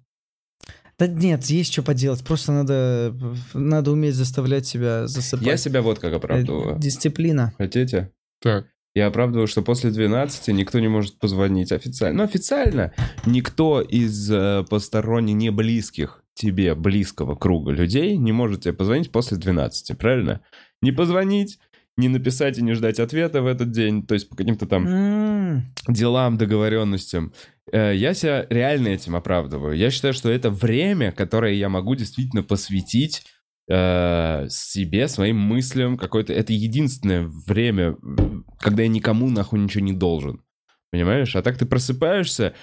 Да 1.00 1.08
нет, 1.08 1.46
есть 1.46 1.72
что 1.72 1.82
поделать. 1.82 2.24
Просто 2.24 2.52
надо, 2.52 3.16
надо 3.54 3.92
уметь 3.92 4.16
заставлять 4.16 4.68
себя 4.68 5.08
засыпать. 5.08 5.48
Я 5.48 5.58
себя 5.58 5.82
вот 5.82 6.00
как 6.00 6.12
Э, 6.14 6.16
оправдываю. 6.18 6.78
Дисциплина. 6.78 7.54
Хотите? 7.58 8.12
Так, 8.42 8.68
Я 8.96 9.08
оправдываю, 9.08 9.48
что 9.48 9.62
после 9.62 9.92
12 9.92 10.50
никто 10.50 10.80
не 10.80 10.88
может 10.90 11.18
позвонить 11.20 11.72
официально. 11.72 12.18
Ну, 12.20 12.24
официально 12.24 12.92
никто 13.26 13.82
из 13.82 14.30
э, 14.32 14.66
посторонних, 14.70 15.36
не 15.36 15.52
близких 15.52 16.24
тебе, 16.34 16.74
близкого 16.76 17.36
круга 17.36 17.72
людей 17.72 18.18
не 18.18 18.32
может 18.32 18.62
тебе 18.62 18.74
позвонить 18.74 19.12
после 19.12 19.38
12, 19.38 19.98
правильно? 19.98 20.42
Не 20.82 20.92
позвонить, 20.92 21.60
не 22.00 22.10
написать 22.10 22.58
и 22.58 22.64
не 22.64 22.74
ждать 22.74 23.00
ответа 23.00 23.42
в 23.42 23.48
этот 23.48 23.72
день, 23.72 24.06
то 24.06 24.14
есть 24.14 24.30
по 24.30 24.36
каким-то 24.36 24.66
там 24.66 24.88
М, 24.88 25.64
делам, 25.88 26.38
договоренностям. 26.38 27.34
Э, 27.72 27.94
Я 27.96 28.14
себя 28.14 28.46
реально 28.50 28.90
этим 28.90 29.16
оправдываю. 29.16 29.76
Я 29.76 29.92
считаю, 29.92 30.14
что 30.14 30.30
это 30.30 30.50
время, 30.50 31.12
которое 31.12 31.54
я 31.54 31.70
могу 31.70 31.96
действительно 31.96 32.44
посвятить 32.44 33.24
э, 33.72 34.48
себе, 34.50 35.08
своим 35.08 35.38
мыслям. 35.38 35.98
Какое-то 35.98 36.34
это 36.34 36.54
единственное 36.54 37.30
время, 37.46 37.96
когда 38.60 38.82
я 38.84 38.90
никому 38.90 39.30
нахуй 39.30 39.60
ничего 39.60 39.84
не 39.84 39.94
должен. 39.94 40.42
Понимаешь? 40.92 41.36
А 41.36 41.44
так 41.44 41.58
ты 41.58 41.68
просыпаешься, 41.68 42.56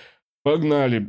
погнали, 0.42 1.06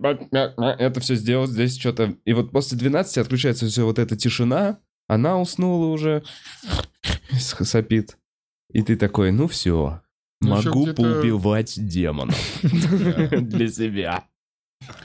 это 0.79 0.99
все 0.99 1.15
сделать, 1.15 1.49
здесь 1.49 1.79
что-то... 1.79 2.15
И 2.25 2.33
вот 2.33 2.51
после 2.51 2.77
12 2.77 3.17
отключается 3.17 3.65
все 3.67 3.85
вот 3.85 3.97
эта 3.97 4.15
тишина, 4.15 4.79
она 5.07 5.39
уснула 5.39 5.87
уже, 5.87 6.23
сопит. 7.39 8.17
И 8.73 8.81
ты 8.81 8.95
такой, 8.97 9.31
ну 9.31 9.47
все, 9.47 10.01
Ну, 10.41 10.49
могу 10.49 10.87
поубивать 10.93 11.73
демонов 11.77 12.37
для 12.63 13.67
себя. 13.69 14.25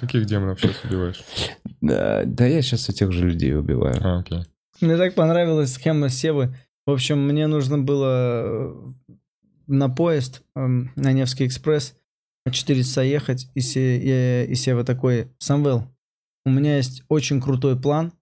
каких 0.00 0.26
демонов 0.26 0.60
сейчас 0.60 0.84
убиваешь? 0.84 1.22
Да, 1.80 2.24
да 2.24 2.46
я 2.46 2.60
сейчас 2.62 2.88
этих 2.88 3.12
же 3.12 3.28
людей 3.28 3.56
убиваю. 3.56 3.96
А, 4.00 4.18
окей. 4.20 4.44
Мне 4.80 4.96
так 4.96 5.14
понравилась 5.14 5.72
схема 5.74 6.08
Севы. 6.08 6.56
В 6.86 6.90
общем, 6.90 7.24
мне 7.26 7.46
нужно 7.46 7.78
было 7.78 8.42
э, 8.44 8.74
на 9.68 9.88
поезд 9.88 10.42
эм, 10.56 10.90
на 10.96 11.12
Невский 11.12 11.46
экспресс 11.46 11.94
на 12.44 12.52
4 12.52 12.82
часа 12.82 13.02
ехать, 13.02 13.48
и, 13.54 13.60
Се- 13.60 14.02
я- 14.02 14.44
и 14.44 14.54
Сева 14.56 14.82
такой, 14.82 15.28
Самвел, 15.38 15.86
у 16.44 16.50
меня 16.50 16.76
есть 16.78 17.04
очень 17.08 17.40
крутой 17.40 17.80
план, 17.80 18.12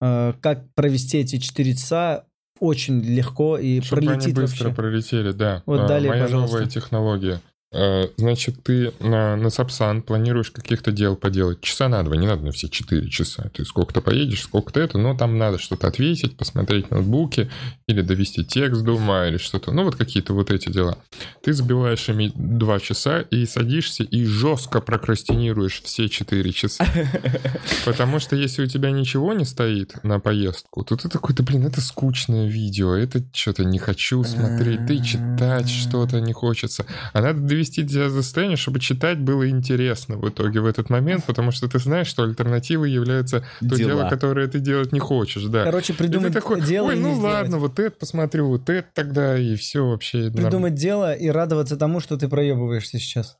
как 0.00 0.64
провести 0.74 1.18
эти 1.18 1.38
4 1.38 1.74
часа 1.74 2.24
очень 2.60 3.00
легко 3.00 3.58
и 3.58 3.80
Чтобы 3.80 4.00
они 4.00 4.08
пролетит 4.08 4.34
быстро 4.34 4.64
вообще. 4.68 4.74
пролетели, 4.76 5.32
да. 5.32 5.62
Вот 5.66 5.80
А, 5.80 5.88
далее, 5.88 6.10
Моя 6.10 6.24
пожалуйста. 6.24 6.56
новая 6.56 6.70
технология. 6.70 7.40
Э, 7.74 8.08
Значит, 8.16 8.62
ты 8.62 8.92
на, 9.00 9.36
на 9.36 9.50
Сапсан 9.50 10.00
планируешь 10.00 10.50
каких-то 10.50 10.92
дел 10.92 11.16
поделать 11.16 11.60
часа 11.60 11.88
на 11.88 12.02
два, 12.02 12.16
не 12.16 12.26
надо 12.26 12.44
на 12.44 12.52
все 12.52 12.68
четыре 12.68 13.10
часа. 13.10 13.50
Ты 13.52 13.64
сколько-то 13.64 14.00
поедешь, 14.00 14.42
сколько-то 14.42 14.80
это, 14.80 14.98
но 14.98 15.16
там 15.16 15.36
надо 15.36 15.58
что-то 15.58 15.88
ответить, 15.88 16.36
посмотреть 16.36 16.90
ноутбуки, 16.90 17.50
или 17.86 18.02
довести 18.02 18.44
текст 18.44 18.82
до 18.82 18.92
ума, 18.92 19.26
или 19.26 19.36
что-то. 19.36 19.72
Ну, 19.72 19.84
вот 19.84 19.96
какие-то 19.96 20.32
вот 20.32 20.50
эти 20.50 20.70
дела. 20.70 20.96
Ты 21.42 21.52
забиваешь 21.52 22.08
ими 22.08 22.32
два 22.34 22.80
часа 22.80 23.20
и 23.20 23.44
садишься 23.46 24.04
и 24.04 24.24
жестко 24.24 24.80
прокрастинируешь 24.80 25.82
все 25.82 26.08
четыре 26.08 26.52
часа. 26.52 26.86
Потому 27.84 28.20
что 28.20 28.36
если 28.36 28.62
у 28.62 28.66
тебя 28.66 28.90
ничего 28.90 29.32
не 29.32 29.44
стоит 29.44 30.02
на 30.02 30.20
поездку, 30.20 30.84
то 30.84 30.96
ты 30.96 31.08
такой, 31.08 31.34
да 31.34 31.42
блин, 31.42 31.66
это 31.66 31.80
скучное 31.80 32.46
видео, 32.46 32.94
это 32.94 33.22
что-то 33.32 33.64
не 33.64 33.78
хочу 33.78 34.22
смотреть, 34.24 34.90
и 34.90 35.02
читать 35.02 35.68
что-то 35.68 36.20
не 36.20 36.32
хочется. 36.32 36.86
А 37.12 37.20
надо 37.20 37.40
довести 37.40 37.63
тебя 37.70 38.08
до 38.08 38.22
состояния, 38.22 38.56
чтобы 38.56 38.80
читать 38.80 39.18
было 39.18 39.48
интересно 39.48 40.16
в 40.16 40.28
итоге 40.28 40.60
в 40.60 40.66
этот 40.66 40.90
момент, 40.90 41.24
потому 41.24 41.50
что 41.50 41.68
ты 41.68 41.78
знаешь, 41.78 42.06
что 42.06 42.22
альтернативой 42.22 42.90
является 42.90 43.40
то 43.60 43.76
Дела. 43.76 43.76
дело, 43.78 44.08
которое 44.08 44.46
ты 44.48 44.58
делать 44.60 44.92
не 44.92 45.00
хочешь, 45.00 45.44
да. 45.44 45.64
Короче, 45.64 45.94
придумать 45.94 46.32
такой, 46.32 46.60
дело 46.60 46.88
ой, 46.88 46.96
и 46.96 47.00
ну 47.00 47.08
не 47.08 47.14
сделать. 47.16 47.32
ладно, 47.34 47.58
вот 47.58 47.78
это 47.78 47.96
посмотрю, 47.96 48.48
вот 48.48 48.68
это 48.70 48.86
тогда, 48.94 49.38
и 49.38 49.56
все 49.56 49.86
вообще. 49.86 50.18
норм- 50.30 50.34
Придумать 50.36 50.74
дело 50.74 51.12
и 51.14 51.28
радоваться 51.28 51.76
тому, 51.76 52.00
что 52.00 52.16
ты 52.16 52.28
проебываешься 52.28 52.98
сейчас. 52.98 53.36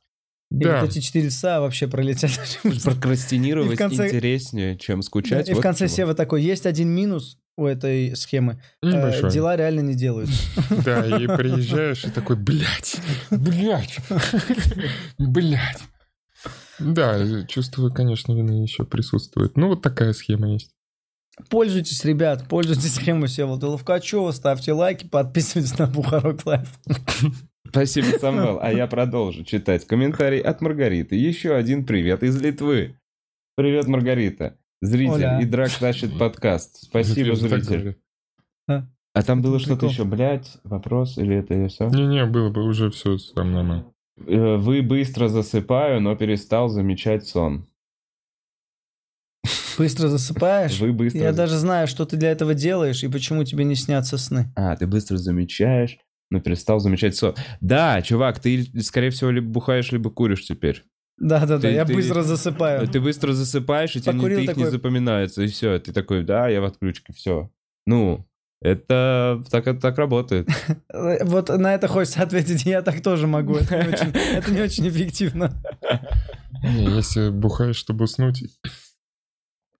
И 0.59 0.63
Да. 0.63 0.79
вот 0.81 0.89
эти 0.89 0.99
4 0.99 1.29
часа 1.29 1.59
вообще 1.59 1.87
пролетят. 1.87 2.31
Прокрастинировать 2.83 3.77
конце- 3.77 4.07
интереснее, 4.07 4.77
чем 4.77 4.99
Да, 4.99 5.03
скучать. 5.05 5.49
и 5.49 5.53
в 5.53 5.59
конце 5.59 5.87
чего. 5.87 5.95
Сева 5.95 6.13
такой, 6.13 6.43
есть 6.43 6.65
один 6.65 6.89
минус 6.89 7.37
у 7.57 7.65
этой 7.65 8.15
схемы. 8.15 8.61
Э, 8.81 9.29
дела 9.29 9.55
реально 9.57 9.81
не 9.81 9.95
делают. 9.95 10.29
Да, 10.85 11.05
и 11.05 11.27
приезжаешь 11.27 12.05
и 12.05 12.09
такой, 12.09 12.35
блядь, 12.37 12.95
блядь, 13.31 13.97
блядь. 15.17 15.81
Да, 16.79 17.43
чувство, 17.47 17.89
конечно, 17.89 18.33
вины 18.33 18.63
еще 18.63 18.83
присутствует. 18.85 19.55
Ну, 19.57 19.69
вот 19.69 19.81
такая 19.81 20.13
схема 20.13 20.53
есть. 20.53 20.71
Пользуйтесь, 21.49 22.03
ребят, 22.05 22.47
пользуйтесь 22.47 22.95
схемой 22.95 23.27
Всеволода 23.27 23.67
Ловкачева, 23.67 24.31
ставьте 24.31 24.71
лайки, 24.71 25.05
подписывайтесь 25.05 25.77
на 25.77 25.87
Бухарог 25.87 26.45
Лайв. 26.45 26.69
Спасибо, 27.75 28.17
Самвел. 28.21 28.59
А 28.61 28.71
я 28.71 28.87
продолжу 28.87 29.43
читать 29.43 29.85
комментарий 29.85 30.39
от 30.39 30.61
Маргариты. 30.61 31.17
Еще 31.17 31.53
один 31.53 31.85
привет 31.85 32.23
из 32.23 32.41
Литвы. 32.41 32.97
Привет, 33.57 33.87
Маргарита. 33.87 34.57
Зритель 34.81 35.25
Оля. 35.25 35.39
и 35.41 35.45
Драк 35.45 35.71
тащит 35.71 36.17
подкаст. 36.17 36.77
Спасибо, 36.83 37.31
Я 37.31 37.35
зритель. 37.35 37.97
говорю. 38.67 38.87
А 39.13 39.23
там 39.23 39.41
было 39.41 39.59
что-то 39.59 39.87
еще, 39.87 40.05
блядь, 40.05 40.57
вопрос 40.63 41.17
или 41.17 41.35
это 41.35 41.67
все? 41.67 41.89
Не-не, 41.89 42.25
было 42.25 42.49
бы 42.49 42.63
уже 42.63 42.91
все 42.91 43.17
там 43.33 43.51
нормально. 43.51 43.91
Вы 44.15 44.81
быстро 44.81 45.27
засыпаю, 45.27 45.99
но 45.99 46.15
перестал 46.15 46.69
замечать 46.69 47.25
сон. 47.25 47.67
Быстро 49.77 50.07
засыпаешь? 50.07 50.79
Вы 50.79 50.93
быстро... 50.93 51.21
Я 51.21 51.33
даже 51.33 51.57
знаю, 51.57 51.87
что 51.87 52.05
ты 52.05 52.15
для 52.15 52.31
этого 52.31 52.53
делаешь 52.53 53.03
и 53.03 53.09
почему 53.09 53.43
тебе 53.43 53.65
не 53.65 53.75
снятся 53.75 54.17
сны. 54.17 54.53
А, 54.55 54.77
ты 54.77 54.87
быстро 54.87 55.17
замечаешь, 55.17 55.97
но 56.31 56.39
перестал 56.39 56.79
замечать 56.79 57.15
сон. 57.15 57.35
Да, 57.61 58.01
чувак, 58.01 58.39
ты, 58.39 58.65
скорее 58.81 59.09
всего, 59.09 59.31
либо 59.31 59.47
бухаешь, 59.47 59.91
либо 59.91 60.09
куришь 60.09 60.45
теперь. 60.45 60.83
Да-да-да, 61.17 61.59
Ты- 61.61 61.71
я 61.71 61.85
ты- 61.85 61.93
быстро 61.93 62.23
засыпаю. 62.23 62.87
Ты 62.87 62.99
быстро 62.99 63.31
засыпаешь, 63.33 63.95
и 63.95 64.01
тебе 64.01 64.13
не- 64.15 64.25
ты 64.25 64.31
их 64.33 64.39
не 64.41 64.47
такой- 64.47 64.69
запоминаются, 64.71 65.43
и 65.43 65.47
все. 65.47 65.79
Ты 65.79 65.93
такой, 65.93 66.23
да, 66.23 66.47
я 66.49 66.59
в 66.61 66.65
отключке, 66.65 67.13
все. 67.13 67.49
Ну, 67.85 68.25
это 68.61 69.41
так, 69.49 69.67
это 69.67 69.79
так 69.79 69.97
работает. 69.97 70.49
Вот 71.23 71.49
на 71.49 71.73
это 71.73 71.87
хочется 71.87 72.21
ответить, 72.23 72.65
я 72.65 72.81
так 72.81 73.01
тоже 73.01 73.27
могу. 73.27 73.55
Это 73.55 73.77
не 73.83 73.93
очень, 73.93 74.09
это 74.37 74.51
не 74.51 74.61
очень 74.61 74.87
эффективно. 74.89 75.53
Если 76.63 77.29
бухаешь, 77.29 77.75
чтобы 77.77 78.05
уснуть, 78.05 78.43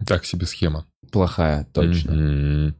так 0.06 0.24
себе 0.26 0.46
схема. 0.46 0.86
Плохая, 1.12 1.66
точно. 1.74 2.74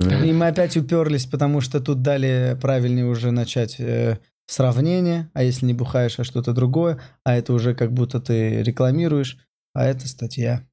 И 0.00 0.32
мы 0.32 0.46
опять 0.46 0.76
уперлись, 0.76 1.26
потому 1.26 1.60
что 1.60 1.80
тут 1.80 2.02
дали 2.02 2.56
правильнее 2.60 3.06
уже 3.06 3.32
начать 3.32 3.80
э, 3.80 4.18
сравнение, 4.46 5.30
а 5.34 5.42
если 5.42 5.66
не 5.66 5.74
бухаешь, 5.74 6.20
а 6.20 6.24
что-то 6.24 6.52
другое, 6.52 7.00
а 7.24 7.36
это 7.36 7.52
уже 7.52 7.74
как 7.74 7.92
будто 7.92 8.20
ты 8.20 8.62
рекламируешь, 8.62 9.38
а 9.74 9.86
это 9.86 10.06
статья. 10.06 10.67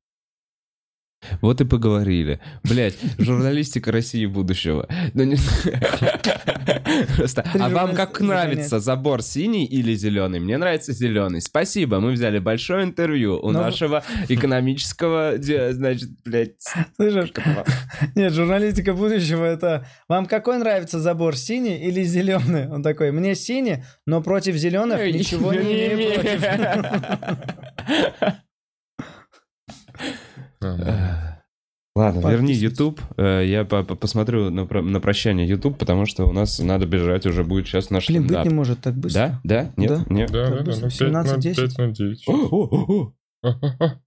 Вот 1.42 1.62
и 1.62 1.66
поговорили. 1.66 2.40
Блять, 2.64 2.96
журналистика 3.18 3.92
России 3.92 4.26
будущего. 4.26 4.88
Ну, 5.14 5.24
не- 5.24 5.38
Просто, 7.16 7.44
А 7.60 7.70
вам 7.70 7.96
как 7.96 8.20
нравится 8.22 8.80
забор 8.80 9.22
синий 9.22 9.66
или 9.66 9.96
зеленый? 9.96 10.40
Мне 10.40 10.58
нравится 10.58 10.94
зеленый. 10.94 11.42
Спасибо, 11.42 12.00
мы 12.00 12.12
взяли 12.12 12.40
большое 12.40 12.84
интервью 12.86 13.40
у 13.42 13.52
Но- 13.52 13.62
нашего 13.62 14.04
экономического, 14.30 15.34
значит, 15.38 16.10
блядь, 16.24 16.56
Слышишь? 16.96 17.32
Нет, 18.16 18.34
журналистика 18.34 18.94
будущего 18.94 19.46
это... 19.46 19.86
Вам 20.08 20.26
какой 20.26 20.58
нравится 20.58 21.00
забор, 21.00 21.36
синий 21.36 21.78
или 21.78 22.04
зеленый? 22.04 22.70
Он 22.70 22.84
такой, 22.84 23.12
мне 23.12 23.36
синий, 23.36 23.84
но 24.06 24.22
против 24.22 24.56
зеленых 24.56 25.00
ничего 25.14 25.54
не 25.54 25.88
имею 25.88 26.22
против. 26.22 28.36
Нормально. 30.74 31.32
Ладно, 31.98 32.30
верни. 32.30 32.52
YouTube. 32.54 33.00
Э, 33.16 33.44
Я 33.46 33.64
по- 33.64 33.84
по- 33.84 33.96
посмотрю 33.96 34.50
на, 34.50 34.66
про- 34.66 34.82
на 34.82 35.00
прощание 35.00 35.48
YouTube, 35.48 35.78
потому 35.78 36.06
что 36.06 36.26
у 36.26 36.34
нас 36.34 36.60
надо 36.60 36.86
бежать, 36.86 37.26
уже 37.26 37.44
будет 37.46 37.68
сейчас 37.68 37.90
наш 37.90 38.08
Блин, 38.10 38.28
быть 38.28 38.44
не 38.44 38.50
может 38.54 38.82
так 38.82 38.96
быстро. 38.96 39.40
Да? 39.46 39.64
Да? 39.64 39.72
Нет? 39.78 39.90
Да. 39.90 40.14
Нет? 40.14 40.32
Да, 40.32 40.46
Как 40.46 40.54
да, 40.56 40.58
да, 40.58 40.82
быстро? 40.82 41.08
ну 41.08 41.24
5 41.24 41.28
на 41.28 41.38
17-10. 41.38 41.56
5 41.56 41.78
на 41.78 41.88
9. 41.92 42.24
О, 42.28 42.34
о, 42.34 43.14
о, 43.44 43.48
о. 43.48 44.02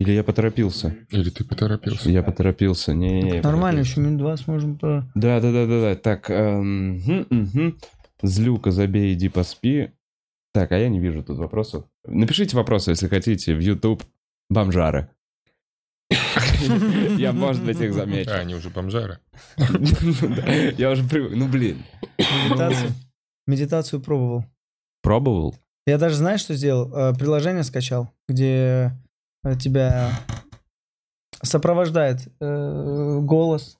Или 0.00 0.12
я 0.12 0.24
поторопился? 0.24 0.96
Или 1.10 1.28
ты 1.30 1.44
поторопился. 1.44 2.10
Я 2.10 2.22
поторопился. 2.24 2.94
Не, 2.94 3.20
я 3.20 3.42
Нормально, 3.42 3.82
поторопился. 3.82 3.90
еще 3.90 4.00
минут 4.00 4.18
20 4.18 4.46
можем 4.48 4.78
по... 4.78 5.10
Да, 5.14 5.40
да, 5.40 5.52
да, 5.52 5.66
да, 5.66 5.80
да. 5.82 5.94
Так, 5.94 6.30
эм, 6.30 6.94
мгм. 7.30 7.76
Злюка, 8.22 8.70
забей, 8.72 9.14
иди 9.14 9.28
поспи. 9.28 9.90
Так, 10.52 10.72
а 10.72 10.78
я 10.78 10.88
не 10.88 10.98
вижу 10.98 11.22
тут 11.22 11.38
вопросов. 11.38 11.84
Напишите 12.06 12.56
вопросы, 12.56 12.90
если 12.90 13.06
хотите, 13.08 13.54
в 13.54 13.60
YouTube. 13.60 14.02
Бомжары. 14.48 15.10
Я, 17.18 17.32
может 17.32 17.64
быть, 17.64 17.80
их 17.80 17.94
замечу. 17.94 18.30
А, 18.30 18.36
они 18.36 18.54
уже 18.54 18.70
бомжары. 18.70 19.18
Я 20.76 20.90
уже 20.90 21.04
привык. 21.04 21.32
Ну, 21.34 21.48
блин. 21.48 21.82
Медитацию. 22.18 22.90
Медитацию 23.46 24.00
пробовал. 24.00 24.44
Пробовал? 25.02 25.56
Я 25.86 25.98
даже, 25.98 26.16
знаешь, 26.16 26.40
что 26.40 26.54
сделал? 26.54 26.92
Э, 26.94 27.14
Приложение 27.14 27.64
скачал, 27.64 28.12
где 28.28 28.92
э, 29.42 29.56
тебя 29.56 30.12
сопровождает 31.42 32.28
э, 32.40 33.18
голос, 33.22 33.78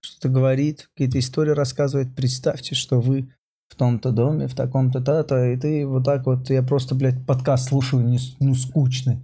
что-то 0.00 0.28
говорит, 0.28 0.88
какие-то 0.94 1.18
истории 1.18 1.52
рассказывает. 1.52 2.14
Представьте, 2.14 2.74
что 2.74 3.00
вы 3.00 3.32
в 3.68 3.76
том-то 3.76 4.10
доме, 4.10 4.48
в 4.48 4.54
таком-то 4.54 5.00
та-то, 5.00 5.46
и 5.46 5.56
ты 5.56 5.86
вот 5.86 6.04
так 6.04 6.26
вот, 6.26 6.50
я 6.50 6.62
просто, 6.62 6.94
блядь, 6.94 7.24
подкаст 7.26 7.68
слушаю, 7.68 8.04
не, 8.04 8.18
ну, 8.40 8.54
скучный. 8.54 9.20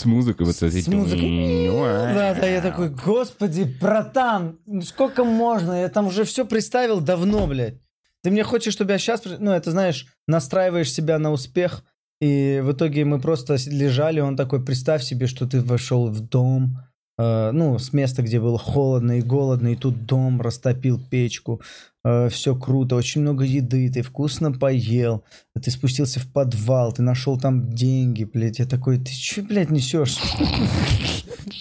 С 0.00 0.06
музыкой 0.06 0.46
вот 0.46 0.56
с 0.56 0.62
С 0.62 0.88
музыкой. 0.88 1.68
Да, 2.14 2.34
да, 2.34 2.46
я 2.46 2.62
такой, 2.62 2.88
господи, 2.88 3.64
братан, 3.80 4.58
ну 4.66 4.80
сколько 4.80 5.24
можно? 5.24 5.78
Я 5.78 5.90
там 5.90 6.06
уже 6.06 6.24
все 6.24 6.46
представил 6.46 7.00
давно, 7.00 7.46
блядь. 7.46 7.74
Ты 8.22 8.30
мне 8.30 8.42
хочешь, 8.42 8.72
чтобы 8.72 8.92
я 8.92 8.98
сейчас, 8.98 9.22
ну, 9.38 9.50
это 9.50 9.70
знаешь, 9.70 10.06
настраиваешь 10.26 10.90
себя 10.90 11.18
на 11.18 11.32
успех, 11.32 11.82
и 12.20 12.60
в 12.62 12.72
итоге 12.72 13.04
мы 13.04 13.20
просто 13.20 13.56
лежали, 13.66 14.20
он 14.20 14.36
такой, 14.36 14.64
представь 14.64 15.02
себе, 15.02 15.26
что 15.26 15.46
ты 15.46 15.60
вошел 15.60 16.08
в 16.08 16.20
дом, 16.20 16.78
э, 17.18 17.50
ну, 17.52 17.78
с 17.78 17.92
места, 17.92 18.22
где 18.22 18.40
было 18.40 18.58
холодно 18.58 19.18
и 19.18 19.22
голодно, 19.22 19.72
и 19.72 19.76
тут 19.76 20.06
дом, 20.06 20.40
растопил 20.40 20.98
печку, 21.10 21.60
все 22.02 22.56
круто, 22.56 22.96
очень 22.96 23.20
много 23.20 23.44
еды, 23.44 23.90
ты 23.90 24.02
вкусно 24.02 24.52
поел, 24.52 25.24
ты 25.62 25.70
спустился 25.70 26.18
в 26.20 26.32
подвал, 26.32 26.92
ты 26.92 27.02
нашел 27.02 27.38
там 27.38 27.70
деньги, 27.70 28.24
блядь, 28.24 28.58
я 28.58 28.66
такой, 28.66 28.98
ты 28.98 29.12
че, 29.12 29.42
блядь, 29.42 29.70
несешь? 29.70 30.16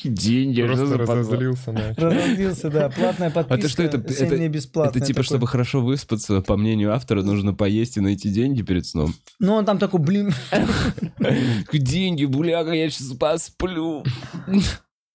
Деньги, 0.04 0.62
что 0.66 0.76
Просто 0.76 0.98
разозлился 0.98 1.72
на 1.72 1.94
Разозлился, 1.96 2.70
да. 2.70 2.90
Платная 2.90 3.30
подписка. 3.32 3.68
что 3.70 3.84
это? 3.84 4.14
семь 4.14 4.28
Это- 4.28 4.48
бесплатно. 4.50 4.98
Это 4.98 5.06
типа, 5.06 5.24
чтобы 5.24 5.48
хорошо 5.48 5.82
выспаться, 5.82 6.42
по 6.42 6.56
мнению 6.58 6.94
автора, 6.94 7.22
нужно 7.22 7.54
поесть 7.54 7.98
и 7.98 8.00
найти 8.00 8.30
деньги 8.30 8.62
перед 8.62 8.86
сном. 8.86 9.14
Ну, 9.40 9.54
он 9.56 9.66
там 9.66 9.78
такой, 9.78 10.00
блин. 10.00 10.34
Деньги, 11.74 12.26
буляга, 12.26 12.72
я 12.74 12.90
сейчас 12.90 13.12
посплю. 13.18 14.04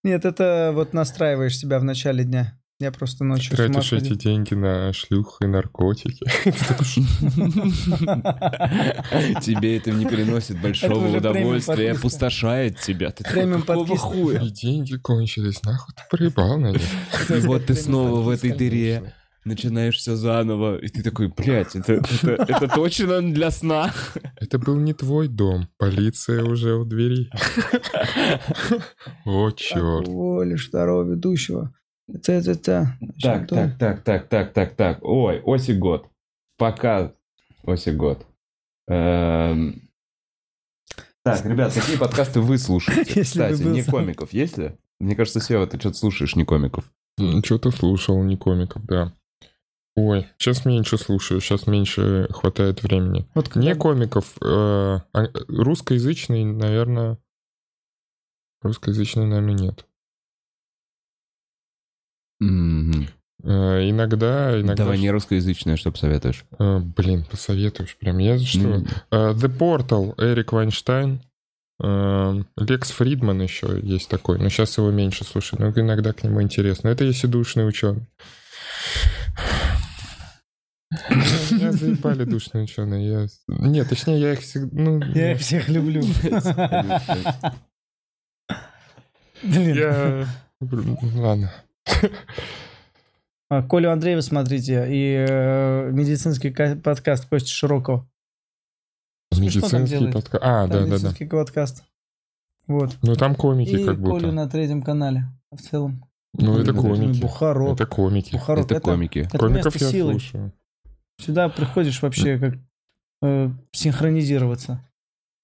Нет, 0.02 0.24
это 0.24 0.72
вот 0.74 0.92
настраиваешь 0.92 1.56
себя 1.56 1.78
в 1.78 1.84
начале 1.84 2.24
дня. 2.24 2.58
Я 2.84 2.92
просто 2.92 3.24
ночью 3.24 3.56
Тратишь 3.56 3.94
эти 3.94 4.12
деньги 4.14 4.52
на 4.52 4.92
шлюх 4.92 5.38
и 5.40 5.46
наркотики. 5.46 6.26
Тебе 9.40 9.78
это 9.78 9.90
не 9.90 10.04
приносит 10.04 10.60
большого 10.60 11.16
удовольствия, 11.16 11.92
опустошает 11.92 12.78
тебя. 12.78 13.10
Ты 13.10 13.24
такой, 13.24 13.62
какого 13.62 13.96
хуя? 13.96 14.38
И 14.40 14.50
деньги 14.50 14.96
кончились, 14.96 15.62
нахуй 15.62 15.94
ты 15.94 16.02
проебал 16.10 16.58
на 16.58 16.72
них. 16.72 16.82
И 17.30 17.40
вот 17.46 17.64
ты 17.64 17.74
снова 17.74 18.20
в 18.20 18.28
этой 18.28 18.52
дыре. 18.52 19.14
Начинаешь 19.46 19.96
все 19.96 20.14
заново, 20.14 20.76
и 20.76 20.88
ты 20.88 21.02
такой, 21.02 21.28
блядь, 21.28 21.76
это, 21.76 21.94
это, 21.94 22.30
это 22.48 22.68
точно 22.68 23.22
для 23.32 23.50
сна. 23.50 23.94
Это 24.36 24.58
был 24.58 24.76
не 24.76 24.92
твой 24.92 25.28
дом, 25.28 25.68
полиция 25.78 26.44
уже 26.44 26.74
у 26.74 26.84
двери. 26.84 27.30
О, 29.24 29.50
черт. 29.50 30.08
Волишь 30.08 30.68
второго 30.68 31.10
ведущего. 31.10 31.74
Это-это-то. 32.08 32.98
Так, 33.22 33.48
так, 33.48 33.78
так, 33.78 34.02
так, 34.04 34.28
так, 34.28 34.52
так, 34.52 34.74
так. 34.76 34.98
Ой, 35.02 35.40
Оси 35.44 35.72
год. 35.72 36.08
Пока 36.58 37.12
Оси 37.64 37.90
год. 37.90 38.26
Эм, 38.88 39.88
Так, 41.22 41.44
ребят, 41.46 41.72
какие 41.72 41.96
подкасты 41.96 42.40
вы 42.40 42.58
слушаете? 42.58 43.22
Кстати, 43.24 43.62
был 43.62 43.70
не 43.72 43.82
комиков, 43.82 44.32
есть 44.32 44.58
ли? 44.58 44.76
Мне 45.00 45.16
кажется, 45.16 45.40
Сева, 45.40 45.66
ты 45.66 45.78
что-то 45.80 45.96
слушаешь, 45.96 46.36
не 46.36 46.44
комиков. 46.44 46.92
Что-то 47.44 47.70
слушал, 47.70 48.22
не 48.22 48.36
комиков, 48.36 48.84
да. 48.84 49.12
Ой, 49.96 50.26
сейчас 50.38 50.64
меньше 50.64 50.98
слушаю, 50.98 51.40
сейчас 51.40 51.66
меньше 51.68 52.26
хватает 52.30 52.82
времени. 52.82 53.26
Вот 53.34 53.48
когда- 53.48 53.66
Не 53.66 53.74
комиков, 53.76 54.36
э, 54.42 54.46
а- 54.46 55.28
русскоязычный, 55.48 56.44
наверное... 56.44 57.18
Русскоязычный, 58.62 59.26
наверное, 59.26 59.54
нет. 59.54 59.86
Э, 62.40 63.90
иногда, 63.90 64.58
иногда... 64.60 64.84
Давай 64.84 64.98
не 64.98 65.10
русскоязычное, 65.10 65.76
что 65.76 65.92
посоветуешь. 65.92 66.44
Э, 66.58 66.78
блин, 66.78 67.24
посоветуешь 67.30 67.96
прям. 67.96 68.18
Я 68.18 68.38
что? 68.38 68.58
Ну, 68.60 68.86
Э, 69.10 69.32
The 69.34 69.58
Portal, 69.58 70.14
Эрик 70.18 70.52
Вайнштейн. 70.52 71.20
Э, 71.82 72.42
Лекс 72.56 72.90
Фридман 72.92 73.42
еще 73.42 73.78
есть 73.82 74.08
такой, 74.08 74.38
но 74.38 74.48
сейчас 74.48 74.78
его 74.78 74.90
меньше 74.90 75.24
слушаю. 75.24 75.60
Но 75.60 75.68
иногда 75.80 76.12
к 76.12 76.22
нему 76.22 76.40
интересно. 76.42 76.88
Это 76.88 77.04
если 77.04 77.26
душный 77.26 77.68
ученый. 77.68 78.06
Меня 81.10 81.72
заебали 81.72 82.24
душные 82.24 82.64
ученые. 82.64 83.08
Я... 83.08 83.26
Нет, 83.48 83.88
точнее, 83.88 84.20
я 84.20 84.32
их 84.32 84.40
всегда... 84.40 84.68
Ну, 84.72 85.00
Я 85.12 85.32
их 85.32 85.40
всех 85.40 85.68
люблю. 85.68 86.02
Блин. 89.42 89.74
я... 89.74 90.26
Ладно. 90.60 91.52
А, 93.50 93.62
Колю 93.62 93.90
Андреева 93.90 94.20
смотрите 94.20 94.86
и 94.88 95.26
э, 95.28 95.90
медицинский 95.92 96.50
ка- 96.50 96.76
подкаст 96.82 97.26
Кости 97.28 97.50
Широкого. 97.50 98.08
Медицинский 99.36 100.10
подкаст. 100.12 100.42
А, 100.42 100.62
Там 100.66 100.70
да, 100.70 100.78
да, 100.80 100.86
да. 100.86 100.86
медицинский 100.92 101.26
подкаст. 101.26 101.84
Вот. 102.66 102.96
Ну 103.02 103.14
там 103.14 103.34
комики 103.34 103.70
И 103.70 103.84
как 103.84 103.96
Колю 103.96 104.10
будто. 104.12 104.32
на 104.32 104.48
третьем 104.48 104.82
канале 104.82 105.24
в 105.52 105.58
целом. 105.60 106.04
Ну 106.32 106.58
это 106.58 106.72
комики. 106.72 107.20
Бухарок. 107.20 107.74
Это 107.74 107.86
комики. 107.86 108.32
Бухарок. 108.32 108.64
Это 108.70 108.80
комики. 108.80 109.18
это 109.18 109.38
Комиков 109.38 109.74
место 109.74 109.84
я 109.84 109.90
силы. 109.90 110.12
слушаю. 110.12 110.52
Сюда 111.20 111.48
приходишь 111.48 112.00
вообще 112.02 112.38
как 112.38 112.54
э, 113.22 113.50
синхронизироваться. 113.72 114.80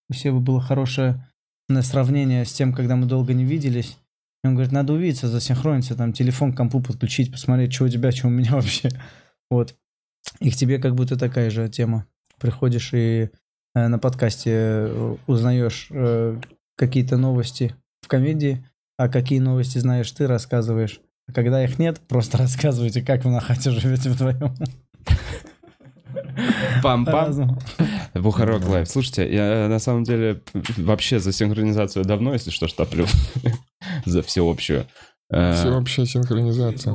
У 0.09 0.15
Севы 0.15 0.41
было 0.41 0.61
хорошее 0.61 1.25
на 1.69 1.83
сравнение 1.83 2.45
с 2.45 2.53
тем, 2.53 2.73
когда 2.73 2.97
мы 2.97 3.07
долго 3.07 3.35
не 3.35 3.45
виделись. 3.45 3.99
И 4.43 4.47
он 4.47 4.55
говорит, 4.55 4.73
надо 4.73 4.93
увидеться, 4.95 5.29
засинхрониться, 5.29 5.95
там 5.95 6.13
телефон 6.13 6.53
к 6.53 6.57
компу 6.57 6.81
подключить, 6.81 7.31
посмотреть, 7.31 7.73
что 7.73 7.85
у 7.85 7.89
тебя, 7.89 8.11
что 8.11 8.29
у 8.29 8.31
меня 8.31 8.53
вообще. 8.55 8.89
Вот. 9.51 9.75
И 10.41 10.51
к 10.51 10.57
тебе 10.57 10.79
как 10.79 10.95
будто 10.95 11.19
такая 11.19 11.51
же 11.51 11.69
тема. 11.69 12.07
Приходишь 12.39 12.95
и 12.95 13.31
э, 13.75 13.89
на 13.89 13.99
подкасте 13.99 14.51
э, 14.53 15.17
узнаешь 15.27 15.89
э, 15.91 16.41
какие-то 16.77 17.19
новости 17.19 17.75
в 18.01 18.09
комедии, 18.09 18.67
а 18.97 19.09
какие 19.09 19.41
новости 19.41 19.79
знаешь 19.79 20.11
ты, 20.11 20.27
рассказываешь. 20.27 21.01
А 21.29 21.33
когда 21.33 21.63
их 21.63 21.79
нет, 21.79 22.01
просто 22.01 22.39
рассказывайте, 22.39 23.03
как 23.03 23.25
вы 23.25 23.31
на 23.31 23.41
хате 23.41 23.71
живете 23.71 24.11
вдвоем. 24.11 24.55
Пам-пам. 26.83 27.59
Бухарог 28.15 28.65
Лайв. 28.69 28.89
Слушайте, 28.89 29.33
я 29.33 29.69
на 29.69 29.79
самом 29.79 30.05
деле 30.05 30.43
вообще 30.77 31.19
за 31.21 31.33
синхронизацию 31.33 32.05
давно, 32.05 32.33
если 32.33 32.51
что, 32.51 32.67
топлю. 32.69 33.07
За 34.05 34.23
всеобщую. 34.23 34.87
Э, 35.31 35.53
Всеобщая 35.55 36.07
синхронизация. 36.07 36.95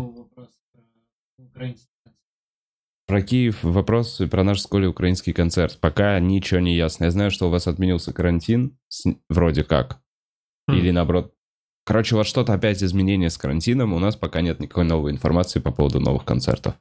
Про 3.07 3.21
Киев 3.21 3.63
вопрос 3.63 4.19
и 4.19 4.25
про 4.25 4.43
наш 4.43 4.61
с 4.61 4.67
Колей 4.67 4.87
украинский 4.87 5.31
концерт. 5.33 5.77
Пока 5.79 6.19
ничего 6.19 6.59
не 6.59 6.75
ясно. 6.75 7.05
Я 7.05 7.11
знаю, 7.11 7.29
что 7.31 7.47
у 7.47 7.51
вас 7.51 7.67
отменился 7.67 8.13
карантин, 8.13 8.77
с- 8.87 9.05
вроде 9.29 9.63
как. 9.63 9.99
Хм. 10.67 10.73
Или 10.75 10.91
наоборот. 10.91 11.33
Короче, 11.85 12.15
у 12.15 12.17
вас 12.17 12.25
что-то 12.27 12.53
опять 12.53 12.81
изменение 12.83 13.29
с 13.29 13.37
карантином. 13.37 13.93
У 13.93 13.99
нас 13.99 14.15
пока 14.15 14.41
нет 14.41 14.59
никакой 14.59 14.85
новой 14.85 15.11
информации 15.11 15.59
по 15.59 15.71
поводу 15.71 15.99
новых 15.99 16.25
концертов. 16.25 16.73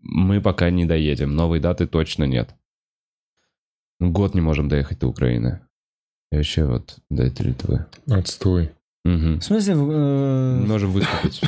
Мы 0.00 0.40
пока 0.40 0.70
не 0.70 0.86
доедем. 0.86 1.34
Новой 1.36 1.60
даты 1.60 1.86
точно 1.86 2.24
нет. 2.24 2.54
Год 4.12 4.34
не 4.34 4.40
можем 4.40 4.68
доехать 4.68 4.98
до 5.00 5.08
Украины. 5.08 5.60
И 6.32 6.36
вообще 6.36 6.64
вот 6.64 6.96
до 7.10 7.22
этой 7.24 7.46
Литвы. 7.46 7.86
Отстой. 8.08 8.72
Мгм. 9.04 9.40
В 9.40 9.44
смысле, 9.44 9.74
э, 9.74 10.64
Можем 10.66 10.92
выступить. 10.92 11.42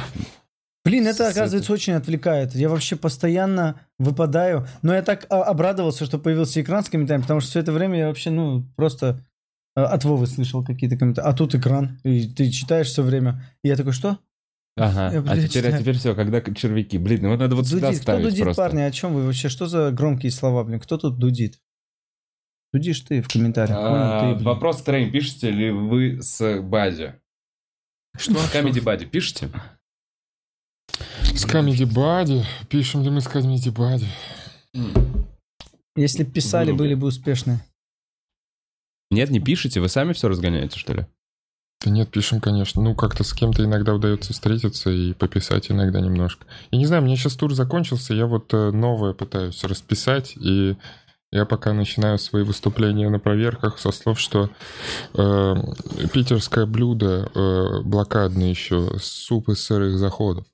блин, 0.84 1.06
это 1.06 1.28
оказывается 1.28 1.72
очень 1.72 1.94
отвлекает. 1.94 2.54
Я 2.54 2.68
вообще 2.68 2.96
постоянно 2.96 3.80
выпадаю. 3.98 4.66
Но 4.82 4.94
я 4.94 5.02
так 5.02 5.26
а, 5.30 5.42
обрадовался, 5.42 6.04
что 6.04 6.18
появился 6.18 6.60
экран 6.60 6.84
с 6.84 6.88
комментариями, 6.90 7.22
потому 7.22 7.40
что 7.40 7.50
все 7.50 7.60
это 7.60 7.72
время 7.72 7.98
я 7.98 8.06
вообще, 8.08 8.30
ну, 8.30 8.64
просто 8.76 9.24
э, 9.74 9.80
от 9.82 10.04
Вовы 10.04 10.26
слышал 10.26 10.62
какие-то 10.64 10.96
комментарии. 10.96 11.28
А 11.28 11.32
тут 11.32 11.54
экран, 11.54 11.98
и 12.04 12.28
ты 12.28 12.50
читаешь 12.50 12.88
все 12.88 13.02
время. 13.02 13.42
И 13.64 13.68
я 13.68 13.76
такой, 13.76 13.92
что? 13.92 14.18
Ага. 14.76 15.10
Я, 15.14 15.20
А 15.26 15.38
теперь, 15.48 15.72
а 15.72 15.78
теперь 15.78 15.96
все, 15.96 16.14
когда 16.14 16.42
червяки. 16.42 16.98
Блин, 16.98 17.20
ну 17.22 17.30
вот 17.30 17.38
надо 17.40 17.56
вот 17.56 17.66
сюда 17.66 17.88
Дудит. 17.88 18.02
Кто 18.02 18.12
ставить 18.12 18.24
дудит, 18.24 18.42
просто. 18.44 18.62
парни? 18.62 18.80
О 18.82 18.90
чем 18.90 19.14
вы 19.14 19.24
вообще? 19.24 19.48
Что 19.48 19.66
за 19.66 19.90
громкие 19.90 20.30
слова, 20.30 20.62
блин? 20.64 20.78
Кто 20.78 20.98
тут 20.98 21.18
дудит? 21.18 21.58
Дудишь 22.76 23.00
ты 23.00 23.22
в 23.22 23.28
комментариях. 23.28 23.78
А, 23.80 23.88
Понял, 23.88 24.20
ты, 24.20 24.34
блин. 24.34 24.44
Вопрос 24.44 24.82
трейн. 24.82 25.10
Пишете 25.10 25.50
ли 25.50 25.70
вы 25.70 26.20
с 26.20 26.60
Бади? 26.60 27.14
Что? 28.18 28.38
Камеди 28.52 28.80
Бади 28.80 29.06
пишете? 29.06 29.48
С 31.22 31.46
Comedy 31.46 31.86
Buddy. 31.90 32.44
Пишем 32.68 33.02
ли 33.02 33.08
мы 33.08 33.22
с 33.22 33.28
Comedy 33.28 33.72
Buddy? 33.72 34.04
Если 35.96 36.24
писали, 36.24 36.70
были 36.72 36.92
бы 36.92 37.06
успешны. 37.06 37.60
Нет, 39.10 39.30
не 39.30 39.40
пишите, 39.40 39.80
вы 39.80 39.88
сами 39.88 40.12
все 40.12 40.28
разгоняете, 40.28 40.78
что 40.78 40.92
ли? 40.92 41.06
Да 41.82 41.90
нет, 41.90 42.10
пишем, 42.10 42.42
конечно. 42.42 42.82
Ну, 42.82 42.94
как-то 42.94 43.24
с 43.24 43.32
кем-то 43.32 43.64
иногда 43.64 43.94
удается 43.94 44.34
встретиться 44.34 44.90
и 44.90 45.14
пописать 45.14 45.70
иногда 45.70 46.02
немножко. 46.02 46.46
И 46.70 46.76
не 46.76 46.84
знаю, 46.84 47.04
мне 47.04 47.16
сейчас 47.16 47.36
тур 47.36 47.54
закончился, 47.54 48.12
я 48.12 48.26
вот 48.26 48.52
э, 48.52 48.70
новое 48.70 49.14
пытаюсь 49.14 49.64
расписать, 49.64 50.36
и 50.36 50.76
я 51.32 51.44
пока 51.44 51.72
начинаю 51.72 52.18
свои 52.18 52.42
выступления 52.44 53.08
на 53.10 53.18
проверках 53.18 53.78
со 53.78 53.90
слов, 53.90 54.18
что 54.20 54.50
э, 55.14 55.54
питерское 56.12 56.66
блюдо 56.66 57.30
э, 57.34 57.80
блокадное 57.82 58.48
еще, 58.48 58.92
суп 58.98 59.48
из 59.48 59.62
сырых 59.64 59.98
заходов. 59.98 60.46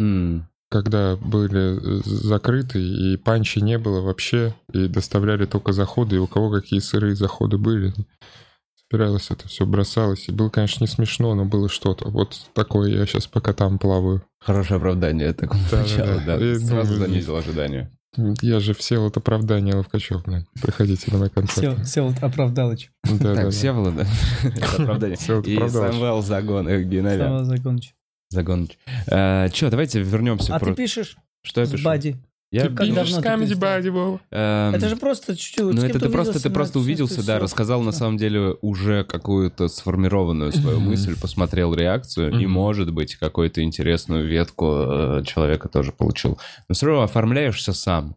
М, 0.00 0.48
Когда 0.70 1.16
были 1.16 1.78
э, 1.98 2.02
закрыты, 2.04 2.80
и 2.80 3.16
панчи 3.16 3.60
не 3.60 3.78
было 3.78 4.00
вообще, 4.00 4.54
и 4.72 4.86
доставляли 4.86 5.46
только 5.46 5.72
заходы, 5.72 6.16
и 6.16 6.20
у 6.20 6.26
кого 6.26 6.50
какие 6.50 6.80
сырые 6.80 7.14
заходы 7.14 7.56
были. 7.56 7.94
Собиралось 8.90 9.30
это 9.30 9.48
все, 9.48 9.66
бросалось. 9.66 10.28
И 10.28 10.32
было, 10.32 10.48
конечно, 10.50 10.84
не 10.84 10.88
смешно, 10.88 11.34
но 11.34 11.44
было 11.44 11.68
что-то. 11.68 12.08
Вот 12.08 12.40
такое 12.54 12.90
я 12.90 13.04
сейчас 13.06 13.26
пока 13.26 13.52
там 13.52 13.78
плаваю. 13.78 14.22
Хорошее 14.40 14.76
оправдание 14.78 15.32
такого 15.34 15.60
Да, 15.70 15.84
да, 15.96 16.06
да. 16.24 16.38
да. 16.38 16.44
И, 16.52 16.54
Сразу 16.54 16.94
ну, 16.94 16.98
занизил 17.00 17.36
ожидания. 17.36 17.90
Я 18.16 18.58
же 18.60 18.74
все 18.74 18.98
вот 18.98 19.16
оправдание 19.16 19.74
Ловкачев, 19.74 20.24
блин. 20.24 20.46
Приходите 20.60 21.12
на 21.12 21.18
мой 21.18 21.30
концерт. 21.30 21.84
Все, 21.84 22.02
вот 22.02 22.22
оправдалыч. 22.22 22.90
Да, 23.04 23.12
да, 23.18 23.34
Так, 23.34 23.44
да. 23.44 23.50
Всеволод, 23.50 23.96
да. 23.96 24.06
Это 24.42 24.82
оправдание. 24.82 25.16
Всеволод 25.16 25.46
И. 25.46 25.68
Самвел 25.68 26.22
Загон, 26.22 26.68
э, 26.68 26.82
Геновян. 26.82 27.28
Слава 27.28 27.44
Законыч. 27.44 27.94
Загоныч. 28.30 28.78
Че, 29.06 29.70
давайте 29.70 30.00
вернемся. 30.02 30.54
А 30.54 30.60
ты 30.60 30.74
пишешь 30.74 31.16
Что 31.42 31.60
я 31.60 31.66
с 31.66 31.70
пишу? 31.70 31.84
Бади? 31.84 32.16
Я 32.50 32.62
Ты 32.62 32.74
Как 32.74 32.94
давно 32.94 33.18
Comedy 33.18 33.48
перестал? 33.48 33.78
Buddy, 33.78 33.90
Вова? 33.90 34.20
Эм, 34.30 34.74
Это 34.74 34.88
же 34.88 34.96
просто 34.96 35.36
чуть-чуть. 35.36 35.74
Ну, 35.74 35.82
это 35.82 35.98
ты 36.00 36.08
просто, 36.08 36.30
увиделся 36.30 36.42
ты 36.48 36.50
просто 36.50 36.78
увиделся, 36.78 37.26
да, 37.26 37.38
рассказал 37.38 37.82
на 37.82 37.92
самом 37.92 38.16
деле 38.16 38.56
уже 38.62 39.04
какую-то 39.04 39.68
сформированную 39.68 40.52
свою 40.52 40.80
мысль, 40.80 41.14
посмотрел 41.20 41.74
реакцию, 41.74 42.40
и, 42.40 42.46
может 42.46 42.92
быть, 42.92 43.16
какую-то 43.16 43.62
интересную 43.62 44.26
ветку 44.26 44.66
э, 44.66 45.22
человека 45.26 45.68
тоже 45.68 45.92
получил. 45.92 46.38
Но 46.68 46.74
все 46.74 46.86
равно 46.86 47.02
оформляешься 47.02 47.74
сам. 47.74 48.16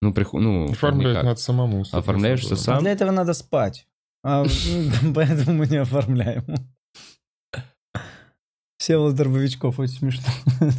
Ну, 0.00 0.12
приху... 0.12 0.38
ну 0.38 0.70
Оформлять 0.70 1.12
никак. 1.12 1.24
надо 1.24 1.40
самому. 1.40 1.84
Оформляешься 1.90 2.54
А 2.54 2.56
сам. 2.56 2.80
для 2.80 2.92
этого 2.92 3.10
надо 3.10 3.34
спать. 3.34 3.86
А, 4.24 4.44
поэтому 5.14 5.58
мы 5.58 5.66
не 5.66 5.78
оформляем. 5.78 6.44
Всеволод 8.82 9.14
Дробовичков, 9.14 9.78
очень 9.78 9.94
смешно. 9.94 10.24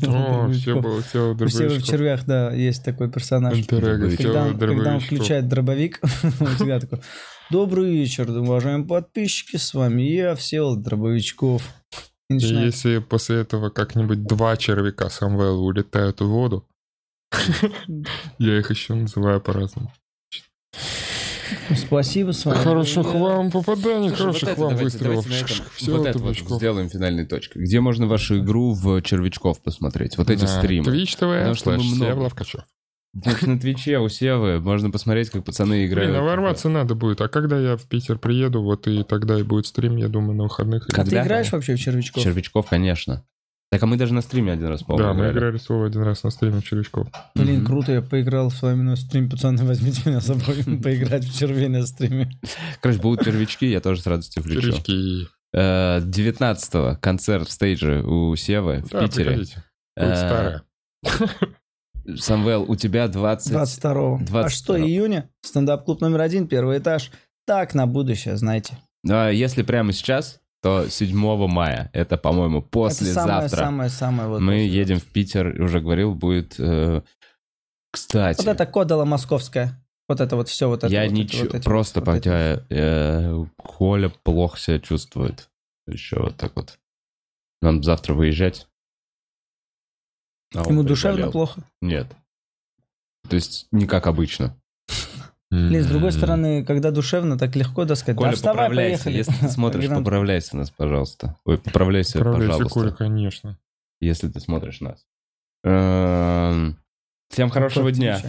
О, 0.08 0.50
все 0.52 0.74
Дробовичков. 0.74 1.42
У 1.42 1.48
Севы 1.48 1.80
в 1.80 1.84
червях, 1.84 2.26
да, 2.26 2.52
есть 2.52 2.84
такой 2.84 3.10
персонаж. 3.10 3.66
Когда 3.66 3.94
Когда 3.94 4.08
он, 4.08 4.18
когда 4.18 4.42
он 4.44 4.58
Дробовичков. 4.58 5.04
включает 5.06 5.48
дробовик, 5.48 6.02
он 6.42 6.48
всегда 6.48 6.82
такой, 6.82 7.00
добрый 7.50 7.94
вечер, 7.94 8.30
уважаемые 8.30 8.86
подписчики, 8.86 9.56
с 9.56 9.74
вами 9.74 10.02
я, 10.02 10.36
Всеволод 10.36 10.82
Дробовичков. 10.82 11.64
И 12.30 12.34
И 12.34 12.34
начинает, 12.34 12.74
если 12.74 12.98
после 12.98 13.38
этого 13.38 13.70
как-нибудь 13.70 14.26
два 14.26 14.58
червяка 14.58 15.10
Самвела 15.10 15.58
улетают 15.58 16.20
в 16.20 16.28
воду, 16.28 16.68
я 18.38 18.60
их 18.60 18.70
еще 18.70 18.96
называю 18.96 19.40
по-разному. 19.40 19.94
Спасибо, 21.76 22.32
с 22.32 22.46
вами. 22.46 22.58
Хороших 22.58 23.04
был 23.06 23.14
я». 23.14 23.36
вам 23.36 23.52
попаданий, 23.52 24.10
Слушай, 24.10 24.22
хороших 24.22 24.42
вот 24.44 24.52
это 24.52 24.62
вам 24.62 24.70
давайте- 24.72 24.84
выстрелов. 24.84 25.26
давайте 25.26 25.46
Все 25.76 25.92
вот 25.98 26.06
это 26.08 26.20
вот 26.20 26.38
сделаем 26.38 26.90
финальной 26.90 27.26
точкой. 27.26 27.64
Где 27.64 27.80
можно 27.80 28.08
вашу 28.08 28.40
игру 28.40 28.74
в 28.74 29.02
червячков 29.02 29.62
посмотреть? 29.62 30.18
Вот 30.18 30.30
эти 30.30 30.46
стримы. 30.46 30.86
Twitch 30.86 31.18
TV, 31.20 31.56
слэш 31.56 31.82
много. 31.82 32.06
Сев 32.06 32.18
Ловкачев. 32.18 32.62
Значит, 33.14 33.48
на 33.48 33.60
Твиче 33.60 34.00
у 34.00 34.10
Севы 34.10 34.60
можно 34.60 34.90
посмотреть, 34.90 35.30
как 35.30 35.46
пацаны 35.46 35.86
играют. 35.86 36.12
Блин, 36.12 36.22
а 36.22 36.26
ворваться 36.26 36.68
надо 36.68 36.96
будет. 36.96 37.22
А 37.22 37.28
когда 37.28 37.60
я 37.60 37.78
в 37.78 37.84
Питер 37.84 38.18
приеду, 38.18 38.64
вот 38.64 38.88
и 38.88 39.04
тогда 39.04 39.40
и 39.40 39.44
будет 39.44 39.68
стрим, 39.68 39.98
я 39.98 40.08
думаю, 40.08 40.36
на 40.36 40.44
выходных. 40.44 40.88
А 40.92 41.06
ты 41.06 41.18
играешь 41.18 41.52
вообще 41.52 41.76
в 41.76 41.80
червячков? 41.80 42.24
Червячков, 42.24 42.68
конечно. 42.68 43.24
Так, 43.74 43.82
а 43.82 43.86
мы 43.88 43.98
даже 43.98 44.14
на 44.14 44.22
стриме 44.22 44.52
один 44.52 44.68
раз, 44.68 44.82
Да, 44.82 44.86
по-моему, 44.86 45.14
мы 45.16 45.20
играли. 45.22 45.34
играли 45.38 45.58
с 45.58 45.68
Вовой 45.68 45.88
один 45.88 46.04
раз 46.04 46.22
на 46.24 46.30
стриме 46.30 46.60
в 46.60 46.64
Червячков. 46.64 47.08
Блин, 47.34 47.66
круто, 47.66 47.92
я 47.92 48.04
поиграл 48.04 48.52
с 48.52 48.62
вами 48.62 48.84
на 48.84 48.96
стрим, 48.96 49.32
пацаны, 49.32 49.64
возьмите 49.66 50.02
меня 50.06 50.22
с 50.22 50.28
собой 50.28 50.64
поиграть 50.84 51.26
в 51.26 51.36
червей 51.36 51.70
на 51.70 51.84
стриме. 51.88 52.30
Короче, 52.82 53.02
будут 53.02 53.26
червячки, 53.26 53.66
я 53.66 53.82
тоже 53.82 54.02
с 54.02 54.06
радостью 54.06 54.44
включу. 54.44 54.62
Червячки. 54.62 55.28
Э, 55.56 56.02
19-го 56.02 57.00
концерт 57.02 57.48
в 57.48 57.52
Stage 57.52 57.95
е 57.95 58.04
у 58.04 58.36
Севы 58.36 58.84
в 58.84 58.90
Да, 58.92 59.02
Питере. 59.08 59.26
приходите. 59.26 59.64
Будет 59.98 60.12
Э, 60.12 60.16
старая. 60.18 60.64
Самвел, 62.18 62.64
у 62.70 62.76
тебя 62.76 63.08
20... 63.08 63.52
22 63.52 63.92
А 64.16 64.18
22. 64.20 64.50
что, 64.50 64.80
июня? 64.80 65.30
Стендап-клуб 65.42 66.00
номер 66.02 66.22
один, 66.22 66.48
первый 66.48 66.78
этаж. 66.78 67.10
Так, 67.48 67.74
на 67.74 67.88
будущее, 67.88 68.38
знаете. 68.38 68.78
А 69.10 69.30
если 69.30 69.64
прямо 69.64 69.94
сейчас, 69.94 70.40
то 70.64 70.88
7 70.90 71.14
мая. 71.48 71.90
Это, 71.92 72.18
по-моему, 72.18 72.60
Это 72.60 72.68
послезавтра. 72.70 73.50
самое-самое-самое 73.50 74.30
вот. 74.30 74.40
Мы 74.42 74.56
едем 74.60 75.00
в 75.00 75.06
Питер, 75.06 75.62
уже 75.62 75.82
говорил, 75.82 76.16
будет... 76.16 76.56
э, 76.58 77.02
Кстати, 77.92 78.38
Вот 78.38 78.48
это 78.48 78.66
кодала 78.66 79.04
московская. 79.04 79.78
Вот 80.08 80.22
это 80.22 80.38
вот 80.38 80.48
все, 80.48 80.70
вот 80.70 80.86
это. 80.86 80.94
я 80.94 81.04
вот 81.04 81.12
ничего... 81.12 81.44
вот 81.44 81.56
эти 81.56 81.64
просто 81.66 82.00
вот 82.00 82.06
пока 82.06 82.64
э, 82.70 83.46
Коля 83.58 84.08
плохо 84.24 84.58
себя 84.58 84.80
чувствует. 84.80 85.50
Еще 85.86 86.18
вот 86.20 86.38
так 86.38 86.56
вот. 86.56 86.80
Нам 87.62 87.84
завтра 87.84 88.14
выезжать. 88.14 88.68
А 90.56 90.62
Ему 90.70 90.84
душевно 90.84 91.30
плохо. 91.30 91.62
Нет. 91.82 92.08
То 93.30 93.36
есть 93.36 93.68
не 93.72 93.86
как 93.86 94.08
обычно. 94.08 94.58
Блин, 95.54 95.84
с 95.84 95.86
другой 95.88 96.10
М-м-м. 96.10 96.18
стороны, 96.20 96.66
когда 96.66 96.92
душевно, 96.92 97.38
так 97.38 97.56
легко 97.56 97.86
да 97.86 97.96
сказать. 97.96 98.18
Коля, 98.18 98.30
да, 98.32 98.36
вставай, 98.36 98.56
поправляйся. 98.70 99.04
поехали. 99.06 99.18
Если 99.18 99.34
ты 99.46 99.50
смотришь, 99.54 99.88
поправляйся 99.90 100.58
нас, 100.58 100.72
пожалуйста. 100.72 101.38
Ой, 101.46 101.58
поправляйся, 101.60 102.18
Управляйте, 102.20 102.48
пожалуйста. 102.54 102.74
Коля, 102.80 102.92
конечно. 102.92 103.60
Если 104.02 104.30
ты 104.30 104.40
смотришь 104.40 104.82
нас. 104.82 105.06
Эм, 105.64 106.78
Всем 107.30 107.50
хорошего 107.50 107.86
Кот 107.86 107.94
дня. 107.94 108.20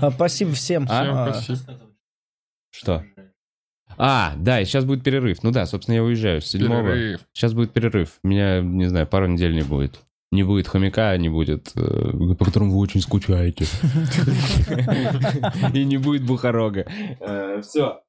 А, 0.00 0.10
спасибо 0.10 0.52
всем. 0.52 0.86
А? 0.88 1.02
Всем 1.02 1.14
А, 1.14 1.32
спасибо. 1.34 1.78
Что? 2.70 3.04
А, 3.98 4.34
да, 4.38 4.60
и 4.60 4.64
сейчас 4.64 4.84
будет 4.84 5.04
перерыв. 5.04 5.42
Ну 5.42 5.50
да, 5.50 5.66
собственно, 5.66 5.96
я 5.96 6.02
уезжаю 6.02 6.40
с 6.40 6.46
седьмого. 6.46 6.92
Перерыв. 6.92 7.20
Сейчас 7.32 7.52
будет 7.52 7.72
перерыв. 7.72 8.18
Меня, 8.22 8.60
не 8.60 8.86
знаю, 8.88 9.06
пару 9.06 9.26
недель 9.26 9.54
не 9.54 9.62
будет. 9.62 10.00
Не 10.32 10.42
будет 10.42 10.66
хомяка, 10.66 11.16
не 11.18 11.28
будет, 11.28 11.70
э, 11.76 12.34
по 12.36 12.44
которому 12.44 12.72
вы 12.72 12.78
очень 12.78 13.00
скучаете. 13.00 13.64
И 15.74 15.84
не 15.84 15.98
будет 15.98 16.24
бухорога. 16.24 16.84
Все. 17.62 18.00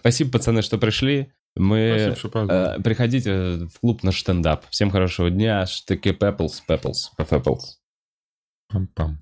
Спасибо, 0.00 0.32
пацаны, 0.32 0.62
что 0.62 0.78
пришли. 0.78 1.30
Мы... 1.56 2.14
Э, 2.50 2.80
Приходите 2.82 3.66
в 3.66 3.80
клуб 3.80 4.02
на 4.02 4.12
стендап. 4.12 4.66
Всем 4.68 4.90
хорошего 4.90 5.30
дня. 5.30 5.64
Штыки 5.66 6.12
Пеплс, 6.12 6.60
Пеплс, 6.60 7.12
Пеплс. 7.16 7.80
Пам-пам. 8.72 9.16